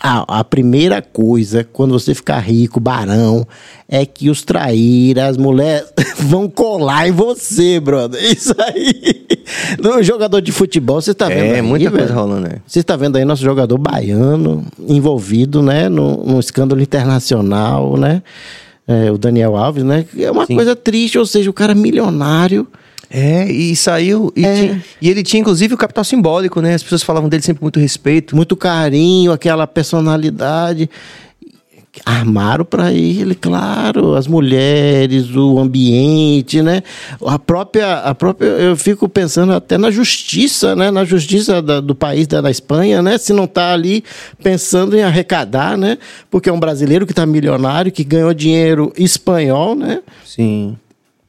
A, 0.00 0.40
a 0.40 0.44
primeira 0.44 1.00
coisa, 1.00 1.66
quando 1.72 1.92
você 1.92 2.14
ficar 2.14 2.38
rico, 2.40 2.78
barão, 2.78 3.46
é 3.88 4.04
que 4.04 4.28
os 4.28 4.42
traíras, 4.42 5.30
as 5.30 5.36
mulheres 5.38 5.86
vão 6.20 6.48
colar 6.48 7.08
em 7.08 7.12
você, 7.12 7.80
brother. 7.80 8.22
Isso 8.22 8.54
aí. 8.58 9.26
No 9.82 10.02
jogador 10.02 10.42
de 10.42 10.52
futebol, 10.52 11.00
você 11.00 11.14
tá 11.14 11.28
vendo. 11.28 11.54
É, 11.54 11.54
aí, 11.54 11.62
muita 11.62 11.90
coisa 11.90 12.06
velho? 12.06 12.18
rolando, 12.18 12.48
né? 12.48 12.56
Você 12.66 12.80
está 12.80 12.96
vendo 12.96 13.16
aí 13.16 13.24
nosso 13.24 13.42
jogador 13.42 13.78
baiano 13.78 14.66
envolvido, 14.86 15.62
né, 15.62 15.88
no, 15.88 16.22
num 16.24 16.38
escândalo 16.38 16.82
internacional, 16.82 17.96
né? 17.96 18.22
É, 18.86 19.10
o 19.10 19.16
Daniel 19.16 19.56
Alves, 19.56 19.82
né? 19.82 20.04
É 20.18 20.30
uma 20.30 20.44
Sim. 20.44 20.54
coisa 20.54 20.76
triste, 20.76 21.18
ou 21.18 21.24
seja, 21.24 21.48
o 21.48 21.54
cara 21.54 21.74
milionário. 21.74 22.66
É, 23.10 23.50
e 23.50 23.74
saiu. 23.76 24.32
E, 24.34 24.44
É. 24.44 24.54
tinha- 24.54 24.84
e 25.00 25.10
ele 25.10 25.22
tinha, 25.22 25.40
inclusive, 25.40 25.74
o 25.74 25.78
capital 25.78 26.04
simbólico, 26.04 26.60
né? 26.60 26.74
As 26.74 26.82
pessoas 26.82 27.02
falavam 27.02 27.28
dele 27.28 27.42
sempre 27.42 27.62
muito 27.62 27.78
respeito. 27.78 28.34
muito 28.34 28.56
carinho, 28.56 29.30
aquela 29.32 29.66
personalidade. 29.66 30.88
Armaram 32.04 32.64
para 32.64 32.92
ele, 32.92 33.36
claro, 33.36 34.16
as 34.16 34.26
mulheres, 34.26 35.30
o 35.36 35.60
ambiente, 35.60 36.60
né? 36.60 36.82
A 37.24 37.38
própria, 37.38 37.98
a 37.98 38.12
própria, 38.12 38.48
eu 38.48 38.76
fico 38.76 39.08
pensando 39.08 39.52
até 39.52 39.78
na 39.78 39.92
justiça, 39.92 40.74
né? 40.74 40.90
Na 40.90 41.04
justiça 41.04 41.62
da- 41.62 41.78
do 41.80 41.94
país 41.94 42.26
da, 42.26 42.40
da 42.40 42.50
Espanha, 42.50 43.00
né? 43.00 43.16
Se 43.16 43.32
não 43.32 43.44
está 43.44 43.72
ali 43.72 44.02
pensando 44.42 44.96
em 44.96 45.04
arrecadar, 45.04 45.78
né? 45.78 45.96
Porque 46.28 46.48
é 46.48 46.52
um 46.52 46.58
brasileiro 46.58 47.06
que 47.06 47.12
está 47.12 47.24
milionário, 47.24 47.92
que 47.92 48.02
ganhou 48.02 48.34
dinheiro 48.34 48.92
espanhol, 48.98 49.76
né? 49.76 50.00
Sim. 50.26 50.76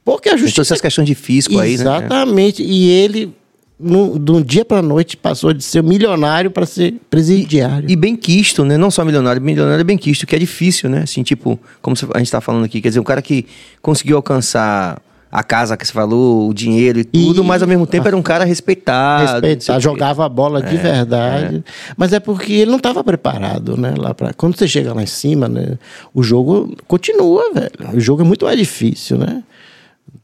Porque 0.06 0.28
a 0.28 0.32
Tem 0.32 0.38
todas 0.38 0.50
justiça 0.54 0.62
essas 0.74 0.80
questões 0.80 1.06
de 1.06 1.14
fisco 1.16 1.58
aí, 1.58 1.70
né? 1.70 1.74
Exatamente. 1.74 2.62
E 2.62 2.88
ele 2.88 3.34
no, 3.78 4.18
de 4.18 4.32
um 4.32 4.40
dia 4.40 4.64
para 4.64 4.80
noite, 4.80 5.16
passou 5.16 5.52
de 5.52 5.62
ser 5.62 5.82
milionário 5.82 6.50
para 6.50 6.64
ser 6.64 6.94
presidiário. 7.10 7.90
E 7.90 7.94
bem 7.96 8.16
quisto, 8.16 8.64
né? 8.64 8.78
Não 8.78 8.90
só 8.90 9.04
milionário, 9.04 9.42
milionário 9.42 9.80
é 9.80 9.84
bem 9.84 9.98
quisto, 9.98 10.26
que 10.26 10.34
é 10.34 10.38
difícil, 10.38 10.88
né? 10.88 11.00
Assim, 11.02 11.22
tipo, 11.22 11.58
como 11.82 11.94
a 12.14 12.18
gente 12.18 12.30
tá 12.30 12.40
falando 12.40 12.64
aqui, 12.64 12.80
quer 12.80 12.88
dizer, 12.88 13.00
um 13.00 13.04
cara 13.04 13.20
que 13.20 13.46
conseguiu 13.82 14.16
alcançar 14.16 15.02
a 15.30 15.42
casa 15.42 15.76
que 15.76 15.86
você 15.86 15.92
falou, 15.92 16.48
o 16.48 16.54
dinheiro 16.54 17.00
e 17.00 17.04
tudo, 17.04 17.42
E- 17.42 17.46
mas 17.46 17.60
ao 17.60 17.68
mesmo 17.68 17.86
tempo 17.86 18.06
era 18.08 18.16
um 18.16 18.22
cara 18.22 18.44
respeitado. 18.44 19.24
não 19.24 19.26
sei 19.28 19.34
Respeitar, 19.34 19.72
o 19.72 19.76
quê. 19.76 19.82
jogava 19.82 20.24
a 20.24 20.28
bola 20.28 20.62
de 20.62 20.76
verdade. 20.78 21.64
Mas 21.96 22.12
é 22.14 22.20
porque 22.20 22.52
ele 22.54 22.70
não 22.70 22.78
estava 22.78 23.04
preparado, 23.04 23.76
né? 23.76 23.92
Lá 23.98 24.14
pra... 24.14 24.32
Quando 24.32 24.56
você 24.56 24.66
chega 24.66 24.94
lá 24.94 25.02
em 25.02 25.06
cima, 25.06 25.48
né? 25.48 25.76
O 26.14 26.22
jogo 26.22 26.74
continua, 26.86 27.52
velho. 27.52 27.94
O 27.94 28.00
jogo 28.00 28.22
é 28.22 28.24
muito 28.24 28.46
mais 28.46 28.56
difícil, 28.56 29.18
né? 29.18 29.42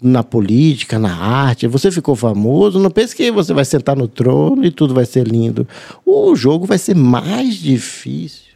Na 0.02 0.24
política, 0.24 0.98
na 0.98 1.14
arte. 1.14 1.66
Você 1.68 1.90
ficou 1.90 2.16
famoso, 2.16 2.78
não 2.78 2.90
pense 2.90 3.14
que 3.14 3.30
você 3.30 3.52
vai 3.54 3.64
sentar 3.64 3.94
no 3.96 4.08
trono 4.08 4.64
e 4.64 4.70
tudo 4.70 4.92
vai 4.94 5.06
ser 5.06 5.26
lindo. 5.26 5.66
O 6.04 6.34
jogo 6.34 6.66
vai 6.66 6.78
ser 6.78 6.96
mais 6.96 7.54
difícil. 7.54 8.52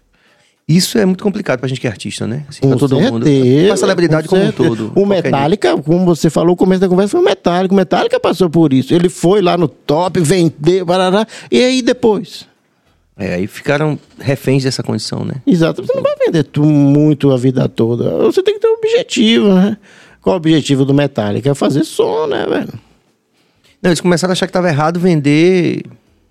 Isso 0.69 0.99
é 0.99 1.07
muito 1.07 1.23
complicado 1.23 1.61
pra 1.61 1.69
gente 1.69 1.81
que 1.81 1.87
é 1.87 1.91
artista, 1.91 2.27
né? 2.27 2.45
Assim, 2.49 2.63
pra 2.63 2.71
Com 2.71 2.77
todo 2.77 3.01
mundo. 3.01 3.25
certeza, 3.25 3.71
Uma 3.71 3.77
celebridade 3.77 4.27
com 4.27 4.35
como 4.37 4.49
um 4.49 4.53
todo. 4.53 4.93
O 4.97 5.07
Metallica, 5.07 5.81
como 5.81 6.05
você 6.05 6.29
falou, 6.29 6.55
o 6.55 6.57
começo 6.57 6.81
da 6.81 6.89
conversa 6.89 7.13
foi 7.13 7.21
o 7.21 7.25
Metallica. 7.25 7.73
O 7.73 7.77
Metallica 7.77 8.19
passou 8.19 8.51
por 8.51 8.73
isso. 8.73 8.93
Ele 8.93 9.09
foi 9.09 9.41
lá 9.41 9.57
no 9.57 9.69
top, 9.69 10.19
vendeu, 10.19 10.85
barará, 10.85 11.25
e 11.53 11.63
aí 11.63 11.83
depois? 11.83 12.49
É, 13.17 13.35
aí 13.35 13.47
ficaram 13.47 13.97
reféns 14.19 14.65
dessa 14.65 14.83
condição, 14.83 15.25
né? 15.25 15.37
Exato. 15.47 15.87
Você 15.87 15.95
não 15.95 16.03
vai 16.03 16.15
vender 16.27 16.43
tu 16.43 16.65
muito 16.65 17.31
a 17.31 17.37
vida 17.37 17.69
toda. 17.69 18.11
Você 18.25 18.43
tem 18.43 18.55
que 18.55 18.61
ter 18.61 18.69
um 18.69 18.75
objetivo, 18.75 19.55
né? 19.55 19.77
Qual 20.27 20.35
o 20.35 20.39
objetivo 20.39 20.85
do 20.85 20.93
Metallica? 20.93 21.51
É 21.51 21.55
fazer 21.55 21.85
som, 21.85 22.27
né, 22.27 22.45
velho? 22.47 22.73
Não, 23.81 23.91
eles 23.91 24.01
começaram 24.01 24.33
a 24.33 24.35
achar 24.35 24.49
que 24.49 24.51
estava 24.51 24.67
errado 24.69 24.99
vender 24.99 25.85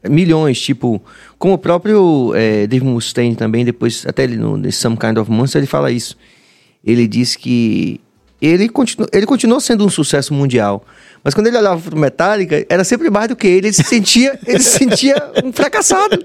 milhões, 0.09 0.59
tipo, 0.59 1.01
como 1.39 1.53
o 1.53 1.57
próprio 1.57 2.33
é, 2.35 2.67
Dave 2.67 2.83
Mustaine 2.83 3.37
também, 3.37 3.63
depois, 3.63 4.05
até 4.05 4.25
ele 4.25 4.35
no 4.35 4.69
Some 4.69 4.97
Kind 4.97 5.17
of 5.17 5.31
Monster, 5.31 5.61
ele 5.61 5.65
fala 5.65 5.93
isso. 5.93 6.17
Ele 6.83 7.07
diz 7.07 7.37
que 7.37 8.01
ele, 8.41 8.67
continu, 8.67 9.07
ele 9.13 9.25
continuou 9.25 9.61
sendo 9.61 9.85
um 9.85 9.89
sucesso 9.89 10.33
mundial, 10.33 10.85
mas 11.25 11.33
quando 11.33 11.47
ele 11.47 11.57
olhava 11.57 11.81
pro 11.81 11.97
Metallica, 11.99 12.65
era 12.69 12.83
sempre 12.85 13.09
mais 13.09 13.27
do 13.27 13.35
que 13.35 13.47
ele, 13.47 13.67
ele 13.67 13.73
se 13.73 13.83
sentia, 13.83 14.39
ele 14.47 14.61
se 14.61 14.77
sentia 14.77 15.15
um 15.43 15.51
fracassado. 15.51 16.23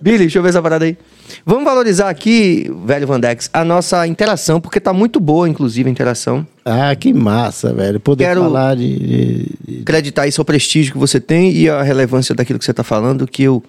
Billy, 0.00 0.18
deixa 0.18 0.38
eu 0.38 0.42
ver 0.42 0.50
essa 0.50 0.62
parada 0.62 0.84
aí. 0.84 0.96
Vamos 1.44 1.64
valorizar 1.64 2.08
aqui, 2.10 2.70
velho 2.84 3.06
Vandex, 3.06 3.48
a 3.52 3.64
nossa 3.64 4.06
interação, 4.06 4.60
porque 4.60 4.78
tá 4.78 4.92
muito 4.92 5.18
boa, 5.18 5.48
inclusive, 5.48 5.88
a 5.88 5.92
interação. 5.92 6.46
Ah, 6.64 6.94
que 6.94 7.12
massa, 7.12 7.72
velho. 7.72 7.98
Poder 7.98 8.24
Quero- 8.24 8.42
falar 8.42 8.76
de, 8.76 8.98
de- 8.98 9.46
de- 9.66 9.80
acreditar 9.82 10.26
isso 10.26 10.40
ao 10.40 10.44
prestígio 10.44 10.92
que 10.92 10.98
você 10.98 11.18
tem 11.18 11.50
e 11.52 11.68
a 11.68 11.82
relevância 11.82 12.34
daquilo 12.34 12.58
que 12.58 12.64
você 12.64 12.70
está 12.70 12.84
falando, 12.84 13.26
que 13.26 13.42
eu 13.44 13.62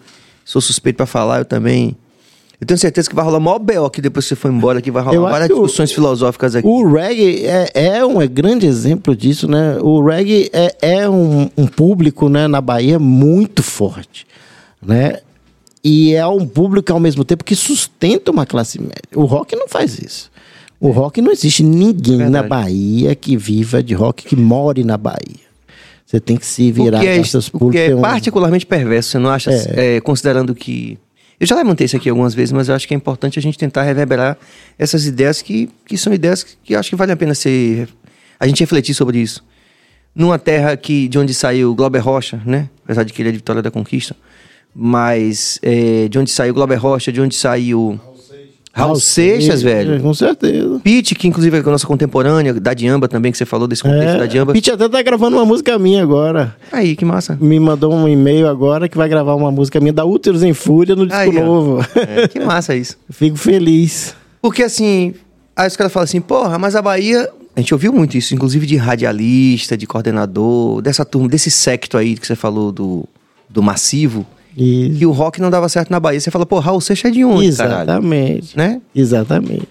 sou 0.43 0.61
suspeito 0.61 0.97
para 0.97 1.05
falar, 1.05 1.39
eu 1.39 1.45
também. 1.45 1.95
Eu 2.61 2.67
tenho 2.67 2.77
certeza 2.77 3.09
que 3.09 3.15
vai 3.15 3.23
rolar 3.23 3.39
maior 3.39 3.57
BO 3.59 3.89
que 3.89 4.01
depois 4.01 4.25
que 4.25 4.29
você 4.29 4.35
for 4.35 4.51
embora, 4.51 4.81
que 4.81 4.91
vai 4.91 5.01
rolar 5.01 5.15
Eu 5.15 5.21
várias 5.21 5.47
que 5.47 5.53
o- 5.53 5.61
discussões 5.63 5.91
filosóficas 5.93 6.55
aqui. 6.55 6.67
O 6.67 6.85
reggae 6.91 7.45
é, 7.45 7.71
é 7.73 8.05
um 8.05 8.17
grande 8.27 8.65
exemplo 8.65 9.15
disso, 9.15 9.47
né? 9.47 9.77
O 9.81 10.03
reggae 10.05 10.49
é, 10.51 10.75
é 10.81 11.09
um, 11.09 11.49
um 11.57 11.65
público 11.65 12.27
né, 12.27 12.47
na 12.49 12.59
Bahia 12.59 12.99
muito 12.99 13.63
forte, 13.63 14.27
né? 14.81 15.19
E 15.81 16.13
é 16.13 16.27
um 16.27 16.45
público 16.45 16.91
ao 16.91 16.99
mesmo 16.99 17.23
tempo 17.23 17.45
que 17.45 17.55
sustenta 17.55 18.29
uma 18.29 18.45
classe 18.45 18.77
média. 18.81 18.95
O 19.15 19.23
rock 19.23 19.55
não 19.55 19.69
faz 19.69 19.97
isso. 19.97 20.29
O 20.81 20.89
rock 20.91 21.21
não 21.21 21.31
existe 21.31 21.63
ninguém 21.63 22.17
na. 22.29 22.43
Bahia 22.43 23.15
que 23.15 23.37
viva 23.37 23.81
de 23.81 23.93
rock, 23.93 24.25
que 24.25 24.35
more 24.35 24.83
na 24.83 24.97
Bahia. 24.97 25.47
Você 26.05 26.19
tem 26.19 26.35
que 26.35 26.45
se 26.45 26.71
virar 26.73 27.05
é, 27.05 27.17
com 27.19 27.23
seus 27.23 27.47
o 27.47 27.51
que 27.51 27.57
públicos. 27.59 27.89
é 27.91 27.95
um- 27.95 28.01
particularmente 28.01 28.65
perverso, 28.65 29.11
você 29.11 29.19
não 29.19 29.29
acha? 29.29 29.49
é, 29.51 30.01
considerando 30.01 30.53
que. 30.53 30.97
Eu 31.39 31.47
já 31.47 31.55
levantei 31.55 31.85
isso 31.85 31.95
aqui 31.95 32.09
algumas 32.09 32.33
vezes, 32.33 32.51
mas 32.51 32.67
eu 32.67 32.75
acho 32.75 32.87
que 32.87 32.93
é 32.93 32.97
importante 32.97 33.39
a 33.39 33.41
gente 33.41 33.57
tentar 33.57 33.83
reverberar 33.83 34.37
essas 34.77 35.05
ideias 35.05 35.41
que, 35.41 35.69
que 35.85 35.97
são 35.97 36.13
ideias 36.13 36.43
que, 36.43 36.57
que 36.63 36.75
acho 36.75 36.89
que 36.89 36.95
vale 36.95 37.13
a 37.13 37.17
pena 37.17 37.33
ser. 37.33 37.87
A 38.37 38.45
gente 38.45 38.59
refletir 38.59 38.93
sobre 38.93 39.19
isso. 39.19 39.43
Numa 40.13 40.37
terra 40.37 40.75
que, 40.75 41.07
de 41.07 41.17
onde 41.17 41.33
saiu 41.33 41.73
Glauber 41.73 41.99
Rocha, 41.99 42.41
né? 42.45 42.69
Apesar 42.83 43.03
de 43.03 43.13
que 43.13 43.21
ele 43.21 43.29
é 43.29 43.31
de 43.31 43.37
Vitória 43.37 43.61
da 43.61 43.71
Conquista. 43.71 44.15
Mas 44.75 45.59
é, 45.61 46.09
de 46.09 46.19
onde 46.19 46.29
saiu 46.29 46.53
Glauber 46.53 46.75
Rocha, 46.75 47.11
de 47.11 47.21
onde 47.21 47.35
saiu. 47.35 47.99
Raul 48.71 48.95
Seixas, 48.95 49.61
velho. 49.61 49.99
Com 50.01 50.13
certeza. 50.13 50.79
Pete, 50.83 51.15
que 51.15 51.27
inclusive 51.27 51.57
é 51.57 51.59
a 51.59 51.63
nossa 51.63 51.87
contemporânea, 51.87 52.53
da 52.53 52.73
Diamba 52.73 53.07
também, 53.07 53.31
que 53.31 53.37
você 53.37 53.45
falou 53.45 53.67
desse 53.67 53.81
contexto 53.81 54.17
da 54.17 54.25
Diamba. 54.25 54.53
Pete 54.53 54.71
até 54.71 54.87
tá 54.87 55.01
gravando 55.01 55.37
uma 55.37 55.45
música 55.45 55.77
minha 55.79 56.01
agora. 56.03 56.55
Aí, 56.71 56.95
que 56.95 57.03
massa. 57.03 57.37
Me 57.41 57.59
mandou 57.59 57.93
um 57.93 58.07
e-mail 58.07 58.47
agora 58.47 58.87
que 58.87 58.97
vai 58.97 59.09
gravar 59.09 59.35
uma 59.35 59.51
música 59.51 59.79
minha 59.79 59.93
da 59.93 60.05
Úteros 60.05 60.43
em 60.43 60.53
Fúria 60.53 60.95
no 60.95 61.05
disco 61.05 61.19
Aí, 61.19 61.31
novo. 61.31 61.85
É, 61.95 62.27
que 62.27 62.39
massa 62.39 62.75
isso. 62.75 62.97
Fico 63.09 63.37
feliz. 63.37 64.15
Porque 64.41 64.63
assim, 64.63 65.13
aí 65.55 65.67
os 65.67 65.75
caras 65.75 65.91
falam 65.91 66.05
assim, 66.05 66.21
porra, 66.21 66.57
mas 66.57 66.75
a 66.75 66.81
Bahia. 66.81 67.29
A 67.55 67.59
gente 67.59 67.73
ouviu 67.73 67.91
muito 67.91 68.15
isso, 68.15 68.33
inclusive 68.33 68.65
de 68.65 68.77
radialista, 68.77 69.75
de 69.75 69.85
coordenador, 69.85 70.81
dessa 70.81 71.03
turma, 71.03 71.27
desse 71.27 71.51
secto 71.51 71.97
aí 71.97 72.15
que 72.15 72.25
você 72.25 72.35
falou 72.35 72.71
do, 72.71 73.05
do 73.49 73.61
massivo, 73.61 74.25
E... 74.57 74.95
que 74.97 75.05
o 75.05 75.11
rock 75.11 75.39
não 75.39 75.49
dava 75.49 75.69
certo 75.69 75.89
na 75.89 75.99
Bahia. 75.99 76.19
Você 76.19 76.31
fala, 76.31 76.45
pô, 76.45 76.59
Raul 76.59 76.81
Seixas 76.81 77.11
é 77.11 77.13
de 77.13 77.23
onde, 77.23 77.55
caralho? 77.55 77.83
Exatamente. 77.83 78.57
Né? 78.57 78.81
Exatamente. 78.95 79.67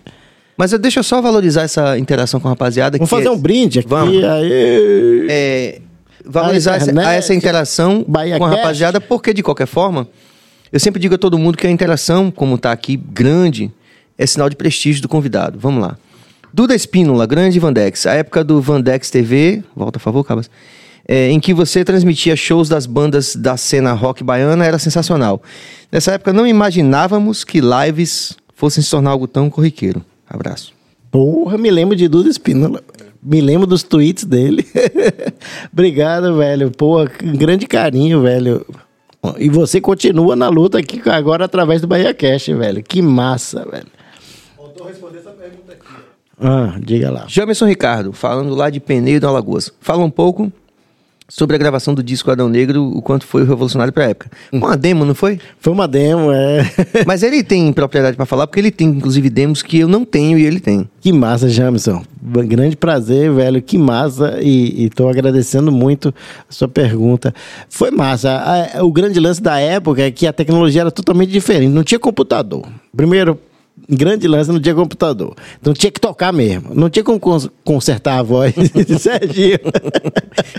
Mas 0.56 0.72
eu, 0.72 0.78
deixa 0.78 1.00
eu 1.00 1.04
só 1.04 1.22
valorizar 1.22 1.62
essa 1.62 1.96
interação 1.98 2.40
com 2.40 2.48
a 2.48 2.50
rapaziada. 2.50 2.98
Vamos 2.98 3.10
fazer 3.10 3.28
é- 3.28 3.30
um 3.30 3.38
brinde 3.38 3.78
aqui. 3.78 3.88
Vamos. 3.88 4.24
Aí. 4.24 5.26
é, 5.30 5.80
valorizar 6.24 6.72
A 6.72 6.76
essa, 6.76 7.00
a 7.00 7.12
essa 7.12 7.34
interação 7.34 8.04
Bahia 8.06 8.38
com 8.38 8.44
a 8.44 8.48
Cast. 8.50 8.60
rapaziada, 8.60 9.00
porque 9.00 9.32
de 9.32 9.42
qualquer 9.42 9.66
forma, 9.66 10.08
eu 10.72 10.80
sempre 10.80 11.00
digo 11.00 11.14
a 11.14 11.18
todo 11.18 11.38
mundo 11.38 11.56
que 11.56 11.66
a 11.66 11.70
interação, 11.70 12.30
como 12.30 12.58
tá 12.58 12.72
aqui, 12.72 12.96
grande, 12.96 13.70
é 14.16 14.26
sinal 14.26 14.48
de 14.50 14.56
prestígio 14.56 15.00
do 15.00 15.08
convidado. 15.08 15.58
Vamos 15.58 15.80
lá. 15.80 15.96
Duda 16.52 16.74
Espínola, 16.74 17.24
grande 17.26 17.58
Vandex. 17.58 18.06
A 18.06 18.14
época 18.14 18.42
do 18.42 18.60
Vandex 18.60 19.10
TV, 19.10 19.62
volta 19.76 19.98
a 19.98 20.00
favor, 20.00 20.24
Cabas, 20.24 20.50
é, 21.08 21.30
em 21.30 21.40
que 21.40 21.54
você 21.54 21.82
transmitia 21.82 22.36
shows 22.36 22.68
das 22.68 22.84
bandas 22.84 23.34
da 23.34 23.56
cena 23.56 23.94
rock 23.94 24.22
baiana 24.22 24.66
era 24.66 24.78
sensacional. 24.78 25.42
Nessa 25.90 26.12
época 26.12 26.34
não 26.34 26.46
imaginávamos 26.46 27.44
que 27.44 27.62
lives 27.62 28.36
fossem 28.54 28.84
se 28.84 28.90
tornar 28.90 29.10
algo 29.10 29.26
tão 29.26 29.48
corriqueiro. 29.48 30.04
Abraço. 30.28 30.74
Porra, 31.10 31.56
me 31.56 31.70
lembro 31.70 31.96
de 31.96 32.06
Duda 32.06 32.28
Espínola. 32.28 32.82
Me 33.22 33.40
lembro 33.40 33.66
dos 33.66 33.82
tweets 33.82 34.24
dele. 34.24 34.66
Obrigado, 35.72 36.36
velho. 36.36 36.70
Pô, 36.70 36.98
com 37.08 37.32
grande 37.36 37.66
carinho, 37.66 38.20
velho. 38.22 38.64
E 39.38 39.48
você 39.48 39.80
continua 39.80 40.36
na 40.36 40.48
luta 40.48 40.78
aqui 40.78 41.00
agora 41.08 41.46
através 41.46 41.80
do 41.80 41.86
Bahia 41.86 42.12
Cash, 42.12 42.48
velho. 42.48 42.82
Que 42.82 43.00
massa, 43.00 43.66
velho. 43.68 43.86
Ah, 46.40 46.76
diga 46.80 47.10
lá. 47.10 47.24
Jamerson 47.26 47.66
Ricardo, 47.66 48.12
falando 48.12 48.54
lá 48.54 48.70
de 48.70 48.78
Peneiro 48.78 49.20
da 49.20 49.28
Alagoas. 49.28 49.72
Fala 49.80 50.04
um 50.04 50.10
pouco 50.10 50.52
sobre 51.28 51.54
a 51.56 51.58
gravação 51.58 51.92
do 51.94 52.02
disco 52.02 52.30
Adão 52.30 52.48
Negro, 52.48 52.82
o 52.82 53.02
quanto 53.02 53.26
foi 53.26 53.44
revolucionário 53.44 53.92
pra 53.92 54.04
época. 54.04 54.30
Uma 54.50 54.76
demo, 54.76 55.04
não 55.04 55.14
foi? 55.14 55.38
Foi 55.60 55.72
uma 55.72 55.86
demo, 55.86 56.32
é. 56.32 56.60
Mas 57.06 57.22
ele 57.22 57.42
tem 57.44 57.70
propriedade 57.72 58.16
pra 58.16 58.24
falar, 58.24 58.46
porque 58.46 58.58
ele 58.60 58.70
tem, 58.70 58.88
inclusive, 58.88 59.28
demos 59.28 59.62
que 59.62 59.78
eu 59.78 59.88
não 59.88 60.04
tenho 60.04 60.38
e 60.38 60.44
ele 60.46 60.58
tem. 60.58 60.88
Que 61.00 61.12
massa, 61.12 61.48
Jamison. 61.48 62.02
Grande 62.22 62.76
prazer, 62.76 63.30
velho. 63.32 63.60
Que 63.60 63.76
massa. 63.76 64.38
E, 64.40 64.84
e 64.86 64.90
tô 64.90 65.08
agradecendo 65.08 65.70
muito 65.70 66.14
a 66.48 66.52
sua 66.52 66.66
pergunta. 66.68 67.34
Foi 67.68 67.90
massa. 67.90 68.70
A- 68.76 68.82
o 68.82 68.90
grande 68.90 69.20
lance 69.20 69.42
da 69.42 69.58
época 69.58 70.02
é 70.02 70.10
que 70.10 70.26
a 70.26 70.32
tecnologia 70.32 70.80
era 70.82 70.90
totalmente 70.90 71.30
diferente. 71.30 71.70
Não 71.70 71.84
tinha 71.84 71.98
computador. 71.98 72.66
Primeiro, 72.96 73.38
grande 73.88 74.28
lance, 74.28 74.50
não 74.52 74.60
tinha 74.60 74.74
computador. 74.74 75.34
Então 75.60 75.72
tinha 75.72 75.90
que 75.90 76.00
tocar 76.00 76.32
mesmo. 76.32 76.74
Não 76.74 76.90
tinha 76.90 77.02
como 77.04 77.18
cons- 77.18 77.48
consertar 77.64 78.18
a 78.18 78.22
voz 78.22 78.52
de 78.86 78.98
Serginho. 78.98 79.58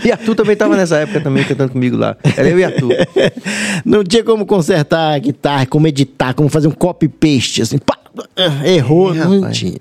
E 0.04 0.10
Arthur 0.10 0.34
também 0.34 0.56
tava 0.56 0.76
nessa 0.76 0.96
época 0.96 1.20
também 1.20 1.44
cantando 1.44 1.72
comigo 1.72 1.96
lá. 1.96 2.16
Era 2.36 2.48
eu 2.48 2.58
e 2.58 2.64
Arthur. 2.64 2.90
Não 3.84 4.02
tinha 4.04 4.24
como 4.24 4.44
consertar 4.44 5.14
a 5.14 5.18
guitarra, 5.18 5.66
como 5.66 5.86
editar, 5.86 6.34
como 6.34 6.48
fazer 6.48 6.68
um 6.68 6.72
copy-paste, 6.72 7.62
assim. 7.62 7.78
Pá, 7.78 7.96
errou. 8.64 9.14
Ih, 9.14 9.18
não 9.18 9.40
rapaz. 9.40 9.56
tinha. 9.58 9.78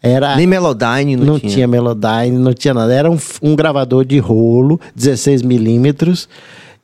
Era... 0.00 0.36
Nem 0.36 0.46
Melodyne 0.46 1.16
não, 1.16 1.24
Não, 1.24 1.40
tinha. 1.40 1.52
tinha. 1.52 1.66
Melodyne, 1.66 2.38
não 2.38 2.52
tinha 2.52 2.72
nada. 2.72 2.92
Era 2.94 3.10
um, 3.10 3.18
um 3.42 3.56
gravador 3.56 4.04
de 4.04 4.18
rolo, 4.18 4.80
16 4.94 5.42
milímetros, 5.42 6.28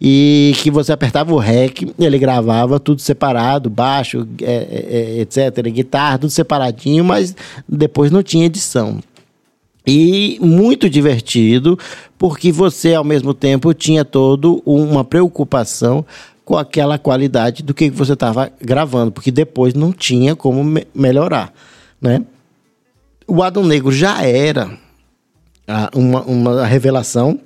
e 0.01 0.53
que 0.57 0.71
você 0.71 0.93
apertava 0.93 1.33
o 1.33 1.39
REC, 1.39 1.95
ele 1.99 2.19
gravava 2.19 2.81
tudo 2.81 3.01
separado, 3.01 3.71
baixo, 3.71 4.27
é, 4.43 4.53
é, 4.53 4.87
é, 4.91 5.21
etc. 5.21 5.69
Guitarra, 5.71 6.19
tudo 6.19 6.31
separadinho, 6.31 7.05
mas 7.05 7.35
depois 7.69 8.11
não 8.11 8.23
tinha 8.23 8.47
edição. 8.47 9.01
E 9.87 10.39
muito 10.41 10.89
divertido, 10.89 11.79
porque 12.19 12.51
você, 12.51 12.95
ao 12.95 13.05
mesmo 13.05 13.35
tempo, 13.35 13.75
tinha 13.75 14.05
todo 14.05 14.63
uma 14.65 15.05
preocupação 15.05 16.05
com 16.45 16.57
aquela 16.57 16.99
qualidade 16.99 17.63
do 17.63 17.73
que 17.73 17.91
você 17.91 18.15
estava 18.15 18.51
gravando, 18.61 19.13
porque 19.13 19.31
depois 19.31 19.75
não 19.75 19.93
tinha 19.93 20.35
como 20.35 20.63
me- 20.63 20.87
melhorar, 20.95 21.53
né? 22.01 22.23
O 23.27 23.43
Adão 23.43 23.65
Negro 23.65 23.91
já 23.91 24.23
era 24.23 24.79
ah, 25.67 25.91
uma, 25.95 26.23
uma 26.23 26.67
revelação 26.67 27.41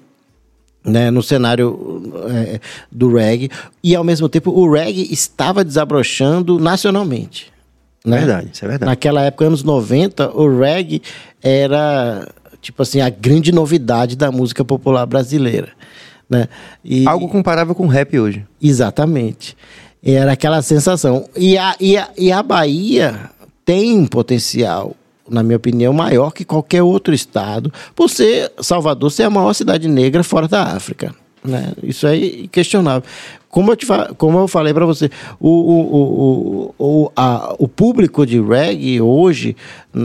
né, 0.89 1.11
no 1.11 1.22
cenário 1.22 2.03
é, 2.30 2.61
do 2.91 3.14
reggae 3.14 3.51
e 3.82 3.95
ao 3.95 4.03
mesmo 4.03 4.28
tempo 4.28 4.51
o 4.51 4.72
reggae 4.72 5.12
estava 5.12 5.64
desabrochando 5.64 6.59
nacionalmente. 6.59 7.53
Né? 8.05 8.18
Verdade, 8.18 8.51
isso 8.53 8.64
é 8.64 8.68
verdade. 8.68 8.91
Naquela 8.91 9.22
época, 9.22 9.45
anos 9.45 9.62
90, 9.62 10.30
o 10.36 10.59
reggae 10.59 11.03
era 11.43 12.28
tipo 12.61 12.82
assim 12.82 13.01
a 13.01 13.09
grande 13.09 13.53
novidade 13.53 14.16
da 14.16 14.32
música 14.32 14.64
popular 14.64 15.07
brasileira, 15.07 15.68
né? 16.28 16.49
E, 16.84 17.07
Algo 17.07 17.28
comparável 17.28 17.74
com 17.74 17.86
rap 17.86 18.18
hoje. 18.18 18.45
Exatamente. 18.61 19.57
Era 20.03 20.32
aquela 20.32 20.62
sensação. 20.62 21.28
E 21.36 21.59
a, 21.59 21.76
e 21.80 21.97
a, 21.97 22.09
e 22.16 22.32
a 22.32 22.43
Bahia 22.43 23.30
tem 23.64 23.97
um 23.99 24.07
potencial, 24.07 24.95
na 25.28 25.42
minha 25.42 25.56
opinião, 25.56 25.92
maior 25.92 26.30
que 26.32 26.44
qualquer 26.44 26.82
outro 26.82 27.14
estado, 27.14 27.72
por 27.94 28.08
ser 28.10 28.52
Salvador 28.60 29.10
ser 29.10 29.24
a 29.24 29.30
maior 29.30 29.52
cidade 29.52 29.88
negra 29.88 30.22
fora 30.24 30.48
da 30.48 30.62
África. 30.62 31.14
Né? 31.44 31.72
Isso 31.82 32.06
é 32.06 32.16
inquestionável. 32.16 33.08
Como 33.48 33.70
eu, 33.72 33.76
te, 33.76 33.86
como 34.18 34.38
eu 34.38 34.48
falei 34.48 34.74
para 34.74 34.84
você, 34.84 35.10
o, 35.40 35.48
o, 35.48 35.80
o, 35.96 36.74
o, 37.04 37.12
a- 37.16 37.54
o 37.58 37.66
público 37.68 38.26
de 38.26 38.40
reggae 38.40 39.00
hoje, 39.00 39.56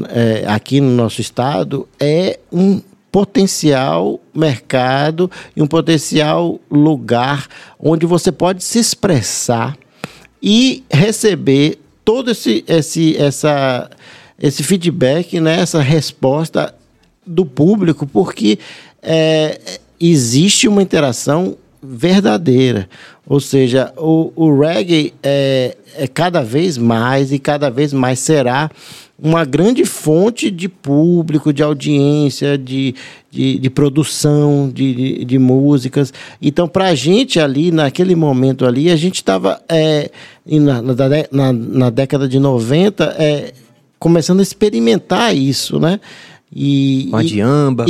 é, 0.10 0.46
aqui 0.48 0.80
no 0.80 0.92
nosso 0.92 1.20
estado, 1.20 1.88
é 2.00 2.40
um 2.52 2.80
potencial 3.12 4.20
mercado 4.34 5.30
e 5.56 5.62
um 5.62 5.68
potencial 5.68 6.60
lugar 6.72 7.48
onde 7.80 8.06
você 8.06 8.32
pode 8.32 8.64
se 8.64 8.80
expressar 8.80 9.78
e 10.42 10.84
receber 10.92 11.80
todo 12.04 12.32
esse, 12.32 12.64
esse, 12.68 13.16
essa, 13.18 13.90
esse 14.44 14.62
feedback, 14.62 15.40
né, 15.40 15.62
essa 15.62 15.82
resposta 15.82 16.76
do 17.26 17.46
público, 17.46 18.06
porque 18.06 18.60
é, 19.02 19.58
existe 19.98 20.68
uma 20.68 20.82
interação 20.82 21.56
verdadeira. 21.82 22.90
Ou 23.26 23.40
seja, 23.40 23.94
o, 23.96 24.34
o 24.36 24.60
reggae 24.60 25.14
é, 25.24 25.78
é 25.96 26.08
cada 26.08 26.44
vez 26.44 26.78
mais 26.78 27.32
e 27.32 27.40
cada 27.40 27.70
vez 27.70 27.94
mais 27.94 28.20
será 28.20 28.70
uma 29.18 29.46
grande 29.46 29.86
fonte 29.86 30.52
de 30.52 30.68
público, 30.68 31.54
de 31.54 31.64
audiência, 31.64 32.58
de, 32.58 32.94
de, 33.32 33.58
de 33.58 33.70
produção 33.70 34.70
de, 34.70 34.94
de, 34.94 35.26
de 35.26 35.40
músicas. 35.40 36.14
Então, 36.42 36.68
para 36.68 36.88
a 36.88 36.96
gente 36.96 37.40
ali, 37.40 37.72
naquele 37.72 38.14
momento 38.14 38.66
ali, 38.66 38.92
a 38.92 38.98
gente 38.98 39.16
estava 39.16 39.62
é, 39.70 40.12
na, 40.46 40.82
na, 41.32 41.54
na 41.54 41.90
década 41.90 42.28
de 42.28 42.40
90 42.40 43.16
é, 43.18 43.54
começando 44.04 44.42
a 44.42 44.44
experimentar 44.44 45.34
isso, 45.34 45.80
né? 45.80 45.98
E, 46.56 47.08
Com 47.10 47.18
a 47.18 47.24
e- 47.24 47.28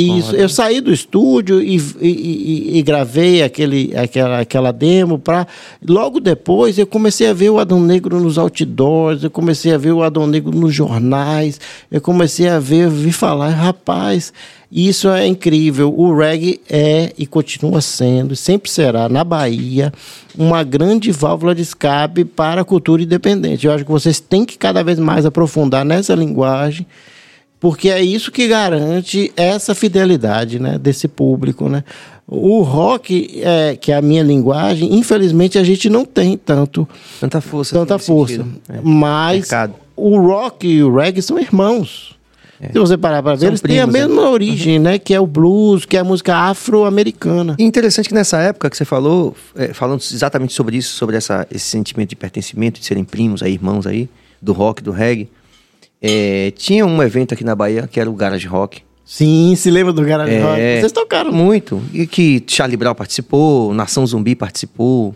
Isso, 0.00 0.34
eu 0.34 0.48
saí 0.48 0.80
do 0.80 0.90
estúdio 0.90 1.60
e, 1.60 1.76
e- 2.00 2.78
e- 2.78 2.82
gravei 2.82 3.42
aquele, 3.42 3.94
aquela, 3.94 4.40
aquela 4.40 4.72
demo 4.72 5.18
para 5.18 5.46
logo 5.86 6.18
depois 6.18 6.78
eu 6.78 6.86
comecei 6.86 7.28
a 7.28 7.34
ver 7.34 7.50
o 7.50 7.58
Adão 7.58 7.78
Negro 7.80 8.18
nos 8.20 8.38
outdoors, 8.38 9.22
eu 9.22 9.30
comecei 9.30 9.74
a 9.74 9.76
ver 9.78 9.92
o 9.92 10.02
Adão 10.02 10.26
Negro 10.26 10.50
nos 10.50 10.74
jornais, 10.74 11.60
eu 11.90 12.00
comecei 12.00 12.48
a 12.48 12.58
ver, 12.58 12.88
vi 12.88 13.12
falar, 13.12 13.50
rapaz, 13.50 14.32
isso 14.72 15.08
é 15.10 15.26
incrível. 15.26 15.94
O 15.96 16.16
reggae 16.16 16.60
é 16.68 17.12
e 17.18 17.26
continua 17.26 17.80
sendo, 17.82 18.34
sempre 18.34 18.70
será 18.70 19.08
na 19.10 19.22
Bahia 19.22 19.92
uma 20.36 20.62
grande 20.64 21.12
válvula 21.12 21.54
de 21.54 21.62
escape 21.62 22.24
para 22.24 22.62
a 22.62 22.64
cultura 22.64 23.02
independente. 23.02 23.66
Eu 23.66 23.72
acho 23.72 23.84
que 23.84 23.90
vocês 23.90 24.18
têm 24.20 24.44
que 24.44 24.56
cada 24.56 24.82
vez 24.82 24.98
mais 24.98 25.26
aprofundar 25.26 25.84
nessa 25.84 26.14
linguagem 26.14 26.86
porque 27.64 27.88
é 27.88 28.02
isso 28.02 28.30
que 28.30 28.46
garante 28.46 29.32
essa 29.34 29.74
fidelidade 29.74 30.58
né, 30.58 30.76
desse 30.76 31.08
público. 31.08 31.66
Né? 31.66 31.82
O 32.28 32.60
rock, 32.60 33.40
é, 33.42 33.74
que 33.74 33.90
é 33.90 33.96
a 33.96 34.02
minha 34.02 34.22
linguagem, 34.22 34.94
infelizmente 34.94 35.58
a 35.58 35.64
gente 35.64 35.88
não 35.88 36.04
tem 36.04 36.36
tanto, 36.36 36.86
Tanta 37.18 37.40
força. 37.40 37.74
tanta 37.74 37.98
força. 37.98 38.34
sentido. 38.34 38.60
É. 38.68 38.80
Mas 38.82 39.36
Mercado. 39.36 39.76
o 39.96 40.20
rock 40.20 40.68
e 40.68 40.82
o 40.84 40.94
reggae 40.94 41.22
são 41.22 41.38
irmãos. 41.38 42.14
Se 42.70 42.78
você 42.78 42.98
parar 42.98 43.22
para 43.22 43.32
ver, 43.32 43.40
São 43.40 43.48
eles 43.48 43.62
têm 43.62 43.80
a 43.80 43.88
primos, 43.88 43.94
né? 43.94 44.14
mesma 44.14 44.28
origem, 44.28 44.78
né? 44.78 44.98
Que 44.98 45.14
é 45.14 45.20
o 45.20 45.26
blues, 45.26 45.86
que 45.86 45.96
é 45.96 46.00
a 46.00 46.04
música 46.04 46.36
afro-americana. 46.36 47.56
E 47.58 47.64
interessante 47.64 48.10
que 48.10 48.14
nessa 48.14 48.40
época 48.40 48.68
que 48.68 48.76
você 48.76 48.84
falou, 48.84 49.34
é, 49.56 49.72
falando 49.72 50.02
exatamente 50.02 50.52
sobre 50.52 50.76
isso, 50.76 50.94
sobre 50.96 51.16
essa, 51.16 51.46
esse 51.50 51.64
sentimento 51.64 52.10
de 52.10 52.16
pertencimento, 52.16 52.78
de 52.78 52.84
serem 52.84 53.04
primos 53.04 53.42
aí, 53.42 53.54
irmãos 53.54 53.86
aí, 53.86 54.06
do 54.40 54.52
rock, 54.52 54.82
do 54.82 54.92
reggae, 54.92 55.30
é, 56.06 56.50
tinha 56.50 56.84
um 56.84 57.02
evento 57.02 57.32
aqui 57.32 57.42
na 57.42 57.54
Bahia 57.54 57.88
que 57.90 57.98
era 57.98 58.10
o 58.10 58.12
Garage 58.14 58.46
Rock. 58.46 58.82
Sim, 59.06 59.54
se 59.56 59.70
lembra 59.70 59.92
do 59.92 60.02
Garage 60.02 60.38
Rock? 60.38 60.60
É, 60.60 60.80
Vocês 60.80 60.92
tocaram 60.92 61.32
muito. 61.32 61.82
E 61.94 62.06
que 62.06 62.42
Charlie 62.46 62.76
Brown 62.76 62.94
participou, 62.94 63.72
Nação 63.72 64.06
Zumbi 64.06 64.34
participou. 64.34 65.14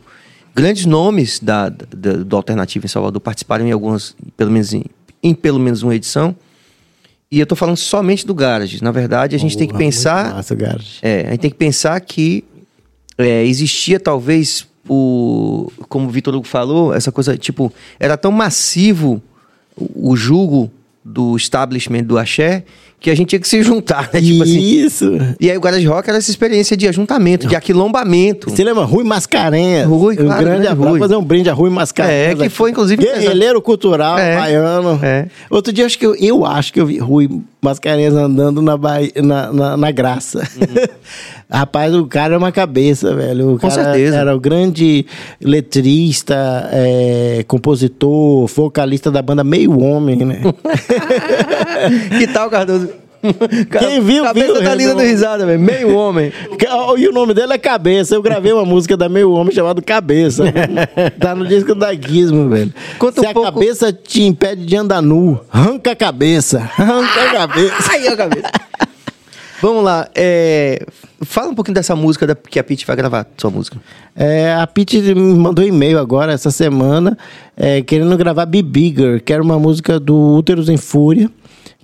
Grandes 0.54 0.86
nomes 0.86 1.40
da, 1.40 1.68
da- 1.68 2.12
do 2.24 2.36
Alternativo 2.36 2.86
em 2.86 2.88
Salvador 2.88 3.20
participaram 3.20 3.66
em 3.66 3.70
algumas, 3.72 4.16
pelo 4.36 4.50
menos 4.50 4.72
em, 4.72 4.84
em 5.22 5.34
pelo 5.34 5.58
menos 5.60 5.82
uma 5.82 5.94
edição. 5.94 6.34
E 7.30 7.38
eu 7.38 7.46
tô 7.46 7.54
falando 7.54 7.76
somente 7.76 8.26
do 8.26 8.34
Garage. 8.34 8.82
Na 8.82 8.90
verdade, 8.90 9.36
a 9.36 9.38
gente 9.38 9.56
tem 9.56 9.68
que 9.68 9.76
pensar. 9.76 10.34
Massa, 10.34 10.54
o 10.54 10.56
Garage. 10.56 10.98
É, 11.02 11.26
a 11.26 11.30
gente 11.32 11.40
tem 11.40 11.50
que 11.50 11.56
pensar 11.56 12.00
que 12.00 12.42
é, 13.18 13.44
existia 13.44 14.00
talvez 14.00 14.66
o. 14.88 15.70
Como 15.88 16.06
o 16.08 16.10
Vitor 16.10 16.34
Hugo 16.34 16.46
falou, 16.46 16.94
essa 16.94 17.12
coisa, 17.12 17.36
tipo, 17.36 17.70
era 18.00 18.16
tão 18.16 18.32
massivo 18.32 19.22
o, 19.76 20.12
o 20.12 20.16
julgo 20.16 20.70
do 21.08 21.36
establishment 21.36 22.02
do 22.02 22.18
axé 22.18 22.64
que 23.00 23.10
a 23.10 23.14
gente 23.14 23.28
tinha 23.28 23.38
que 23.40 23.48
se 23.48 23.62
juntar, 23.62 24.10
né? 24.12 24.20
Tipo 24.20 24.42
assim. 24.42 24.58
Isso. 24.58 25.12
E 25.40 25.50
aí 25.50 25.56
o 25.56 25.60
Garage 25.60 25.86
Rock 25.86 26.08
era 26.08 26.18
essa 26.18 26.30
experiência 26.30 26.76
de 26.76 26.88
ajuntamento, 26.88 27.46
de 27.46 27.54
aquilombamento. 27.54 28.50
Você 28.50 28.64
lembra 28.64 28.84
Rui 28.84 29.04
Mascarenhas? 29.04 29.86
Rui, 29.86 30.14
um 30.14 30.16
claro, 30.16 30.28
grande 30.28 30.44
grande 30.44 30.66
abraço. 30.66 30.90
Rui. 30.90 30.98
fazer 30.98 31.16
um 31.16 31.22
brinde 31.24 31.48
a 31.48 31.52
Rui 31.52 31.70
Mascarenhas. 31.70 32.40
É, 32.40 32.42
que 32.44 32.48
foi, 32.48 32.70
inclusive, 32.70 33.00
Guerrilheiro 33.02 33.62
cultural 33.62 34.18
É, 34.18 34.36
baiano. 34.36 34.98
é. 35.02 35.26
Outro 35.48 35.72
dia, 35.72 35.86
acho 35.86 35.98
que 35.98 36.06
eu, 36.06 36.14
eu 36.16 36.44
acho 36.44 36.72
que 36.72 36.80
eu 36.80 36.86
vi 36.86 36.98
Rui 36.98 37.28
Mascarenhas 37.62 38.14
andando 38.14 38.60
na, 38.60 38.76
Bahia, 38.76 39.12
na, 39.22 39.52
na, 39.52 39.76
na 39.76 39.90
Graça. 39.92 40.42
Rapaz, 41.50 41.94
o 41.94 42.06
cara 42.06 42.34
é 42.34 42.38
uma 42.38 42.52
cabeça, 42.52 43.14
velho. 43.14 43.46
O 43.46 43.48
Uhum. 43.52 43.58
Com 43.58 43.68
cara 43.68 43.84
certeza. 43.84 44.16
Era 44.16 44.36
o 44.36 44.40
grande 44.40 45.06
letrista, 45.40 46.68
é, 46.72 47.44
compositor, 47.48 48.46
vocalista 48.48 49.10
da 49.10 49.22
banda 49.22 49.42
Meio 49.42 49.80
Homem, 49.80 50.16
né? 50.16 50.40
que 52.18 52.26
tal, 52.26 52.50
Cardoso? 52.50 52.87
Quem 53.78 54.00
viu, 54.00 54.22
Cabeça 54.24 54.52
viu, 54.54 54.62
tá 54.62 54.74
linda 54.74 54.94
do 54.94 55.00
risada, 55.02 55.44
velho. 55.46 55.58
Meio 55.60 55.94
homem. 55.96 56.32
E 56.98 57.08
o 57.08 57.12
nome 57.12 57.34
dele 57.34 57.52
é 57.52 57.58
Cabeça. 57.58 58.14
Eu 58.14 58.22
gravei 58.22 58.52
uma 58.52 58.64
música 58.64 58.96
da 58.96 59.08
Meio 59.08 59.32
Homem 59.32 59.52
chamada 59.54 59.80
Cabeça. 59.82 60.44
tá 61.18 61.34
no 61.34 61.46
disco 61.46 61.74
da 61.74 61.92
Gizmo, 61.94 62.48
velho. 62.48 62.72
Conta 62.98 63.20
Se 63.20 63.26
um 63.26 63.30
a 63.30 63.34
pouco- 63.34 63.52
cabeça 63.52 63.92
te 63.92 64.22
impede 64.22 64.64
de 64.64 64.76
andar 64.76 65.02
nu, 65.02 65.40
arranca 65.52 65.92
a 65.92 65.96
cabeça. 65.96 66.58
Arranca 66.78 67.22
a 67.22 67.32
cabeça. 67.32 67.74
Ai, 67.90 68.08
a 68.08 68.16
cabeça. 68.16 68.50
Vamos 69.60 69.82
lá. 69.82 70.08
é, 70.14 70.86
Fala 71.22 71.48
um 71.50 71.54
pouquinho 71.54 71.74
dessa 71.74 71.96
música 71.96 72.26
da... 72.28 72.34
que 72.36 72.60
a 72.60 72.64
Pete 72.64 72.86
vai 72.86 72.94
gravar, 72.94 73.26
sua 73.36 73.50
música. 73.50 73.76
É, 74.14 74.52
a 74.54 74.66
Pete 74.68 75.00
me 75.00 75.34
mandou 75.34 75.64
e-mail 75.64 75.98
agora, 75.98 76.32
essa 76.32 76.50
semana, 76.52 77.18
é, 77.56 77.82
querendo 77.82 78.16
gravar 78.16 78.46
Be 78.46 78.62
Bigger, 78.62 79.20
que 79.22 79.32
era 79.32 79.42
uma 79.42 79.58
música 79.58 79.98
do 79.98 80.36
Úteros 80.36 80.68
em 80.68 80.76
Fúria. 80.76 81.28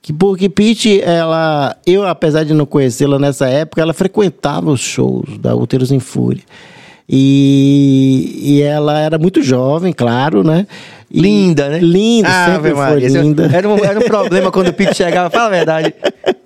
Que, 0.05 0.13
porque 0.13 0.51
Pete, 0.51 1.01
ela, 1.01 1.75
eu, 1.87 2.07
apesar 2.07 2.45
de 2.45 2.53
não 2.53 2.67
conhecê-la 2.67 3.19
nessa 3.19 3.49
época, 3.49 3.81
ela 3.81 3.95
frequentava 3.95 4.71
os 4.71 4.81
shows 4.81 5.39
da 5.39 5.55
Úteros 5.57 5.91
em 5.91 5.99
Fúria. 5.99 6.43
E, 7.09 8.39
e 8.43 8.63
ela 8.63 8.99
era 8.99 9.17
muito 9.19 9.41
jovem, 9.43 9.95
claro, 9.95 10.45
né? 10.45 10.67
E- 11.11 11.21
Linda, 11.21 11.71
né? 11.71 11.79
Linda, 11.79 12.29
sempre 12.29 12.53
Ave 12.55 12.71
foi 12.73 12.79
Maria, 12.79 13.07
esse 13.07 13.19
linda. 13.19 13.51
Era 13.51 13.67
um, 13.67 13.79
era 13.83 13.99
um 13.99 14.03
problema 14.03 14.53
quando 14.53 14.69
o 14.69 14.73
Pete 14.75 14.95
chegava, 14.95 15.31
fala 15.31 15.47
a 15.47 15.51
verdade. 15.51 15.95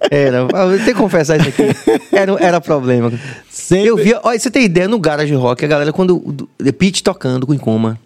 Era, 0.08 0.46
tenho 0.68 0.84
que 0.84 0.94
confessar 0.94 1.38
isso 1.40 1.48
aqui. 1.48 1.64
Era, 2.12 2.32
era 2.38 2.60
problema. 2.60 3.12
Sempre- 3.50 3.88
Eu 3.88 3.96
via, 3.96 4.20
olha, 4.22 4.38
você 4.38 4.52
tem 4.52 4.64
ideia, 4.66 4.86
no 4.86 5.00
Garage 5.00 5.34
Rock, 5.34 5.64
a 5.64 5.68
galera, 5.68 5.92
quando. 5.92 6.48
Pete 6.78 7.02
tocando 7.02 7.44
com 7.44 7.52
Encoma. 7.54 7.98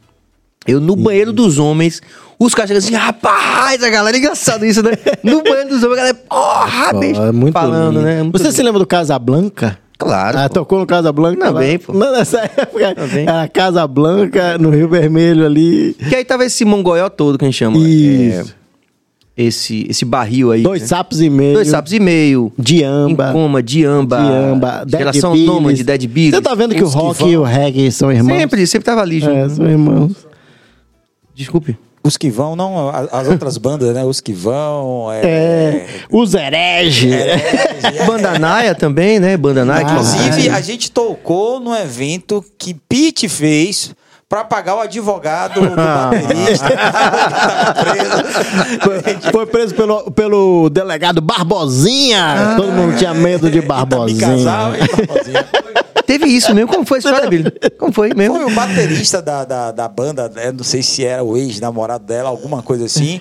Eu 0.67 0.81
no 0.81 0.95
banheiro 0.97 1.33
dos 1.33 1.59
homens, 1.59 2.01
os 2.39 2.55
caras 2.55 2.69
chegam 2.69 2.79
assim, 2.79 2.95
rapaz, 2.95 3.83
a 3.83 3.91
galera, 3.91 4.17
é 4.17 4.21
engraçado 4.21 4.65
isso, 4.65 4.83
né? 4.83 4.93
No 5.23 5.43
banheiro 5.43 5.69
dos 5.71 5.83
homens, 5.83 5.99
a 5.99 6.03
galera, 6.03 6.19
porra, 6.29 6.93
bicho. 7.01 7.21
é 7.23 7.33
muito 7.33 7.53
falando, 7.53 7.97
lindo. 7.97 8.03
né? 8.03 8.23
Muito 8.23 8.39
Você 8.39 8.45
lindo. 8.45 8.57
se 8.57 8.63
lembra 8.63 8.79
do 8.79 8.87
Casablanca? 8.87 9.79
Claro. 9.99 10.39
Ah, 10.39 10.49
pô. 10.49 10.55
tocou 10.55 10.79
no 10.81 10.87
Casablanca? 10.87 11.47
Também, 11.47 11.73
lá? 11.75 11.79
pô. 11.79 11.93
Não, 11.93 12.13
nessa 12.13 12.41
época. 12.41 12.95
Também. 12.95 13.23
Era 13.29 13.47
Casa 13.49 13.87
Blanca, 13.87 14.59
no 14.59 14.71
Rio 14.71 14.89
Vermelho 14.89 15.47
ali. 15.47 15.95
Que 16.09 16.17
aí 16.17 16.25
tava 16.25 16.45
esse 16.45 16.65
mongoió 16.65 17.09
todo 17.09 17.39
que 17.39 17.45
a 17.45 17.49
gente 17.49 17.57
chama. 17.57 17.79
Isso. 17.79 18.55
É, 19.37 19.43
esse, 19.45 19.87
esse 19.89 20.05
barril 20.05 20.51
aí. 20.51 20.63
Dois 20.63 20.83
né? 20.83 20.89
sapos 20.89 21.21
e 21.21 21.31
meio. 21.31 21.55
Dois 21.55 21.69
sapos 21.69 21.93
e 21.93 22.01
meio. 22.01 22.53
Diamba. 22.59 23.31
Encoma, 23.31 23.63
Diamba. 23.63 24.17
Diamba. 24.19 24.85
Dead 24.85 24.99
Geração 25.01 25.33
Billies. 25.33 25.49
Nômade, 25.49 25.85
Dead 25.85 26.07
Billies. 26.07 26.35
Você 26.35 26.41
tá 26.43 26.55
vendo 26.55 26.75
que 26.75 26.83
o 26.83 26.89
rock 26.89 27.21
vão. 27.21 27.31
e 27.31 27.37
o 27.37 27.43
reggae 27.45 27.91
são 27.93 28.11
irmãos? 28.13 28.37
Sempre, 28.37 28.67
sempre 28.67 28.85
tava 28.85 29.01
ali. 29.03 29.21
junto. 29.21 29.33
É, 29.33 29.49
são 29.49 29.71
irmãos. 29.71 30.13
Desculpe. 31.35 31.77
os 32.05 32.17
que 32.17 32.31
vão, 32.31 32.55
não 32.57 32.89
as 33.13 33.29
outras 33.29 33.57
bandas, 33.59 33.95
né? 33.95 34.05
Os 34.05 34.21
que 34.21 34.33
vão. 34.33 35.09
É, 35.13 35.21
É, 35.25 35.87
os 36.11 36.35
hereges. 36.35 37.13
é, 37.15 38.05
Banda 38.07 38.39
Naia 38.39 38.75
também, 38.75 39.19
né? 39.21 39.37
Banda 39.37 39.65
Naia. 39.65 39.85
que- 39.85 39.91
Inclusive, 39.93 40.49
a 40.51 40.61
gente 40.61 40.91
tocou 40.91 41.61
no 41.61 41.75
evento 41.75 42.45
que 42.59 42.75
Pete 42.75 43.29
fez 43.29 43.95
pra 44.29 44.43
pagar 44.45 44.77
o 44.77 44.81
advogado 44.81 45.61
do 45.61 45.71
baterista 45.77 46.67
preso. 49.05 49.31
Foi 49.31 49.47
preso 49.47 49.75
pelo, 49.75 50.11
pelo 50.11 50.71
delegado 50.71 51.21
Barbosinha. 51.21 52.55
Todo 52.57 52.73
mundo 52.73 52.97
tinha 52.97 53.13
medo 53.15 53.51
de 53.51 53.61
Barbosinha. 53.61 54.21
Casal 54.29 54.73
e 54.75 54.79
Barbosinha. 55.07 55.47
Teve 56.07 56.27
isso 56.27 56.55
mesmo. 56.55 56.71
Como 56.71 56.85
foi 56.85 56.99
a 56.99 57.01
história, 57.01 57.29
Billy? 57.29 57.53
Como 57.79 57.93
foi 57.93 58.15
mesmo? 58.15 58.37
Foi 58.37 58.45
o 58.45 58.55
baterista 58.55 59.23
da, 59.23 59.45
da, 59.45 59.71
da 59.71 59.89
banda, 59.89 60.29
né? 60.29 60.53
não 60.53 60.65
sei 60.65 60.83
se 60.83 61.05
era 61.05 61.23
o 61.23 61.37
ex-namorado 61.37 62.05
dela, 62.05 62.29
alguma 62.29 62.63
coisa 62.63 62.85
assim, 62.87 63.21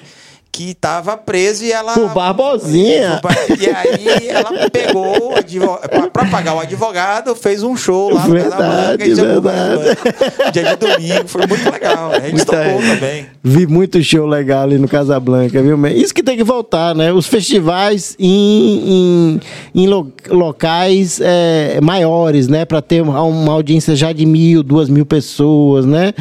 que 0.53 0.73
tava 0.73 1.15
preso 1.15 1.63
e 1.63 1.71
ela. 1.71 1.93
Por 1.93 2.09
Barbosinha. 2.09 3.21
E 3.59 3.69
aí 3.69 4.27
ela 4.27 4.69
pegou 4.69 5.31
o 5.31 5.35
advo- 5.37 5.79
pra 6.11 6.25
pagar 6.25 6.55
o 6.55 6.59
advogado, 6.59 7.33
fez 7.35 7.63
um 7.63 7.75
show 7.77 8.13
lá 8.13 8.27
no 8.27 8.33
Verdade, 8.33 8.57
Casablanca 8.57 9.05
e 9.07 9.15
jogou 9.15 9.41
verdade. 9.41 10.51
Dia 10.51 10.63
de 10.63 10.75
domingo, 10.75 11.27
foi 11.27 11.47
muito 11.47 11.71
legal. 11.71 12.11
A 12.11 12.19
gente 12.19 12.33
Muita- 12.35 12.63
tocou 12.65 12.81
também. 12.81 13.25
Vi 13.43 13.65
muito 13.65 14.03
show 14.03 14.25
legal 14.27 14.63
ali 14.63 14.77
no 14.77 14.87
Casablanca, 14.87 15.61
viu? 15.61 15.87
Isso 15.87 16.13
que 16.13 16.21
tem 16.21 16.35
que 16.35 16.43
voltar, 16.43 16.93
né? 16.93 17.13
Os 17.13 17.27
festivais 17.27 18.15
em, 18.19 19.39
em, 19.75 19.83
em 19.83 19.87
lo- 19.87 20.11
locais 20.29 21.19
é, 21.23 21.79
maiores, 21.81 22.47
né? 22.47 22.65
Para 22.65 22.81
ter 22.81 23.01
uma 23.01 23.51
audiência 23.53 23.95
já 23.95 24.11
de 24.11 24.25
mil, 24.25 24.63
duas 24.63 24.89
mil 24.89 25.05
pessoas, 25.05 25.85
né? 25.85 26.13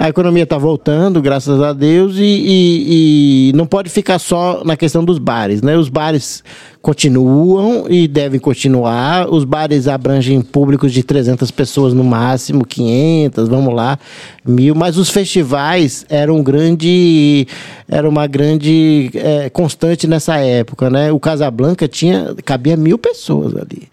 A 0.00 0.08
economia 0.08 0.44
está 0.44 0.56
voltando, 0.56 1.20
graças 1.20 1.60
a 1.60 1.72
Deus, 1.72 2.14
e, 2.16 2.22
e- 2.22 3.48
e 3.48 3.52
não 3.56 3.66
pode 3.66 3.90
ficar 3.90 4.20
só 4.20 4.62
na 4.64 4.76
questão 4.76 5.04
dos 5.04 5.18
bares, 5.18 5.60
né? 5.60 5.76
Os 5.76 5.88
bares 5.88 6.44
continuam 6.80 7.86
e 7.88 8.06
devem 8.06 8.38
continuar. 8.40 9.28
Os 9.28 9.44
bares 9.44 9.88
abrangem 9.88 10.40
públicos 10.40 10.92
de 10.92 11.02
300 11.02 11.50
pessoas 11.50 11.92
no 11.92 12.04
máximo, 12.04 12.64
500, 12.64 13.48
vamos 13.48 13.74
lá, 13.74 13.98
mil. 14.44 14.74
Mas 14.74 14.96
os 14.96 15.10
festivais 15.10 16.04
eram 16.08 16.36
um 16.36 16.42
grande, 16.42 17.46
era 17.88 18.08
uma 18.08 18.26
grande 18.26 19.10
eh, 19.14 19.50
constante 19.50 20.06
nessa 20.06 20.36
época, 20.36 20.88
né? 20.88 21.12
O 21.12 21.20
Casablanca 21.20 21.88
tinha 21.88 22.34
cabia 22.44 22.76
mil 22.76 22.98
pessoas 22.98 23.56
ali. 23.56 23.88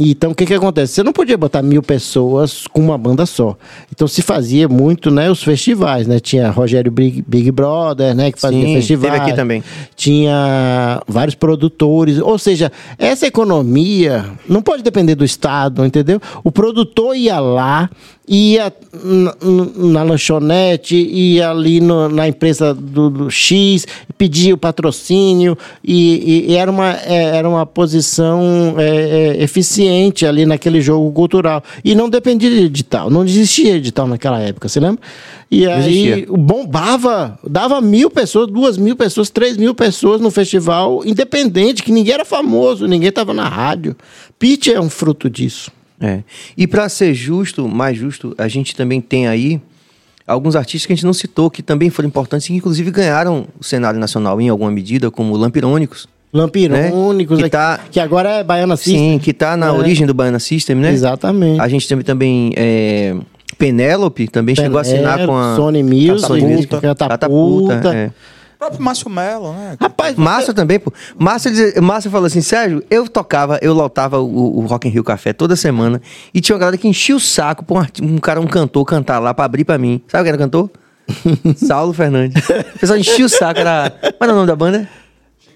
Então, 0.00 0.30
o 0.30 0.34
que 0.34 0.46
que 0.46 0.54
acontece? 0.54 0.92
Você 0.92 1.02
não 1.02 1.12
podia 1.12 1.36
botar 1.36 1.60
mil 1.60 1.82
pessoas 1.82 2.68
com 2.68 2.80
uma 2.80 2.96
banda 2.96 3.26
só. 3.26 3.56
Então, 3.92 4.06
se 4.06 4.22
fazia 4.22 4.68
muito, 4.68 5.10
né, 5.10 5.28
os 5.28 5.42
festivais, 5.42 6.06
né? 6.06 6.20
Tinha 6.20 6.50
Rogério 6.50 6.92
Big, 6.92 7.24
Big 7.26 7.50
Brother, 7.50 8.14
né, 8.14 8.30
que 8.30 8.40
fazia 8.40 8.64
Sim, 8.64 8.74
festivais. 8.74 9.12
teve 9.12 9.24
aqui 9.24 9.34
também. 9.34 9.64
Tinha 9.96 11.02
vários 11.08 11.34
produtores. 11.34 12.20
Ou 12.20 12.37
seja, 12.38 12.70
essa 12.98 13.26
economia 13.26 14.24
não 14.48 14.62
pode 14.62 14.82
depender 14.82 15.14
do 15.14 15.24
Estado, 15.24 15.84
entendeu? 15.84 16.20
O 16.44 16.50
produtor 16.50 17.16
ia 17.16 17.38
lá, 17.40 17.90
ia 18.28 18.72
na, 19.02 19.34
na 19.76 20.02
lanchonete, 20.02 20.96
ia 20.96 21.50
ali 21.50 21.80
no- 21.80 22.08
na 22.08 22.28
empresa 22.28 22.74
do, 22.74 23.08
do 23.10 23.30
X, 23.30 23.86
pedia 24.16 24.54
o 24.54 24.58
patrocínio, 24.58 25.56
e, 25.82 26.44
e- 26.48 26.52
e 26.52 26.54
era, 26.56 26.70
uma, 26.70 26.92
é, 26.92 27.36
era 27.36 27.48
uma 27.48 27.64
posição 27.64 28.74
é, 28.78 29.36
é, 29.38 29.42
eficiente 29.42 30.26
ali 30.26 30.44
naquele 30.44 30.80
jogo 30.80 31.10
cultural. 31.12 31.62
E 31.84 31.94
não 31.94 32.08
dependia 32.10 32.50
de 32.50 32.64
edital, 32.64 33.08
não 33.10 33.24
existia 33.24 33.76
edital 33.76 34.06
naquela 34.06 34.40
época, 34.40 34.68
você 34.68 34.80
lembra? 34.80 35.00
E 35.50 35.66
aí 35.66 36.08
existia. 36.10 36.26
bombava, 36.28 37.38
dava 37.48 37.80
mil 37.80 38.10
pessoas, 38.10 38.48
duas 38.48 38.76
mil 38.76 38.94
pessoas, 38.94 39.30
três 39.30 39.56
mil 39.56 39.74
pessoas 39.74 40.20
no 40.20 40.30
festival, 40.30 41.02
independente, 41.06 41.82
que 41.82 41.90
ninguém 41.90 42.12
era 42.12 42.24
famoso, 42.24 42.86
ninguém 42.86 43.08
estava 43.08 43.32
na 43.32 43.48
rádio. 43.48 43.96
Pitch 44.38 44.68
é 44.68 44.78
um 44.80 44.90
fruto 44.90 45.30
disso. 45.30 45.70
É. 46.00 46.20
E 46.56 46.66
pra 46.66 46.88
ser 46.88 47.12
justo, 47.14 47.66
mais 47.68 47.96
justo, 47.96 48.34
a 48.38 48.46
gente 48.48 48.74
também 48.76 49.00
tem 49.00 49.26
aí 49.26 49.60
alguns 50.26 50.54
artistas 50.54 50.86
que 50.86 50.92
a 50.92 50.96
gente 50.96 51.06
não 51.06 51.12
citou, 51.12 51.50
que 51.50 51.62
também 51.62 51.90
foram 51.90 52.06
importantes 52.08 52.46
e 52.46 52.50
que 52.52 52.56
inclusive 52.56 52.90
ganharam 52.90 53.46
o 53.58 53.64
cenário 53.64 53.98
nacional 53.98 54.40
em 54.40 54.48
alguma 54.48 54.70
medida, 54.70 55.10
como 55.10 55.36
Lampirônicos. 55.36 56.06
Lampirônicos, 56.32 57.38
Né? 57.38 57.44
Que 57.44 57.50
que, 57.50 57.56
tá- 57.56 57.80
que 57.90 57.98
agora 58.00 58.30
é 58.30 58.44
Baiana 58.44 58.76
System. 58.76 59.12
Sim, 59.14 59.18
que 59.18 59.32
tá 59.32 59.56
na 59.56 59.68
É. 59.68 59.70
origem 59.72 60.06
do 60.06 60.12
Baiana 60.14 60.38
System, 60.38 60.76
né? 60.76 60.92
Exatamente. 60.92 61.60
A 61.60 61.68
gente 61.68 61.88
teve 61.88 62.02
também 62.04 62.52
é, 62.56 63.16
Penélope, 63.56 64.28
também 64.28 64.54
chegou 64.54 64.78
a 64.78 64.82
assinar 64.82 65.24
com 65.26 65.36
a 65.36 65.56
Sony 65.56 65.82
Music, 65.82 66.30
Music. 66.42 66.66
Catapulta. 66.66 67.08
Catapulta, 67.08 67.94
é. 67.94 68.10
O 68.58 68.66
próprio 68.66 68.82
Márcio 68.82 69.08
Melo, 69.08 69.52
né? 69.52 69.76
Rapaz, 69.80 70.16
Márcio 70.16 70.52
também, 70.52 70.80
pô. 70.80 70.92
Márcio, 71.16 71.48
ele- 71.52 71.80
Márcio 71.80 72.10
falou 72.10 72.26
assim, 72.26 72.40
Sérgio, 72.40 72.82
eu 72.90 73.06
tocava, 73.08 73.56
eu 73.62 73.72
lotava 73.72 74.18
o, 74.18 74.58
o 74.58 74.66
Rock 74.66 74.88
in 74.88 74.90
Rio 74.90 75.04
Café 75.04 75.32
toda 75.32 75.54
semana 75.54 76.02
e 76.34 76.40
tinha 76.40 76.56
uma 76.56 76.58
galera 76.60 76.76
que 76.76 76.88
enchia 76.88 77.14
o 77.14 77.20
saco 77.20 77.64
pra 77.64 77.76
um, 77.78 77.86
um 78.02 78.18
cara, 78.18 78.40
um 78.40 78.48
cantor, 78.48 78.84
cantar 78.84 79.20
lá 79.20 79.32
pra 79.32 79.44
abrir 79.44 79.64
pra 79.64 79.78
mim. 79.78 80.02
Sabe 80.08 80.24
quem 80.24 80.28
era 80.30 80.36
o 80.36 80.40
cantor? 80.40 80.70
Saulo 81.56 81.92
Fernandes. 81.92 82.42
O 82.74 82.78
pessoal 82.80 82.98
enchia 82.98 83.24
o 83.24 83.28
saco, 83.28 83.60
era... 83.60 83.90
Qual 83.90 84.12
era 84.22 84.32
o 84.32 84.34
nome 84.34 84.48
da 84.48 84.56
banda? 84.56 84.88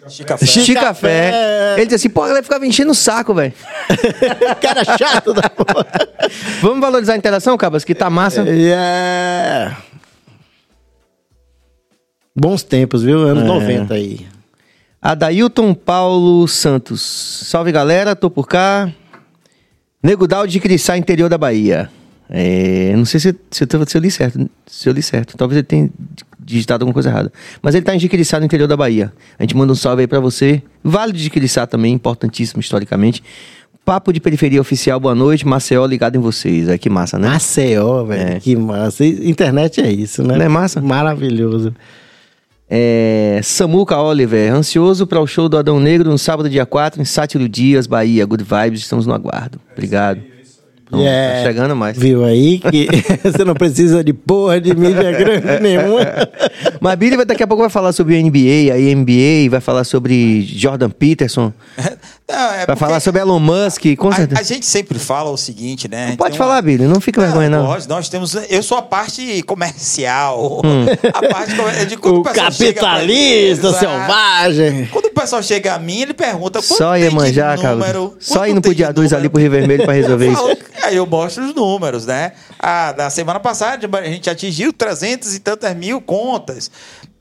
Chica 0.09 0.37
Chico 0.37 0.47
Chico 0.65 0.81
Café. 0.81 1.31
Café. 1.31 1.75
Ele 1.79 1.85
disse 1.87 1.97
assim, 1.97 2.09
pô, 2.09 2.23
a 2.23 2.27
galera 2.29 2.45
ficava 2.45 2.65
enchendo 2.65 2.93
o 2.93 2.95
saco, 2.95 3.35
velho. 3.35 3.53
cara 4.63 4.85
chato 4.97 5.35
da 5.35 5.49
porra. 5.51 5.87
Vamos 6.61 6.81
valorizar 6.81 7.15
a 7.15 7.17
interação, 7.17 7.57
Cabas, 7.57 7.83
que 7.85 7.95
tá 7.97 8.09
massa. 8.09 8.43
Yeah. 8.43 9.77
Bons 12.35 12.63
tempos, 12.63 13.03
viu? 13.03 13.21
Anos 13.21 13.43
É. 13.45 13.47
90 13.47 13.95
aí. 13.95 14.27
Adailton 15.01 15.75
Paulo 15.75 16.47
Santos. 16.47 17.03
Salve, 17.03 17.73
galera, 17.73 18.15
tô 18.15 18.31
por 18.31 18.47
cá. 18.47 18.91
Nego 20.03 20.27
de 20.47 20.61
Crissá, 20.61 20.97
interior 20.97 21.29
da 21.29 21.39
Bahia. 21.39 21.91
É, 22.31 22.95
não 22.97 23.05
sei 23.05 23.21
se, 23.21 23.37
se, 23.51 23.65
eu, 23.65 23.87
se 23.87 23.97
eu 23.99 24.01
li 24.01 24.11
certo. 24.11 24.49
Se 24.67 24.89
eu 24.89 24.93
li 24.93 25.03
certo. 25.03 25.37
Talvez 25.37 25.59
ele 25.59 25.67
tenha 25.67 25.91
digitado 26.41 26.83
alguma 26.83 26.95
coisa 26.95 27.11
errada. 27.11 27.33
Mas 27.61 27.75
ele 27.75 27.85
tá 27.85 27.95
em 27.95 27.99
Jiquiriçá, 27.99 28.39
no 28.41 28.47
interior 28.47 28.67
da 28.67 28.77
Bahia. 28.77 29.13
A 29.39 29.43
gente 29.43 29.57
manda 29.57 29.73
um 29.73 29.77
salve 29.77 30.01
aí 30.03 30.07
pra 30.07 30.19
você. 30.19 30.63
Vale 30.83 31.13
de 31.13 31.23
Jiquiriçá 31.23 31.67
também, 31.67 31.93
importantíssimo 31.93 32.61
historicamente. 32.61 33.23
Papo 33.85 34.13
de 34.13 34.21
Periferia 34.21 34.61
Oficial, 34.61 34.99
boa 34.99 35.15
noite. 35.15 35.47
Maceió 35.47 35.85
ligado 35.85 36.17
em 36.17 36.21
vocês. 36.21 36.69
É 36.69 36.79
que 36.79 36.89
massa, 36.89 37.19
né? 37.19 37.29
Maceió, 37.29 38.05
velho. 38.05 38.37
É. 38.37 38.41
Que 38.41 38.57
massa. 38.57 39.05
Internet 39.05 39.81
é 39.81 39.91
isso, 39.93 40.23
né? 40.23 40.37
Não 40.37 40.45
é 40.45 40.49
massa? 40.49 40.81
Maravilhoso. 40.81 41.75
É, 42.75 43.39
Samuca 43.43 44.01
Oliver, 44.01 44.51
ansioso 44.51 45.07
para 45.07 45.21
o 45.21 45.27
show 45.27 45.47
do 45.47 45.59
Adão 45.59 45.79
Negro 45.79 46.11
no 46.11 46.17
sábado, 46.17 46.49
dia 46.49 46.65
4, 46.65 47.03
em 47.03 47.05
Sátiro 47.05 47.47
Dias, 47.47 47.87
Bahia. 47.87 48.25
Good 48.25 48.45
vibes, 48.45 48.81
estamos 48.81 49.05
no 49.05 49.13
aguardo. 49.13 49.61
Obrigado. 49.73 50.32
Pronto, 50.93 51.03
Yeah. 51.03 51.39
Tá 51.41 51.47
chegando 51.49 51.75
mais. 51.75 51.97
Viu 51.97 52.23
aí 52.25 52.59
que 52.59 52.87
você 53.25 53.45
não 53.45 53.55
precisa 53.55 54.05
de 54.05 54.13
porra 54.13 54.61
de 54.61 54.75
mídia 54.75 55.11
grande 55.13 55.61
nenhuma. 55.63 56.01
Mas 56.81 56.95
Billy 56.97 57.17
vai- 57.17 57.25
daqui 57.25 57.43
a 57.43 57.47
pouco 57.47 57.63
vai 57.63 57.71
falar 57.71 57.93
sobre 57.93 58.15
o 58.15 58.23
NBA, 58.23 58.73
a 58.73 58.95
NBA, 58.95 59.51
vai 59.51 59.61
falar 59.61 59.85
sobre 59.85 60.43
Jordan 60.43 60.91
Peterson, 60.91 61.53
Não, 62.29 62.37
é 62.37 62.57
vai 62.59 62.67
porque 62.67 62.79
falar 62.79 63.01
sobre 63.01 63.21
Elon 63.23 63.39
Musk, 63.41 63.85
com 63.97 64.09
a, 64.11 64.15
certeza. 64.17 64.41
a 64.41 64.45
gente 64.45 64.67
sempre 64.67 64.99
fala 64.99 65.31
o 65.31 65.37
seguinte, 65.37 65.89
né? 65.89 66.11
Não 66.11 66.17
pode 66.17 66.33
uma- 66.33 66.45
falar, 66.45 66.61
Billy, 66.63 66.85
não 66.85 67.01
fica 67.01 67.21
vergonha 67.23 67.49
não. 67.49 67.63
Nós, 67.65 67.87
nós 67.87 68.09
temos. 68.09 68.35
Eu 68.51 68.63
sou 68.63 68.77
a 68.79 68.83
parte 68.83 69.43
comercial. 69.45 70.61
Hum. 70.65 70.85
A 71.13 71.29
parte 71.29 71.55
comer- 71.57 71.87
de 71.87 71.97
quando 71.97 72.19
O 72.21 72.23
pessoal 72.23 72.53
chega 72.53 72.81
pra- 72.81 72.91
capitalista 72.91 73.67
Exato. 73.69 73.79
selvagem. 73.79 74.89
Quando 74.93 75.07
o 75.07 75.11
pessoal 75.11 75.43
chega 75.43 75.75
a 75.75 75.79
mim, 75.79 76.01
ele 76.03 76.15
pergunta 76.15 76.61
quanto 76.61 76.77
Só 76.77 76.97
de 76.97 77.05
Iemanjá, 77.05 77.57
cara. 77.57 77.77
número, 77.77 78.15
Só 78.19 78.41
quanto 78.41 78.51
indo 78.51 78.61
pro 78.61 78.71
tem 78.71 78.73
de 78.73 78.77
dia 78.85 78.93
2 78.93 79.13
ali 79.13 79.29
pro 79.29 79.41
Rio 79.41 79.51
Vermelho 79.51 79.85
pra 79.85 79.93
resolver 79.95 80.31
isso. 80.31 80.57
Aí 80.83 80.97
eu 80.97 81.07
mostro 81.07 81.45
os 81.45 81.55
números, 81.55 82.07
né? 82.07 82.33
Ah, 82.59 82.95
na 82.97 83.09
semana 83.11 83.39
passada 83.41 83.89
a 83.99 84.03
gente 84.05 84.29
atingiu 84.29 84.73
300 84.73 85.35
e 85.35 85.39
tantas 85.41 85.75
mil 85.77 86.01
contas. 86.01 86.71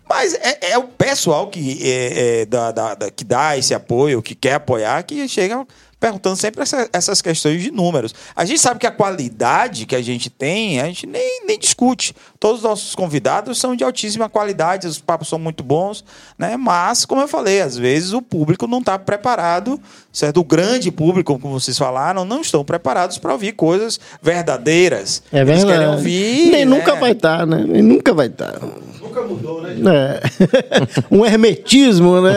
Mas 0.09 0.33
é, 0.33 0.71
é 0.71 0.77
o 0.77 0.83
pessoal 0.83 1.47
que, 1.47 1.79
é, 1.83 2.41
é, 2.41 2.45
da- 2.45 2.71
da- 2.71 2.95
da- 2.95 3.11
que 3.11 3.23
dá 3.23 3.57
esse 3.57 3.73
apoio, 3.73 4.21
que 4.21 4.35
quer 4.35 4.55
apoiar, 4.55 5.01
que 5.03 5.25
chega 5.27 5.65
perguntando 6.01 6.35
sempre 6.35 6.63
essa- 6.63 6.89
essas 6.91 7.21
questões 7.21 7.61
de 7.61 7.71
números. 7.71 8.13
A 8.35 8.43
gente 8.43 8.59
sabe 8.59 8.79
que 8.79 8.87
a 8.87 8.91
qualidade 8.91 9.85
que 9.85 9.95
a 9.95 10.01
gente 10.01 10.29
tem, 10.29 10.81
a 10.81 10.85
gente 10.85 11.05
nem, 11.07 11.45
nem 11.45 11.57
discute. 11.57 12.13
Todos 12.41 12.57
os 12.57 12.63
nossos 12.63 12.95
convidados 12.95 13.59
são 13.59 13.75
de 13.75 13.83
altíssima 13.83 14.27
qualidade, 14.27 14.87
os 14.87 14.97
papos 14.97 15.29
são 15.29 15.37
muito 15.37 15.63
bons, 15.63 16.03
né? 16.39 16.57
Mas, 16.57 17.05
como 17.05 17.21
eu 17.21 17.27
falei, 17.27 17.61
às 17.61 17.77
vezes 17.77 18.13
o 18.13 18.21
público 18.21 18.65
não 18.65 18.79
está 18.79 18.97
preparado, 18.97 19.79
certo? 20.11 20.39
O 20.39 20.43
grande 20.43 20.89
público, 20.91 21.37
como 21.37 21.59
vocês 21.59 21.77
falaram, 21.77 22.25
não 22.25 22.41
estão 22.41 22.65
preparados 22.65 23.19
para 23.19 23.31
ouvir 23.31 23.51
coisas 23.51 23.99
verdadeiras. 24.23 25.21
É 25.31 25.41
Eles 25.41 25.59
verdade. 25.59 25.71
querem 25.71 25.93
ouvir. 25.93 26.51
Nem 26.51 26.65
né? 26.65 26.65
nunca 26.65 26.95
vai 26.95 27.11
estar, 27.11 27.45
né? 27.45 27.63
Nem 27.63 27.83
nunca 27.83 28.11
vai 28.11 28.25
estar. 28.25 28.59
Nunca 28.99 29.21
mudou, 29.21 29.61
né? 29.61 30.19
um 31.11 31.23
hermetismo, 31.23 32.21
né? 32.21 32.33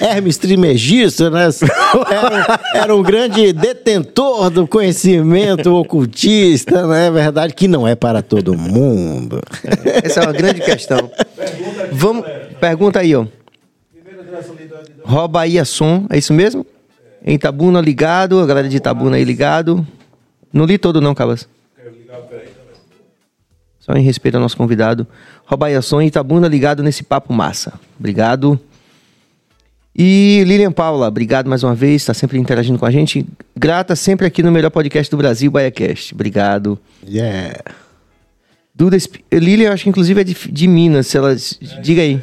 É. 0.00 0.06
Hermes 0.14 0.36
Trimegisto, 0.36 1.30
né? 1.30 1.48
Era, 2.08 2.60
era 2.74 2.94
um 2.94 3.02
grande 3.02 3.52
detentor 3.52 4.50
do 4.50 4.68
conhecimento 4.68 5.74
ocultista, 5.74 6.86
né? 6.86 7.06
É 7.06 7.10
verdade 7.10 7.54
que 7.54 7.66
não 7.66 7.88
é 7.88 7.96
para 7.96 8.22
todo 8.22 8.51
do 8.52 8.58
mundo. 8.58 9.40
Essa 10.04 10.20
é 10.20 10.22
uma 10.24 10.32
grande 10.32 10.60
questão. 10.60 11.10
Vamos, 11.92 12.24
pergunta 12.60 13.00
aí, 13.00 13.14
ó. 13.14 13.26
Robaia 15.04 15.64
Som, 15.64 16.06
é 16.10 16.18
isso 16.18 16.32
mesmo? 16.32 16.64
Em 17.24 17.34
Itabuna 17.34 17.80
ligado, 17.80 18.40
a 18.40 18.46
galera 18.46 18.68
de 18.68 18.76
Itabuna 18.76 19.16
aí 19.16 19.24
ligado. 19.24 19.86
Não 20.52 20.64
li 20.64 20.78
todo 20.78 21.00
não, 21.00 21.14
Cabas. 21.14 21.48
Só 23.80 23.92
em 23.94 24.02
respeito 24.02 24.36
ao 24.36 24.40
nosso 24.40 24.56
convidado. 24.56 25.06
Robaia 25.44 25.82
Som 25.82 26.00
em 26.00 26.06
Itabuna 26.06 26.46
ligado 26.46 26.82
nesse 26.82 27.02
papo 27.02 27.32
massa. 27.32 27.72
Obrigado. 27.98 28.60
E 29.94 30.42
Lilian 30.46 30.72
Paula, 30.72 31.06
obrigado 31.06 31.50
mais 31.50 31.62
uma 31.62 31.74
vez, 31.74 32.00
está 32.00 32.14
sempre 32.14 32.38
interagindo 32.38 32.78
com 32.78 32.86
a 32.86 32.90
gente. 32.90 33.26
Grata 33.54 33.94
sempre 33.94 34.26
aqui 34.26 34.42
no 34.42 34.50
melhor 34.50 34.70
podcast 34.70 35.10
do 35.10 35.18
Brasil, 35.18 35.50
BaiaCast. 35.50 36.14
Obrigado. 36.14 36.78
Yeah. 37.06 37.60
Duda, 38.74 38.96
Esp- 38.96 39.16
Lilian, 39.32 39.72
acho 39.72 39.84
que 39.84 39.90
inclusive 39.90 40.20
é 40.20 40.24
de, 40.24 40.34
de 40.34 40.66
Minas. 40.68 41.14
Ela, 41.14 41.36
diga 41.82 42.02
aí. 42.02 42.22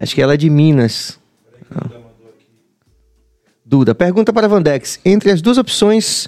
Acho 0.00 0.14
que 0.14 0.22
ela 0.22 0.34
é 0.34 0.36
de 0.36 0.48
Minas. 0.48 1.18
Ah. 1.70 1.90
Duda, 3.64 3.94
pergunta 3.94 4.32
para 4.32 4.48
Vandex. 4.48 4.98
Entre 5.04 5.30
as 5.30 5.42
duas 5.42 5.58
opções, 5.58 6.26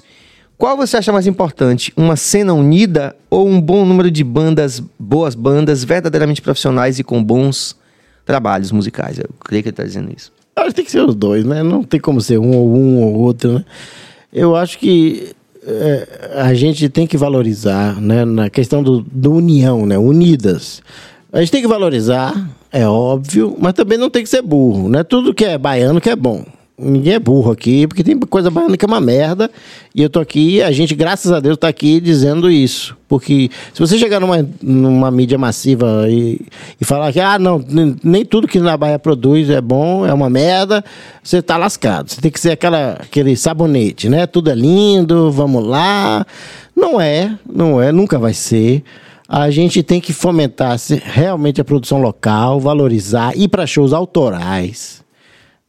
qual 0.57 0.77
você 0.77 0.97
acha 0.97 1.11
mais 1.11 1.25
importante? 1.25 1.91
Uma 1.97 2.15
cena 2.15 2.53
unida 2.53 3.15
ou 3.29 3.47
um 3.47 3.59
bom 3.59 3.83
número 3.85 4.11
de 4.11 4.23
bandas, 4.23 4.79
boas 4.99 5.33
bandas, 5.33 5.83
verdadeiramente 5.83 6.41
profissionais 6.41 6.99
e 6.99 7.03
com 7.03 7.23
bons 7.23 7.75
trabalhos 8.25 8.71
musicais? 8.71 9.17
Eu 9.17 9.29
creio 9.43 9.63
que 9.63 9.69
ele 9.69 9.73
está 9.73 9.83
dizendo 9.83 10.13
isso. 10.15 10.31
Acho 10.55 10.67
que 10.69 10.75
tem 10.75 10.85
que 10.85 10.91
ser 10.91 11.01
os 11.01 11.15
dois, 11.15 11.43
né? 11.43 11.63
Não 11.63 11.81
tem 11.83 11.99
como 11.99 12.21
ser 12.21 12.37
um 12.37 12.55
ou 12.55 12.75
um 12.77 13.01
ou 13.01 13.13
outro, 13.15 13.53
né? 13.53 13.65
Eu 14.31 14.55
acho 14.55 14.77
que 14.77 15.33
é, 15.33 15.33
a 16.35 16.53
gente 16.53 16.89
tem 16.89 17.05
que 17.05 17.17
valorizar, 17.17 17.99
né? 18.01 18.25
Na 18.25 18.49
questão 18.49 18.81
do, 18.81 19.01
do 19.01 19.33
união, 19.33 19.85
né? 19.85 19.97
Unidas. 19.97 20.81
A 21.31 21.39
gente 21.39 21.51
tem 21.51 21.61
que 21.61 21.67
valorizar, 21.67 22.49
é 22.71 22.85
óbvio, 22.87 23.55
mas 23.59 23.73
também 23.73 23.97
não 23.97 24.09
tem 24.09 24.23
que 24.23 24.29
ser 24.29 24.41
burro, 24.41 24.89
né? 24.89 25.03
Tudo 25.03 25.33
que 25.33 25.45
é 25.45 25.57
baiano 25.57 26.01
que 26.01 26.09
é 26.09 26.15
bom. 26.15 26.43
Ninguém 26.81 27.13
é 27.13 27.19
burro 27.19 27.51
aqui, 27.51 27.85
porque 27.85 28.03
tem 28.03 28.17
coisa 28.19 28.49
baiana 28.49 28.75
que 28.75 28.83
é 28.83 28.87
uma 28.87 28.99
merda. 28.99 29.51
E 29.93 30.01
eu 30.01 30.09
tô 30.09 30.19
aqui, 30.19 30.61
a 30.63 30.71
gente, 30.71 30.95
graças 30.95 31.31
a 31.31 31.39
Deus, 31.39 31.57
tá 31.57 31.67
aqui 31.67 31.99
dizendo 31.99 32.49
isso. 32.49 32.97
Porque 33.07 33.51
se 33.73 33.79
você 33.79 33.99
chegar 33.99 34.19
numa, 34.19 34.47
numa 34.61 35.11
mídia 35.11 35.37
massiva 35.37 36.07
e, 36.09 36.41
e 36.79 36.85
falar 36.85 37.13
que, 37.13 37.19
ah, 37.19 37.37
não, 37.37 37.63
nem- 38.03 38.25
tudo 38.25 38.47
que 38.47 38.59
na 38.59 38.75
Bahia 38.75 38.97
produz 38.97 39.49
é 39.49 39.61
bom, 39.61 40.05
é 40.05 40.13
uma 40.13 40.29
merda, 40.29 40.83
você 41.23 41.41
tá 41.41 41.55
lascado. 41.55 42.09
Você 42.09 42.19
tem 42.19 42.31
que 42.31 42.39
ser 42.39 42.51
aquela, 42.51 42.93
aquele 42.93 43.35
sabonete, 43.35 44.09
né? 44.09 44.25
Tudo 44.25 44.49
é 44.49 44.55
lindo, 44.55 45.31
vamos 45.31 45.63
lá. 45.63 46.25
Não 46.75 46.99
é, 46.99 47.37
não 47.47 47.81
é, 47.81 47.91
nunca 47.91 48.17
vai 48.17 48.33
ser. 48.33 48.83
A 49.29 49.51
gente 49.51 49.83
tem 49.83 50.01
que 50.01 50.13
fomentar 50.13 50.77
realmente 51.03 51.61
a 51.61 51.63
produção 51.63 52.01
local, 52.01 52.59
valorizar, 52.59 53.37
ir 53.37 53.47
para 53.49 53.67
shows 53.67 53.93
autorais 53.93 55.01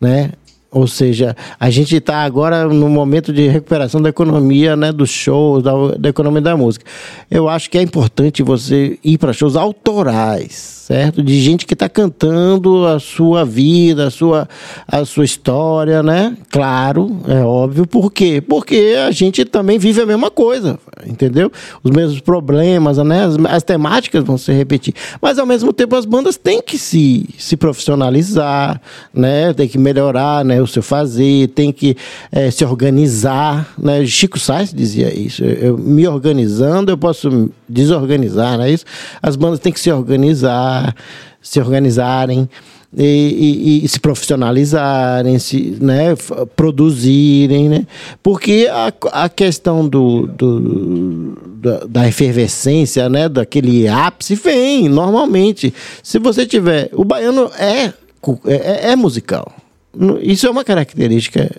né? 0.02 0.32
Ou 0.72 0.86
seja, 0.86 1.36
a 1.60 1.68
gente 1.68 1.96
está 1.96 2.22
agora 2.22 2.66
no 2.66 2.88
momento 2.88 3.30
de 3.30 3.46
recuperação 3.46 4.00
da 4.00 4.08
economia, 4.08 4.74
né, 4.74 4.90
dos 4.90 5.10
shows, 5.10 5.62
da, 5.62 5.72
da 5.98 6.08
economia 6.08 6.40
da 6.40 6.56
música. 6.56 6.86
Eu 7.30 7.46
acho 7.46 7.68
que 7.68 7.76
é 7.76 7.82
importante 7.82 8.42
você 8.42 8.98
ir 9.04 9.18
para 9.18 9.34
shows 9.34 9.54
autorais, 9.54 10.54
certo? 10.86 11.22
De 11.22 11.38
gente 11.40 11.66
que 11.66 11.74
está 11.74 11.90
cantando 11.90 12.86
a 12.86 12.98
sua 12.98 13.44
vida, 13.44 14.06
a 14.06 14.10
sua, 14.10 14.48
a 14.88 15.04
sua 15.04 15.26
história, 15.26 16.02
né? 16.02 16.34
Claro, 16.50 17.20
é 17.28 17.40
óbvio. 17.44 17.86
Por 17.86 18.10
quê? 18.10 18.40
Porque 18.40 18.94
a 19.06 19.10
gente 19.10 19.44
também 19.44 19.78
vive 19.78 20.00
a 20.00 20.06
mesma 20.06 20.30
coisa, 20.30 20.78
entendeu? 21.06 21.52
Os 21.82 21.90
mesmos 21.90 22.20
problemas, 22.20 22.96
né? 22.96 23.24
As, 23.24 23.36
as 23.44 23.62
temáticas 23.62 24.24
vão 24.24 24.38
se 24.38 24.52
repetir. 24.52 24.94
Mas, 25.20 25.38
ao 25.38 25.44
mesmo 25.44 25.70
tempo, 25.70 25.96
as 25.96 26.06
bandas 26.06 26.38
têm 26.38 26.62
que 26.62 26.78
se, 26.78 27.28
se 27.36 27.58
profissionalizar, 27.58 28.80
né? 29.12 29.52
Tem 29.52 29.68
que 29.68 29.76
melhorar 29.76 30.42
né? 30.44 30.61
O 30.62 30.66
seu 30.66 30.82
fazer, 30.82 31.48
tem 31.48 31.72
que 31.72 31.96
eh, 32.30 32.50
se 32.50 32.64
organizar, 32.64 33.72
né? 33.78 34.04
Chico 34.06 34.38
Sainz 34.38 34.72
dizia 34.72 35.12
isso. 35.12 35.44
Eu, 35.44 35.76
me 35.78 36.06
organizando, 36.06 36.90
eu 36.90 36.98
posso 36.98 37.50
desorganizar, 37.68 38.56
não 38.58 38.64
é 38.64 38.70
isso? 38.72 38.84
As 39.22 39.36
bandas 39.36 39.58
têm 39.60 39.72
que 39.72 39.80
se 39.80 39.90
organizar, 39.90 40.94
se 41.40 41.60
organizarem. 41.60 42.48
E, 42.94 43.80
e- 43.80 43.84
e 43.86 43.88
se 43.88 43.98
profissionalizarem, 43.98 45.38
se, 45.38 45.78
né, 45.80 46.14
produzirem, 46.54 47.66
né? 47.68 47.86
Porque 48.22 48.68
a, 48.70 48.92
a 49.24 49.28
questão 49.30 49.88
do, 49.88 50.26
do- 50.26 51.38
da, 51.56 51.84
da 51.88 52.08
efervescência, 52.08 53.08
né, 53.08 53.30
daquele 53.30 53.88
ápice 53.88 54.34
vem 54.34 54.90
normalmente. 54.90 55.72
Se 56.02 56.18
você 56.18 56.44
tiver, 56.44 56.90
o 56.92 57.02
baiano 57.02 57.50
é 57.58 57.94
é, 58.46 58.90
é 58.92 58.96
musical. 58.96 59.50
Isso 60.22 60.46
é 60.46 60.50
uma 60.50 60.64
característica 60.64 61.50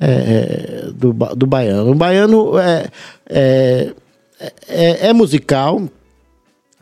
é, 0.00 0.10
é, 0.10 0.90
do, 0.92 1.12
do 1.12 1.46
baiano. 1.46 1.90
O 1.90 1.94
baiano 1.94 2.58
é, 2.58 2.86
é, 3.28 3.92
é, 4.68 5.08
é 5.08 5.12
musical, 5.12 5.82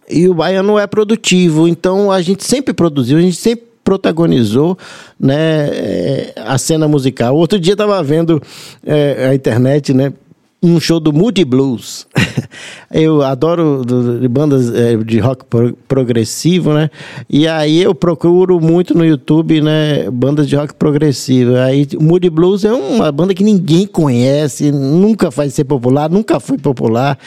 e 0.09 0.29
o 0.29 0.35
baiano 0.35 0.79
é 0.79 0.87
produtivo, 0.87 1.67
então 1.67 2.11
a 2.13 2.23
gente 2.23 2.45
sempre 2.45 2.73
produziu, 2.73 3.19
a 3.19 3.21
gente 3.21 3.37
sempre 3.37 3.67
protagonizou 3.83 4.77
né, 5.19 5.69
eh, 5.69 6.33
a 6.37 6.59
cena 6.59 6.89
musical. 6.89 7.37
Outro 7.37 7.59
dia 7.59 7.75
estava 7.75 8.03
vendo 8.03 8.43
eh, 8.85 9.29
a 9.31 9.35
internet, 9.35 9.95
né? 9.95 10.13
Um 10.63 10.81
show 10.81 10.99
do 10.99 11.13
Moody 11.13 11.45
Blues. 11.45 12.07
eu 12.91 13.23
adoro 13.23 13.83
bandas 14.29 14.75
eh, 14.75 14.97
de 14.97 15.19
rock 15.21 15.45
pro- 15.45 15.77
progressivo, 15.87 16.73
né? 16.73 16.91
E 17.29 17.47
aí 17.47 17.83
eu 17.83 17.95
procuro 17.95 18.59
muito 18.59 18.97
no 18.97 19.05
YouTube, 19.05 19.61
né? 19.61 20.11
Bandas 20.11 20.49
de 20.49 20.57
rock 20.57 20.75
progressivo. 20.75 21.57
Aí 21.57 21.87
Moody 22.01 22.31
Blues 22.31 22.65
é 22.65 22.73
uma 22.73 23.13
banda 23.13 23.35
que 23.35 23.45
ninguém 23.45 23.87
conhece, 23.87 24.73
nunca 24.73 25.29
vai 25.31 25.51
ser 25.51 25.65
popular, 25.65 26.09
nunca 26.11 26.41
foi 26.41 26.57
popular. 26.59 27.19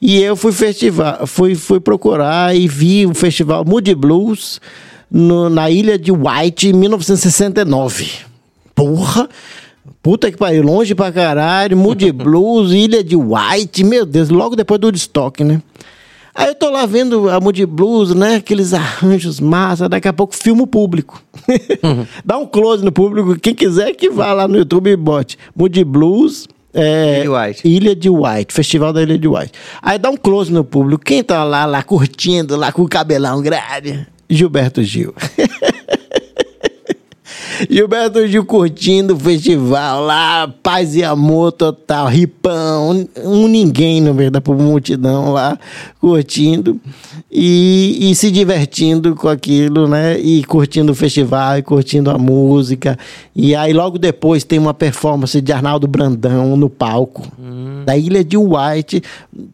E 0.00 0.20
eu 0.20 0.34
fui 0.34 0.50
festival, 0.50 1.26
fui, 1.26 1.54
fui 1.54 1.78
procurar 1.78 2.56
e 2.56 2.66
vi 2.66 3.06
o 3.06 3.14
festival 3.14 3.64
Moody 3.66 3.94
Blues 3.94 4.60
no- 5.10 5.50
na 5.50 5.70
ilha 5.70 5.98
de 5.98 6.10
White 6.10 6.68
em 6.68 6.72
1969. 6.72 8.10
Porra! 8.74 9.28
Puta 10.02 10.30
que 10.30 10.36
pariu, 10.36 10.62
longe 10.62 10.94
pra 10.94 11.10
caralho, 11.12 11.76
Moody 11.76 12.10
Blues, 12.12 12.72
Ilha 12.72 13.02
de 13.02 13.16
White, 13.16 13.84
meu 13.84 14.06
Deus, 14.06 14.28
logo 14.28 14.54
depois 14.54 14.80
do 14.80 14.86
Woodstock, 14.86 15.42
né? 15.42 15.60
Aí 16.34 16.46
eu 16.46 16.54
tô 16.54 16.70
lá 16.70 16.86
vendo 16.86 17.28
a 17.28 17.40
Moody 17.40 17.66
Blues, 17.66 18.14
né? 18.14 18.36
Aqueles 18.36 18.72
arranjos 18.72 19.40
massa, 19.40 19.88
daqui 19.88 20.06
a 20.06 20.12
pouco 20.12 20.36
filmo 20.36 20.68
público. 20.68 21.20
Dá 22.24 22.38
um 22.38 22.46
close 22.46 22.84
no 22.84 22.92
público, 22.92 23.36
quem 23.40 23.52
quiser 23.52 23.92
que 23.94 24.08
vá 24.08 24.32
lá 24.32 24.46
no 24.46 24.56
YouTube 24.56 24.88
e 24.88 24.96
bote 24.96 25.36
Moody 25.56 25.82
Blues. 25.82 26.46
É, 26.72 27.14
Ilha 27.14 27.22
de 27.22 27.28
White. 27.28 27.68
Ilha 27.68 27.96
de 27.96 28.08
White, 28.08 28.54
Festival 28.54 28.92
da 28.92 29.02
Ilha 29.02 29.18
de 29.18 29.26
White. 29.26 29.52
Aí 29.82 29.98
dá 29.98 30.10
um 30.10 30.16
close 30.16 30.52
no 30.52 30.62
público. 30.62 31.04
Quem 31.04 31.24
tá 31.24 31.42
lá, 31.42 31.66
lá 31.66 31.82
curtindo, 31.82 32.54
lá 32.54 32.70
com 32.70 32.82
o 32.82 32.88
cabelão 32.88 33.42
grande? 33.42 34.06
Gilberto 34.30 34.80
Gil. 34.82 35.12
Gilberto 37.68 38.26
Gil 38.26 38.44
curtindo 38.44 39.14
o 39.14 39.18
festival 39.18 40.02
lá, 40.02 40.48
paz 40.62 40.94
e 40.94 41.02
amor 41.02 41.52
total, 41.52 42.06
ripão, 42.06 43.06
um 43.24 43.48
ninguém 43.48 44.00
no 44.00 44.14
meio 44.14 44.30
da 44.30 44.40
multidão 44.46 45.32
lá, 45.32 45.58
curtindo 46.00 46.80
e, 47.30 48.10
e 48.10 48.14
se 48.14 48.30
divertindo 48.30 49.14
com 49.14 49.28
aquilo, 49.28 49.88
né? 49.88 50.18
E 50.18 50.44
curtindo 50.44 50.92
o 50.92 50.94
festival, 50.94 51.58
e 51.58 51.62
curtindo 51.62 52.10
a 52.10 52.18
música. 52.18 52.98
E 53.34 53.54
aí 53.54 53.72
logo 53.72 53.98
depois 53.98 54.44
tem 54.44 54.58
uma 54.58 54.74
performance 54.74 55.40
de 55.40 55.52
Arnaldo 55.52 55.86
Brandão 55.86 56.56
no 56.56 56.70
palco, 56.70 57.26
da 57.84 57.96
Ilha 57.96 58.24
de 58.24 58.36
White, 58.36 59.02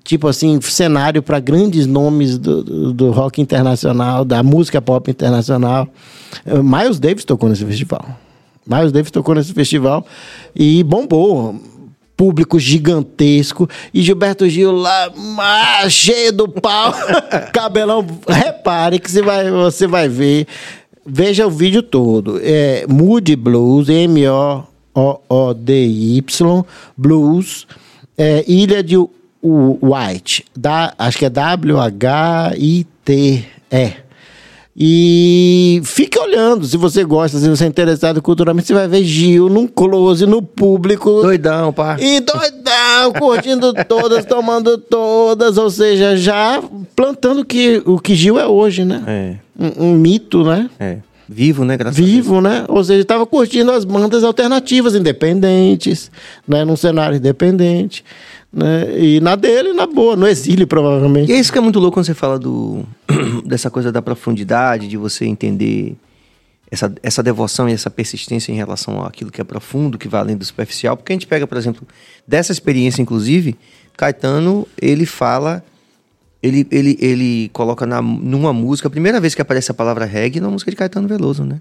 tipo 0.03 0.29
assim, 0.29 0.61
cenário 0.61 1.23
para 1.23 1.41
grandes 1.41 1.87
nomes 1.87 2.39
do, 2.39 2.63
do, 2.63 2.93
do 2.93 3.11
rock 3.11 3.41
internacional, 3.41 4.25
da 4.25 4.43
música 4.43 4.81
pop 4.81 5.11
internacional. 5.11 5.89
Miles 6.45 6.99
Davis 6.99 7.25
tocou 7.25 7.49
nesse 7.49 7.65
festival. 7.65 7.84
Miles 8.67 8.93
Davis 8.93 9.11
tocou 9.11 9.35
nesse 9.35 9.53
festival 9.53 10.07
e 10.55 10.83
bombou. 10.83 11.61
Público 12.17 12.61
gigantesco. 12.61 13.69
E 13.93 14.01
Gilberto 14.01 14.49
Gil 14.49 14.71
lá, 14.71 15.11
ah, 15.39 15.89
cheio 15.91 16.33
do 16.33 16.49
pau. 16.49 16.95
Cabelão. 17.53 18.07
Repare 18.29 19.01
que 19.01 19.11
você 19.11 19.21
vai, 19.21 19.51
você 19.51 19.89
vai 19.89 20.09
ver. 20.09 20.47
Veja 21.05 21.45
o 21.47 21.51
vídeo 21.51 21.83
todo. 21.83 22.41
É 22.43 22.87
Moody 22.89 23.35
Blues, 23.35 23.89
M-O-O-D-Y, 23.89 24.25
Blues, 26.97 27.67
é, 28.17 28.45
Ilha 28.47 28.81
de 28.83 28.97
White. 28.97 30.47
Da, 30.57 30.95
acho 30.97 31.19
que 31.19 31.27
é 31.27 31.31
W-H-I-T-E. 31.31 32.85
E 34.77 35.81
fique 35.85 36.19
olhando, 36.19 36.67
se 36.67 36.77
você 36.77 37.05
gosta, 37.05 37.39
se 37.39 37.49
você 37.49 37.65
é 37.65 37.69
interessado 37.69 38.21
culturalmente, 38.21 38.67
você 38.67 38.75
vai 38.75 38.89
ver 38.89 39.05
Gil 39.05 39.49
num 39.49 39.69
close, 39.69 40.27
no 40.27 40.43
público. 40.43 41.23
Doidão, 41.23 41.73
pá. 41.73 41.97
E 42.01 42.19
doidão, 42.19 43.13
curtindo 43.17 43.73
todas, 43.87 44.25
tomando 44.25 44.77
todas, 44.77 45.59
ou 45.59 45.71
seja, 45.71 46.17
já 46.17 46.61
plantando 46.97 47.45
que, 47.45 47.83
o 47.87 48.01
que 48.01 48.17
Gil 48.17 48.37
é 48.39 48.47
hoje, 48.47 48.85
né? 48.85 49.03
É, 49.07 49.35
Um, 49.57 49.91
um 49.91 49.95
mito, 49.95 50.43
né? 50.45 50.69
é. 50.81 50.99
Vivo, 51.27 51.65
né? 51.65 51.77
Graças 51.77 51.99
a 51.99 52.03
Vivo, 52.05 52.41
né? 52.41 52.67
Ou 52.69 52.85
seja, 52.85 53.01
estava 53.01 53.25
curtindo 53.25 53.73
as 53.73 53.85
bandas 53.85 54.23
alternativas, 54.23 54.95
independentes, 54.95 56.11
né? 56.47 56.65
Num 56.67 56.77
cenário 56.77 57.17
independente, 57.17 58.05
né? 58.55 58.99
E 58.99 59.21
na 59.21 59.35
dele, 59.35 59.73
na 59.73 59.87
boa, 59.87 60.15
no 60.15 60.27
exílio, 60.27 60.67
provavelmente. 60.67 61.31
E 61.31 61.35
é 61.35 61.39
isso 61.39 61.53
que 61.53 61.59
é 61.59 61.61
muito 61.61 61.81
louco 61.81 61.95
quando 61.95 62.07
você 62.07 62.15
fala 62.15 62.39
do, 62.39 62.85
dessa 63.45 63.69
coisa 63.69 63.91
da 63.91 64.01
profundidade, 64.01 64.87
de 64.87 64.97
você 64.97 65.25
entender 65.25 65.97
essa, 66.71 66.95
essa 67.03 67.23
devoção 67.23 67.69
e 67.69 67.73
essa 67.73 67.91
persistência 67.91 68.53
em 68.53 68.55
relação 68.55 69.05
àquilo 69.05 69.31
que 69.31 69.41
é 69.41 69.45
profundo, 69.45 69.99
que 69.99 70.07
vai 70.07 70.21
além 70.21 70.37
do 70.37 70.45
superficial. 70.45 70.97
Porque 70.97 71.13
a 71.13 71.15
gente 71.15 71.27
pega, 71.27 71.47
por 71.47 71.59
exemplo, 71.59 71.87
dessa 72.27 72.53
experiência, 72.53 73.03
inclusive, 73.03 73.57
Caetano, 73.97 74.69
ele 74.81 75.05
fala, 75.05 75.65
ele, 76.41 76.67
ele, 76.71 76.97
ele 77.01 77.51
coloca 77.53 77.85
na, 77.85 78.01
numa 78.01 78.53
música, 78.53 78.87
a 78.87 78.91
primeira 78.91 79.21
vez 79.21 79.35
que 79.35 79.43
aparece 79.43 79.71
a 79.73 79.75
palavra 79.75 80.05
reggae, 80.05 80.41
na 80.41 80.49
música 80.49 80.71
de 80.71 80.77
Caetano 80.77 81.09
Veloso, 81.09 81.45
né? 81.45 81.61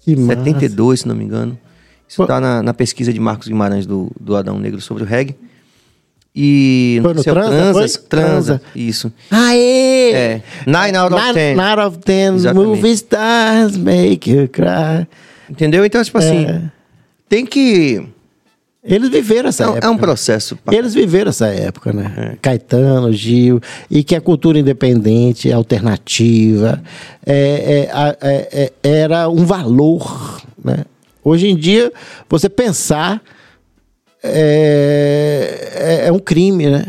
Que 0.00 0.16
massa. 0.16 0.44
72, 0.44 1.00
se 1.00 1.08
não 1.08 1.14
me 1.14 1.24
engano. 1.24 1.58
Isso 2.08 2.22
está 2.22 2.40
na, 2.40 2.62
na 2.62 2.74
pesquisa 2.74 3.12
de 3.12 3.20
Marcos 3.20 3.46
Guimarães 3.46 3.86
do, 3.86 4.10
do 4.18 4.34
Adão 4.34 4.58
Negro 4.58 4.80
sobre 4.80 5.02
o 5.02 5.06
reggae. 5.06 5.36
E 6.34 7.00
no 7.02 7.22
sei, 7.22 7.32
Transa, 7.32 7.50
transa, 7.72 7.98
transa, 8.08 8.62
isso. 8.76 9.12
Aê! 9.30 10.12
É. 10.12 10.42
Nine 10.66 10.96
out 10.96 11.12
of 11.14 11.22
Nine- 11.22 11.34
ten. 11.34 11.56
Nine 11.56 11.80
of 11.86 11.98
ten 11.98 12.34
Exatamente. 12.36 12.66
movie 12.68 12.92
stars 12.92 13.76
make 13.76 14.30
you 14.30 14.48
cry. 14.48 15.06
Entendeu? 15.50 15.84
Então, 15.84 16.02
tipo 16.04 16.18
assim, 16.18 16.44
É. 16.46 16.62
tem 17.28 17.44
que. 17.44 18.06
Eles 18.84 19.08
viveram 19.08 19.48
essa 19.48 19.64
É, 19.64 19.66
um- 19.66 19.70
época. 19.72 19.86
é 19.86 19.90
um 19.90 19.98
processo. 19.98 20.56
Eles 20.70 20.94
viveram 20.94 21.30
essa 21.30 21.48
época, 21.48 21.92
né? 21.92 22.36
Caetano, 22.40 23.12
Gil, 23.12 23.60
e 23.90 24.04
que 24.04 24.14
a 24.14 24.20
cultura 24.20 24.58
independente, 24.58 25.52
alternativa, 25.52 26.80
é, 27.26 27.88
é, 27.92 28.16
é, 28.20 28.72
é, 28.82 28.88
era 29.00 29.28
um 29.28 29.44
valor, 29.44 30.40
né? 30.64 30.84
Hoje 31.24 31.48
em 31.48 31.56
dia, 31.56 31.92
você 32.30 32.48
pensar 32.48 33.20
é, 34.28 35.72
é, 35.74 36.08
é 36.08 36.12
um 36.12 36.18
crime, 36.18 36.68
né? 36.68 36.84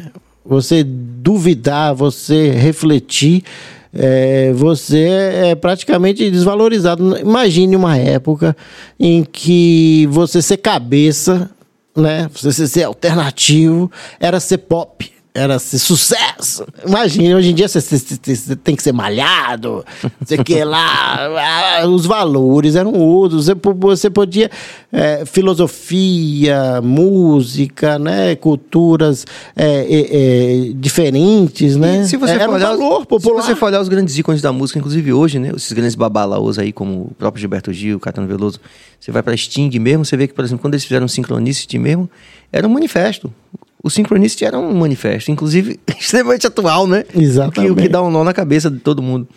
Você 0.46 0.84
duvidar, 0.84 1.94
você 1.94 2.50
refletir, 2.50 3.44
é, 3.94 4.52
você 4.54 5.08
é 5.52 5.56
praticamente 5.56 6.30
desvalorizado. 6.30 7.18
Imagine 7.18 7.76
uma 7.76 7.98
época 7.98 8.56
em 9.00 9.24
que 9.24 10.08
você 10.12 10.42
ser 10.42 10.58
cabeça, 10.58 11.50
né? 11.96 12.30
Você 12.34 12.68
ser 12.68 12.84
alternativo, 12.84 13.92
era 14.20 14.40
ser 14.40 14.60
pop. 14.60 15.19
Era 15.32 15.60
ser 15.60 15.78
sucesso. 15.78 16.66
Imagina, 16.86 17.36
hoje 17.38 17.52
em 17.52 17.54
dia 17.54 17.68
você, 17.68 17.80
você- 17.80 18.56
tem 18.56 18.76
que 18.76 18.82
ser 18.82 18.92
malhado, 18.92 19.86
sei 20.26 20.40
o 20.40 20.44
que 20.44 20.64
lá. 20.64 21.28
ah, 21.82 21.88
Os 21.88 22.06
valores 22.06 22.76
eram 22.76 22.94
outros. 22.94 23.46
Você, 23.46 23.54
você 23.80 24.10
podia. 24.10 24.50
é, 24.92 25.24
filosofia, 25.26 26.82
música, 26.82 28.00
né? 28.00 28.36
Culturas 28.36 29.26
é, 29.56 29.66
é, 29.66 30.70
é, 30.70 30.72
diferentes, 30.74 31.76
né? 31.76 32.02
E 32.02 32.08
se 32.08 32.18
você, 32.18 32.34
era 32.34 32.46
for 32.46 32.52
um 32.52 32.56
olhar, 32.56 32.70
valor 32.76 33.02
se 33.02 33.08
popular. 33.08 33.44
você 33.44 33.56
for 33.56 33.68
olhar 33.68 33.82
os 33.82 33.88
grandes 33.88 34.18
ícones 34.18 34.42
da 34.42 34.52
música, 34.52 34.80
inclusive 34.80 35.14
hoje, 35.14 35.38
né? 35.38 35.52
Esses 35.56 35.72
grandes 35.74 35.96
babalaos 35.96 36.58
aí, 36.58 36.72
como 36.72 37.02
o 37.04 37.12
próprio 37.18 37.40
Gilberto 37.40 37.72
Gil, 37.72 38.00
Caetano 38.00 38.28
Veloso. 38.28 38.60
Você 39.00 39.12
vai 39.12 39.22
pra 39.22 39.38
Sting 39.38 39.70
mesmo, 39.80 40.04
você 40.04 40.18
vê 40.18 40.28
que, 40.28 40.34
por 40.34 40.44
exemplo, 40.44 40.62
quando 40.62 40.74
eles 40.74 40.84
fizeram 40.84 41.08
Synchronicity 41.08 41.78
mesmo, 41.78 42.10
era 42.52 42.68
um 42.68 42.72
manifesto. 42.72 43.32
O 43.82 43.90
Synchronicity 43.90 44.44
era 44.46 44.58
um 44.60 44.74
manifesto, 44.74 45.32
inclusive 45.32 45.80
extremamente 46.00 46.46
atual, 46.46 46.86
né? 46.86 47.06
Exatamente. 47.16 47.72
O 47.72 47.76
que, 47.76 47.82
o 47.82 47.84
que 47.84 47.90
dá 47.90 48.02
um 48.04 48.12
nó 48.12 48.24
na 48.24 48.34
cabeça 48.34 48.70
de 48.70 48.80
todo 48.80 49.02
mundo. 49.02 49.28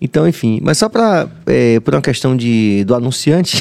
Então, 0.00 0.28
enfim, 0.28 0.60
mas 0.62 0.78
só 0.78 0.88
pra, 0.88 1.26
é, 1.46 1.80
por 1.80 1.92
uma 1.94 2.00
questão 2.00 2.36
de, 2.36 2.84
do 2.84 2.94
anunciante, 2.94 3.60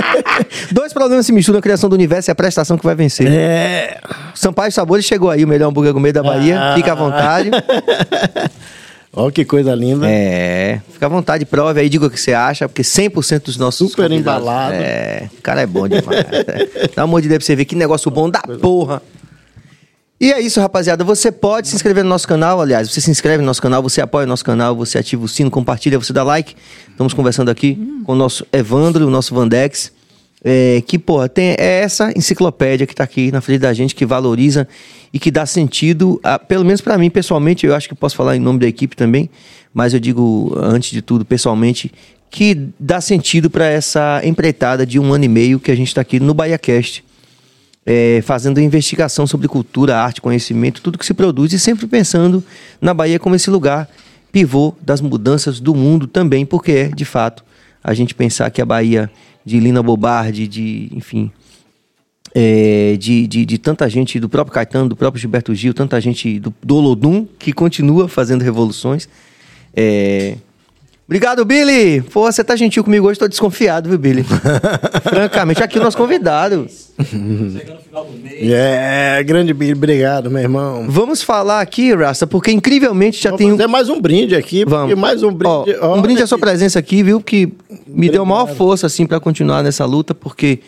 dois 0.72 0.94
problemas 0.94 1.26
se 1.26 1.32
misturam, 1.32 1.58
a 1.58 1.62
criação 1.62 1.90
do 1.90 1.92
universo 1.94 2.30
e 2.30 2.32
a 2.32 2.34
prestação 2.34 2.78
que 2.78 2.84
vai 2.86 2.94
vencer. 2.94 3.26
É. 3.30 4.00
Sampaio 4.34 4.72
Sabores 4.72 5.04
chegou 5.04 5.28
aí, 5.30 5.44
o 5.44 5.48
melhor 5.48 5.68
hambúrguer 5.68 5.92
gourmet 5.92 6.10
da 6.12 6.22
Bahia, 6.22 6.58
Ah. 6.58 6.74
fica 6.74 6.92
à 6.92 6.94
vontade. 6.94 7.50
Olha 9.12 9.32
que 9.32 9.44
coisa 9.44 9.74
linda. 9.74 10.06
É, 10.08 10.80
fica 10.92 11.06
à 11.06 11.08
vontade, 11.08 11.44
prove 11.44 11.80
aí, 11.80 11.88
diga 11.88 12.06
o 12.06 12.10
que 12.10 12.20
você 12.20 12.32
acha, 12.32 12.68
porque 12.68 12.82
100% 12.82 13.44
dos 13.44 13.56
nossos 13.56 13.90
Super 13.90 14.10
embalado. 14.12 14.74
É, 14.74 15.28
o 15.38 15.42
cara 15.42 15.62
é 15.62 15.66
bom 15.66 15.88
demais. 15.88 16.24
Dá 16.94 17.02
amor 17.02 17.20
de 17.20 17.28
Deus 17.28 17.38
pra 17.38 17.46
você 17.46 17.56
ver 17.56 17.64
que 17.64 17.74
negócio 17.74 18.10
bom 18.10 18.30
da 18.30 18.40
porra. 18.40 19.02
E 20.20 20.32
é 20.32 20.40
isso, 20.40 20.60
rapaziada. 20.60 21.04
Você 21.04 21.30
pode 21.30 21.68
se 21.68 21.76
inscrever 21.76 22.02
no 22.02 22.10
nosso 22.10 22.26
canal, 22.26 22.60
aliás, 22.60 22.90
você 22.90 23.00
se 23.00 23.10
inscreve 23.10 23.38
no 23.38 23.46
nosso 23.46 23.62
canal, 23.62 23.80
você 23.82 24.00
apoia 24.00 24.24
o 24.24 24.28
nosso 24.28 24.44
canal, 24.44 24.74
você 24.74 24.98
ativa 24.98 25.24
o 25.24 25.28
sino, 25.28 25.50
compartilha, 25.50 25.96
você 25.98 26.12
dá 26.12 26.24
like. 26.24 26.56
Estamos 26.90 27.14
conversando 27.14 27.50
aqui 27.50 27.78
com 28.04 28.12
o 28.12 28.16
nosso 28.16 28.44
Evandro, 28.52 29.06
o 29.06 29.10
nosso 29.10 29.32
Vandex. 29.34 29.92
É, 30.44 30.82
que, 30.86 30.98
porra, 30.98 31.28
tem 31.28 31.56
é 31.58 31.80
essa 31.80 32.12
enciclopédia 32.16 32.86
que 32.86 32.94
tá 32.94 33.02
aqui 33.04 33.30
na 33.32 33.40
frente 33.40 33.60
da 33.60 33.72
gente, 33.72 33.94
que 33.94 34.06
valoriza 34.06 34.68
e 35.12 35.18
que 35.18 35.30
dá 35.32 35.44
sentido, 35.44 36.20
a- 36.22 36.38
pelo 36.38 36.64
menos 36.64 36.80
pra 36.80 36.96
mim, 36.96 37.10
pessoalmente, 37.10 37.66
eu 37.66 37.74
acho 37.74 37.88
que 37.88 37.94
posso 37.94 38.14
falar 38.14 38.36
em 38.36 38.40
nome 38.40 38.60
da 38.60 38.66
equipe 38.68 38.94
também, 38.96 39.28
mas 39.74 39.94
eu 39.94 40.00
digo, 40.00 40.54
antes 40.56 40.90
de 40.92 41.02
tudo, 41.02 41.24
pessoalmente, 41.24 41.90
que 42.30 42.68
dá 42.78 43.00
sentido 43.00 43.50
pra 43.50 43.66
essa 43.66 44.20
empreitada 44.22 44.86
de 44.86 44.98
um 45.00 45.12
ano 45.12 45.24
e 45.24 45.28
meio 45.28 45.58
que 45.58 45.72
a 45.72 45.76
gente 45.76 45.92
tá 45.92 46.02
aqui 46.02 46.20
no 46.20 46.32
BahiaCast 46.34 47.02
é, 47.90 48.20
fazendo 48.20 48.60
investigação 48.60 49.26
sobre 49.26 49.48
cultura, 49.48 49.96
arte, 49.96 50.20
conhecimento, 50.20 50.82
tudo 50.82 50.98
que 50.98 51.06
se 51.06 51.14
produz 51.14 51.54
e 51.54 51.58
sempre 51.58 51.86
pensando 51.86 52.44
na 52.82 52.92
Bahia 52.92 53.18
como 53.18 53.34
esse 53.34 53.48
lugar 53.48 53.88
pivô 54.30 54.74
das 54.78 55.00
mudanças 55.00 55.58
do 55.58 55.74
mundo 55.74 56.06
também, 56.06 56.44
porque 56.44 56.72
é, 56.72 56.88
de 56.88 57.06
fato, 57.06 57.42
a 57.82 57.94
gente 57.94 58.14
pensar 58.14 58.50
que 58.50 58.60
a 58.60 58.66
Bahia 58.66 59.10
de 59.42 59.58
Lina 59.58 59.82
Bobardi, 59.82 60.46
de, 60.46 60.90
enfim, 60.92 61.32
é, 62.34 62.94
de, 62.98 63.26
de, 63.26 63.46
de 63.46 63.56
tanta 63.56 63.88
gente, 63.88 64.20
do 64.20 64.28
próprio 64.28 64.52
Caetano, 64.52 64.86
do 64.86 64.94
próprio 64.94 65.18
Gilberto 65.18 65.54
Gil, 65.54 65.72
tanta 65.72 65.98
gente 65.98 66.38
do, 66.38 66.52
do 66.62 66.76
Olodum, 66.76 67.26
que 67.38 67.54
continua 67.54 68.06
fazendo 68.06 68.42
revoluções. 68.42 69.08
É, 69.74 70.36
Obrigado, 71.08 71.42
Billy! 71.42 72.02
Pô, 72.02 72.30
você 72.30 72.44
tá 72.44 72.54
gentil 72.54 72.84
comigo 72.84 73.08
hoje, 73.08 73.18
tô 73.18 73.26
desconfiado, 73.26 73.88
viu, 73.88 73.98
Billy? 73.98 74.26
Francamente, 75.02 75.62
aqui 75.62 75.78
o 75.78 75.82
nosso 75.82 75.96
convidado. 75.96 76.66
É, 78.38 79.22
grande 79.24 79.54
Billy, 79.54 79.72
obrigado, 79.72 80.30
meu 80.30 80.42
irmão. 80.42 80.84
Vamos 80.86 81.22
falar 81.22 81.62
aqui, 81.62 81.94
Rasta, 81.94 82.26
porque 82.26 82.50
incrivelmente 82.50 83.22
já 83.22 83.30
Vamos 83.30 83.38
tem 83.38 83.48
um. 83.50 83.56
fazer 83.56 83.68
mais 83.68 83.88
um 83.88 83.98
brinde 83.98 84.36
aqui, 84.36 84.66
Vamos. 84.66 84.94
mais 84.98 85.22
um 85.22 85.32
brinde. 85.32 85.78
Ó, 85.80 85.96
um 85.96 86.02
brinde 86.02 86.22
à 86.22 86.26
sua 86.26 86.38
presença 86.38 86.78
aqui, 86.78 87.02
viu? 87.02 87.22
Que 87.22 87.50
me 87.86 88.10
deu 88.10 88.26
maior 88.26 88.46
força, 88.46 88.86
assim, 88.86 89.06
para 89.06 89.18
continuar 89.18 89.62
nessa 89.62 89.86
luta, 89.86 90.14
porque 90.14 90.58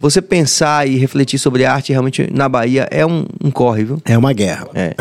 você 0.00 0.22
pensar 0.22 0.88
e 0.88 0.96
refletir 0.96 1.38
sobre 1.38 1.64
arte 1.64 1.90
realmente 1.92 2.28
na 2.32 2.48
Bahia 2.48 2.86
é 2.90 3.04
um, 3.04 3.24
um 3.42 3.50
corre, 3.50 3.84
viu? 3.84 4.02
É 4.04 4.16
uma 4.16 4.32
guerra. 4.32 4.68
É. 4.74 4.94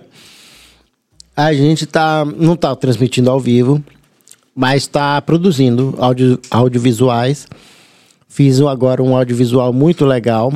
a 1.35 1.52
gente 1.53 1.85
tá, 1.85 2.26
não 2.26 2.53
está 2.53 2.76
transmitindo 2.76 3.31
ao 3.31 3.40
vivo, 3.40 3.81
mas 4.53 4.84
está 4.84 5.22
produzindo 5.22 5.95
audio, 5.98 6.38
audiovisuais. 6.52 7.48
Fiz 8.27 8.60
agora 8.61 9.02
um 9.02 9.15
audiovisual 9.15 9.72
muito 9.72 10.03
legal 10.06 10.52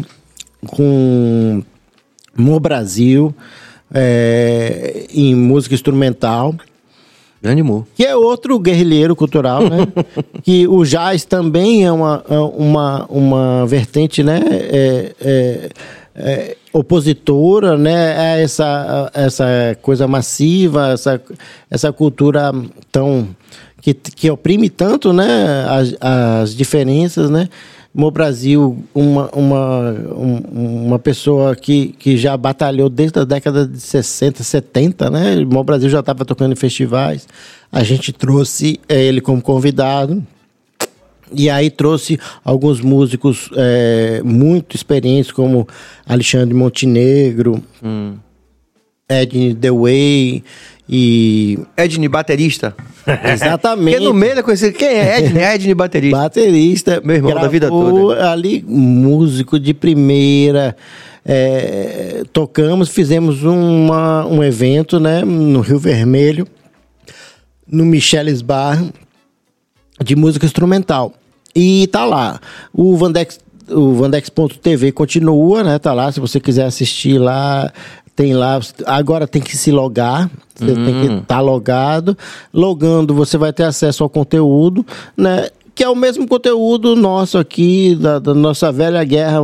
com 0.66 1.64
no 2.36 2.60
Brasil 2.60 3.34
é, 3.94 5.06
em 5.10 5.34
música 5.36 5.74
instrumental. 5.74 6.54
Grande 7.42 7.62
humor. 7.62 7.86
Que 7.96 8.06
é 8.06 8.16
outro 8.16 8.58
guerrilheiro 8.60 9.16
cultural, 9.16 9.62
né? 9.64 9.88
que 10.44 10.68
o 10.68 10.84
jazz 10.84 11.24
também 11.24 11.86
é 11.86 11.92
uma, 11.92 12.24
é 12.30 12.40
uma, 12.40 13.06
uma 13.06 13.66
vertente, 13.68 14.24
né? 14.24 14.42
É, 14.50 15.16
é, 15.22 15.70
é, 16.16 16.58
opositora, 16.74 17.78
né? 17.78 18.18
A 18.18 18.40
essa, 18.40 19.12
a 19.14 19.22
essa 19.22 19.46
coisa 19.82 20.08
massiva, 20.08 20.90
essa, 20.90 21.22
essa 21.70 21.94
cultura 21.94 22.52
tão 22.92 23.28
que, 23.82 23.94
que 23.94 24.30
oprime 24.30 24.70
tanto, 24.70 25.14
né, 25.14 25.66
as, 25.70 25.96
as 26.02 26.56
diferenças, 26.56 27.30
né? 27.30 27.48
Mo 28.00 28.12
Brasil, 28.12 28.78
uma, 28.94 29.28
uma, 29.36 29.90
um- 30.16 30.86
uma 30.86 31.00
pessoa 31.00 31.56
que, 31.56 31.88
que 31.98 32.16
já 32.16 32.38
batalhou 32.38 32.90
desde 32.90 33.18
a 33.20 33.24
década 33.24 33.68
de 33.68 33.80
60, 33.80 34.44
70, 34.44 35.10
né? 35.10 35.44
Mo 35.44 35.64
Brasil 35.64 35.90
já 35.90 36.02
estava 36.02 36.24
tocando 36.24 36.52
em 36.52 36.56
festivais. 36.56 37.28
A 37.72 37.84
gente 37.84 38.14
trouxe 38.14 38.80
eh, 38.88 39.06
ele 39.06 39.20
como 39.20 39.42
convidado. 39.42 40.24
E 41.34 41.50
aí 41.50 41.72
trouxe 41.72 42.20
alguns 42.46 42.80
músicos 42.82 43.50
eh, 43.58 44.22
muito 44.24 44.76
experientes, 44.76 45.32
como 45.32 45.68
Alexandre 46.06 46.54
Montenegro, 46.54 47.62
Ed 49.10 49.56
The 49.56 49.72
Way 49.72 50.44
e... 50.90 51.60
Edney, 51.76 52.08
baterista. 52.08 52.76
Exatamente. 53.24 53.98
Porque 53.98 54.06
no 54.06 54.14
meio 54.14 54.40
é 54.40 54.42
conhecido. 54.42 54.78
Quem 54.78 54.88
é 54.88 55.20
Edney? 55.20 55.44
Edney, 55.44 55.74
baterista. 55.74 56.18
Baterista. 56.18 57.02
Meu 57.04 57.16
irmão 57.18 57.36
da 57.36 57.48
vida 57.48 57.68
toda. 57.68 58.32
Ali, 58.32 58.64
músico 58.68 59.60
de 59.60 59.74
primeira. 59.74 60.76
É, 61.30 62.24
tocamos, 62.32 62.88
fizemos 62.88 63.44
uma, 63.44 64.26
um 64.26 64.42
evento, 64.42 64.98
né? 64.98 65.26
No 65.26 65.60
Rio 65.60 65.78
Vermelho, 65.78 66.48
no 67.68 67.86
Micheles 67.86 68.42
Bar, 68.42 68.82
de 70.02 70.16
música 70.16 70.46
instrumental. 70.46 71.14
E 71.54 71.88
tá 71.88 72.06
lá. 72.06 72.40
O 72.72 72.96
Vandex, 72.96 73.42
o 73.70 73.94
Vandex.tv 73.96 74.94
continua, 74.94 75.64
né? 75.64 75.78
Tá 75.78 75.94
lá. 75.94 76.10
Se 76.14 76.22
você 76.22 76.40
quiser 76.40 76.66
assistir 76.66 77.18
lá, 77.18 77.74
tem 78.18 78.34
lá. 78.34 78.60
Agora 78.88 79.28
tem 79.28 79.42
que 79.42 79.56
se 79.56 79.72
logar. 79.72 80.30
Você 80.56 80.74
tem 80.74 81.02
que 81.02 81.14
estar 81.22 81.40
logado. 81.40 82.18
Logando, 82.52 83.14
você 83.14 83.38
vai 83.38 83.54
ter 83.54 83.64
acesso 83.64 84.04
ao 84.04 84.10
conteúdo, 84.10 84.84
né? 85.16 85.50
Que 85.78 85.84
é 85.84 85.90
o 85.90 85.96
mesmo 85.96 86.28
conteúdo 86.28 86.96
nosso 86.96 87.38
aqui, 87.38 87.94
da, 87.94 88.18
da 88.18 88.34
nossa 88.34 88.72
velha 88.72 89.04
guerra 89.04 89.40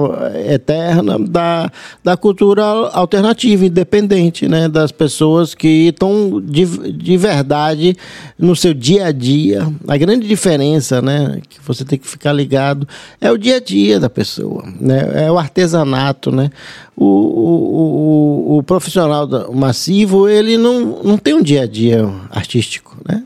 eterna, 0.50 1.20
da, 1.20 1.72
da 2.04 2.18
cultura 2.18 2.64
alternativa, 2.64 3.68
independente, 3.68 4.48
né? 4.48 4.68
Das 4.68 4.92
pessoas 4.92 5.54
que 5.54 5.90
estão 5.90 6.42
de, 6.42 6.66
de 6.92 7.18
verdade 7.18 7.96
no 8.36 8.56
seu 8.56 8.74
dia 8.74 9.06
a 9.06 9.12
dia. 9.12 9.72
A 9.88 9.96
grande 9.96 10.28
diferença, 10.28 11.04
né? 11.04 11.40
Que 11.48 11.60
você 11.64 11.86
tem 11.86 12.00
que 12.00 12.08
ficar 12.08 12.34
ligado 12.34 12.88
é 13.22 13.32
o 13.32 13.38
dia 13.38 13.58
a 13.58 13.60
dia 13.60 14.00
da 14.00 14.10
pessoa, 14.10 14.64
né? 14.82 15.26
É 15.26 15.32
o 15.32 15.38
artesanato, 15.38 16.32
né? 16.32 16.50
O, 16.98 17.06
o, 17.06 18.56
o, 18.56 18.58
o 18.58 18.64
profissional 18.64 19.30
massivo, 19.54 20.28
ele 20.28 20.58
não, 20.58 21.04
não 21.04 21.16
tem 21.16 21.36
um 21.36 21.44
dia 21.44 21.62
a 21.62 21.68
dia 21.68 22.12
artístico, 22.32 22.98
né? 23.08 23.22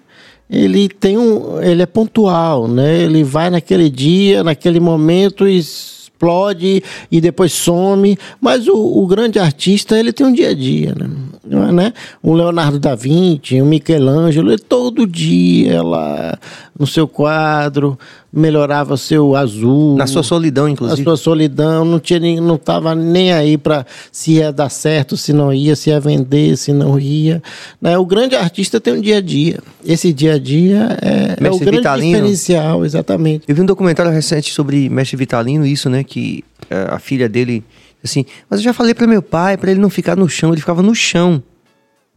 Ele 0.49 0.88
tem 0.88 1.18
um 1.18 1.61
ele 1.61 1.82
é 1.82 1.86
pontual 1.86 2.68
né? 2.68 3.02
Ele 3.02 3.24
vai 3.24 3.49
naquele 3.49 3.90
dia 3.90 4.44
naquele 4.44 4.80
momento 4.80 5.48
e 5.48 5.57
explode 5.57 6.84
e 7.11 7.22
depois 7.22 7.53
some. 7.53 8.18
Mas 8.41 8.68
o, 8.68 8.76
o 8.76 9.06
grande 9.06 9.38
artista 9.38 9.99
ele 9.99 10.11
tem 10.11 10.26
um 10.26 10.34
dia 10.34 10.49
a 10.49 10.53
dia 10.53 10.95
né? 10.95 11.10
É, 11.49 11.72
né? 11.72 11.94
Um 12.24 12.34
Leonardo 12.34 12.80
da 12.80 12.95
Vinci 12.95 13.61
um 13.61 13.65
Michelangelo 13.65 14.52
ele 14.52 14.61
todo 14.61 15.07
dia 15.07 15.82
lá 15.84 16.38
no 16.78 16.88
seu 16.88 17.07
quadro 17.07 17.98
melhorava 18.38 18.96
seu 18.96 19.36
azul 19.36 19.98
Na 19.98 20.06
sua 20.06 20.22
solidão, 20.22 20.66
a 20.66 20.70
inclusive. 20.70 21.04
sua 21.04 21.18
solidão, 21.18 21.84
não 21.84 22.00
tinha 22.00 22.20
nem, 22.20 22.40
não 22.40 22.58
tava 22.58 22.94
nem 22.94 23.34
aí 23.34 23.58
para 23.58 23.86
se 24.12 24.34
ia 24.34 24.52
dar 24.52 24.70
certo, 24.70 25.18
se 25.18 25.34
não 25.34 25.52
ia, 25.52 25.76
se 25.76 25.90
ia 25.90 26.00
vender, 26.00 26.56
se 26.56 26.72
não 26.72 27.00
ia. 27.00 27.42
Né? 27.82 27.98
O 27.98 28.06
grande 28.06 28.36
artista 28.36 28.80
tem 28.80 28.94
um 28.94 29.02
dia 29.02 29.18
a 29.18 29.22
dia. 29.22 29.60
Esse 29.84 30.14
dia 30.14 30.36
a 30.36 30.40
dia 30.40 30.98
é, 31.02 31.46
é 31.46 31.52
o 31.52 31.58
grande 31.58 31.78
Vitalino. 31.78 32.12
diferencial, 32.14 32.86
exatamente. 32.86 33.44
Eu 33.48 33.56
vi 33.56 33.62
um 33.62 33.66
documentário 33.66 34.12
recente 34.12 34.54
sobre 34.54 34.88
Mestre 34.90 35.18
Vitalino, 35.18 35.66
isso, 35.66 35.90
né? 35.90 36.04
Que 36.04 36.44
eh, 36.70 36.88
a 36.90 37.00
filha 37.00 37.28
dele, 37.28 37.64
assim, 38.04 38.24
mas 38.50 38.60
eu 38.60 38.64
já 38.66 38.74
falei 38.74 38.94
para 38.94 39.08
meu 39.08 39.22
pai, 39.22 39.58
para 39.58 39.72
ele 39.72 39.80
não 39.80 39.90
ficar 39.90 40.16
no 40.16 40.30
chão, 40.30 40.52
ele 40.52 40.60
ficava 40.60 40.84
no 40.84 40.94
chão, 40.94 41.42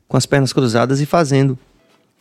com 0.06 0.16
as 0.16 0.26
pernas 0.26 0.52
cruzadas 0.52 1.00
e 1.00 1.06
fazendo. 1.06 1.58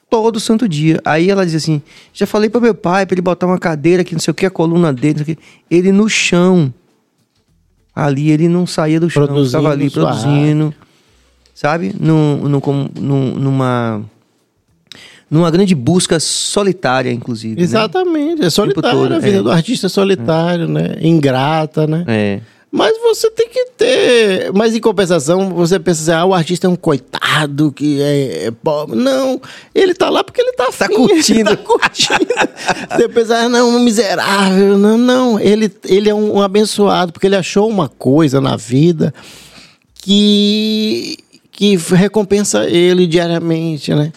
Todo 0.10 0.40
santo 0.40 0.68
dia. 0.68 1.00
Aí 1.06 1.30
ela 1.30 1.46
diz 1.46 1.54
assim: 1.56 1.82
já 2.14 2.26
falei 2.26 2.50
para 2.50 2.60
meu 2.62 2.74
pai, 2.74 3.06
para 3.06 3.14
ele 3.14 3.22
botar 3.22 3.46
uma 3.46 3.60
cadeira 3.60 4.04
que 4.04 4.14
não 4.14 4.20
sei 4.20 4.32
o 4.32 4.36
que, 4.36 4.46
a 4.46 4.50
coluna 4.50 4.92
dele, 4.92 5.20
não 5.20 5.26
sei 5.26 5.34
o 5.34 5.38
que. 5.38 5.44
Ele 5.70 5.92
no 5.92 6.10
chão. 6.10 6.74
Ali 7.96 8.32
ele 8.32 8.48
não 8.48 8.66
saía 8.66 9.00
do 9.00 9.10
chão, 9.10 9.24
estava 9.44 9.72
ali 9.72 9.90
produzindo. 9.90 10.74
Sabe? 11.54 11.94
Num, 12.00 12.38
num, 12.48 12.60
como- 12.60 12.90
num- 13.00 13.36
numa. 13.36 14.02
Numa 15.30 15.52
grande 15.52 15.76
busca 15.76 16.20
solitária, 16.20 17.12
inclusive. 17.12 17.56
né? 17.58 17.62
Exatamente. 17.62 18.44
É 18.44 18.50
solitário. 18.50 18.98
todo, 19.00 19.14
a 19.14 19.20
vida 19.20 19.38
é. 19.38 19.42
do 19.44 19.52
artista 19.52 19.86
é 19.86 19.90
solitário, 19.90 20.68
né? 20.68 20.96
Ingrata, 21.02 21.86
né? 21.86 22.04
É. 22.08 22.42
Mas 22.72 22.96
você 23.02 23.32
tem 23.32 23.50
que 23.50 23.66
ter. 23.78 24.52
Mas 24.54 24.76
em 24.76 24.80
compensação, 24.80 25.50
você 25.50 25.80
pensa 25.80 26.02
assim: 26.02 26.12
ah, 26.12 26.26
o 26.26 26.34
artista 26.34 26.68
é 26.68 26.70
um 26.70 26.76
coitado 26.76 27.72
que 27.72 28.02
é, 28.02 28.46
é 28.46 28.52
pobre. 28.52 28.96
Não, 28.96 29.42
ele 29.74 29.94
tá 29.94 30.10
lá 30.10 30.24
porque 30.24 30.42
ele 30.42 30.54
tá 30.54 30.60
Tá 30.78 30.86
afim, 30.86 30.94
curtindo. 30.96 31.50
Ele 31.50 31.58
tá 31.58 31.58
curtindo. 31.58 32.28
você 32.92 33.10
pensa, 33.10 33.38
ah, 33.38 33.50
não, 33.50 33.70
um 33.70 33.80
miserável. 33.80 34.78
Não, 34.78 34.98
não. 34.98 35.40
Ele, 35.40 35.72
ele 35.86 36.10
é 36.10 36.14
um, 36.14 36.38
um 36.38 36.42
abençoado 36.42 37.12
porque 37.12 37.28
ele 37.28 37.36
achou 37.36 37.68
uma 37.70 37.90
coisa 37.90 38.40
na 38.42 38.56
vida 38.56 39.14
que, 39.96 41.18
que 41.52 41.76
recompensa 41.76 42.70
ele 42.70 43.08
diariamente, 43.08 43.94
né? 43.94 44.12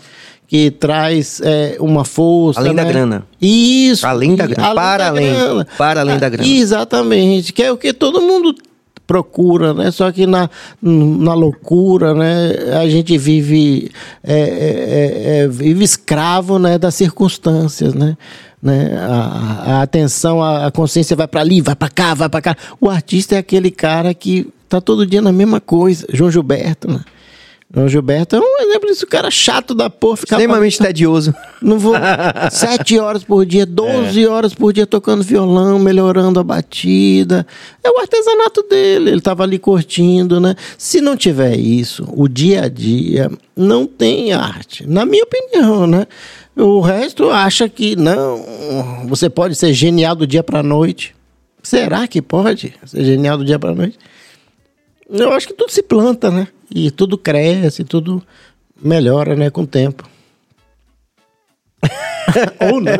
Que 0.52 0.70
traz 0.70 1.40
é, 1.42 1.78
uma 1.80 2.04
força. 2.04 2.60
Além 2.60 2.74
da 2.74 2.84
né? 2.84 2.92
grana. 2.92 3.26
Isso. 3.40 4.06
Além 4.06 4.36
da 4.36 4.46
grana. 4.46 4.74
Para 4.74 5.06
além. 5.06 5.34
Para 5.78 6.00
além 6.02 6.18
da 6.18 6.28
grana. 6.28 6.46
Exatamente. 6.46 7.54
Que 7.54 7.62
é 7.62 7.72
o 7.72 7.78
que 7.78 7.90
todo 7.94 8.20
mundo 8.20 8.54
procura, 9.06 9.72
né? 9.72 9.90
Só 9.90 10.12
que 10.12 10.26
na, 10.26 10.50
na 10.82 11.32
loucura, 11.32 12.12
né? 12.12 12.76
A 12.78 12.86
gente 12.86 13.16
vive, 13.16 13.90
é, 14.22 14.34
é, 14.34 14.40
é, 14.40 15.38
é, 15.38 15.48
vive 15.48 15.82
escravo 15.84 16.58
né? 16.58 16.76
das 16.76 16.96
circunstâncias, 16.96 17.94
né? 17.94 18.14
né? 18.62 18.94
A, 19.08 19.78
a 19.78 19.82
atenção, 19.82 20.42
a, 20.42 20.66
a 20.66 20.70
consciência 20.70 21.16
vai 21.16 21.26
para 21.26 21.40
ali, 21.40 21.62
vai 21.62 21.74
para 21.74 21.88
cá, 21.88 22.12
vai 22.12 22.28
para 22.28 22.42
cá. 22.42 22.56
O 22.78 22.90
artista 22.90 23.36
é 23.36 23.38
aquele 23.38 23.70
cara 23.70 24.12
que 24.12 24.46
tá 24.68 24.82
todo 24.82 25.06
dia 25.06 25.22
na 25.22 25.32
mesma 25.32 25.62
coisa. 25.62 26.06
João 26.12 26.30
Gilberto, 26.30 26.92
né? 26.92 27.00
João 27.74 27.88
Gilberto 27.88 28.36
é 28.36 28.38
um 28.38 28.60
exemplo 28.60 28.86
disso. 28.88 29.04
O 29.06 29.08
cara 29.08 29.30
chato 29.30 29.74
da 29.74 29.88
porra. 29.88 30.18
Fica 30.18 30.34
Extremamente 30.34 30.78
tedioso. 30.78 31.34
não 31.60 31.78
vou. 31.78 31.94
Sete 32.52 32.98
horas 32.98 33.24
por 33.24 33.46
dia, 33.46 33.64
12 33.64 34.26
horas 34.26 34.54
por 34.54 34.72
dia 34.74 34.86
tocando 34.86 35.22
violão, 35.24 35.78
melhorando 35.78 36.38
a 36.38 36.44
batida. 36.44 37.46
É 37.82 37.90
o 37.90 37.98
artesanato 37.98 38.62
dele. 38.64 39.10
Ele 39.10 39.18
estava 39.18 39.42
ali 39.42 39.58
curtindo, 39.58 40.38
né? 40.38 40.54
Se 40.76 41.00
não 41.00 41.16
tiver 41.16 41.56
isso, 41.56 42.06
o 42.12 42.28
dia 42.28 42.64
a 42.64 42.68
dia 42.68 43.30
não 43.56 43.86
tem 43.86 44.34
arte. 44.34 44.86
Na 44.86 45.06
minha 45.06 45.24
opinião, 45.24 45.86
né? 45.86 46.06
O 46.54 46.80
resto 46.80 47.30
acha 47.30 47.68
que 47.70 47.96
não. 47.96 49.06
Você 49.06 49.30
pode 49.30 49.54
ser 49.54 49.72
genial 49.72 50.14
do 50.14 50.26
dia 50.26 50.42
para 50.42 50.62
noite. 50.62 51.14
Será 51.62 52.06
que 52.06 52.20
pode 52.20 52.74
ser 52.84 53.04
genial 53.04 53.38
do 53.38 53.44
dia 53.46 53.58
para 53.58 53.74
noite? 53.74 53.98
Eu 55.08 55.32
acho 55.32 55.46
que 55.46 55.54
tudo 55.54 55.70
se 55.70 55.82
planta, 55.82 56.30
né? 56.30 56.48
E 56.74 56.90
tudo 56.90 57.18
cresce, 57.18 57.84
tudo 57.84 58.22
melhora, 58.82 59.36
né? 59.36 59.50
Com 59.50 59.62
o 59.62 59.66
tempo. 59.66 60.08
Ou 62.72 62.80
não. 62.80 62.94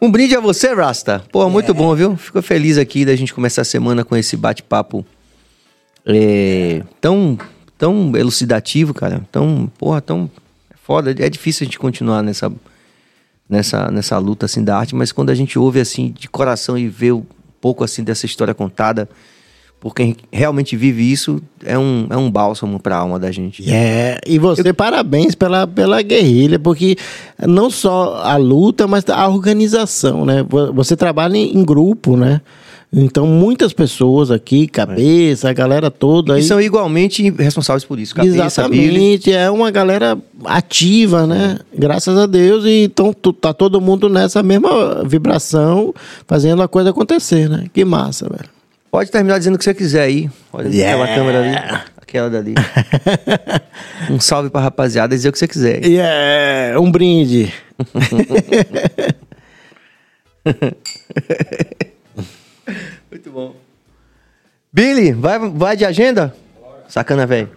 Um 0.00 0.10
brinde 0.10 0.34
a 0.34 0.40
você, 0.40 0.72
Rasta. 0.72 1.22
Pô, 1.30 1.48
muito 1.50 1.74
bom, 1.74 1.94
viu? 1.94 2.16
Fico 2.16 2.40
feliz 2.40 2.78
aqui 2.78 3.04
da 3.04 3.14
gente 3.14 3.34
começar 3.34 3.62
a 3.62 3.66
semana 3.66 4.02
com 4.02 4.16
esse 4.16 4.34
bate-papo 4.36 5.04
é, 6.06 6.82
tão, 6.98 7.36
tão 7.76 8.16
elucidativo, 8.16 8.94
cara. 8.94 9.20
Tão, 9.30 9.70
porra, 9.76 10.00
tão 10.00 10.30
foda. 10.82 11.10
É 11.10 11.28
difícil 11.28 11.64
a 11.64 11.66
gente 11.66 11.78
continuar 11.78 12.22
nessa, 12.22 12.50
nessa, 13.46 13.90
nessa 13.90 14.16
luta 14.16 14.46
assim 14.46 14.64
da 14.64 14.78
arte, 14.78 14.94
mas 14.94 15.12
quando 15.12 15.28
a 15.28 15.34
gente 15.34 15.58
ouve 15.58 15.78
assim 15.78 16.10
de 16.12 16.26
coração 16.28 16.78
e 16.78 16.88
vê 16.88 17.12
um 17.12 17.26
pouco 17.60 17.84
assim 17.84 18.02
dessa 18.02 18.24
história 18.24 18.54
contada 18.54 19.06
por 19.80 19.94
quem 19.94 20.14
realmente 20.30 20.76
vive 20.76 21.10
isso, 21.10 21.40
é 21.64 21.78
um, 21.78 22.06
é 22.10 22.16
um 22.16 22.30
bálsamo 22.30 22.78
pra 22.78 22.96
alma 22.98 23.18
da 23.18 23.32
gente. 23.32 23.64
É, 23.72 24.20
e 24.26 24.38
você, 24.38 24.72
parabéns 24.74 25.34
pela, 25.34 25.66
pela 25.66 26.02
guerrilha, 26.02 26.58
porque 26.58 26.96
não 27.48 27.70
só 27.70 28.20
a 28.22 28.36
luta, 28.36 28.86
mas 28.86 29.04
a 29.08 29.26
organização, 29.28 30.26
né? 30.26 30.44
Vo- 30.46 30.72
Você 30.74 30.94
trabalha 30.96 31.36
em, 31.36 31.56
em 31.56 31.64
grupo, 31.64 32.14
né? 32.16 32.42
Então, 32.92 33.24
muitas 33.24 33.72
pessoas 33.72 34.32
aqui, 34.32 34.66
cabeça, 34.66 35.48
a 35.48 35.52
galera 35.52 35.92
toda 35.92 36.32
E 36.32 36.36
aí. 36.38 36.42
são 36.42 36.60
igualmente 36.60 37.30
responsáveis 37.30 37.84
por 37.84 38.00
isso. 38.00 38.12
Cabeça, 38.14 38.68
Billy. 38.68 38.86
Exatamente, 39.14 39.32
é 39.32 39.48
uma 39.48 39.70
galera 39.70 40.18
ativa, 40.44 41.24
né? 41.26 41.58
Graças 41.72 42.18
a 42.18 42.26
Deus, 42.26 42.64
e 42.64 42.82
então 42.84 43.12
tá 43.14 43.54
todo 43.54 43.80
mundo 43.80 44.08
nessa 44.08 44.42
mesma 44.42 45.04
vibração, 45.06 45.94
fazendo 46.26 46.62
a 46.62 46.68
coisa 46.68 46.90
acontecer, 46.90 47.48
né? 47.48 47.66
Que 47.72 47.84
massa, 47.84 48.28
velho. 48.28 48.50
Pode 48.90 49.10
terminar 49.10 49.38
dizendo 49.38 49.54
o 49.54 49.58
que 49.58 49.64
você 49.64 49.74
quiser 49.74 50.02
aí. 50.02 50.28
Olha 50.52 50.68
Yeah. 50.68 51.02
aquela 51.02 51.16
câmera 51.16 51.38
ali. 51.40 51.54
Aquela 51.96 52.28
dali. 52.30 52.54
um 54.10 54.18
salve 54.18 54.50
pra 54.50 54.60
rapaziada, 54.60 55.14
dizer 55.14 55.28
o 55.28 55.32
que 55.32 55.38
você 55.38 55.46
quiser. 55.46 55.84
E 55.86 55.96
é 55.98 56.74
um 56.78 56.90
brinde. 56.90 57.52
Muito 63.10 63.30
bom. 63.30 63.56
Billy, 64.72 65.12
vai, 65.12 65.38
vai 65.38 65.76
de 65.76 65.84
agenda? 65.84 66.34
Sacana, 66.88 67.26
velho. 67.26 67.50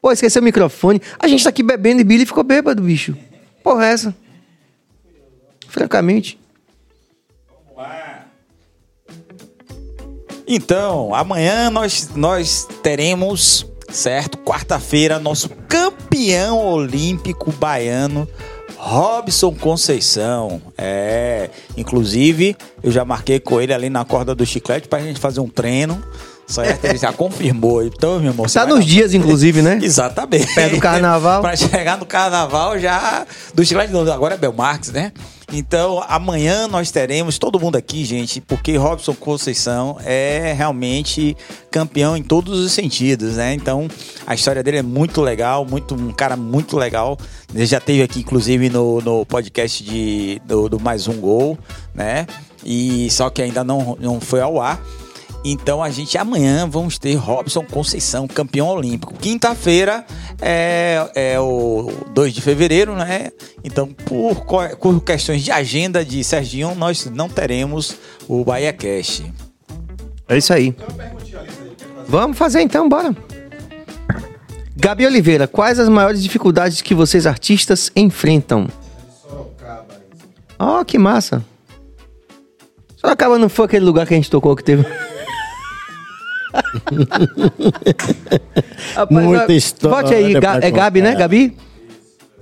Pô, 0.00 0.12
esqueceu 0.12 0.42
o 0.42 0.44
microfone. 0.44 1.00
A 1.18 1.26
gente 1.28 1.42
tá 1.42 1.50
aqui 1.50 1.62
bebendo 1.62 2.00
e 2.00 2.04
Billy 2.04 2.26
ficou 2.26 2.44
bêbado, 2.44 2.82
bicho. 2.82 3.16
Porra, 3.62 3.86
é 3.86 3.92
essa? 3.92 4.14
Francamente. 5.68 6.38
Então, 10.46 11.14
amanhã 11.14 11.70
nós, 11.70 12.10
nós 12.14 12.68
teremos, 12.82 13.66
certo? 13.90 14.36
Quarta-feira, 14.38 15.18
nosso 15.18 15.48
campeão 15.68 16.58
olímpico 16.58 17.50
baiano, 17.52 18.28
Robson 18.76 19.54
Conceição. 19.54 20.60
É, 20.76 21.48
inclusive, 21.76 22.56
eu 22.82 22.92
já 22.92 23.04
marquei 23.04 23.40
com 23.40 23.60
ele 23.60 23.72
ali 23.72 23.88
na 23.88 24.04
corda 24.04 24.34
do 24.34 24.44
chiclete 24.44 24.86
pra 24.88 25.00
gente 25.00 25.18
fazer 25.18 25.40
um 25.40 25.48
treino. 25.48 26.02
Certo? 26.46 26.84
Ele 26.84 26.98
já 26.98 27.10
confirmou. 27.10 27.82
Então, 27.82 28.20
meu 28.20 28.30
irmão. 28.30 28.44
Tá 28.44 28.60
vai 28.66 28.68
nos 28.74 28.80
na- 28.80 28.84
dias, 28.84 29.14
inclusive, 29.14 29.62
né? 29.62 29.78
Exatamente. 29.82 30.54
Perto 30.54 30.74
do 30.74 30.78
carnaval. 30.80 31.40
pra 31.40 31.56
chegar 31.56 31.96
no 31.96 32.04
carnaval 32.04 32.78
já. 32.78 33.26
Do 33.54 33.64
chiclete, 33.64 33.90
não, 33.90 34.00
agora 34.12 34.34
é 34.34 34.36
Belmarx, 34.36 34.92
né? 34.92 35.10
Então, 35.52 36.02
amanhã 36.08 36.66
nós 36.66 36.90
teremos 36.90 37.38
todo 37.38 37.60
mundo 37.60 37.76
aqui, 37.76 38.04
gente, 38.04 38.40
porque 38.40 38.76
Robson 38.76 39.14
Conceição 39.14 39.98
é 40.04 40.52
realmente 40.52 41.36
campeão 41.70 42.16
em 42.16 42.22
todos 42.22 42.58
os 42.58 42.72
sentidos, 42.72 43.36
né? 43.36 43.54
Então, 43.54 43.88
a 44.26 44.34
história 44.34 44.62
dele 44.62 44.78
é 44.78 44.82
muito 44.82 45.20
legal, 45.20 45.64
muito 45.64 45.94
um 45.94 46.12
cara 46.12 46.36
muito 46.36 46.76
legal. 46.76 47.18
Ele 47.54 47.66
já 47.66 47.78
teve 47.78 48.02
aqui, 48.02 48.20
inclusive, 48.20 48.70
no, 48.70 49.00
no 49.00 49.26
podcast 49.26 49.84
de, 49.84 50.40
do, 50.46 50.68
do 50.68 50.80
Mais 50.80 51.06
Um 51.06 51.20
Gol, 51.20 51.58
né? 51.94 52.26
E 52.64 53.10
só 53.10 53.28
que 53.28 53.42
ainda 53.42 53.62
não, 53.62 53.96
não 54.00 54.20
foi 54.20 54.40
ao 54.40 54.60
ar. 54.60 54.80
Então 55.44 55.82
a 55.82 55.90
gente 55.90 56.16
amanhã 56.16 56.66
vamos 56.66 56.96
ter 56.96 57.14
Robson 57.16 57.62
Conceição, 57.64 58.26
campeão 58.26 58.66
olímpico. 58.66 59.12
Quinta-feira 59.12 60.06
é, 60.40 61.10
é 61.14 61.38
o 61.38 61.92
2 62.14 62.32
de 62.32 62.40
fevereiro, 62.40 62.96
né? 62.96 63.30
Então, 63.62 63.88
por, 63.88 64.46
por 64.76 65.00
questões 65.02 65.44
de 65.44 65.50
agenda 65.50 66.02
de 66.02 66.24
Serginho, 66.24 66.74
nós 66.74 67.04
não 67.06 67.28
teremos 67.28 67.94
o 68.26 68.42
Bahia 68.42 68.72
Cash. 68.72 69.22
É 70.26 70.38
isso 70.38 70.54
aí. 70.54 70.74
Vamos 72.08 72.38
fazer 72.38 72.62
então, 72.62 72.88
bora. 72.88 73.14
Gabi 74.74 75.06
Oliveira, 75.06 75.46
quais 75.46 75.78
as 75.78 75.90
maiores 75.90 76.22
dificuldades 76.22 76.80
que 76.80 76.94
vocês 76.94 77.26
artistas 77.26 77.92
enfrentam? 77.94 78.66
Ó, 80.58 80.82
que 80.84 80.98
massa. 80.98 81.44
Sorocaba 82.96 83.38
não 83.38 83.50
foi 83.50 83.66
aquele 83.66 83.84
lugar 83.84 84.06
que 84.06 84.14
a 84.14 84.16
gente 84.16 84.30
tocou 84.30 84.56
que 84.56 84.64
teve. 84.64 84.84
Rapaz, 88.94 89.24
Muita 89.24 89.52
história 89.52 89.96
Volte 89.96 90.14
aí, 90.14 90.32
Ga- 90.34 90.58
pra 90.58 90.66
é 90.66 90.70
Gabi, 90.70 91.02
né. 91.02 91.14
Gabi? 91.14 91.56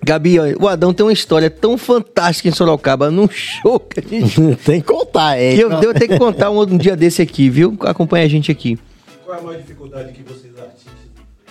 Gabi, 0.04 0.38
ó, 0.40 0.44
o 0.64 0.68
Adão 0.68 0.92
tem 0.92 1.06
uma 1.06 1.12
história 1.12 1.48
tão 1.48 1.78
fantástica 1.78 2.48
em 2.48 2.52
Sorocaba, 2.52 3.10
num 3.10 3.28
show 3.30 3.78
que 3.78 4.00
a 4.00 4.02
gente 4.02 4.40
Tem 4.64 4.80
que 4.80 4.86
contar, 4.86 5.36
é. 5.38 5.54
que 5.54 5.60
eu 5.60 5.70
devo 5.78 5.94
ter 5.94 6.08
que 6.08 6.18
contar 6.18 6.50
um, 6.50 6.60
um 6.60 6.76
dia 6.76 6.96
desse 6.96 7.22
aqui, 7.22 7.48
viu? 7.48 7.76
Acompanha 7.82 8.24
a 8.24 8.28
gente 8.28 8.50
aqui. 8.50 8.78
Qual 9.24 9.36
é 9.36 9.40
a 9.40 9.42
maior 9.42 9.58
dificuldade 9.60 10.12
que 10.12 10.22
vocês 10.22 10.52
artistas 10.58 10.92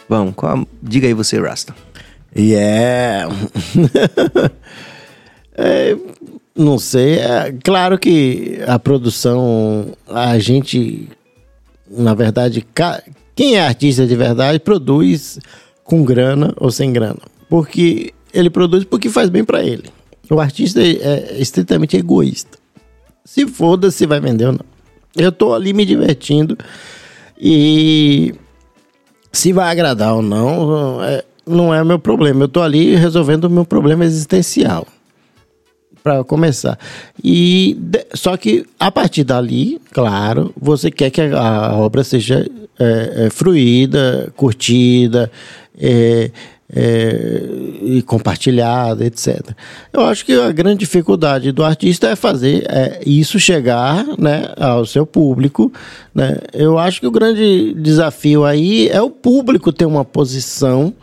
Vamos, 0.10 0.34
qual 0.36 0.58
a- 0.58 0.66
diga 0.84 1.08
aí 1.08 1.14
você, 1.14 1.40
Rasta. 1.40 1.74
E 2.36 2.54
é... 2.56 3.26
É, 5.54 5.96
Não 6.56 6.80
sei, 6.80 7.20
é 7.20 7.54
claro 7.64 8.00
que 8.00 8.60
a 8.66 8.80
produção, 8.80 9.94
a 10.08 10.40
gente, 10.40 11.08
na 11.92 12.14
verdade, 12.14 12.66
quem 13.36 13.56
é 13.56 13.62
artista 13.66 14.06
de 14.08 14.16
verdade 14.16 14.60
produz 14.60 15.40
com 15.84 16.04
grana 16.04 16.54
ou 16.58 16.72
sem 16.72 16.92
grana. 16.94 17.20
Porque 17.50 18.14
ele 18.34 18.50
produz 18.50 18.84
porque 18.86 19.10
faz 19.10 19.30
bem 19.30 19.44
pra 19.44 19.64
ele. 19.64 19.86
O 20.30 20.40
artista 20.40 20.82
é 20.82 21.36
estritamente 21.38 21.98
egoísta. 21.98 22.58
Se 23.26 23.46
foda 23.48 23.92
se 23.92 24.06
vai 24.06 24.20
vender 24.20 24.46
ou 24.46 24.54
não. 24.54 24.66
Eu 25.16 25.32
tô 25.32 25.54
ali 25.54 25.74
me 25.74 25.86
divertindo 25.86 26.58
e 27.40 28.34
se 29.32 29.52
vai 29.52 29.70
agradar 29.72 30.16
ou 30.16 30.22
não, 30.22 31.04
é- 31.04 31.24
não 31.46 31.74
é 31.74 31.84
meu 31.84 32.00
problema. 32.00 32.44
Eu 32.44 32.48
tô 32.48 32.62
ali 32.62 32.96
resolvendo 32.96 33.46
o 33.46 33.50
meu 33.50 33.66
problema 33.66 34.06
existencial. 34.06 34.88
Para 36.04 36.24
começar. 36.24 36.80
E 37.24 37.78
só 38.14 38.36
que 38.36 38.66
a 38.80 38.92
partir 38.92 39.24
dali, 39.24 39.80
claro, 39.92 40.52
você 40.60 40.90
quer 40.90 41.10
que 41.12 41.22
a, 41.22 41.40
a 41.40 41.76
obra 41.78 42.04
seja 42.04 42.50
é, 42.80 43.26
é, 43.26 43.30
fruída, 43.30 44.34
curtida, 44.36 45.32
é, 45.80 46.32
é, 46.74 47.42
e 47.82 48.02
compartilhada, 48.02 49.06
etc. 49.06 49.52
Eu 49.92 50.02
acho 50.02 50.26
que 50.26 50.34
a 50.34 50.52
grande 50.52 50.80
dificuldade 50.80 51.52
do 51.52 51.64
artista 51.64 52.08
é 52.08 52.16
fazer 52.16 52.66
é, 52.70 53.02
isso 53.06 53.40
chegar 53.40 54.06
né, 54.18 54.54
ao 54.58 54.86
seu 54.86 55.06
público. 55.06 55.72
Né? 56.14 56.38
Eu 56.54 56.78
acho 56.78 57.02
que 57.02 57.08
o 57.08 57.12
grande 57.12 57.74
desafio 57.74 58.46
aí 58.46 58.88
é 58.90 59.02
o 59.02 59.10
público 59.10 59.74
ter 59.74 59.86
uma 59.86 60.06
posição 60.06 60.94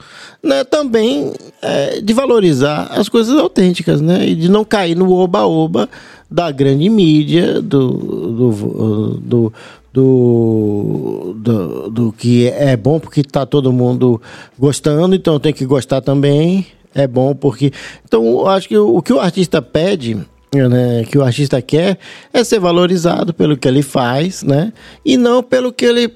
né, 0.42 0.64
também 0.64 1.32
é, 1.60 2.00
de 2.00 2.12
valorizar 2.12 2.88
as 2.92 3.08
coisas 3.08 3.36
autênticas, 3.36 4.00
né? 4.00 4.26
E 4.26 4.34
de 4.36 4.48
não 4.48 4.64
cair 4.64 4.96
no 4.96 5.10
oba-oba 5.12 5.88
da 6.30 6.50
grande 6.50 6.88
mídia, 6.88 7.60
do, 7.60 7.90
do, 7.90 9.20
do, 9.20 9.52
do, 9.98 11.34
do, 11.36 11.90
do 11.90 12.12
que 12.12 12.46
é 12.48 12.76
bom 12.76 13.00
porque 13.00 13.20
está 13.20 13.44
todo 13.44 13.72
mundo 13.72 14.20
gostando, 14.58 15.14
então 15.14 15.38
tem 15.40 15.52
que 15.52 15.66
gostar 15.66 16.00
também. 16.00 16.66
É 16.94 17.06
bom 17.06 17.34
porque. 17.34 17.72
Então, 18.04 18.46
acho 18.46 18.68
que 18.68 18.76
o, 18.76 18.96
o 18.96 19.02
que 19.02 19.12
o 19.12 19.20
artista 19.20 19.60
pede. 19.60 20.16
Né, 20.54 21.04
que 21.04 21.18
o 21.18 21.22
artista 21.22 21.60
quer 21.60 21.98
é 22.32 22.42
ser 22.42 22.58
valorizado 22.58 23.34
pelo 23.34 23.54
que 23.54 23.68
ele 23.68 23.82
faz, 23.82 24.42
né? 24.42 24.72
E 25.04 25.14
não 25.18 25.42
pelo 25.42 25.70
que 25.70 25.84
ele 25.84 26.10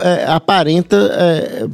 é, 0.00 0.24
aparenta 0.26 0.96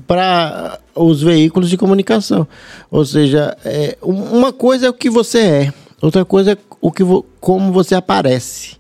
para 0.07 0.79
os 0.95 1.23
veículos 1.23 1.71
de 1.71 1.79
comunicação. 1.79 2.47
Ou 2.91 3.03
seja, 3.07 3.57
é, 3.65 3.97
um- 4.03 4.25
uma 4.39 4.53
coisa 4.53 4.89
é 4.89 4.91
o 4.91 4.93
que 4.93 5.09
você 5.09 5.39
é, 5.39 5.73
outra 6.03 6.23
coisa 6.23 6.53
é 6.53 6.57
o 6.83 6.93
que 6.93 7.03
como 7.41 7.73
você 7.73 7.95
aparece. 7.95 8.77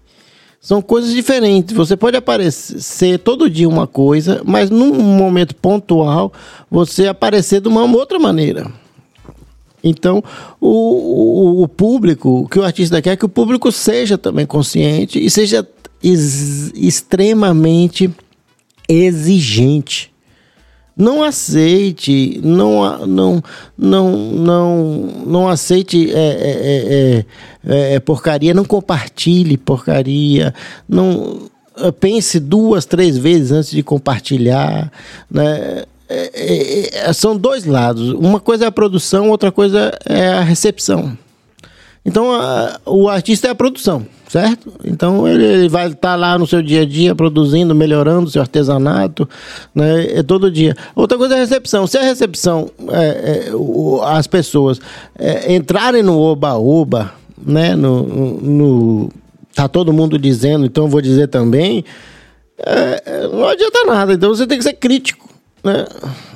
São 0.62 0.80
coisas 0.80 1.12
diferentes. 1.12 1.74
Você 1.74 1.96
pode 1.96 2.16
aparecer 2.16 3.18
todo 3.18 3.50
dia 3.50 3.68
uma 3.68 3.88
coisa, 3.88 4.42
mas 4.44 4.70
num 4.70 4.94
momento 4.94 5.56
pontual 5.56 6.32
você 6.70 7.08
aparecer 7.08 7.60
de 7.60 7.66
uma 7.66 7.82
outra 7.84 8.16
maneira. 8.16 8.70
Então, 9.82 10.22
o, 10.60 10.68
o, 10.68 11.62
o 11.64 11.68
público, 11.68 12.42
o 12.42 12.48
que 12.48 12.60
o 12.60 12.62
artista 12.62 13.02
quer 13.02 13.10
é 13.10 13.16
que 13.16 13.24
o 13.24 13.28
público 13.28 13.72
seja 13.72 14.16
também 14.16 14.46
consciente 14.46 15.18
e 15.18 15.28
seja 15.28 15.68
ex- 16.00 16.70
extremamente 16.76 18.08
exigente. 18.88 20.11
Não 21.02 21.20
aceite, 21.20 22.40
não, 22.44 23.04
não, 23.06 23.42
não, 23.76 24.16
não, 24.16 24.76
não 25.26 25.48
aceite 25.48 26.08
é, 26.12 26.14
é, 26.14 26.52
é, 26.54 27.24
é, 27.66 27.94
é, 27.94 28.00
porcaria, 28.00 28.54
não 28.54 28.64
compartilhe 28.64 29.56
porcaria, 29.56 30.54
não 30.88 31.50
eh, 31.76 31.90
pense 31.90 32.38
duas, 32.38 32.84
três 32.84 33.18
vezes 33.18 33.50
antes 33.50 33.70
de 33.72 33.82
compartilhar, 33.82 34.92
né? 35.28 35.82
É, 36.08 36.30
é, 36.34 37.08
é, 37.08 37.12
são 37.12 37.36
dois 37.36 37.64
lados. 37.64 38.10
Uma 38.12 38.38
coisa 38.38 38.66
é 38.66 38.68
a 38.68 38.72
produção, 38.72 39.28
outra 39.30 39.50
coisa 39.50 39.90
é 40.06 40.28
a 40.28 40.40
recepção. 40.42 41.18
Então, 42.04 42.30
a- 42.32 42.78
o 42.86 43.08
artista 43.08 43.48
é 43.48 43.50
a 43.50 43.54
produção, 43.56 44.06
certo? 44.32 44.72
Então, 44.82 45.28
ele, 45.28 45.68
vai 45.68 45.88
estar 45.88 46.16
lá 46.16 46.38
no 46.38 46.46
seu 46.46 46.62
dia 46.62 46.80
a 46.80 46.86
dia 46.86 47.14
produzindo, 47.14 47.74
melhorando 47.74 48.30
seu 48.30 48.40
artesanato, 48.40 49.28
né? 49.74 50.06
É 50.20 50.22
todo 50.22 50.50
dia. 50.50 50.74
Outra 50.96 51.18
coisa 51.18 51.34
é 51.34 51.36
a 51.36 51.40
recepção. 51.40 51.86
Se 51.86 51.98
a 51.98 52.02
recepção, 52.02 52.70
é, 52.88 53.48
é, 53.50 53.54
o- 53.54 54.00
as 54.02 54.26
pessoas 54.26 54.80
é, 55.18 55.54
entrarem 55.54 56.02
no 56.02 56.18
oba-oba, 56.18 57.12
né? 57.46 57.76
No, 57.76 58.02
no, 58.40 59.10
tá 59.54 59.68
todo 59.68 59.92
mundo 59.92 60.18
dizendo, 60.18 60.64
então 60.64 60.84
eu 60.84 60.90
vou 60.90 61.02
dizer 61.02 61.28
também, 61.28 61.84
é, 62.58 63.02
é, 63.04 63.28
não 63.28 63.46
adianta 63.46 63.84
nada. 63.84 64.14
Então, 64.14 64.30
você 64.30 64.46
tem 64.46 64.56
que 64.56 64.64
ser 64.64 64.72
crítico, 64.72 65.28
né? 65.62 65.84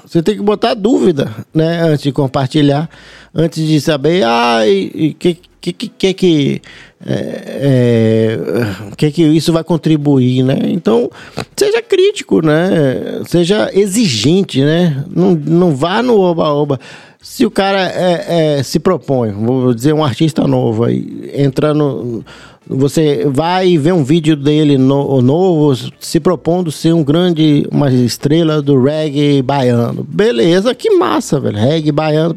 Você 0.05 0.23
tem 0.23 0.36
que 0.36 0.43
botar 0.43 0.74
dúvida, 0.74 1.35
né? 1.55 1.81
Antes 1.81 2.02
de 2.02 2.12
compartilhar, 2.12 2.90
antes 3.35 3.66
de 3.66 3.81
saber, 3.81 4.23
ah, 4.23 4.68
e 4.68 5.16
que, 5.18 5.39
que 5.72 5.88
que, 5.88 5.88
que, 5.88 6.14
que, 6.14 6.62
é, 7.06 8.38
é, 8.38 8.94
que 8.97 9.10
que 9.10 9.22
isso 9.22 9.52
vai 9.52 9.64
contribuir, 9.64 10.43
né? 10.43 10.59
Então, 10.64 11.10
seja 11.56 11.82
crítico, 11.82 12.44
né? 12.44 13.22
Seja 13.26 13.70
exigente, 13.72 14.62
né? 14.62 15.05
Não, 15.09 15.34
não 15.34 15.74
vá 15.74 16.02
no 16.02 16.18
oba-oba. 16.20 16.78
Se 17.20 17.44
o 17.44 17.51
cara 17.51 17.80
é, 17.80 18.59
é, 18.59 18.62
se 18.62 18.78
propõe, 18.78 19.32
vou 19.32 19.74
dizer, 19.74 19.93
um 19.93 20.05
artista 20.05 20.47
novo, 20.47 20.84
aí, 20.84 21.32
entrando. 21.34 22.24
Você 22.68 23.26
vai 23.26 23.68
e 23.68 23.78
vê 23.78 23.93
um 23.93 24.02
vídeo 24.02 24.34
dele 24.34 24.76
no, 24.76 25.22
novo, 25.22 25.72
se 26.01 26.18
propondo 26.18 26.72
ser 26.72 26.93
um 26.93 27.05
grande, 27.05 27.64
uma 27.70 27.93
estrela 27.93 28.60
do 28.60 28.82
reggae 28.82 29.40
baiano. 29.40 30.05
Beleza, 30.09 30.74
que 30.74 30.90
massa, 30.90 31.38
velho. 31.38 31.56
Reggae 31.56 31.93
baiano. 31.93 32.34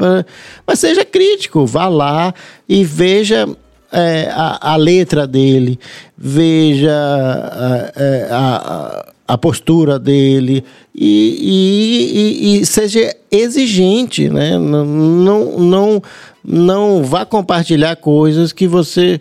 Mas 0.67 0.79
seja 0.79 1.03
crítico, 1.03 1.65
vá 1.65 1.87
lá 1.87 2.31
e 2.67 2.83
veja 2.83 3.47
é, 3.91 4.29
a, 4.31 4.73
a, 4.73 4.75
letra 4.75 5.25
dele, 5.25 5.79
veja 6.15 6.91
a, 6.93 7.91
é, 7.95 8.27
a, 8.29 9.05
a 9.27 9.37
postura 9.37 9.97
dele 9.97 10.63
e, 10.93 12.53
e, 12.53 12.59
e, 12.61 12.65
seja 12.65 13.15
exigente, 13.31 14.29
né? 14.29 14.59
Não, 14.59 15.59
não, 15.59 16.03
não 16.43 17.03
vá 17.03 17.25
compartilhar 17.25 17.95
coisas 17.95 18.53
que 18.53 18.67
você 18.67 19.19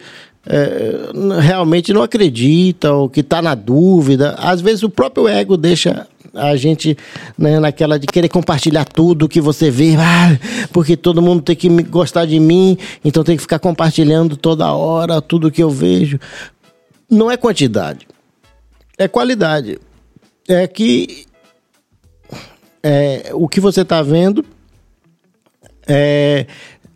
é, 0.49 1.41
realmente 1.41 1.93
não 1.93 2.03
acredita 2.03 2.93
ou 2.93 3.09
que 3.09 3.21
está 3.21 3.43
na 3.43 3.55
dúvida. 3.55 4.35
Às 4.39 4.61
vezes 4.63 4.83
o 4.83 4.89
próprio 4.89 5.29
ego 5.29 5.57
deixa 5.57 6.07
a 6.35 6.57
gente 6.57 6.97
né, 7.37 7.61
naquela 7.61 7.99
de 7.99 8.07
querer 8.07 8.29
compartilhar 8.29 8.85
tudo 8.85 9.29
que 9.29 9.41
você 9.41 9.71
vê, 9.71 9.95
ah, 9.97 10.39
porque 10.73 10.97
todo 10.97 11.23
mundo 11.23 11.43
tem 11.43 11.57
que 11.57 11.69
gostar 11.85 12.27
de 12.27 12.39
mim, 12.39 12.79
então 13.05 13.25
tem 13.25 13.37
que 13.37 13.43
ficar 13.43 13.59
compartilhando 13.59 14.37
toda 14.37 14.73
hora 14.73 15.21
tudo 15.21 15.51
que 15.51 15.63
eu 15.63 15.71
vejo. 15.71 16.19
Não 17.11 17.31
é 17.31 17.37
quantidade, 17.37 18.07
é 18.97 19.07
qualidade. 19.09 19.79
É 20.49 20.67
que 20.67 21.27
é, 22.83 23.31
o 23.35 23.47
que 23.49 23.61
você 23.61 23.83
está 23.83 24.01
vendo 24.03 24.45
é, 25.87 26.47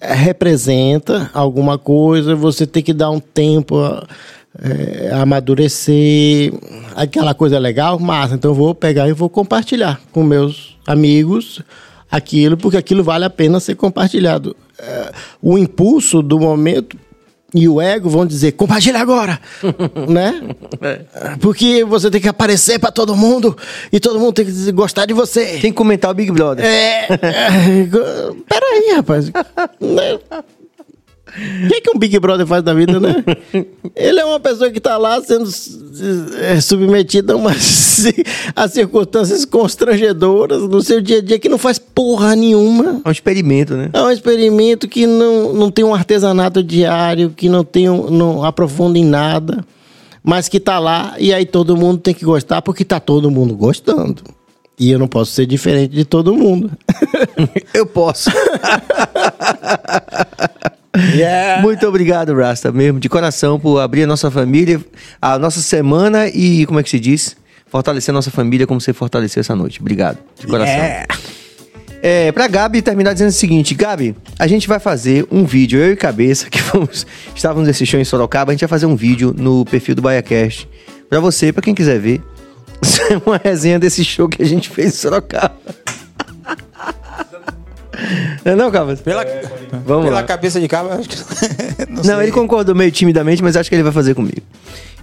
representa 0.02 1.30
alguma 1.32 1.78
coisa, 1.78 2.34
você 2.34 2.66
tem 2.66 2.82
que 2.82 2.92
dar 2.92 3.10
um 3.10 3.20
tempo 3.20 3.78
a, 3.78 4.06
é, 4.60 5.10
amadurecer, 5.14 6.52
aquela 6.94 7.34
coisa 7.34 7.58
legal, 7.58 7.98
massa. 7.98 8.34
Então 8.34 8.50
eu 8.50 8.54
vou 8.54 8.74
pegar 8.74 9.08
e 9.08 9.12
vou 9.12 9.28
compartilhar 9.28 10.00
com 10.12 10.22
meus 10.22 10.76
amigos 10.86 11.62
aquilo, 12.10 12.56
porque 12.56 12.76
aquilo 12.76 13.02
vale 13.02 13.24
a 13.24 13.30
pena 13.30 13.60
ser 13.60 13.76
compartilhado. 13.76 14.54
É, 14.78 15.12
o 15.40 15.56
impulso 15.56 16.20
do 16.20 16.38
momento 16.38 16.96
e 17.54 17.68
o 17.68 17.80
ego 17.80 18.08
vão 18.08 18.24
dizer, 18.24 18.52
compartilha 18.52 18.98
agora, 18.98 19.38
né? 20.08 20.42
É. 20.80 21.36
Porque 21.40 21.84
você 21.84 22.10
tem 22.10 22.20
que 22.20 22.28
aparecer 22.28 22.78
para 22.78 22.90
todo 22.90 23.14
mundo 23.14 23.56
e 23.92 24.00
todo 24.00 24.18
mundo 24.18 24.32
tem 24.32 24.46
que 24.46 24.72
gostar 24.72 25.06
de 25.06 25.12
você. 25.12 25.58
Tem 25.60 25.70
que 25.70 25.72
comentar 25.72 26.10
o 26.10 26.14
Big 26.14 26.30
Brother. 26.32 26.64
É. 26.64 27.06
é 27.10 27.18
peraí, 28.48 28.94
rapaz. 28.96 29.30
O 31.34 31.68
que, 31.68 31.80
que 31.80 31.90
um 31.90 31.98
Big 31.98 32.18
Brother 32.18 32.46
faz 32.46 32.62
da 32.62 32.74
vida, 32.74 33.00
né? 33.00 33.24
Ele 33.96 34.20
é 34.20 34.24
uma 34.24 34.38
pessoa 34.38 34.70
que 34.70 34.78
está 34.78 34.98
lá 34.98 35.20
sendo 35.22 35.48
é, 36.40 36.60
submetida 36.60 37.32
a, 37.32 37.36
umas, 37.36 38.04
a 38.54 38.68
circunstâncias 38.68 39.46
constrangedoras 39.46 40.62
no 40.62 40.82
seu 40.82 41.00
dia 41.00 41.18
a 41.18 41.22
dia 41.22 41.38
que 41.38 41.48
não 41.48 41.56
faz 41.56 41.78
porra 41.78 42.36
nenhuma. 42.36 43.00
É 43.02 43.09
um 43.09 43.12
experimento, 43.12 43.74
né? 43.74 43.88
É 43.92 44.02
um 44.02 44.10
experimento 44.10 44.86
que 44.86 45.06
não, 45.06 45.54
não 45.54 45.70
tem 45.70 45.84
um 45.84 45.94
artesanato 45.94 46.62
diário, 46.62 47.30
que 47.30 47.48
não, 47.48 47.64
tem 47.64 47.88
um, 47.88 48.10
não 48.10 48.44
aprofunda 48.44 48.98
em 48.98 49.04
nada, 49.04 49.64
mas 50.22 50.48
que 50.48 50.59
está 50.59 50.78
lá 50.78 51.14
e 51.18 51.32
aí 51.32 51.46
todo 51.46 51.76
mundo 51.76 51.98
tem 51.98 52.12
que 52.12 52.26
gostar 52.26 52.60
porque 52.60 52.82
está 52.82 53.00
todo 53.00 53.30
mundo 53.30 53.56
gostando. 53.56 54.22
E 54.78 54.90
eu 54.90 54.98
não 54.98 55.09
posso 55.09 55.32
ser 55.32 55.46
diferente 55.46 55.94
de 55.94 56.04
todo 56.04 56.34
mundo. 56.34 56.70
eu 57.72 57.86
posso. 57.86 58.30
Yeah. 60.97 61.62
Muito 61.62 61.86
obrigado, 61.86 62.35
Rasta, 62.35 62.70
mesmo, 62.70 63.01
de 63.01 63.09
coração, 63.09 63.59
por 63.59 63.78
abrir 63.78 64.02
a 64.02 64.06
nossa 64.06 64.31
família, 64.31 64.81
a 65.20 65.39
nossa 65.39 65.60
semana 65.60 66.28
e, 66.28 66.66
como 66.66 66.78
é 66.78 66.82
que 66.82 66.90
se 66.90 67.01
diz? 67.01 67.36
Fortalecer 67.66 68.12
a 68.12 68.14
nossa 68.14 68.31
família 68.31 68.66
como 68.66 68.81
você 68.81 68.93
fortaleceu 68.93 69.40
essa 69.40 69.56
noite. 69.56 69.81
Obrigado, 69.81 70.19
de 70.39 70.47
coração. 70.47 70.74
Yeah. 70.74 71.06
É, 72.02 72.32
pra 72.32 72.48
Gabi 72.48 72.82
terminar 72.82 73.12
dizendo 73.12 73.28
o 73.28 73.32
seguinte, 73.32 73.74
Gabi, 73.74 74.16
a 74.36 74.47
gente 74.48 74.66
vai 74.66 74.81
fazer 74.81 75.24
um 75.31 75.44
vídeo, 75.44 75.78
eu 75.78 75.93
e 75.93 75.97
Cabeça, 75.97 76.48
que 76.51 76.60
vamos, 76.60 77.06
estávamos 77.35 77.69
nesse 77.69 77.86
show 77.86 77.98
em 77.98 78.05
Sorocaba, 78.05 78.51
a 78.51 78.55
gente 78.55 78.62
vai 78.62 78.69
fazer 78.69 78.86
um 78.86 78.97
vídeo 78.97 79.32
no 79.39 79.64
perfil 79.64 79.94
do 79.94 80.02
BaiaCast 80.02 80.69
pra 81.09 81.20
você, 81.20 81.52
pra 81.52 81.62
quem 81.62 81.74
quiser 81.74 81.98
ver. 81.98 82.20
É 83.10 83.16
uma 83.27 83.36
resenha 83.36 83.78
desse 83.78 84.05
show 84.05 84.28
que 84.28 84.43
a 84.43 84.47
gente 84.47 84.69
fez 84.69 84.89
em 84.89 84.97
Sorocaba. 84.97 85.55
Não, 88.44 88.52
é 88.52 88.56
não 88.56 88.70
Cabas? 88.70 89.00
Pela, 89.00 89.22
é, 89.22 89.42
Vamos 89.84 90.04
pela 90.04 90.20
lá. 90.20 90.22
cabeça 90.22 90.60
de 90.60 90.68
Cabas, 90.68 91.00
acho 91.00 91.08
que. 91.08 91.16
não, 91.90 92.02
não 92.14 92.22
ele 92.22 92.32
concordou 92.32 92.74
meio 92.74 92.90
timidamente, 92.90 93.42
mas 93.42 93.56
acho 93.56 93.68
que 93.68 93.74
ele 93.74 93.82
vai 93.82 93.92
fazer 93.92 94.14
comigo. 94.14 94.42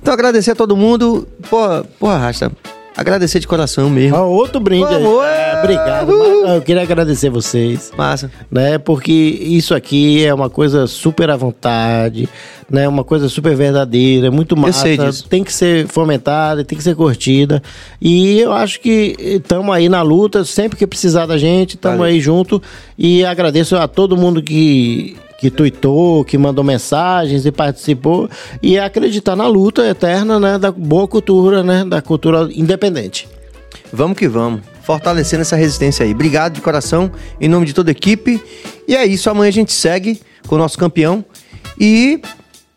Então, 0.01 0.13
agradecer 0.13 0.51
a 0.51 0.55
todo 0.55 0.75
mundo. 0.77 1.27
Porra, 1.49 1.83
porra, 1.99 2.17
Rasta. 2.17 2.51
Agradecer 2.99 3.39
de 3.39 3.47
coração 3.47 3.89
mesmo. 3.89 4.17
Ah, 4.17 4.25
outro 4.25 4.59
brinde 4.59 4.93
aí. 4.93 5.01
É, 5.01 5.57
obrigado. 5.57 6.11
Eu 6.11 6.61
queria 6.61 6.81
agradecer 6.81 7.29
vocês. 7.29 7.93
Massa. 7.97 8.29
Né, 8.51 8.77
porque 8.77 9.09
isso 9.13 9.73
aqui 9.73 10.25
é 10.25 10.33
uma 10.33 10.49
coisa 10.49 10.85
super 10.85 11.29
à 11.29 11.37
vontade, 11.37 12.27
né? 12.69 12.89
Uma 12.89 13.05
coisa 13.05 13.29
super 13.29 13.55
verdadeira, 13.55 14.29
muito 14.29 14.57
massa. 14.57 14.79
Eu 14.79 14.81
sei 14.81 14.97
disso. 14.97 15.29
Tem 15.29 15.45
que 15.45 15.53
ser 15.53 15.87
fomentada, 15.87 16.65
tem 16.65 16.77
que 16.77 16.83
ser 16.83 16.93
curtida. 16.93 17.63
E 18.01 18.41
eu 18.41 18.51
acho 18.51 18.81
que 18.81 19.15
estamos 19.17 19.73
aí 19.73 19.87
na 19.87 20.01
luta, 20.01 20.43
sempre 20.43 20.77
que 20.77 20.85
precisar 20.85 21.25
da 21.25 21.37
gente, 21.37 21.75
estamos 21.75 22.05
aí 22.05 22.19
junto. 22.19 22.61
E 22.97 23.23
agradeço 23.23 23.77
a 23.77 23.87
todo 23.87 24.17
mundo 24.17 24.43
que 24.43 25.15
que 25.39 25.49
tuitou, 25.49 26.25
que 26.25 26.37
mandou 26.37 26.63
mensagens 26.63 27.45
e 27.45 27.51
participou 27.51 28.29
e 28.61 28.77
acreditar 28.77 29.37
na 29.37 29.47
luta 29.47 29.87
eterna, 29.87 30.39
né, 30.39 30.59
da 30.59 30.69
boa 30.69 31.07
cultura, 31.07 31.63
né, 31.63 31.85
da 31.85 32.01
cultura 32.01 32.49
independente. 32.53 33.27
Vamos 33.91 34.17
que 34.17 34.27
vamos. 34.27 34.61
Fortalecendo 34.83 35.41
essa 35.41 35.55
resistência 35.55 36.03
aí. 36.03 36.11
Obrigado 36.11 36.53
de 36.53 36.61
coração, 36.61 37.11
em 37.39 37.47
nome 37.47 37.65
de 37.65 37.73
toda 37.73 37.89
a 37.89 37.93
equipe. 37.93 38.41
E 38.87 38.95
é 38.95 39.05
isso, 39.05 39.29
amanhã 39.29 39.47
a 39.47 39.53
gente 39.53 39.71
segue 39.71 40.19
com 40.45 40.55
o 40.55 40.57
nosso 40.57 40.77
campeão. 40.77 41.23
E 41.79 42.21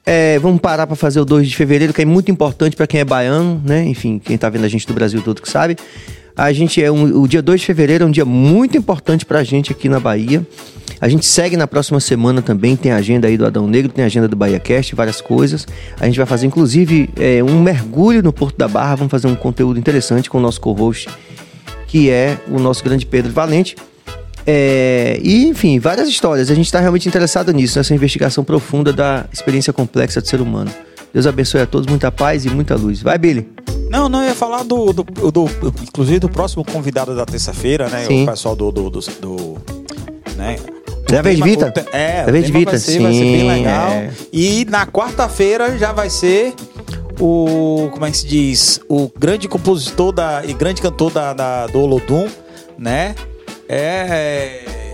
é, 0.06 0.38
vamos 0.38 0.60
parar 0.60 0.86
para 0.86 0.94
fazer 0.94 1.20
o 1.20 1.24
2 1.24 1.48
de 1.48 1.56
fevereiro, 1.56 1.92
que 1.92 2.02
é 2.02 2.04
muito 2.04 2.30
importante 2.30 2.76
para 2.76 2.86
quem 2.86 3.00
é 3.00 3.04
baiano, 3.04 3.60
né? 3.64 3.84
Enfim, 3.84 4.20
quem 4.22 4.38
tá 4.38 4.48
vendo 4.48 4.64
a 4.64 4.68
gente 4.68 4.86
do 4.86 4.94
Brasil 4.94 5.20
todo 5.22 5.42
que 5.42 5.50
sabe. 5.50 5.76
A 6.36 6.52
gente 6.52 6.82
é 6.82 6.90
um, 6.90 7.20
o 7.22 7.26
dia 7.26 7.42
2 7.42 7.60
de 7.60 7.66
fevereiro 7.66 8.04
é 8.04 8.06
um 8.06 8.10
dia 8.10 8.24
muito 8.24 8.76
importante 8.76 9.24
para 9.24 9.40
a 9.40 9.44
gente 9.44 9.72
aqui 9.72 9.88
na 9.88 9.98
Bahia. 9.98 10.46
A 11.02 11.08
gente 11.08 11.26
segue 11.26 11.56
na 11.56 11.66
próxima 11.66 11.98
semana 11.98 12.40
também, 12.40 12.76
tem 12.76 12.92
a 12.92 12.96
agenda 12.96 13.26
aí 13.26 13.36
do 13.36 13.44
Adão 13.44 13.66
Negro, 13.66 13.90
tem 13.90 14.04
a 14.04 14.06
agenda 14.06 14.28
do 14.28 14.36
Bahia 14.36 14.60
Cast, 14.60 14.94
várias 14.94 15.20
coisas. 15.20 15.66
A 15.98 16.06
gente 16.06 16.16
vai 16.16 16.26
fazer, 16.26 16.46
inclusive, 16.46 17.10
é, 17.18 17.42
um 17.42 17.60
mergulho 17.60 18.22
no 18.22 18.32
Porto 18.32 18.56
da 18.56 18.68
Barra, 18.68 18.94
vamos 18.94 19.10
fazer 19.10 19.26
um 19.26 19.34
conteúdo 19.34 19.80
interessante 19.80 20.30
com 20.30 20.38
o 20.38 20.40
nosso 20.40 20.60
co-host, 20.60 21.08
que 21.88 22.08
é 22.08 22.38
o 22.46 22.60
nosso 22.60 22.84
grande 22.84 23.04
Pedro 23.04 23.32
Valente. 23.32 23.74
É, 24.46 25.18
e, 25.24 25.48
enfim, 25.48 25.80
várias 25.80 26.08
histórias. 26.08 26.52
A 26.52 26.54
gente 26.54 26.66
está 26.66 26.78
realmente 26.78 27.08
interessado 27.08 27.52
nisso, 27.52 27.80
nessa 27.80 27.92
investigação 27.92 28.44
profunda 28.44 28.92
da 28.92 29.26
experiência 29.32 29.72
complexa 29.72 30.20
do 30.20 30.28
ser 30.28 30.40
humano. 30.40 30.70
Deus 31.12 31.26
abençoe 31.26 31.62
a 31.62 31.66
todos, 31.66 31.88
muita 31.88 32.12
paz 32.12 32.44
e 32.44 32.48
muita 32.48 32.76
luz. 32.76 33.02
Vai, 33.02 33.18
Billy. 33.18 33.48
Não, 33.90 34.08
não, 34.08 34.22
eu 34.22 34.28
ia 34.28 34.34
falar 34.36 34.62
do, 34.62 34.92
do, 34.92 35.02
do 35.02 35.46
inclusive 35.82 36.20
do 36.20 36.28
próximo 36.28 36.64
convidado 36.64 37.16
da 37.16 37.26
terça-feira, 37.26 37.88
né? 37.88 38.04
Sim. 38.06 38.22
O 38.22 38.26
pessoal 38.26 38.54
do, 38.54 38.70
do, 38.70 38.88
do, 38.88 39.00
do 39.00 39.56
né? 40.36 40.56
Da 41.12 41.20
vez 41.20 41.38
Vita? 41.38 41.72
É, 41.92 42.24
da 42.24 42.32
vez 42.32 42.48
Vita, 42.48 42.70
vai 42.70 42.80
ser, 42.80 42.92
sim. 42.92 43.02
Vai 43.02 43.12
ser 43.12 43.20
bem 43.20 43.46
legal. 43.46 43.90
É. 43.90 44.10
E 44.32 44.64
na 44.64 44.86
quarta-feira 44.86 45.76
já 45.76 45.92
vai 45.92 46.08
ser 46.08 46.54
o. 47.20 47.90
Como 47.92 48.06
é 48.06 48.10
que 48.10 48.16
se 48.16 48.26
diz? 48.26 48.80
O 48.88 49.10
grande 49.18 49.46
compositor 49.46 50.10
da, 50.10 50.42
e 50.42 50.54
grande 50.54 50.80
cantor 50.80 51.12
da, 51.12 51.34
da 51.34 51.66
do 51.66 51.80
Olodum, 51.80 52.26
né? 52.78 53.14
É. 53.68 54.91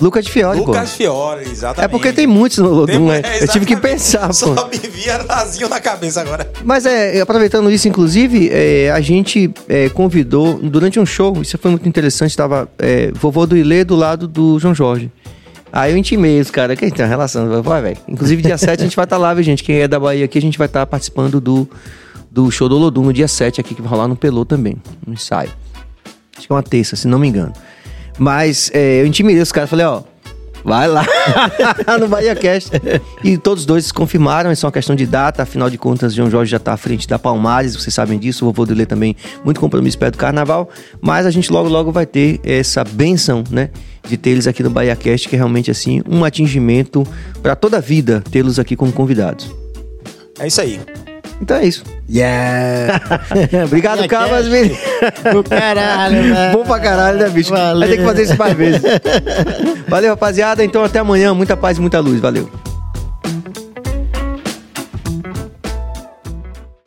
Lucas 0.00 0.26
Fiore, 0.26 0.58
Lucas 0.58 0.90
pô. 0.90 0.96
Fiore, 0.96 1.42
exatamente. 1.42 1.84
É 1.84 1.88
porque 1.88 2.12
tem 2.12 2.26
muitos 2.26 2.58
no 2.58 2.70
Lodum, 2.70 3.08
né? 3.08 3.20
É, 3.22 3.42
eu 3.42 3.48
tive 3.48 3.66
que 3.66 3.76
pensar, 3.76 4.28
pô. 4.28 4.32
Só 4.32 4.68
me 4.68 4.78
via 4.78 5.22
Nazinho 5.24 5.68
na 5.68 5.78
cabeça 5.78 6.20
agora. 6.20 6.50
Mas 6.64 6.86
é, 6.86 7.20
aproveitando 7.20 7.70
isso, 7.70 7.86
inclusive, 7.86 8.48
é, 8.50 8.90
a 8.90 9.00
gente 9.00 9.50
é, 9.68 9.88
convidou, 9.90 10.58
durante 10.58 10.98
um 10.98 11.04
show, 11.04 11.40
isso 11.42 11.58
foi 11.58 11.70
muito 11.70 11.88
interessante, 11.88 12.36
tava 12.36 12.68
é, 12.78 13.12
vovô 13.12 13.46
do 13.46 13.56
Ilê 13.56 13.84
do 13.84 13.94
lado 13.94 14.26
do 14.26 14.58
João 14.58 14.74
Jorge. 14.74 15.10
Aí 15.72 15.92
eu 15.92 15.96
intimei 15.96 16.40
os 16.40 16.50
caras, 16.50 16.76
que 16.78 16.90
tem 16.90 17.04
uma 17.04 17.08
relação, 17.08 17.62
vai, 17.62 17.82
velho. 17.82 17.96
Inclusive, 18.08 18.42
dia 18.42 18.58
7 18.58 18.80
a 18.80 18.84
gente 18.84 18.96
vai 18.96 19.04
estar 19.04 19.16
tá 19.16 19.22
lá, 19.22 19.32
viu, 19.32 19.42
gente? 19.44 19.62
Quem 19.62 19.76
é 19.80 19.86
da 19.86 20.00
Bahia 20.00 20.24
aqui, 20.24 20.38
a 20.38 20.42
gente 20.42 20.58
vai 20.58 20.66
estar 20.66 20.80
tá 20.80 20.86
participando 20.86 21.40
do, 21.40 21.68
do 22.30 22.50
show 22.50 22.68
do 22.68 22.76
Lodum 22.76 23.04
no 23.04 23.12
dia 23.12 23.28
7 23.28 23.60
aqui, 23.60 23.74
que 23.74 23.82
vai 23.82 23.90
rolar 23.90 24.08
no 24.08 24.16
Pelô 24.16 24.44
também, 24.44 24.76
no 25.06 25.12
ensaio. 25.12 25.50
Acho 26.36 26.46
que 26.46 26.52
é 26.52 26.56
uma 26.56 26.62
terça, 26.62 26.96
se 26.96 27.06
não 27.06 27.18
me 27.18 27.28
engano. 27.28 27.52
Mas 28.20 28.70
é, 28.74 29.00
eu 29.00 29.06
intimidei 29.06 29.40
os 29.40 29.50
caras, 29.50 29.70
falei, 29.70 29.86
ó, 29.86 30.02
Vai 30.62 30.86
lá 30.88 31.06
no 31.98 32.06
Bahia 32.06 32.34
Cast. 32.36 32.70
E 33.24 33.38
todos 33.38 33.64
dois 33.64 33.90
confirmaram, 33.90 34.50
é 34.50 34.54
só 34.54 34.66
uma 34.66 34.72
questão 34.72 34.94
de 34.94 35.06
data. 35.06 35.42
Afinal 35.42 35.70
de 35.70 35.78
contas, 35.78 36.12
João 36.12 36.30
Jorge 36.30 36.50
já 36.50 36.58
está 36.58 36.74
à 36.74 36.76
frente 36.76 37.08
da 37.08 37.18
Palmares, 37.18 37.74
vocês 37.74 37.94
sabem 37.94 38.18
disso. 38.18 38.44
O 38.44 38.48
vovô 38.48 38.66
do 38.66 38.74
Lê 38.74 38.84
também, 38.84 39.16
muito 39.42 39.58
compromisso 39.58 39.98
perto 39.98 40.16
do 40.16 40.18
carnaval. 40.18 40.68
Mas 41.00 41.24
a 41.24 41.30
gente 41.30 41.50
logo, 41.50 41.66
logo 41.68 41.90
vai 41.90 42.04
ter 42.04 42.40
essa 42.44 42.84
benção, 42.84 43.42
né? 43.50 43.70
De 44.06 44.20
eles 44.28 44.46
aqui 44.46 44.62
no 44.62 44.68
Bahia 44.68 44.94
Cast, 44.94 45.26
que 45.28 45.34
é 45.34 45.38
realmente 45.38 45.70
assim 45.70 46.02
um 46.06 46.24
atingimento 46.24 47.06
para 47.42 47.56
toda 47.56 47.78
a 47.78 47.80
vida 47.80 48.22
tê-los 48.30 48.58
aqui 48.58 48.76
como 48.76 48.92
convidados. 48.92 49.50
É 50.38 50.46
isso 50.46 50.60
aí. 50.60 50.78
Então 51.40 51.56
é 51.56 51.64
isso. 51.64 51.82
Yeah! 52.08 53.00
Obrigado, 53.64 54.06
Cabas. 54.06 54.46
Do 54.46 55.42
caralho, 55.48 56.22
né? 56.34 56.50
Bom 56.52 56.64
pra 56.64 56.78
caralho, 56.78 57.18
né, 57.18 57.28
bicho? 57.28 57.50
Valeu. 57.50 57.78
Vai 57.78 57.88
ter 57.88 57.96
que 57.96 58.04
fazer 58.04 58.22
isso 58.24 58.36
mais 58.36 58.56
vezes. 58.56 58.82
Valeu, 59.88 60.10
rapaziada. 60.10 60.62
Então 60.64 60.84
até 60.84 60.98
amanhã. 60.98 61.32
Muita 61.32 61.56
paz 61.56 61.78
e 61.78 61.80
muita 61.80 61.98
luz. 61.98 62.20
Valeu. 62.20 62.48